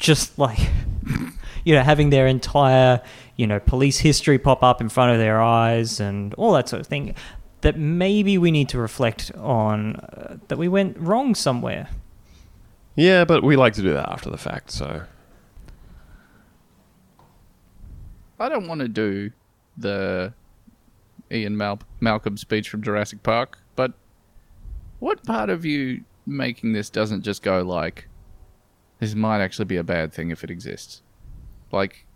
just 0.00 0.36
like, 0.38 0.58
you 1.64 1.74
know, 1.74 1.82
having 1.82 2.10
their 2.10 2.26
entire, 2.26 3.00
you 3.36 3.46
know, 3.46 3.60
police 3.60 3.98
history 3.98 4.38
pop 4.38 4.64
up 4.64 4.80
in 4.80 4.88
front 4.88 5.12
of 5.12 5.18
their 5.18 5.40
eyes 5.40 6.00
and 6.00 6.34
all 6.34 6.52
that 6.54 6.68
sort 6.68 6.80
of 6.80 6.88
thing, 6.88 7.14
that 7.60 7.78
maybe 7.78 8.38
we 8.38 8.50
need 8.50 8.68
to 8.70 8.78
reflect 8.78 9.30
on 9.36 9.96
uh, 9.96 10.38
that 10.48 10.56
we 10.58 10.66
went 10.66 10.98
wrong 10.98 11.34
somewhere. 11.34 11.88
Yeah, 12.96 13.24
but 13.24 13.44
we 13.44 13.56
like 13.56 13.74
to 13.74 13.82
do 13.82 13.92
that 13.92 14.08
after 14.08 14.30
the 14.30 14.38
fact, 14.38 14.72
so. 14.72 15.02
I 18.38 18.48
don't 18.48 18.66
want 18.66 18.80
to 18.80 18.88
do 18.88 19.30
the 19.76 20.32
Ian 21.30 21.56
Mal- 21.56 21.80
Malcolm 22.00 22.38
speech 22.38 22.70
from 22.70 22.82
Jurassic 22.82 23.22
Park, 23.22 23.58
but 23.76 23.92
what 24.98 25.22
part 25.24 25.50
of 25.50 25.64
you 25.66 26.04
making 26.26 26.72
this 26.72 26.88
doesn't 26.88 27.22
just 27.22 27.42
go 27.42 27.62
like, 27.62 28.08
this 29.00 29.14
might 29.14 29.40
actually 29.40 29.64
be 29.64 29.76
a 29.76 29.84
bad 29.84 30.12
thing 30.12 30.30
if 30.30 30.44
it 30.44 30.50
exists? 30.50 31.02
Like, 31.72 32.06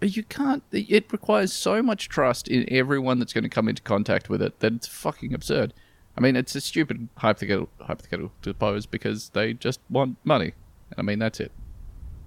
you 0.00 0.22
can't. 0.22 0.62
It 0.72 1.12
requires 1.12 1.52
so 1.52 1.82
much 1.82 2.08
trust 2.08 2.48
in 2.48 2.70
everyone 2.72 3.18
that's 3.18 3.32
going 3.32 3.44
to 3.44 3.50
come 3.50 3.68
into 3.68 3.82
contact 3.82 4.28
with 4.28 4.42
it 4.42 4.60
that 4.60 4.72
it's 4.74 4.86
fucking 4.86 5.32
absurd. 5.32 5.72
I 6.16 6.20
mean, 6.20 6.36
it's 6.36 6.54
a 6.54 6.60
stupid 6.60 7.08
hypothetical, 7.16 7.68
hypothetical 7.80 8.32
to 8.42 8.52
pose 8.54 8.86
because 8.86 9.30
they 9.30 9.54
just 9.54 9.80
want 9.88 10.16
money. 10.24 10.54
And 10.90 10.98
I 10.98 11.02
mean, 11.02 11.18
that's 11.18 11.38
it. 11.40 11.52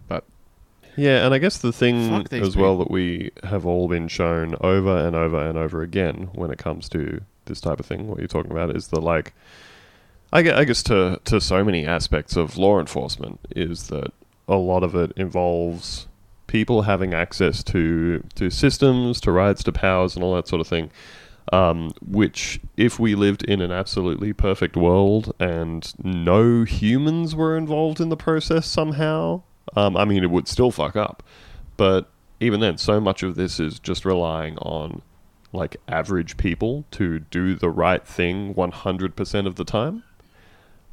But 0.08 0.24
Yeah, 0.96 1.26
and 1.26 1.34
I 1.34 1.38
guess 1.38 1.58
the 1.58 1.74
thing 1.74 2.26
as 2.32 2.56
well 2.56 2.78
that 2.78 2.92
we 2.92 3.32
have 3.44 3.66
all 3.66 3.88
been 3.88 4.08
shown 4.08 4.56
over 4.62 4.96
and 4.96 5.16
over 5.16 5.48
and 5.48 5.58
over 5.58 5.82
again 5.82 6.30
when 6.34 6.52
it 6.52 6.58
comes 6.58 6.88
to 6.90 7.22
this 7.46 7.60
type 7.60 7.80
of 7.80 7.86
thing, 7.86 8.08
what 8.08 8.20
you're 8.20 8.28
talking 8.28 8.52
about, 8.52 8.76
is 8.76 8.88
the 8.88 9.02
like. 9.02 9.34
I 10.34 10.64
guess 10.64 10.84
to 10.84 11.20
to 11.26 11.42
so 11.42 11.64
many 11.64 11.86
aspects 11.86 12.36
of 12.36 12.58
law 12.58 12.80
enforcement 12.80 13.40
is 13.56 13.88
that 13.88 14.14
a 14.48 14.56
lot 14.56 14.84
of 14.84 14.96
it 14.96 15.12
involves 15.16 16.08
people 16.48 16.84
having 16.84 17.14
access 17.14 17.64
to 17.64 18.24
to 18.36 18.50
systems, 18.50 19.20
to 19.22 19.32
rights, 19.32 19.64
to 19.64 19.72
powers, 19.72 20.16
and 20.16 20.24
all 20.24 20.36
that 20.36 20.48
sort 20.48 20.62
of 20.62 20.68
thing. 20.68 20.92
Um, 21.52 21.92
which, 22.06 22.62
if 22.78 23.00
we 23.00 23.16
lived 23.16 23.44
in 23.44 23.62
an 23.62 23.72
absolutely 23.72 24.32
perfect 24.32 24.78
world 24.78 25.34
and 25.40 25.92
no 26.02 26.64
humans 26.64 27.36
were 27.36 27.58
involved 27.58 28.00
in 28.00 28.10
the 28.10 28.16
process 28.16 28.68
somehow, 28.68 29.42
um, 29.76 29.98
I 29.98 30.06
mean, 30.06 30.24
it 30.24 30.30
would 30.30 30.48
still 30.48 30.72
fuck 30.72 30.96
up. 30.96 31.24
But 31.78 32.10
even 32.40 32.60
then, 32.60 32.78
so 32.78 33.02
much 33.02 33.24
of 33.24 33.36
this 33.36 33.60
is 33.60 33.80
just 33.80 34.06
relying 34.06 34.58
on 34.60 35.02
like 35.52 35.78
average 35.88 36.38
people 36.38 36.86
to 36.92 37.20
do 37.20 37.56
the 37.56 37.70
right 37.70 38.06
thing 38.06 38.54
100% 38.54 39.48
of 39.48 39.56
the 39.56 39.66
time. 39.66 40.04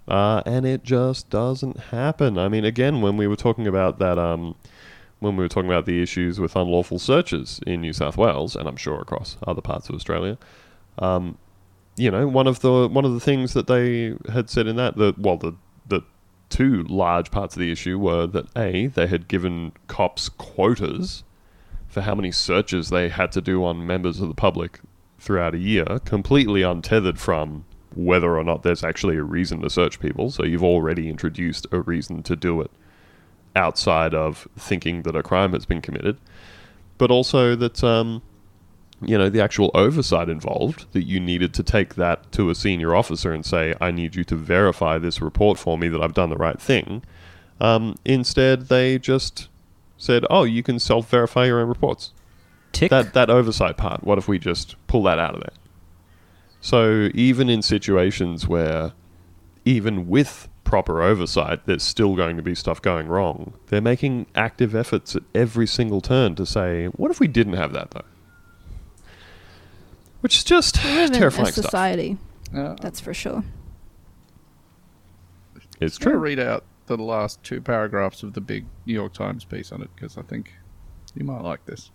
Uh, 0.08 0.42
and 0.46 0.66
it 0.66 0.82
just 0.82 1.28
doesn't 1.28 1.78
happen. 1.78 2.38
I 2.38 2.48
mean, 2.48 2.64
again, 2.64 3.02
when 3.02 3.16
we 3.16 3.26
were 3.26 3.36
talking 3.36 3.66
about 3.66 3.98
that, 3.98 4.18
um, 4.18 4.56
when 5.18 5.36
we 5.36 5.44
were 5.44 5.48
talking 5.48 5.68
about 5.68 5.84
the 5.84 6.02
issues 6.02 6.40
with 6.40 6.56
unlawful 6.56 6.98
searches 6.98 7.60
in 7.66 7.82
New 7.82 7.92
South 7.92 8.16
Wales, 8.16 8.56
and 8.56 8.66
I'm 8.66 8.76
sure 8.76 9.00
across 9.00 9.36
other 9.46 9.60
parts 9.60 9.88
of 9.88 9.94
Australia, 9.94 10.38
um, 10.98 11.36
you 11.96 12.10
know, 12.10 12.26
one 12.26 12.46
of 12.46 12.60
the 12.60 12.88
one 12.88 13.04
of 13.04 13.12
the 13.12 13.20
things 13.20 13.52
that 13.54 13.66
they 13.66 14.14
had 14.32 14.48
said 14.48 14.66
in 14.66 14.76
that, 14.76 14.96
well, 15.18 15.36
the 15.36 15.54
the 15.86 16.02
two 16.48 16.84
large 16.84 17.30
parts 17.30 17.54
of 17.54 17.60
the 17.60 17.70
issue 17.70 17.98
were 17.98 18.26
that 18.26 18.46
a 18.56 18.86
they 18.86 19.06
had 19.06 19.28
given 19.28 19.72
cops 19.88 20.28
quotas 20.28 21.24
for 21.86 22.02
how 22.02 22.14
many 22.14 22.30
searches 22.30 22.90
they 22.90 23.08
had 23.08 23.32
to 23.32 23.40
do 23.40 23.64
on 23.64 23.86
members 23.86 24.20
of 24.20 24.28
the 24.28 24.34
public 24.34 24.80
throughout 25.18 25.54
a 25.54 25.58
year, 25.58 25.98
completely 26.04 26.62
untethered 26.62 27.18
from 27.18 27.64
whether 27.94 28.36
or 28.36 28.44
not 28.44 28.62
there's 28.62 28.84
actually 28.84 29.16
a 29.16 29.22
reason 29.22 29.60
to 29.60 29.70
search 29.70 30.00
people. 30.00 30.30
So 30.30 30.44
you've 30.44 30.64
already 30.64 31.08
introduced 31.08 31.66
a 31.72 31.80
reason 31.80 32.22
to 32.24 32.36
do 32.36 32.60
it 32.60 32.70
outside 33.56 34.14
of 34.14 34.46
thinking 34.56 35.02
that 35.02 35.16
a 35.16 35.22
crime 35.22 35.52
has 35.52 35.66
been 35.66 35.80
committed, 35.80 36.18
but 36.96 37.10
also 37.10 37.56
that 37.56 37.82
um, 37.82 38.22
you 39.00 39.16
know 39.16 39.28
the 39.28 39.40
actual 39.40 39.70
oversight 39.74 40.28
involved 40.28 40.86
that 40.92 41.04
you 41.04 41.20
needed 41.20 41.54
to 41.54 41.62
take 41.62 41.94
that 41.94 42.30
to 42.32 42.50
a 42.50 42.54
senior 42.54 42.94
officer 42.94 43.32
and 43.32 43.44
say, 43.44 43.74
"I 43.80 43.90
need 43.90 44.14
you 44.14 44.24
to 44.24 44.36
verify 44.36 44.98
this 44.98 45.20
report 45.20 45.58
for 45.58 45.78
me 45.78 45.88
that 45.88 46.02
I've 46.02 46.14
done 46.14 46.30
the 46.30 46.36
right 46.36 46.60
thing." 46.60 47.02
Um, 47.60 47.96
instead, 48.04 48.68
they 48.68 48.98
just 48.98 49.48
said, 49.96 50.24
"Oh, 50.30 50.44
you 50.44 50.62
can 50.62 50.78
self-verify 50.78 51.46
your 51.46 51.60
own 51.60 51.68
reports." 51.68 52.12
Tick. 52.72 52.90
That 52.90 53.14
that 53.14 53.30
oversight 53.30 53.76
part. 53.76 54.04
What 54.04 54.18
if 54.18 54.28
we 54.28 54.38
just 54.38 54.76
pull 54.86 55.02
that 55.04 55.18
out 55.18 55.34
of 55.34 55.40
there? 55.40 55.52
So 56.60 57.08
even 57.14 57.48
in 57.48 57.62
situations 57.62 58.46
where, 58.48 58.92
even 59.64 60.08
with 60.08 60.48
proper 60.64 61.00
oversight, 61.02 61.64
there's 61.66 61.82
still 61.82 62.14
going 62.16 62.36
to 62.36 62.42
be 62.42 62.54
stuff 62.54 62.82
going 62.82 63.06
wrong. 63.08 63.54
They're 63.68 63.80
making 63.80 64.26
active 64.34 64.74
efforts 64.74 65.16
at 65.16 65.22
every 65.34 65.66
single 65.66 66.00
turn 66.00 66.34
to 66.34 66.44
say, 66.44 66.86
"What 66.88 67.10
if 67.10 67.20
we 67.20 67.28
didn't 67.28 67.54
have 67.54 67.72
that 67.72 67.92
though?" 67.92 68.02
Which 70.20 70.36
is 70.36 70.44
just 70.44 70.82
We 70.84 70.90
live 70.94 71.10
in 71.12 71.18
terrifying 71.18 71.48
a 71.48 71.52
stuff. 71.52 71.66
society, 71.66 72.18
Uh, 72.54 72.74
that's 72.80 73.00
for 73.00 73.14
sure. 73.14 73.44
It's 75.80 75.96
I'm 75.98 76.04
going 76.04 76.14
to 76.14 76.18
true. 76.18 76.18
read 76.18 76.40
out 76.40 76.64
the 76.86 76.96
last 76.96 77.42
two 77.44 77.60
paragraphs 77.60 78.22
of 78.22 78.32
the 78.32 78.40
big 78.40 78.66
New 78.84 78.94
York 78.94 79.12
Times 79.12 79.44
piece 79.44 79.70
on 79.70 79.80
it 79.82 79.90
because 79.94 80.18
I 80.18 80.22
think 80.22 80.54
you 81.14 81.24
might 81.24 81.42
like 81.42 81.64
this. 81.66 81.90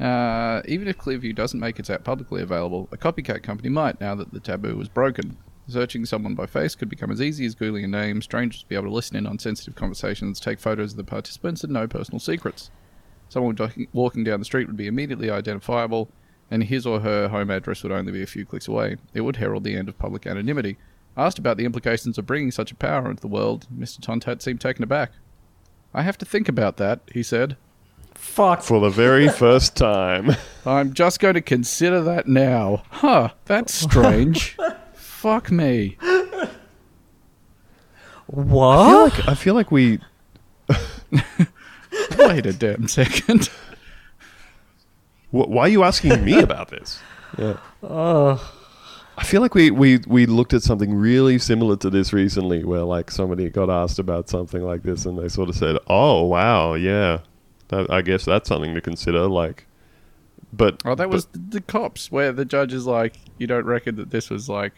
Uh, 0.00 0.62
even 0.66 0.86
if 0.86 0.96
Clearview 0.96 1.34
doesn't 1.34 1.58
make 1.58 1.78
its 1.78 1.90
app 1.90 2.04
publicly 2.04 2.40
available, 2.40 2.88
a 2.92 2.96
copycat 2.96 3.42
company 3.42 3.68
might 3.68 4.00
now 4.00 4.14
that 4.14 4.32
the 4.32 4.40
taboo 4.40 4.76
was 4.76 4.88
broken. 4.88 5.36
Searching 5.66 6.06
someone 6.06 6.34
by 6.34 6.46
face 6.46 6.74
could 6.74 6.88
become 6.88 7.10
as 7.10 7.20
easy 7.20 7.44
as 7.44 7.54
Googling 7.54 7.84
a 7.84 7.88
name. 7.88 8.22
Strangers 8.22 8.62
would 8.62 8.68
be 8.68 8.74
able 8.74 8.86
to 8.86 8.94
listen 8.94 9.16
in 9.16 9.26
on 9.26 9.38
sensitive 9.38 9.74
conversations, 9.74 10.40
take 10.40 10.58
photos 10.60 10.92
of 10.92 10.96
the 10.96 11.04
participants, 11.04 11.62
and 11.62 11.72
know 11.72 11.86
personal 11.86 12.20
secrets. 12.20 12.70
Someone 13.28 13.56
walking- 13.92 14.24
down 14.24 14.38
the 14.38 14.46
street 14.46 14.66
would 14.66 14.78
be 14.78 14.86
immediately 14.86 15.30
identifiable, 15.30 16.08
and 16.50 16.64
his 16.64 16.86
or 16.86 17.00
her 17.00 17.28
home 17.28 17.50
address 17.50 17.82
would 17.82 17.92
only 17.92 18.12
be 18.12 18.22
a 18.22 18.26
few 18.26 18.46
clicks 18.46 18.68
away. 18.68 18.96
It 19.12 19.20
would 19.20 19.36
herald 19.36 19.64
the 19.64 19.76
end 19.76 19.88
of 19.90 19.98
public 19.98 20.26
anonymity. 20.26 20.78
Asked 21.16 21.38
about 21.38 21.58
the 21.58 21.66
implications 21.66 22.16
of 22.16 22.26
bringing 22.26 22.50
such 22.50 22.72
a 22.72 22.76
power 22.76 23.10
into 23.10 23.20
the 23.20 23.28
world, 23.28 23.66
Mr. 23.76 24.00
Ton-That 24.00 24.40
seemed 24.40 24.60
taken 24.60 24.84
aback. 24.84 25.12
I 25.92 26.02
have 26.02 26.16
to 26.18 26.24
think 26.24 26.48
about 26.48 26.76
that, 26.78 27.00
he 27.12 27.22
said. 27.22 27.56
Fuck. 28.18 28.62
For 28.62 28.80
the 28.80 28.90
very 28.90 29.28
first 29.44 29.76
time. 29.76 30.36
I'm 30.66 30.92
just 30.92 31.18
going 31.20 31.34
to 31.34 31.40
consider 31.40 32.00
that 32.02 32.28
now. 32.28 32.82
Huh, 32.90 33.30
that's 33.46 33.72
strange. 33.74 34.56
Fuck 34.94 35.50
me. 35.50 35.96
I 36.00 36.46
feel 38.30 38.44
What? 38.44 39.12
like 39.18 39.28
I 39.28 39.34
feel 39.34 39.54
like 39.54 39.70
we 39.70 39.98
Wait 42.18 42.46
a 42.46 42.52
damn 42.52 42.86
second. 42.88 43.46
Wh- 45.30 45.48
Why 45.48 45.62
are 45.62 45.68
you 45.68 45.82
asking 45.84 46.24
me 46.24 46.38
about 46.40 46.68
this? 46.68 47.00
Yeah. 47.38 47.56
Oh. 47.82 48.54
I 49.16 49.24
feel 49.24 49.40
like 49.40 49.54
we, 49.54 49.70
we, 49.72 49.98
we 50.06 50.26
looked 50.26 50.54
at 50.54 50.62
something 50.62 50.94
really 50.94 51.38
similar 51.40 51.76
to 51.78 51.90
this 51.90 52.12
recently 52.12 52.62
where 52.64 52.82
like 52.82 53.10
somebody 53.10 53.48
got 53.50 53.68
asked 53.68 53.98
about 53.98 54.28
something 54.28 54.62
like 54.62 54.82
this 54.84 55.06
and 55.06 55.18
they 55.18 55.28
sort 55.28 55.48
of 55.48 55.56
said, 55.56 55.76
"Oh, 55.88 56.22
wow, 56.24 56.74
yeah. 56.74 57.18
That, 57.68 57.90
I 57.90 58.02
guess 58.02 58.24
that's 58.24 58.48
something 58.48 58.74
to 58.74 58.80
consider 58.80 59.26
like 59.26 59.66
but 60.52 60.80
Oh, 60.84 60.94
that 60.94 61.10
was 61.10 61.26
the, 61.26 61.38
the 61.38 61.60
cops, 61.60 62.10
where 62.10 62.32
the 62.32 62.44
judge 62.44 62.72
is 62.72 62.86
like, 62.86 63.18
you 63.38 63.46
don't 63.46 63.66
reckon 63.66 63.96
that 63.96 64.10
this 64.10 64.30
was 64.30 64.48
like, 64.48 64.72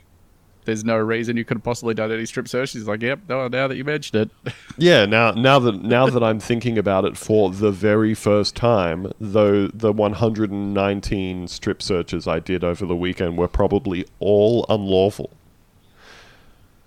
there's 0.65 0.85
no 0.85 0.99
reason 0.99 1.37
you 1.37 1.45
could 1.45 1.59
have 1.59 1.65
possibly 1.65 1.95
done 1.95 2.13
any 2.13 2.27
strip 2.27 2.47
search. 2.47 2.73
He's 2.73 2.87
like, 2.87 3.03
yep, 3.03 3.21
no, 3.29 3.49
now 3.49 3.67
that 3.67 3.77
you 3.77 3.85
mentioned 3.85 4.31
it. 4.47 4.53
Yeah, 4.77 5.05
now 5.05 5.33
now 5.33 5.59
that 5.59 5.83
now 5.83 6.07
that 6.09 6.23
I'm 6.23 6.41
thinking 6.41 6.79
about 6.79 7.05
it 7.05 7.15
for 7.15 7.51
the 7.51 7.71
very 7.71 8.15
first 8.15 8.57
time, 8.57 9.13
though 9.21 9.67
the 9.67 9.93
119 9.93 11.49
strip 11.49 11.83
searches 11.83 12.27
I 12.27 12.39
did 12.39 12.65
over 12.65 12.87
the 12.87 12.97
weekend 12.97 13.37
were 13.37 13.49
probably 13.49 14.07
all 14.21 14.65
unlawful. 14.71 15.29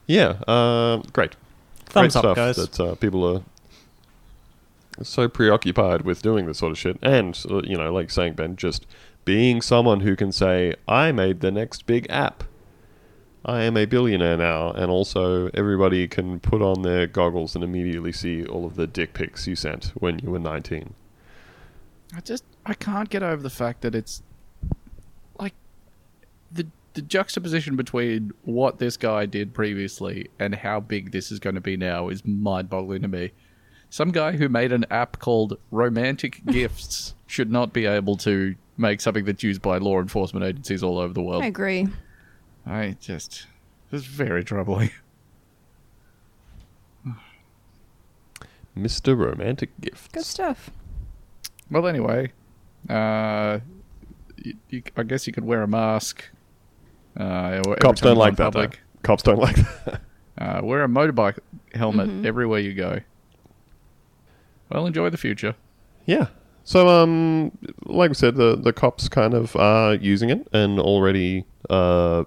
Yeah, 0.07 0.39
uh, 0.47 1.03
great. 1.13 1.35
Thumbs 1.85 2.15
great 2.15 2.25
up, 2.25 2.35
stuff 2.35 2.35
guys. 2.35 2.55
That 2.55 2.79
uh, 2.79 2.95
people 2.95 3.27
are 3.27 3.43
so 5.01 5.27
preoccupied 5.27 6.01
with 6.01 6.21
doing 6.21 6.45
this 6.45 6.59
sort 6.59 6.71
of 6.71 6.77
shit, 6.77 6.97
and 7.01 7.41
uh, 7.49 7.61
you 7.63 7.77
know, 7.77 7.91
like 7.93 8.11
saying 8.11 8.33
Ben, 8.33 8.55
just 8.55 8.85
being 9.25 9.61
someone 9.61 10.01
who 10.01 10.15
can 10.15 10.31
say, 10.31 10.75
"I 10.87 11.11
made 11.11 11.39
the 11.39 11.51
next 11.51 11.85
big 11.85 12.05
app." 12.09 12.43
I 13.45 13.63
am 13.63 13.75
a 13.75 13.85
billionaire 13.85 14.37
now, 14.37 14.71
and 14.71 14.89
also 14.89 15.49
everybody 15.53 16.07
can 16.07 16.39
put 16.39 16.61
on 16.61 16.81
their 16.81 17.07
goggles 17.07 17.55
and 17.55 17.63
immediately 17.63 18.13
see 18.13 18.45
all 18.45 18.65
of 18.65 18.75
the 18.75 18.87
dick 18.87 19.13
pics 19.13 19.47
you 19.47 19.55
sent 19.55 19.87
when 19.95 20.19
you 20.19 20.31
were 20.31 20.39
19. 20.39 20.93
I 22.15 22.21
just, 22.21 22.45
I 22.65 22.73
can't 22.73 23.09
get 23.09 23.21
over 23.21 23.43
the 23.43 23.49
fact 23.49 23.81
that 23.81 23.95
it's 23.95 24.23
like 25.37 25.53
the 26.51 26.67
the 26.93 27.01
juxtaposition 27.01 27.75
between 27.75 28.31
what 28.43 28.77
this 28.77 28.95
guy 28.95 29.25
did 29.25 29.53
previously 29.53 30.29
and 30.39 30.55
how 30.55 30.79
big 30.79 31.11
this 31.11 31.31
is 31.31 31.39
going 31.39 31.55
to 31.55 31.61
be 31.61 31.75
now 31.75 32.07
is 32.07 32.23
mind-boggling 32.23 33.01
to 33.01 33.07
me. 33.07 33.31
Some 33.93 34.09
guy 34.09 34.31
who 34.31 34.49
made 34.49 34.71
an 34.71 34.87
app 34.89 35.19
called 35.19 35.59
Romantic 35.69 36.43
Gifts 36.47 37.13
should 37.27 37.51
not 37.51 37.73
be 37.73 37.85
able 37.85 38.17
to 38.17 38.55
make 38.75 38.99
something 38.99 39.23
that's 39.23 39.43
used 39.43 39.61
by 39.61 39.77
law 39.77 39.99
enforcement 39.99 40.43
agencies 40.43 40.81
all 40.81 40.97
over 40.97 41.13
the 41.13 41.21
world. 41.21 41.43
I 41.43 41.45
agree. 41.45 41.87
I 42.65 42.97
just, 42.99 43.45
it's 43.91 44.05
very 44.05 44.43
troubling. 44.43 44.89
Mr. 48.75 49.15
Romantic 49.15 49.69
Gifts. 49.79 50.07
Good 50.11 50.25
stuff. 50.25 50.71
Well, 51.69 51.85
anyway, 51.85 52.31
uh, 52.89 53.59
you, 54.43 54.55
you, 54.71 54.81
I 54.97 55.03
guess 55.03 55.27
you 55.27 55.33
could 55.33 55.45
wear 55.45 55.61
a 55.61 55.67
mask. 55.67 56.27
Uh, 57.15 57.61
Cops 57.79 58.01
don't 58.01 58.17
like 58.17 58.29
in 58.29 58.35
that. 58.37 58.53
Though. 58.53 58.69
Cops 59.03 59.21
don't 59.21 59.37
like 59.37 59.57
that. 59.85 60.01
Uh, 60.35 60.61
wear 60.63 60.83
a 60.83 60.87
motorbike 60.87 61.37
helmet 61.75 62.09
Mhm. 62.09 62.25
everywhere 62.25 62.57
you 62.59 62.73
go. 62.73 62.99
Well, 64.73 64.87
enjoy 64.87 65.09
the 65.09 65.17
future. 65.17 65.55
yeah. 66.05 66.27
So, 66.65 66.87
um, 66.87 67.51
like 67.85 68.09
I 68.09 68.13
said, 68.13 68.35
the 68.35 68.55
the 68.55 68.71
cops 68.71 69.09
kind 69.09 69.33
of 69.33 69.53
are 69.57 69.95
using 69.95 70.29
it, 70.29 70.47
and 70.53 70.79
already, 70.79 71.43
uh, 71.69 72.23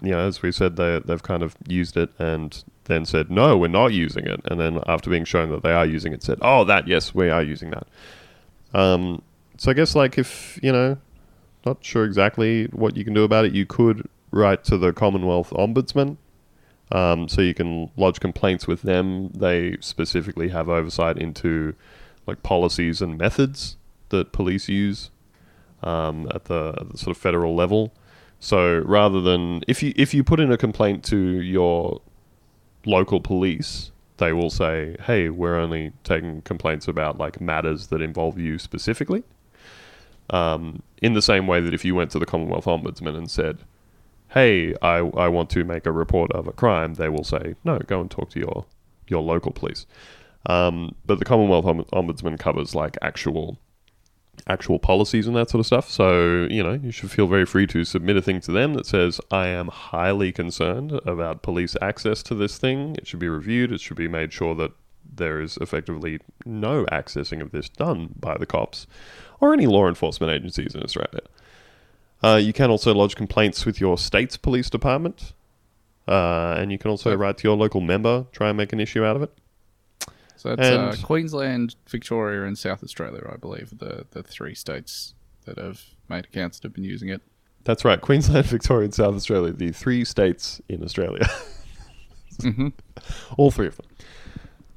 you 0.00 0.12
know, 0.12 0.20
as 0.20 0.40
we 0.40 0.50
said, 0.50 0.76
they 0.76 1.00
they've 1.04 1.22
kind 1.22 1.42
of 1.42 1.54
used 1.68 1.96
it, 1.98 2.10
and 2.18 2.64
then 2.84 3.04
said, 3.04 3.30
no, 3.30 3.58
we're 3.58 3.68
not 3.68 3.92
using 3.92 4.24
it, 4.26 4.40
and 4.46 4.58
then 4.58 4.80
after 4.86 5.10
being 5.10 5.24
shown 5.26 5.50
that 5.50 5.62
they 5.62 5.72
are 5.72 5.84
using 5.84 6.14
it, 6.14 6.22
said, 6.22 6.38
oh, 6.40 6.64
that 6.64 6.88
yes, 6.88 7.14
we 7.14 7.28
are 7.28 7.42
using 7.42 7.70
that. 7.70 7.86
Um, 8.72 9.20
so 9.58 9.70
I 9.70 9.74
guess 9.74 9.94
like 9.94 10.16
if 10.16 10.58
you 10.62 10.72
know, 10.72 10.96
not 11.66 11.84
sure 11.84 12.04
exactly 12.04 12.66
what 12.72 12.96
you 12.96 13.04
can 13.04 13.12
do 13.12 13.24
about 13.24 13.44
it, 13.44 13.52
you 13.52 13.66
could 13.66 14.08
write 14.30 14.64
to 14.64 14.78
the 14.78 14.92
Commonwealth 14.92 15.50
Ombudsman. 15.50 16.16
Um, 16.92 17.28
so 17.28 17.40
you 17.40 17.54
can 17.54 17.90
lodge 17.96 18.20
complaints 18.20 18.66
with 18.66 18.82
them. 18.82 19.28
They 19.30 19.76
specifically 19.80 20.50
have 20.50 20.68
oversight 20.68 21.18
into 21.18 21.74
like 22.26 22.42
policies 22.42 23.02
and 23.02 23.18
methods 23.18 23.76
that 24.10 24.32
police 24.32 24.68
use 24.68 25.10
um, 25.82 26.28
at, 26.34 26.44
the, 26.44 26.74
at 26.80 26.90
the 26.90 26.98
sort 26.98 27.16
of 27.16 27.20
federal 27.20 27.54
level. 27.54 27.92
So 28.38 28.78
rather 28.80 29.20
than 29.20 29.62
if 29.66 29.82
you 29.82 29.92
if 29.96 30.12
you 30.12 30.22
put 30.22 30.40
in 30.40 30.52
a 30.52 30.58
complaint 30.58 31.04
to 31.06 31.16
your 31.16 32.00
local 32.84 33.20
police, 33.20 33.90
they 34.18 34.32
will 34.32 34.50
say, 34.50 34.96
"Hey, 35.00 35.30
we're 35.30 35.56
only 35.56 35.92
taking 36.04 36.42
complaints 36.42 36.86
about 36.86 37.18
like 37.18 37.40
matters 37.40 37.86
that 37.88 38.02
involve 38.02 38.38
you 38.38 38.58
specifically." 38.58 39.24
Um, 40.28 40.82
in 41.00 41.14
the 41.14 41.22
same 41.22 41.46
way 41.46 41.60
that 41.60 41.72
if 41.72 41.84
you 41.84 41.94
went 41.94 42.10
to 42.10 42.18
the 42.18 42.26
Commonwealth 42.26 42.66
Ombudsman 42.66 43.16
and 43.16 43.30
said, 43.30 43.58
"Hey, 44.30 44.74
I, 44.82 44.98
I 44.98 45.28
want 45.28 45.50
to 45.50 45.64
make 45.64 45.86
a 45.86 45.92
report 45.92 46.32
of 46.32 46.46
a 46.46 46.52
crime," 46.52 46.94
they 46.94 47.08
will 47.08 47.24
say, 47.24 47.54
"No, 47.64 47.78
go 47.78 48.00
and 48.00 48.10
talk 48.10 48.30
to 48.30 48.40
your 48.40 48.66
your 49.08 49.22
local 49.22 49.52
police." 49.52 49.86
Um, 50.46 50.94
but 51.04 51.18
the 51.18 51.24
Commonwealth 51.24 51.66
Om- 51.66 51.84
Ombudsman 51.92 52.38
covers 52.38 52.74
like 52.74 52.96
actual 53.02 53.58
actual 54.46 54.78
policies 54.78 55.26
and 55.26 55.34
that 55.36 55.50
sort 55.50 55.60
of 55.60 55.66
stuff. 55.66 55.90
So, 55.90 56.46
you 56.50 56.62
know, 56.62 56.74
you 56.74 56.92
should 56.92 57.10
feel 57.10 57.26
very 57.26 57.46
free 57.46 57.66
to 57.68 57.84
submit 57.84 58.16
a 58.16 58.22
thing 58.22 58.40
to 58.42 58.52
them 58.52 58.74
that 58.74 58.86
says, 58.86 59.20
I 59.30 59.48
am 59.48 59.68
highly 59.68 60.30
concerned 60.30 60.92
about 61.04 61.42
police 61.42 61.74
access 61.80 62.22
to 62.24 62.34
this 62.34 62.58
thing. 62.58 62.96
It 62.96 63.06
should 63.06 63.18
be 63.18 63.28
reviewed. 63.28 63.72
It 63.72 63.80
should 63.80 63.96
be 63.96 64.08
made 64.08 64.32
sure 64.32 64.54
that 64.56 64.72
there 65.14 65.40
is 65.40 65.56
effectively 65.58 66.20
no 66.44 66.84
accessing 66.86 67.40
of 67.40 67.52
this 67.52 67.68
done 67.68 68.14
by 68.18 68.36
the 68.36 68.46
cops 68.46 68.86
or 69.40 69.52
any 69.52 69.66
law 69.66 69.88
enforcement 69.88 70.32
agencies 70.32 70.74
in 70.74 70.82
Australia. 70.82 71.20
Uh, 72.26 72.36
you 72.36 72.52
can 72.52 72.70
also 72.70 72.92
lodge 72.94 73.14
complaints 73.14 73.64
with 73.64 73.80
your 73.80 73.96
state's 73.96 74.36
police 74.36 74.68
department. 74.70 75.32
Uh, 76.08 76.54
and 76.58 76.70
you 76.70 76.78
can 76.78 76.90
also 76.90 77.10
Yep. 77.10 77.18
write 77.18 77.38
to 77.38 77.48
your 77.48 77.56
local 77.56 77.80
member, 77.80 78.26
try 78.32 78.48
and 78.48 78.56
make 78.56 78.72
an 78.72 78.80
issue 78.80 79.04
out 79.04 79.16
of 79.16 79.22
it. 79.22 79.32
So 80.36 80.52
it's 80.52 80.62
uh, 80.62 80.94
Queensland, 81.02 81.74
Victoria, 81.88 82.44
and 82.44 82.56
South 82.56 82.84
Australia, 82.84 83.28
I 83.32 83.36
believe, 83.36 83.72
are 83.72 83.76
the 83.76 84.06
the 84.10 84.22
three 84.22 84.54
states 84.54 85.14
that 85.44 85.58
have 85.58 85.82
made 86.08 86.24
accounts 86.26 86.58
that 86.58 86.68
have 86.68 86.74
been 86.74 86.84
using 86.84 87.08
it. 87.08 87.22
That's 87.64 87.84
right. 87.84 88.00
Queensland, 88.00 88.46
Victoria, 88.56 88.84
and 88.84 88.94
South 88.94 89.14
Australia, 89.14 89.52
the 89.52 89.72
three 89.72 90.04
states 90.04 90.60
in 90.68 90.84
Australia. 90.84 91.26
hmm 92.40 92.68
All 93.36 93.50
three 93.50 93.66
of 93.66 93.76
them. 93.76 93.86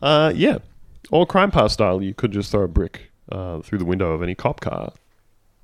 Uh, 0.02 0.32
yeah. 0.36 0.60
Or 1.12 1.26
Crime 1.28 1.52
Pass 1.52 1.74
style, 1.74 2.02
you 2.02 2.14
could 2.14 2.32
just 2.32 2.52
throw 2.52 2.64
a 2.64 2.68
brick 2.68 3.12
uh, 3.32 3.60
through 3.62 3.80
the 3.80 3.86
window 3.86 4.14
of 4.14 4.24
any 4.24 4.34
cop 4.36 4.62
car 4.62 4.94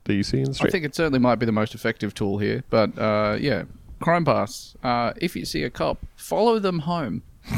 that 0.06 0.14
you 0.14 0.24
see 0.24 0.40
in 0.40 0.52
the 0.52 0.60
I 0.64 0.70
think 0.70 0.86
it 0.86 0.96
certainly 0.96 1.20
might 1.20 1.36
be 1.36 1.46
the 1.46 1.52
most 1.52 1.76
effective 1.76 2.14
tool 2.14 2.38
here, 2.38 2.64
but 2.70 2.98
uh, 2.98 3.38
yeah, 3.40 3.64
Crime 4.00 4.26
Pass. 4.26 4.76
Uh, 4.84 5.14
if 5.18 5.36
you 5.36 5.46
see 5.46 5.64
a 5.64 5.70
cop, 5.70 6.06
follow 6.16 6.60
them 6.60 6.80
home. 6.80 7.24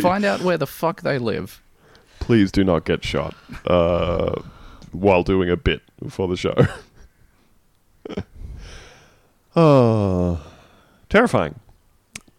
Find 0.00 0.24
out 0.24 0.42
where 0.42 0.58
the 0.58 0.66
fuck 0.66 1.02
they 1.02 1.18
live. 1.18 1.62
please 2.20 2.52
do 2.52 2.64
not 2.64 2.84
get 2.84 3.02
shot 3.04 3.34
uh, 3.66 4.40
while 4.92 5.22
doing 5.22 5.48
a 5.48 5.56
bit 5.56 5.82
for 6.08 6.28
the 6.28 6.36
show. 6.36 6.54
oh, 9.56 10.40
terrifying, 11.08 11.58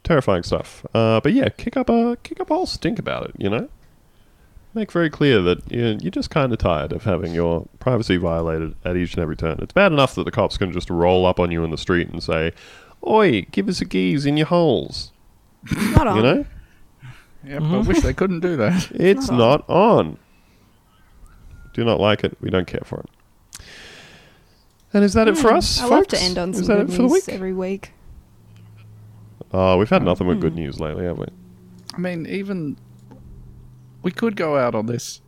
terrifying 0.03 0.43
stuff. 0.43 0.85
Uh, 0.93 1.19
but 1.21 1.33
yeah, 1.33 1.49
kick 1.49 1.75
up 1.77 1.89
a 1.89 2.17
kick 2.23 2.39
up 2.39 2.51
a 2.51 2.53
whole 2.53 2.65
stink 2.67 2.99
about 2.99 3.25
it. 3.27 3.31
You 3.37 3.49
know, 3.49 3.69
make 4.77 4.91
very 4.91 5.09
clear 5.09 5.41
that 5.41 5.69
you're, 5.71 5.93
you're 5.93 6.11
just 6.11 6.29
kind 6.29 6.53
of 6.53 6.59
tired 6.59 6.93
of 6.93 7.03
having 7.03 7.33
your 7.33 7.67
privacy 7.79 8.17
violated 8.17 8.75
at 8.85 8.95
each 8.95 9.13
and 9.15 9.21
every 9.23 9.35
turn. 9.35 9.59
It's 9.61 9.73
bad 9.73 9.91
enough 9.91 10.15
that 10.15 10.23
the 10.23 10.31
cops 10.31 10.57
can 10.57 10.71
just 10.71 10.89
roll 10.89 11.25
up 11.25 11.39
on 11.39 11.51
you 11.51 11.63
in 11.63 11.71
the 11.71 11.77
street 11.77 12.09
and 12.09 12.21
say, 12.23 12.53
"Oi, 13.05 13.41
give 13.51 13.67
us 13.67 13.81
a 13.81 13.85
geese 13.85 14.25
in 14.25 14.37
your 14.37 14.47
holes." 14.47 15.11
Not 15.75 16.07
on. 16.07 16.15
You 16.17 16.21
know, 16.23 16.45
Yep, 17.45 17.61
I 17.61 17.77
wish 17.77 17.97
mm-hmm. 17.97 18.07
they 18.07 18.13
couldn't 18.13 18.39
do 18.41 18.57
that. 18.57 18.91
it's 18.95 19.29
not 19.29 19.37
not 19.37 19.69
on. 19.69 20.17
Do 21.73 21.83
not 21.83 21.99
like 21.99 22.23
it. 22.23 22.37
We 22.41 22.49
don't 22.49 22.67
care 22.67 22.81
for 22.83 22.99
it. 23.01 23.61
And 24.93 25.03
is 25.03 25.13
that 25.13 25.27
it 25.27 25.37
for 25.37 25.51
Hmm, 25.51 25.57
us? 25.57 25.79
I 25.79 25.85
love 25.85 26.07
to 26.07 26.15
folks? 26.15 26.23
end 26.23 26.37
on 26.37 26.49
Is 26.51 26.67
that 26.67 26.75
good 26.77 26.89
it 26.89 26.91
for 26.91 26.97
the 26.97 27.03
news 27.03 27.11
week? 27.11 27.29
every 27.29 27.53
week. 27.53 27.91
Oh, 29.53 29.77
we've 29.77 29.89
had 29.89 30.03
nothing 30.03 30.27
but 30.27 30.39
good 30.39 30.53
mm-hmm. 30.53 30.61
news 30.63 30.79
lately, 30.79 31.05
have 31.05 31.17
we? 31.19 31.27
I 31.93 31.97
mean, 31.99 32.25
even 32.25 32.77
we 34.07 34.11
could 34.13 34.37
go 34.37 34.55
out 34.55 34.73
on 34.73 34.85
this 34.85 35.19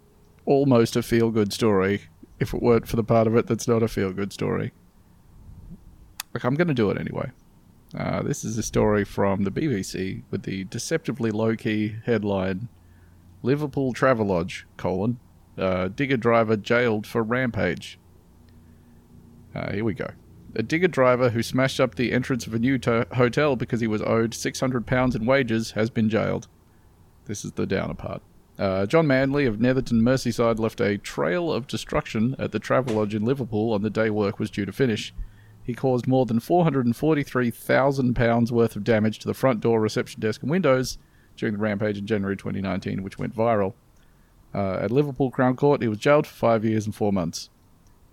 almost 0.45 0.95
a 0.95 1.03
feel 1.03 1.31
good 1.31 1.51
story 1.51 2.03
if 2.39 2.53
it 2.53 2.61
weren't 2.61 2.87
for 2.87 2.95
the 2.95 3.03
part 3.03 3.27
of 3.27 3.35
it 3.35 3.45
that's 3.45 3.67
not 3.67 3.83
a 3.83 3.89
feel 3.89 4.13
good 4.13 4.31
story. 4.31 4.71
Look, 6.33 6.45
I'm 6.45 6.55
going 6.55 6.69
to 6.69 6.73
do 6.73 6.89
it 6.89 6.97
anyway. 6.97 7.29
Uh, 7.93 8.21
this 8.21 8.45
is 8.45 8.57
a 8.57 8.63
story 8.63 9.03
from 9.03 9.43
the 9.43 9.51
BBC 9.51 10.23
with 10.31 10.43
the 10.43 10.63
deceptively 10.63 11.29
low 11.29 11.57
key 11.57 11.97
headline 12.05 12.69
Liverpool 13.43 13.93
Travelodge, 13.93 14.63
colon, 14.77 15.19
uh, 15.57 15.89
digger 15.89 16.15
driver 16.15 16.55
jailed 16.55 17.05
for 17.05 17.21
rampage. 17.21 17.99
Uh, 19.53 19.73
here 19.73 19.83
we 19.83 19.93
go. 19.93 20.07
A 20.55 20.63
digger 20.63 20.87
driver 20.87 21.31
who 21.31 21.43
smashed 21.43 21.81
up 21.81 21.95
the 21.95 22.13
entrance 22.13 22.47
of 22.47 22.53
a 22.53 22.59
new 22.59 22.77
to- 22.77 23.07
hotel 23.11 23.57
because 23.57 23.81
he 23.81 23.87
was 23.87 24.01
owed 24.03 24.31
£600 24.31 25.15
in 25.15 25.25
wages 25.25 25.71
has 25.71 25.89
been 25.89 26.07
jailed. 26.07 26.47
This 27.25 27.43
is 27.43 27.51
the 27.51 27.65
downer 27.65 27.93
part. 27.93 28.21
Uh, 28.59 28.85
John 28.85 29.07
Manley 29.07 29.45
of 29.45 29.61
Netherton, 29.61 30.01
Merseyside, 30.01 30.59
left 30.59 30.81
a 30.81 30.97
trail 30.97 31.49
of 31.51 31.65
destruction 31.65 32.35
at 32.37 32.51
the 32.51 32.59
Travelodge 32.59 33.13
in 33.13 33.23
Liverpool 33.23 33.71
on 33.71 33.83
the 33.83 33.89
day 33.89 34.09
work 34.09 34.37
was 34.37 34.51
due 34.51 34.65
to 34.65 34.73
finish. 34.73 35.13
He 35.63 35.73
caused 35.73 36.07
more 36.07 36.25
than 36.25 36.39
£443,000 36.39 38.51
worth 38.51 38.75
of 38.75 38.83
damage 38.83 39.19
to 39.19 39.27
the 39.27 39.33
front 39.33 39.61
door, 39.61 39.79
reception 39.79 40.19
desk, 40.19 40.41
and 40.41 40.51
windows 40.51 40.97
during 41.37 41.53
the 41.53 41.61
rampage 41.61 41.97
in 41.97 42.05
January 42.05 42.35
2019, 42.35 43.01
which 43.01 43.17
went 43.17 43.33
viral. 43.33 43.75
Uh, 44.53 44.79
at 44.81 44.91
Liverpool 44.91 45.31
Crown 45.31 45.55
Court, 45.55 45.81
he 45.81 45.87
was 45.87 45.99
jailed 45.99 46.27
for 46.27 46.35
five 46.35 46.65
years 46.65 46.85
and 46.85 46.93
four 46.93 47.13
months. 47.13 47.49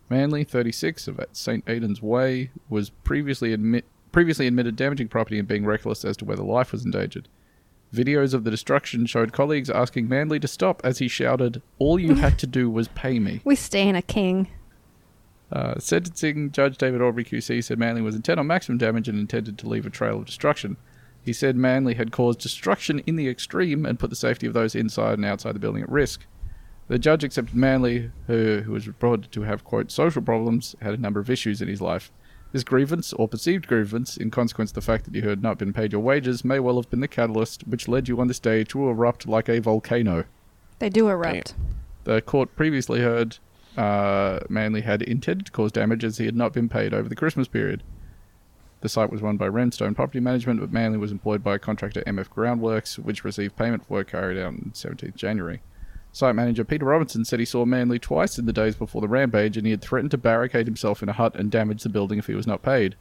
Manley, 0.09 0.45
36, 0.45 1.09
of 1.09 1.19
St. 1.33 1.65
Aidan's 1.67 2.01
Way, 2.01 2.53
was 2.69 2.91
previously 2.91 3.53
admit 3.53 3.85
previously 4.13 4.47
admitted 4.47 4.77
damaging 4.77 5.09
property 5.09 5.37
and 5.39 5.49
being 5.49 5.67
reckless 5.67 6.05
as 6.05 6.17
to 6.17 6.25
whether 6.25 6.43
life 6.43 6.73
was 6.73 6.87
endangered. 6.87 7.29
Videos 7.95 8.35
of 8.35 8.45
the 8.45 8.51
destruction 8.51 9.07
showed 9.07 9.33
colleagues 9.33 9.71
asking 9.71 10.09
Manley 10.09 10.41
to 10.41 10.49
stop 10.49 10.81
as 10.85 10.99
he 10.99 11.09
shouted, 11.09 11.63
"All 11.79 11.99
you 11.99 12.15
had 12.15 12.39
to 12.41 12.47
do 12.47 12.69
was 12.69 12.89
pay 12.89 13.19
me." 13.19 13.41
We 13.45 13.57
stand 13.57 13.97
a 13.97 14.03
king. 14.03 14.49
Uh, 15.53 15.79
sentencing 15.79 16.51
Judge 16.51 16.77
David 16.77 17.01
Aubrey 17.01 17.25
QC 17.25 17.63
said 17.63 17.79
Manley 17.79 18.03
was 18.03 18.17
intent 18.17 18.41
on 18.41 18.49
maximum 18.49 18.79
damage 18.79 19.09
and 19.09 19.19
intended 19.19 19.57
to 19.59 19.69
leave 19.69 19.87
a 19.87 19.91
trail 19.91 20.19
of 20.19 20.27
destruction. 20.27 20.77
He 21.23 21.33
said 21.33 21.57
Manley 21.57 21.95
had 21.95 22.13
caused 22.13 22.41
destruction 22.41 23.01
in 23.01 23.17
the 23.17 23.29
extreme 23.29 23.87
and 23.87 23.99
put 23.99 24.11
the 24.11 24.17
safety 24.17 24.47
of 24.47 24.55
those 24.55 24.75
inside 24.75 25.19
and 25.19 25.25
outside 25.25 25.55
the 25.55 25.61
building 25.61 25.83
at 25.83 25.89
risk. 25.89 26.27
The 26.89 26.99
judge 26.99 27.25
accepted 27.25 27.57
Manley, 27.57 28.13
who, 28.29 28.63
who 28.65 28.73
was 28.73 28.87
reported 28.87 29.33
to 29.33 29.43
have, 29.43 29.65
quote, 29.65 29.91
social 29.91 30.23
problems, 30.23 30.77
had 30.81 30.95
a 30.95 31.01
number 31.01 31.19
of 31.19 31.29
issues 31.29 31.61
in 31.61 31.69
his 31.69 31.81
life. 31.81 32.13
This 32.57 32.65
grievance, 32.65 33.13
or 33.13 33.29
perceived 33.29 33.67
grievance, 33.67 34.17
in 34.17 34.31
consequence 34.31 34.71
of 34.71 34.77
the 34.77 34.81
fact 34.81 35.05
that 35.05 35.15
you 35.15 35.29
had 35.29 35.43
not 35.43 35.59
been 35.59 35.75
paid 35.75 35.93
your 35.93 36.01
wages, 36.01 36.43
may 36.43 36.59
well 36.59 36.77
have 36.77 36.89
been 36.89 37.01
the 37.01 37.07
catalyst 37.07 37.69
which 37.69 37.87
led 37.87 38.09
you 38.09 38.19
on 38.19 38.29
this 38.29 38.39
day 38.39 38.65
to 38.65 38.89
erupt 38.89 39.29
like 39.29 39.51
a 39.51 39.59
volcano. 39.59 40.25
They 40.79 40.89
do 40.89 41.11
erupt. 41.11 41.55
The 42.05 42.23
court 42.23 42.57
previously 42.57 43.03
heard 43.03 43.37
uh, 43.77 44.41
Manley 44.49 44.81
had 44.81 45.03
intended 45.03 45.45
to 45.45 45.53
cause 45.53 45.71
damage 45.71 46.03
as 46.03 46.17
he 46.17 46.25
had 46.25 46.35
not 46.35 46.55
been 46.55 46.67
paid 46.67 46.95
over 46.95 47.11
the 47.11 47.15
Christmas 47.15 47.47
period. 47.47 47.83
The 48.81 48.89
site 48.89 49.13
was 49.13 49.21
run 49.21 49.37
by 49.37 49.51
Renstone 49.51 49.95
Property 49.95 50.21
Management, 50.21 50.61
but 50.61 50.73
Manley 50.73 50.97
was 50.97 51.13
employed 51.13 51.45
by 51.45 51.59
contractor 51.59 52.03
MF 52.07 52.31
Groundworks, 52.31 52.99
which 52.99 53.23
received 53.23 53.57
payment 53.57 53.85
for 53.85 53.93
work 53.93 54.13
carried 54.13 54.39
out 54.39 54.47
on 54.47 54.73
17th 54.73 55.15
January. 55.15 55.61
Site 56.17 56.35
manager 56.35 56.65
Peter 56.65 56.87
Robinson 56.87 57.27
said 57.27 57.41
he 57.41 57.45
saw 57.45 57.67
Manley 57.67 57.99
twice 57.99 58.39
in 58.39 58.47
the 58.47 58.53
days 58.55 58.75
before 58.75 59.03
the 59.03 59.07
rampage 59.07 59.59
and 59.59 59.67
he 59.67 59.71
had 59.71 59.83
threatened 59.83 60.13
to 60.13 60.17
barricade 60.17 60.67
himself 60.67 61.03
in 61.03 61.11
a 61.11 61.13
hut 61.13 61.35
and 61.35 61.51
damage 61.51 61.83
the 61.83 61.91
building 61.91 62.19
if 62.19 62.27
he 62.27 62.35
was 62.35 62.47
not 62.47 62.63
paid. 62.63 62.97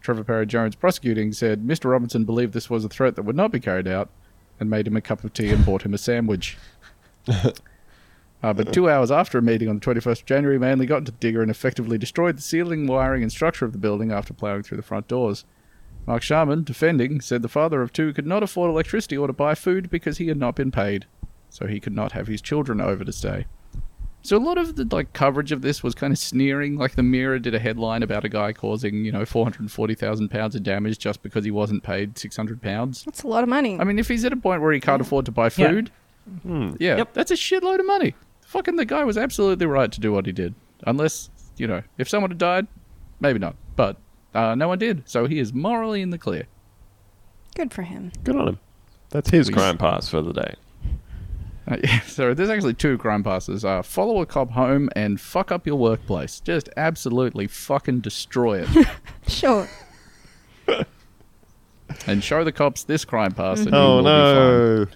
Trevor 0.00 0.24
Parry-Jones, 0.24 0.74
prosecuting, 0.74 1.32
said 1.32 1.62
Mr. 1.62 1.88
Robinson 1.88 2.24
believed 2.24 2.52
this 2.52 2.68
was 2.68 2.84
a 2.84 2.88
threat 2.88 3.14
that 3.14 3.22
would 3.22 3.36
not 3.36 3.52
be 3.52 3.60
carried 3.60 3.86
out 3.86 4.10
and 4.58 4.68
made 4.68 4.88
him 4.88 4.96
a 4.96 5.00
cup 5.00 5.22
of 5.22 5.32
tea 5.32 5.50
and 5.50 5.64
bought 5.64 5.82
him 5.82 5.94
a 5.94 5.98
sandwich. 5.98 6.58
Uh, 8.42 8.52
but 8.52 8.70
two 8.70 8.88
hours 8.88 9.10
after 9.10 9.38
a 9.38 9.42
meeting 9.42 9.66
on 9.66 9.78
the 9.78 9.80
21st 9.80 10.20
of 10.20 10.26
January, 10.26 10.58
Manley 10.58 10.84
got 10.84 10.98
into 10.98 11.10
the 11.10 11.18
digger 11.18 11.40
and 11.40 11.50
effectively 11.50 11.96
destroyed 11.96 12.36
the 12.36 12.42
ceiling, 12.42 12.86
wiring, 12.86 13.22
and 13.22 13.32
structure 13.32 13.64
of 13.64 13.72
the 13.72 13.78
building 13.78 14.12
after 14.12 14.34
ploughing 14.34 14.62
through 14.62 14.76
the 14.76 14.82
front 14.82 15.08
doors. 15.08 15.46
Mark 16.06 16.22
Sharman, 16.22 16.62
defending, 16.62 17.22
said 17.22 17.40
the 17.40 17.48
father 17.48 17.80
of 17.80 17.94
two 17.94 18.12
could 18.12 18.26
not 18.26 18.42
afford 18.42 18.70
electricity 18.70 19.16
or 19.16 19.26
to 19.26 19.32
buy 19.32 19.54
food 19.54 19.88
because 19.88 20.18
he 20.18 20.28
had 20.28 20.36
not 20.36 20.54
been 20.54 20.70
paid, 20.70 21.06
so 21.56 21.66
he 21.66 21.80
could 21.80 21.94
not 21.94 22.12
have 22.12 22.26
his 22.26 22.42
children 22.42 22.80
over 22.82 23.02
to 23.02 23.12
stay. 23.12 23.46
So 24.20 24.36
a 24.36 24.38
lot 24.38 24.58
of 24.58 24.76
the 24.76 24.84
like 24.90 25.12
coverage 25.14 25.52
of 25.52 25.62
this 25.62 25.82
was 25.82 25.94
kind 25.94 26.12
of 26.12 26.18
sneering. 26.18 26.76
Like 26.76 26.96
the 26.96 27.02
Mirror 27.02 27.38
did 27.38 27.54
a 27.54 27.58
headline 27.60 28.02
about 28.02 28.24
a 28.24 28.28
guy 28.28 28.52
causing 28.52 29.04
you 29.04 29.12
know 29.12 29.24
440,000 29.24 30.28
pounds 30.28 30.54
of 30.54 30.62
damage 30.62 30.98
just 30.98 31.22
because 31.22 31.44
he 31.44 31.50
wasn't 31.50 31.82
paid 31.82 32.18
600 32.18 32.60
pounds. 32.60 33.04
That's 33.04 33.22
a 33.22 33.28
lot 33.28 33.42
of 33.42 33.48
money. 33.48 33.78
I 33.80 33.84
mean, 33.84 33.98
if 33.98 34.08
he's 34.08 34.24
at 34.24 34.32
a 34.32 34.36
point 34.36 34.60
where 34.62 34.72
he 34.72 34.80
can't 34.80 35.00
afford 35.00 35.24
to 35.26 35.32
buy 35.32 35.46
Yeah. 35.56 35.68
food, 35.70 35.90
Hmm. 36.42 36.74
yeah, 36.80 36.96
Yep. 36.98 37.14
that's 37.14 37.30
a 37.30 37.34
shitload 37.36 37.78
of 37.78 37.86
money. 37.86 38.14
Fucking 38.46 38.76
the 38.76 38.84
guy 38.84 39.04
was 39.04 39.16
absolutely 39.16 39.66
right 39.66 39.90
to 39.92 40.00
do 40.00 40.12
what 40.12 40.26
he 40.26 40.32
did. 40.32 40.54
Unless, 40.86 41.30
you 41.56 41.66
know, 41.68 41.82
if 41.98 42.08
someone 42.08 42.30
had 42.30 42.38
died, 42.38 42.66
maybe 43.20 43.38
not. 43.38 43.54
But 43.76 43.96
uh, 44.34 44.54
no 44.56 44.66
one 44.68 44.78
did, 44.78 45.08
so 45.08 45.26
he 45.26 45.38
is 45.38 45.52
morally 45.54 46.02
in 46.02 46.10
the 46.10 46.18
clear. 46.18 46.46
Good 47.54 47.72
for 47.72 47.82
him. 47.82 48.10
Good 48.24 48.34
on 48.36 48.48
him. 48.48 48.58
That's 49.10 49.30
his 49.30 49.46
We- 49.48 49.54
crime 49.54 49.78
pass 49.78 50.08
for 50.08 50.20
the 50.20 50.32
day. 50.32 50.54
Uh, 51.68 51.76
yeah, 51.84 52.00
so 52.02 52.32
there's 52.34 52.48
actually 52.50 52.74
two 52.74 52.96
crime 52.98 53.22
passes. 53.24 53.64
Uh, 53.64 53.82
follow 53.82 54.20
a 54.20 54.26
cop 54.26 54.50
home 54.50 54.88
and 54.94 55.20
fuck 55.20 55.50
up 55.50 55.66
your 55.66 55.76
workplace. 55.76 56.40
Just 56.40 56.68
absolutely 56.76 57.46
fucking 57.46 58.00
destroy 58.00 58.62
it. 58.62 58.68
Sure. 59.28 59.68
and 62.06 62.22
show 62.22 62.44
the 62.44 62.52
cops 62.52 62.84
this 62.84 63.04
crime 63.04 63.32
pass. 63.32 63.58
And 63.60 63.70
you 63.70 63.76
Oh 63.76 63.96
will 63.96 64.02
be 64.02 64.08
no! 64.08 64.86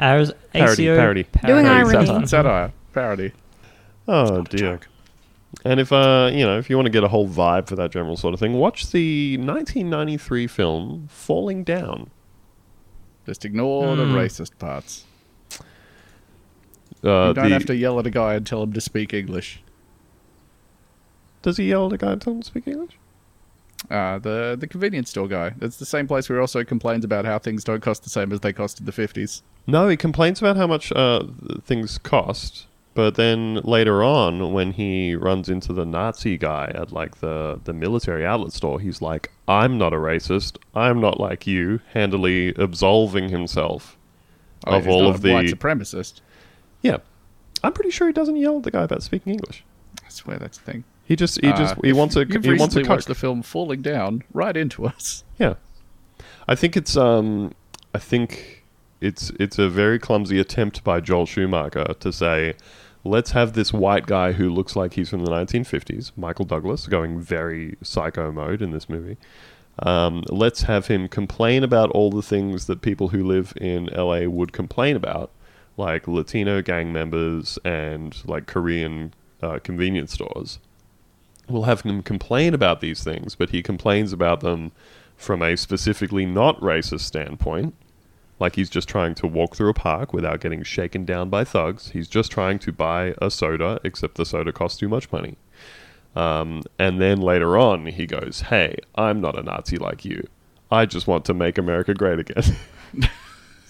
Ours, 0.00 0.32
Parody, 0.52 0.84
ACO, 0.88 0.96
parody. 0.96 1.22
Doing 1.46 1.64
parody 1.66 1.68
irony. 1.96 2.06
fine. 2.06 2.26
satire. 2.26 2.26
Satire. 2.26 2.72
Parody. 2.92 3.32
Oh 4.06 4.42
dear. 4.42 4.80
And 5.64 5.80
if 5.80 5.90
uh, 5.92 6.30
you 6.32 6.44
know, 6.44 6.58
if 6.58 6.68
you 6.70 6.76
want 6.76 6.86
to 6.86 6.90
get 6.92 7.02
a 7.02 7.08
whole 7.08 7.28
vibe 7.28 7.66
for 7.68 7.76
that 7.76 7.90
general 7.90 8.16
sort 8.16 8.34
of 8.34 8.40
thing, 8.40 8.54
watch 8.54 8.90
the 8.92 9.36
1993 9.38 10.46
film 10.46 11.08
Falling 11.10 11.64
Down. 11.64 12.10
Just 13.26 13.44
ignore 13.44 13.96
the 13.96 14.04
Hmm. 14.04 14.14
racist 14.14 14.56
parts. 14.58 15.04
Uh, 17.04 17.28
you 17.28 17.34
don't 17.34 17.44
the- 17.44 17.50
have 17.50 17.66
to 17.66 17.76
yell 17.76 17.98
at 17.98 18.06
a 18.06 18.10
guy 18.10 18.34
and 18.34 18.46
tell 18.46 18.62
him 18.62 18.72
to 18.72 18.80
speak 18.80 19.12
English. 19.14 19.62
Does 21.42 21.56
he 21.56 21.68
yell 21.68 21.86
at 21.86 21.92
a 21.92 21.98
guy 21.98 22.12
and 22.12 22.20
tell 22.20 22.32
him 22.34 22.40
to 22.40 22.46
speak 22.46 22.66
English? 22.66 22.98
Uh, 23.90 24.18
the 24.18 24.56
the 24.58 24.66
convenience 24.66 25.10
store 25.10 25.28
guy. 25.28 25.54
That's 25.56 25.76
the 25.76 25.86
same 25.86 26.08
place 26.08 26.28
where 26.28 26.38
he 26.38 26.40
also 26.40 26.64
complains 26.64 27.04
about 27.04 27.24
how 27.24 27.38
things 27.38 27.62
don't 27.62 27.80
cost 27.80 28.02
the 28.02 28.10
same 28.10 28.32
as 28.32 28.40
they 28.40 28.52
cost 28.52 28.80
in 28.80 28.86
the 28.86 28.92
fifties. 28.92 29.42
No, 29.66 29.88
he 29.88 29.96
complains 29.96 30.40
about 30.40 30.56
how 30.56 30.66
much 30.66 30.90
uh, 30.92 31.22
things 31.62 31.96
cost, 31.98 32.66
but 32.94 33.14
then 33.14 33.60
later 33.62 34.02
on, 34.02 34.52
when 34.52 34.72
he 34.72 35.14
runs 35.14 35.48
into 35.48 35.72
the 35.72 35.84
Nazi 35.86 36.36
guy 36.36 36.72
at 36.74 36.90
like 36.90 37.20
the 37.20 37.60
the 37.62 37.72
military 37.72 38.26
outlet 38.26 38.52
store, 38.52 38.80
he's 38.80 39.00
like, 39.00 39.30
"I'm 39.46 39.78
not 39.78 39.92
a 39.92 39.96
racist. 39.96 40.58
I'm 40.74 41.00
not 41.00 41.20
like 41.20 41.46
you," 41.46 41.80
handily 41.92 42.54
absolving 42.56 43.28
himself 43.28 43.96
of 44.64 44.88
all 44.88 45.06
of 45.08 45.22
the. 45.22 45.32
white 45.32 45.46
supremacist. 45.46 46.20
Yeah, 46.82 46.98
I'm 47.62 47.72
pretty 47.72 47.90
sure 47.90 48.06
he 48.06 48.12
doesn't 48.12 48.36
yell 48.36 48.58
at 48.58 48.62
the 48.62 48.70
guy 48.70 48.82
about 48.82 49.02
speaking 49.02 49.32
English. 49.32 49.64
I 50.04 50.08
swear 50.10 50.38
that's 50.38 50.58
the 50.58 50.64
thing. 50.72 50.84
He 51.04 51.16
just 51.16 51.40
he 51.42 51.50
just 51.52 51.76
Uh, 51.76 51.80
he 51.82 51.92
wants 51.92 52.16
a 52.16 52.26
You've 52.26 52.44
he 52.44 52.54
wants 52.54 52.76
a 52.76 52.80
coke. 52.82 52.90
watched 52.90 53.08
the 53.08 53.14
film 53.14 53.42
Falling 53.42 53.82
Down. 53.82 54.22
Right 54.32 54.56
into 54.56 54.86
us. 54.86 55.24
Yeah, 55.38 55.54
I 56.46 56.54
think 56.54 56.76
it's 56.76 56.96
um, 56.96 57.52
I 57.94 57.98
think 57.98 58.64
it's 59.00 59.30
it's 59.38 59.58
a 59.58 59.68
very 59.68 59.98
clumsy 59.98 60.38
attempt 60.38 60.84
by 60.84 61.00
Joel 61.00 61.26
Schumacher 61.26 61.94
to 62.00 62.12
say, 62.12 62.54
let's 63.04 63.30
have 63.30 63.52
this 63.54 63.72
white 63.72 64.06
guy 64.06 64.32
who 64.32 64.50
looks 64.50 64.76
like 64.76 64.94
he's 64.94 65.08
from 65.08 65.24
the 65.24 65.30
1950s, 65.30 66.12
Michael 66.16 66.44
Douglas, 66.44 66.86
going 66.86 67.20
very 67.20 67.76
psycho 67.82 68.30
mode 68.32 68.60
in 68.60 68.70
this 68.72 68.88
movie. 68.88 69.16
Um, 69.80 70.24
let's 70.28 70.62
have 70.62 70.88
him 70.88 71.06
complain 71.08 71.62
about 71.62 71.90
all 71.92 72.10
the 72.10 72.22
things 72.22 72.66
that 72.66 72.82
people 72.82 73.08
who 73.08 73.22
live 73.24 73.52
in 73.60 73.86
LA 73.86 74.22
would 74.22 74.52
complain 74.52 74.96
about, 74.96 75.30
like 75.78 76.06
Latino 76.06 76.60
gang 76.60 76.92
members 76.92 77.58
and 77.64 78.16
like 78.26 78.46
Korean 78.46 79.14
uh, 79.40 79.58
convenience 79.62 80.12
stores 80.12 80.58
we'll 81.48 81.64
have 81.64 81.82
him 81.82 82.02
complain 82.02 82.54
about 82.54 82.80
these 82.80 83.02
things, 83.02 83.34
but 83.34 83.50
he 83.50 83.62
complains 83.62 84.12
about 84.12 84.40
them 84.40 84.72
from 85.16 85.42
a 85.42 85.56
specifically 85.56 86.26
not 86.26 86.60
racist 86.60 87.00
standpoint. 87.00 87.74
Like 88.38 88.54
he's 88.54 88.70
just 88.70 88.88
trying 88.88 89.14
to 89.16 89.26
walk 89.26 89.56
through 89.56 89.70
a 89.70 89.74
park 89.74 90.12
without 90.12 90.40
getting 90.40 90.62
shaken 90.62 91.04
down 91.04 91.28
by 91.28 91.44
thugs. 91.44 91.90
He's 91.90 92.06
just 92.06 92.30
trying 92.30 92.60
to 92.60 92.72
buy 92.72 93.14
a 93.20 93.30
soda, 93.30 93.80
except 93.82 94.14
the 94.14 94.24
soda 94.24 94.52
costs 94.52 94.78
too 94.78 94.88
much 94.88 95.10
money. 95.10 95.36
Um, 96.14 96.62
and 96.78 97.00
then 97.00 97.20
later 97.20 97.58
on, 97.58 97.86
he 97.86 98.06
goes, 98.06 98.42
Hey, 98.42 98.76
I'm 98.94 99.20
not 99.20 99.38
a 99.38 99.42
Nazi 99.42 99.76
like 99.76 100.04
you. 100.04 100.26
I 100.70 100.86
just 100.86 101.06
want 101.06 101.24
to 101.26 101.34
make 101.34 101.58
America 101.58 101.94
great 101.94 102.20
again. 102.20 102.56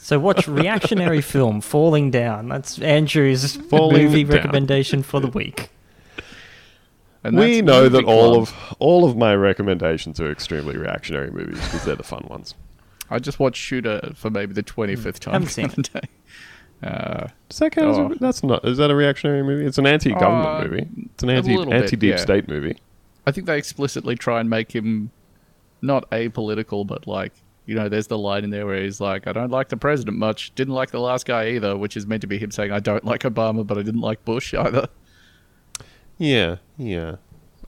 So 0.08 0.18
watch 0.18 0.48
reactionary 0.48 1.20
film 1.34 1.60
Falling 1.60 2.10
Down. 2.10 2.48
That's 2.48 2.78
Andrew's 2.78 3.56
Falling 3.56 4.04
movie 4.06 4.24
Down. 4.24 4.36
recommendation 4.36 5.02
for 5.02 5.20
the 5.20 5.26
week. 5.28 5.68
And 7.22 7.36
we 7.36 7.60
know 7.60 7.90
that 7.90 8.06
Movie 8.06 8.06
all 8.06 8.46
Club. 8.46 8.48
of 8.48 8.76
all 8.78 9.04
of 9.04 9.18
my 9.18 9.34
recommendations 9.34 10.18
are 10.18 10.32
extremely 10.32 10.78
reactionary 10.78 11.30
movies 11.30 11.60
because 11.62 11.84
they're 11.84 11.94
the 11.94 12.02
fun 12.02 12.24
ones. 12.30 12.54
I 13.10 13.18
just 13.18 13.38
watched 13.38 13.60
Shooter 13.60 14.12
for 14.14 14.30
maybe 14.30 14.54
the 14.54 14.62
twenty 14.62 14.96
fifth 14.96 15.20
time. 15.20 15.34
Haven't 15.34 15.48
seen 15.50 15.66
the 15.68 15.72
other 15.74 15.82
day. 15.82 16.08
Uh, 16.82 17.26
Does 17.50 17.58
that 17.58 17.72
count? 17.72 17.90
as 17.90 17.98
a- 17.98 18.00
Oh. 18.00 18.14
that's 18.18 18.42
not. 18.42 18.64
Is 18.66 18.78
that 18.78 18.90
a 18.90 18.94
reactionary 18.94 19.42
movie? 19.42 19.66
It's 19.66 19.76
an 19.76 19.86
anti-government 19.86 20.48
Uh, 20.48 20.64
movie. 20.64 20.88
It's 21.12 21.22
an 21.22 21.28
anti 21.28 21.54
anti 21.70 21.96
deep 21.96 22.12
yeah. 22.12 22.16
state 22.16 22.48
movie. 22.48 22.78
I 23.26 23.30
think 23.32 23.46
they 23.46 23.58
explicitly 23.58 24.16
try 24.16 24.40
and 24.40 24.48
make 24.48 24.72
him 24.74 25.10
not 25.82 26.08
apolitical, 26.12 26.86
but 26.86 27.06
like 27.06 27.34
you 27.68 27.74
know, 27.74 27.90
there's 27.90 28.06
the 28.06 28.16
line 28.16 28.44
in 28.44 28.50
there 28.50 28.64
where 28.64 28.82
he's 28.82 28.98
like, 28.98 29.26
"I 29.26 29.32
don't 29.34 29.50
like 29.50 29.68
the 29.68 29.76
president 29.76 30.16
much. 30.16 30.54
Didn't 30.54 30.72
like 30.72 30.90
the 30.90 31.00
last 31.00 31.26
guy 31.26 31.50
either," 31.50 31.76
which 31.76 31.98
is 31.98 32.06
meant 32.06 32.22
to 32.22 32.26
be 32.26 32.38
him 32.38 32.50
saying, 32.50 32.72
"I 32.72 32.80
don't 32.80 33.04
like 33.04 33.20
Obama, 33.24 33.66
but 33.66 33.76
I 33.76 33.82
didn't 33.82 34.00
like 34.00 34.24
Bush 34.24 34.54
either." 34.54 34.88
Yeah, 36.16 36.56
yeah. 36.78 37.16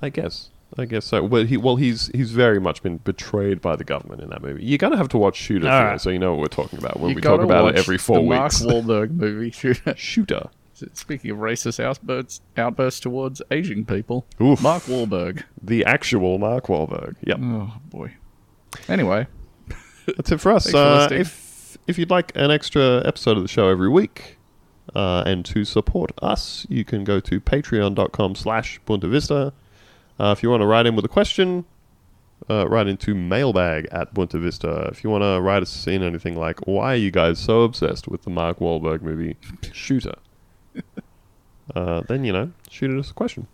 I 0.01 0.09
guess. 0.09 0.51
I 0.79 0.87
guess 0.87 1.05
so. 1.05 1.23
Well, 1.23 1.45
he 1.45 1.59
well 1.59 1.77
he's 1.77 2.07
he's 2.15 2.31
very 2.31 2.59
much 2.59 2.83
been 2.83 2.97
betrayed 2.97 3.61
by 3.61 3.77
the 3.77 3.85
government 3.85 4.23
in 4.23 4.31
that 4.31 4.41
movie. 4.41 4.65
You're 4.65 4.79
gonna 4.79 4.97
have 4.97 5.09
to 5.11 5.19
watch 5.19 5.37
Shooter 5.37 5.67
for 5.67 5.69
right. 5.69 5.93
that, 5.93 6.01
so 6.01 6.09
you 6.09 6.19
know 6.19 6.33
what 6.33 6.41
we're 6.41 6.47
talking 6.47 6.79
about 6.79 6.99
when 6.99 7.11
You 7.11 7.17
we 7.17 7.21
talk 7.21 7.43
about 7.43 7.75
it 7.75 7.79
every 7.79 7.99
four 7.99 8.17
the 8.17 8.23
Mark 8.23 8.53
weeks. 8.53 8.63
Wahlberg 8.67 9.11
movie 9.11 9.51
Shooter. 9.51 9.95
Shooter. 9.97 10.49
Speaking 10.95 11.33
of 11.33 11.39
racist 11.39 11.79
outbursts, 11.79 12.41
outbursts 12.57 13.01
towards 13.01 13.43
Asian 13.51 13.85
people, 13.85 14.27
Oof. 14.41 14.63
Mark 14.63 14.85
Wahlberg. 14.85 15.43
The 15.63 15.85
actual 15.85 16.39
Mark 16.39 16.69
Wahlberg. 16.69 17.17
Yep. 17.23 17.39
Oh 17.43 17.73
boy. 17.91 18.15
Anyway, 18.89 19.27
That's 20.17 20.33
it 20.33 20.41
for 20.41 20.53
us. 20.53 20.71
For 20.71 20.77
Uh, 20.77 20.99
listening. 21.03 21.21
if 21.21 21.79
if 21.87 21.99
you'd 21.99 22.11
like 22.11 22.33
an 22.35 22.51
extra 22.51 23.03
episode 23.07 23.37
of 23.37 23.43
the 23.43 23.49
show 23.49 23.69
every 23.69 23.89
week, 23.89 24.39
uh, 24.95 25.23
and 25.27 25.45
to 25.47 25.65
support 25.65 26.13
us, 26.23 26.67
you 26.69 26.85
can 26.85 27.05
go 27.05 27.21
to 27.21 27.41
patreon.com 27.41 28.35
slash 28.35 28.81
Bunta 28.87 29.09
Vista. 29.09 29.53
Uh, 30.19 30.35
if 30.37 30.43
you 30.43 30.51
want 30.51 30.61
to 30.63 30.67
write 30.67 30.87
in 30.87 30.95
with 30.97 31.05
a 31.05 31.09
question, 31.09 31.65
uh, 32.51 32.67
write 32.69 32.87
into 32.89 33.15
mailbag 33.15 33.87
at 33.93 34.13
Bunta 34.15 34.39
Vista. 34.41 34.89
If 34.93 35.03
you 35.05 35.11
want 35.11 35.23
to 35.23 35.41
write 35.41 35.63
us 35.63 35.87
in 35.87 36.03
anything 36.03 36.37
like, 36.37 36.61
why 36.67 36.93
are 36.95 36.97
you 36.97 37.11
guys 37.11 37.39
so 37.39 37.63
obsessed 37.63 38.09
with 38.09 38.23
the 38.23 38.31
Mark 38.31 38.59
Wahlberg 38.59 39.01
movie 39.03 39.37
Shooter? 39.73 40.17
uh, 41.75 42.03
then, 42.09 42.25
you 42.25 42.33
know, 42.33 42.53
shoot 42.69 42.97
us 42.99 43.11
a 43.11 43.15
question. 43.15 43.47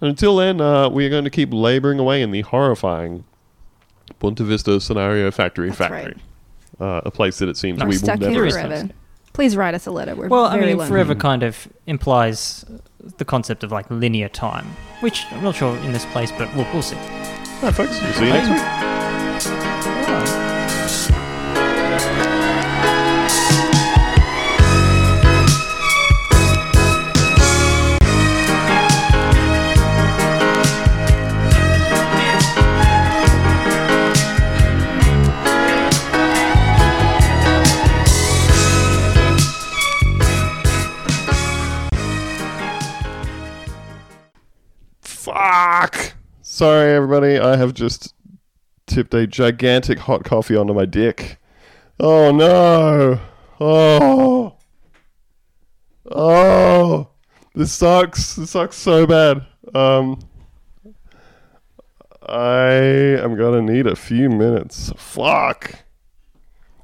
And 0.00 0.08
until 0.10 0.36
then, 0.36 0.60
uh, 0.60 0.88
we 0.88 1.04
are 1.04 1.10
going 1.10 1.24
to 1.24 1.30
keep 1.30 1.52
laboring 1.52 1.98
away 1.98 2.22
in 2.22 2.30
the 2.30 2.40
horrifying 2.42 3.24
Bunta 4.20 4.44
Vista 4.44 4.80
Scenario 4.80 5.30
Factory 5.30 5.68
That's 5.68 5.78
Factory. 5.78 6.16
Uh, 6.78 7.00
a 7.04 7.10
place 7.10 7.38
that 7.38 7.48
it 7.48 7.56
seems 7.56 7.78
No, 7.78 7.86
we 7.86 7.98
will 7.98 8.06
never 8.06 8.30
here 8.30 8.46
is 8.46 8.54
forever. 8.54 8.88
Please 9.32 9.56
write 9.56 9.74
us 9.74 9.86
a 9.86 9.90
letter. 9.90 10.14
We're 10.14 10.28
Well, 10.28 10.44
I 10.46 10.58
mean, 10.58 10.76
lonely. 10.76 10.88
forever 10.88 11.14
kind 11.14 11.42
of 11.42 11.68
implies 11.86 12.64
the 13.18 13.24
concept 13.24 13.64
of 13.64 13.72
like 13.72 13.90
linear 13.90 14.28
time, 14.28 14.66
which 15.00 15.24
I'm 15.30 15.42
not 15.42 15.54
sure 15.54 15.76
in 15.78 15.92
this 15.92 16.04
place, 16.06 16.32
but 16.32 16.54
we'll, 16.54 16.66
we'll 16.72 16.82
see. 16.82 16.96
All 16.96 17.02
right, 17.62 17.74
folks. 17.74 18.00
We'll 18.00 18.12
see 18.14 18.26
you 18.26 18.32
next 18.32 19.46
week. 19.46 19.69
Sorry, 46.60 46.92
everybody. 46.92 47.38
I 47.38 47.56
have 47.56 47.72
just 47.72 48.12
tipped 48.86 49.14
a 49.14 49.26
gigantic 49.26 49.98
hot 49.98 50.24
coffee 50.24 50.56
onto 50.56 50.74
my 50.74 50.84
dick. 50.84 51.38
Oh 51.98 52.32
no! 52.32 53.18
Oh! 53.58 54.58
Oh! 56.12 57.08
This 57.54 57.72
sucks. 57.72 58.34
This 58.34 58.50
sucks 58.50 58.76
so 58.76 59.06
bad. 59.06 59.46
Um, 59.74 60.20
I 62.28 62.74
am 62.74 63.38
gonna 63.38 63.62
need 63.62 63.86
a 63.86 63.96
few 63.96 64.28
minutes. 64.28 64.92
Fuck! 64.98 65.76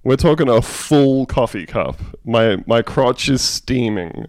We're 0.04 0.16
talking 0.16 0.48
a 0.48 0.62
full 0.62 1.26
coffee 1.26 1.66
cup. 1.66 2.00
My 2.24 2.64
my 2.66 2.80
crotch 2.80 3.28
is 3.28 3.42
steaming. 3.42 4.24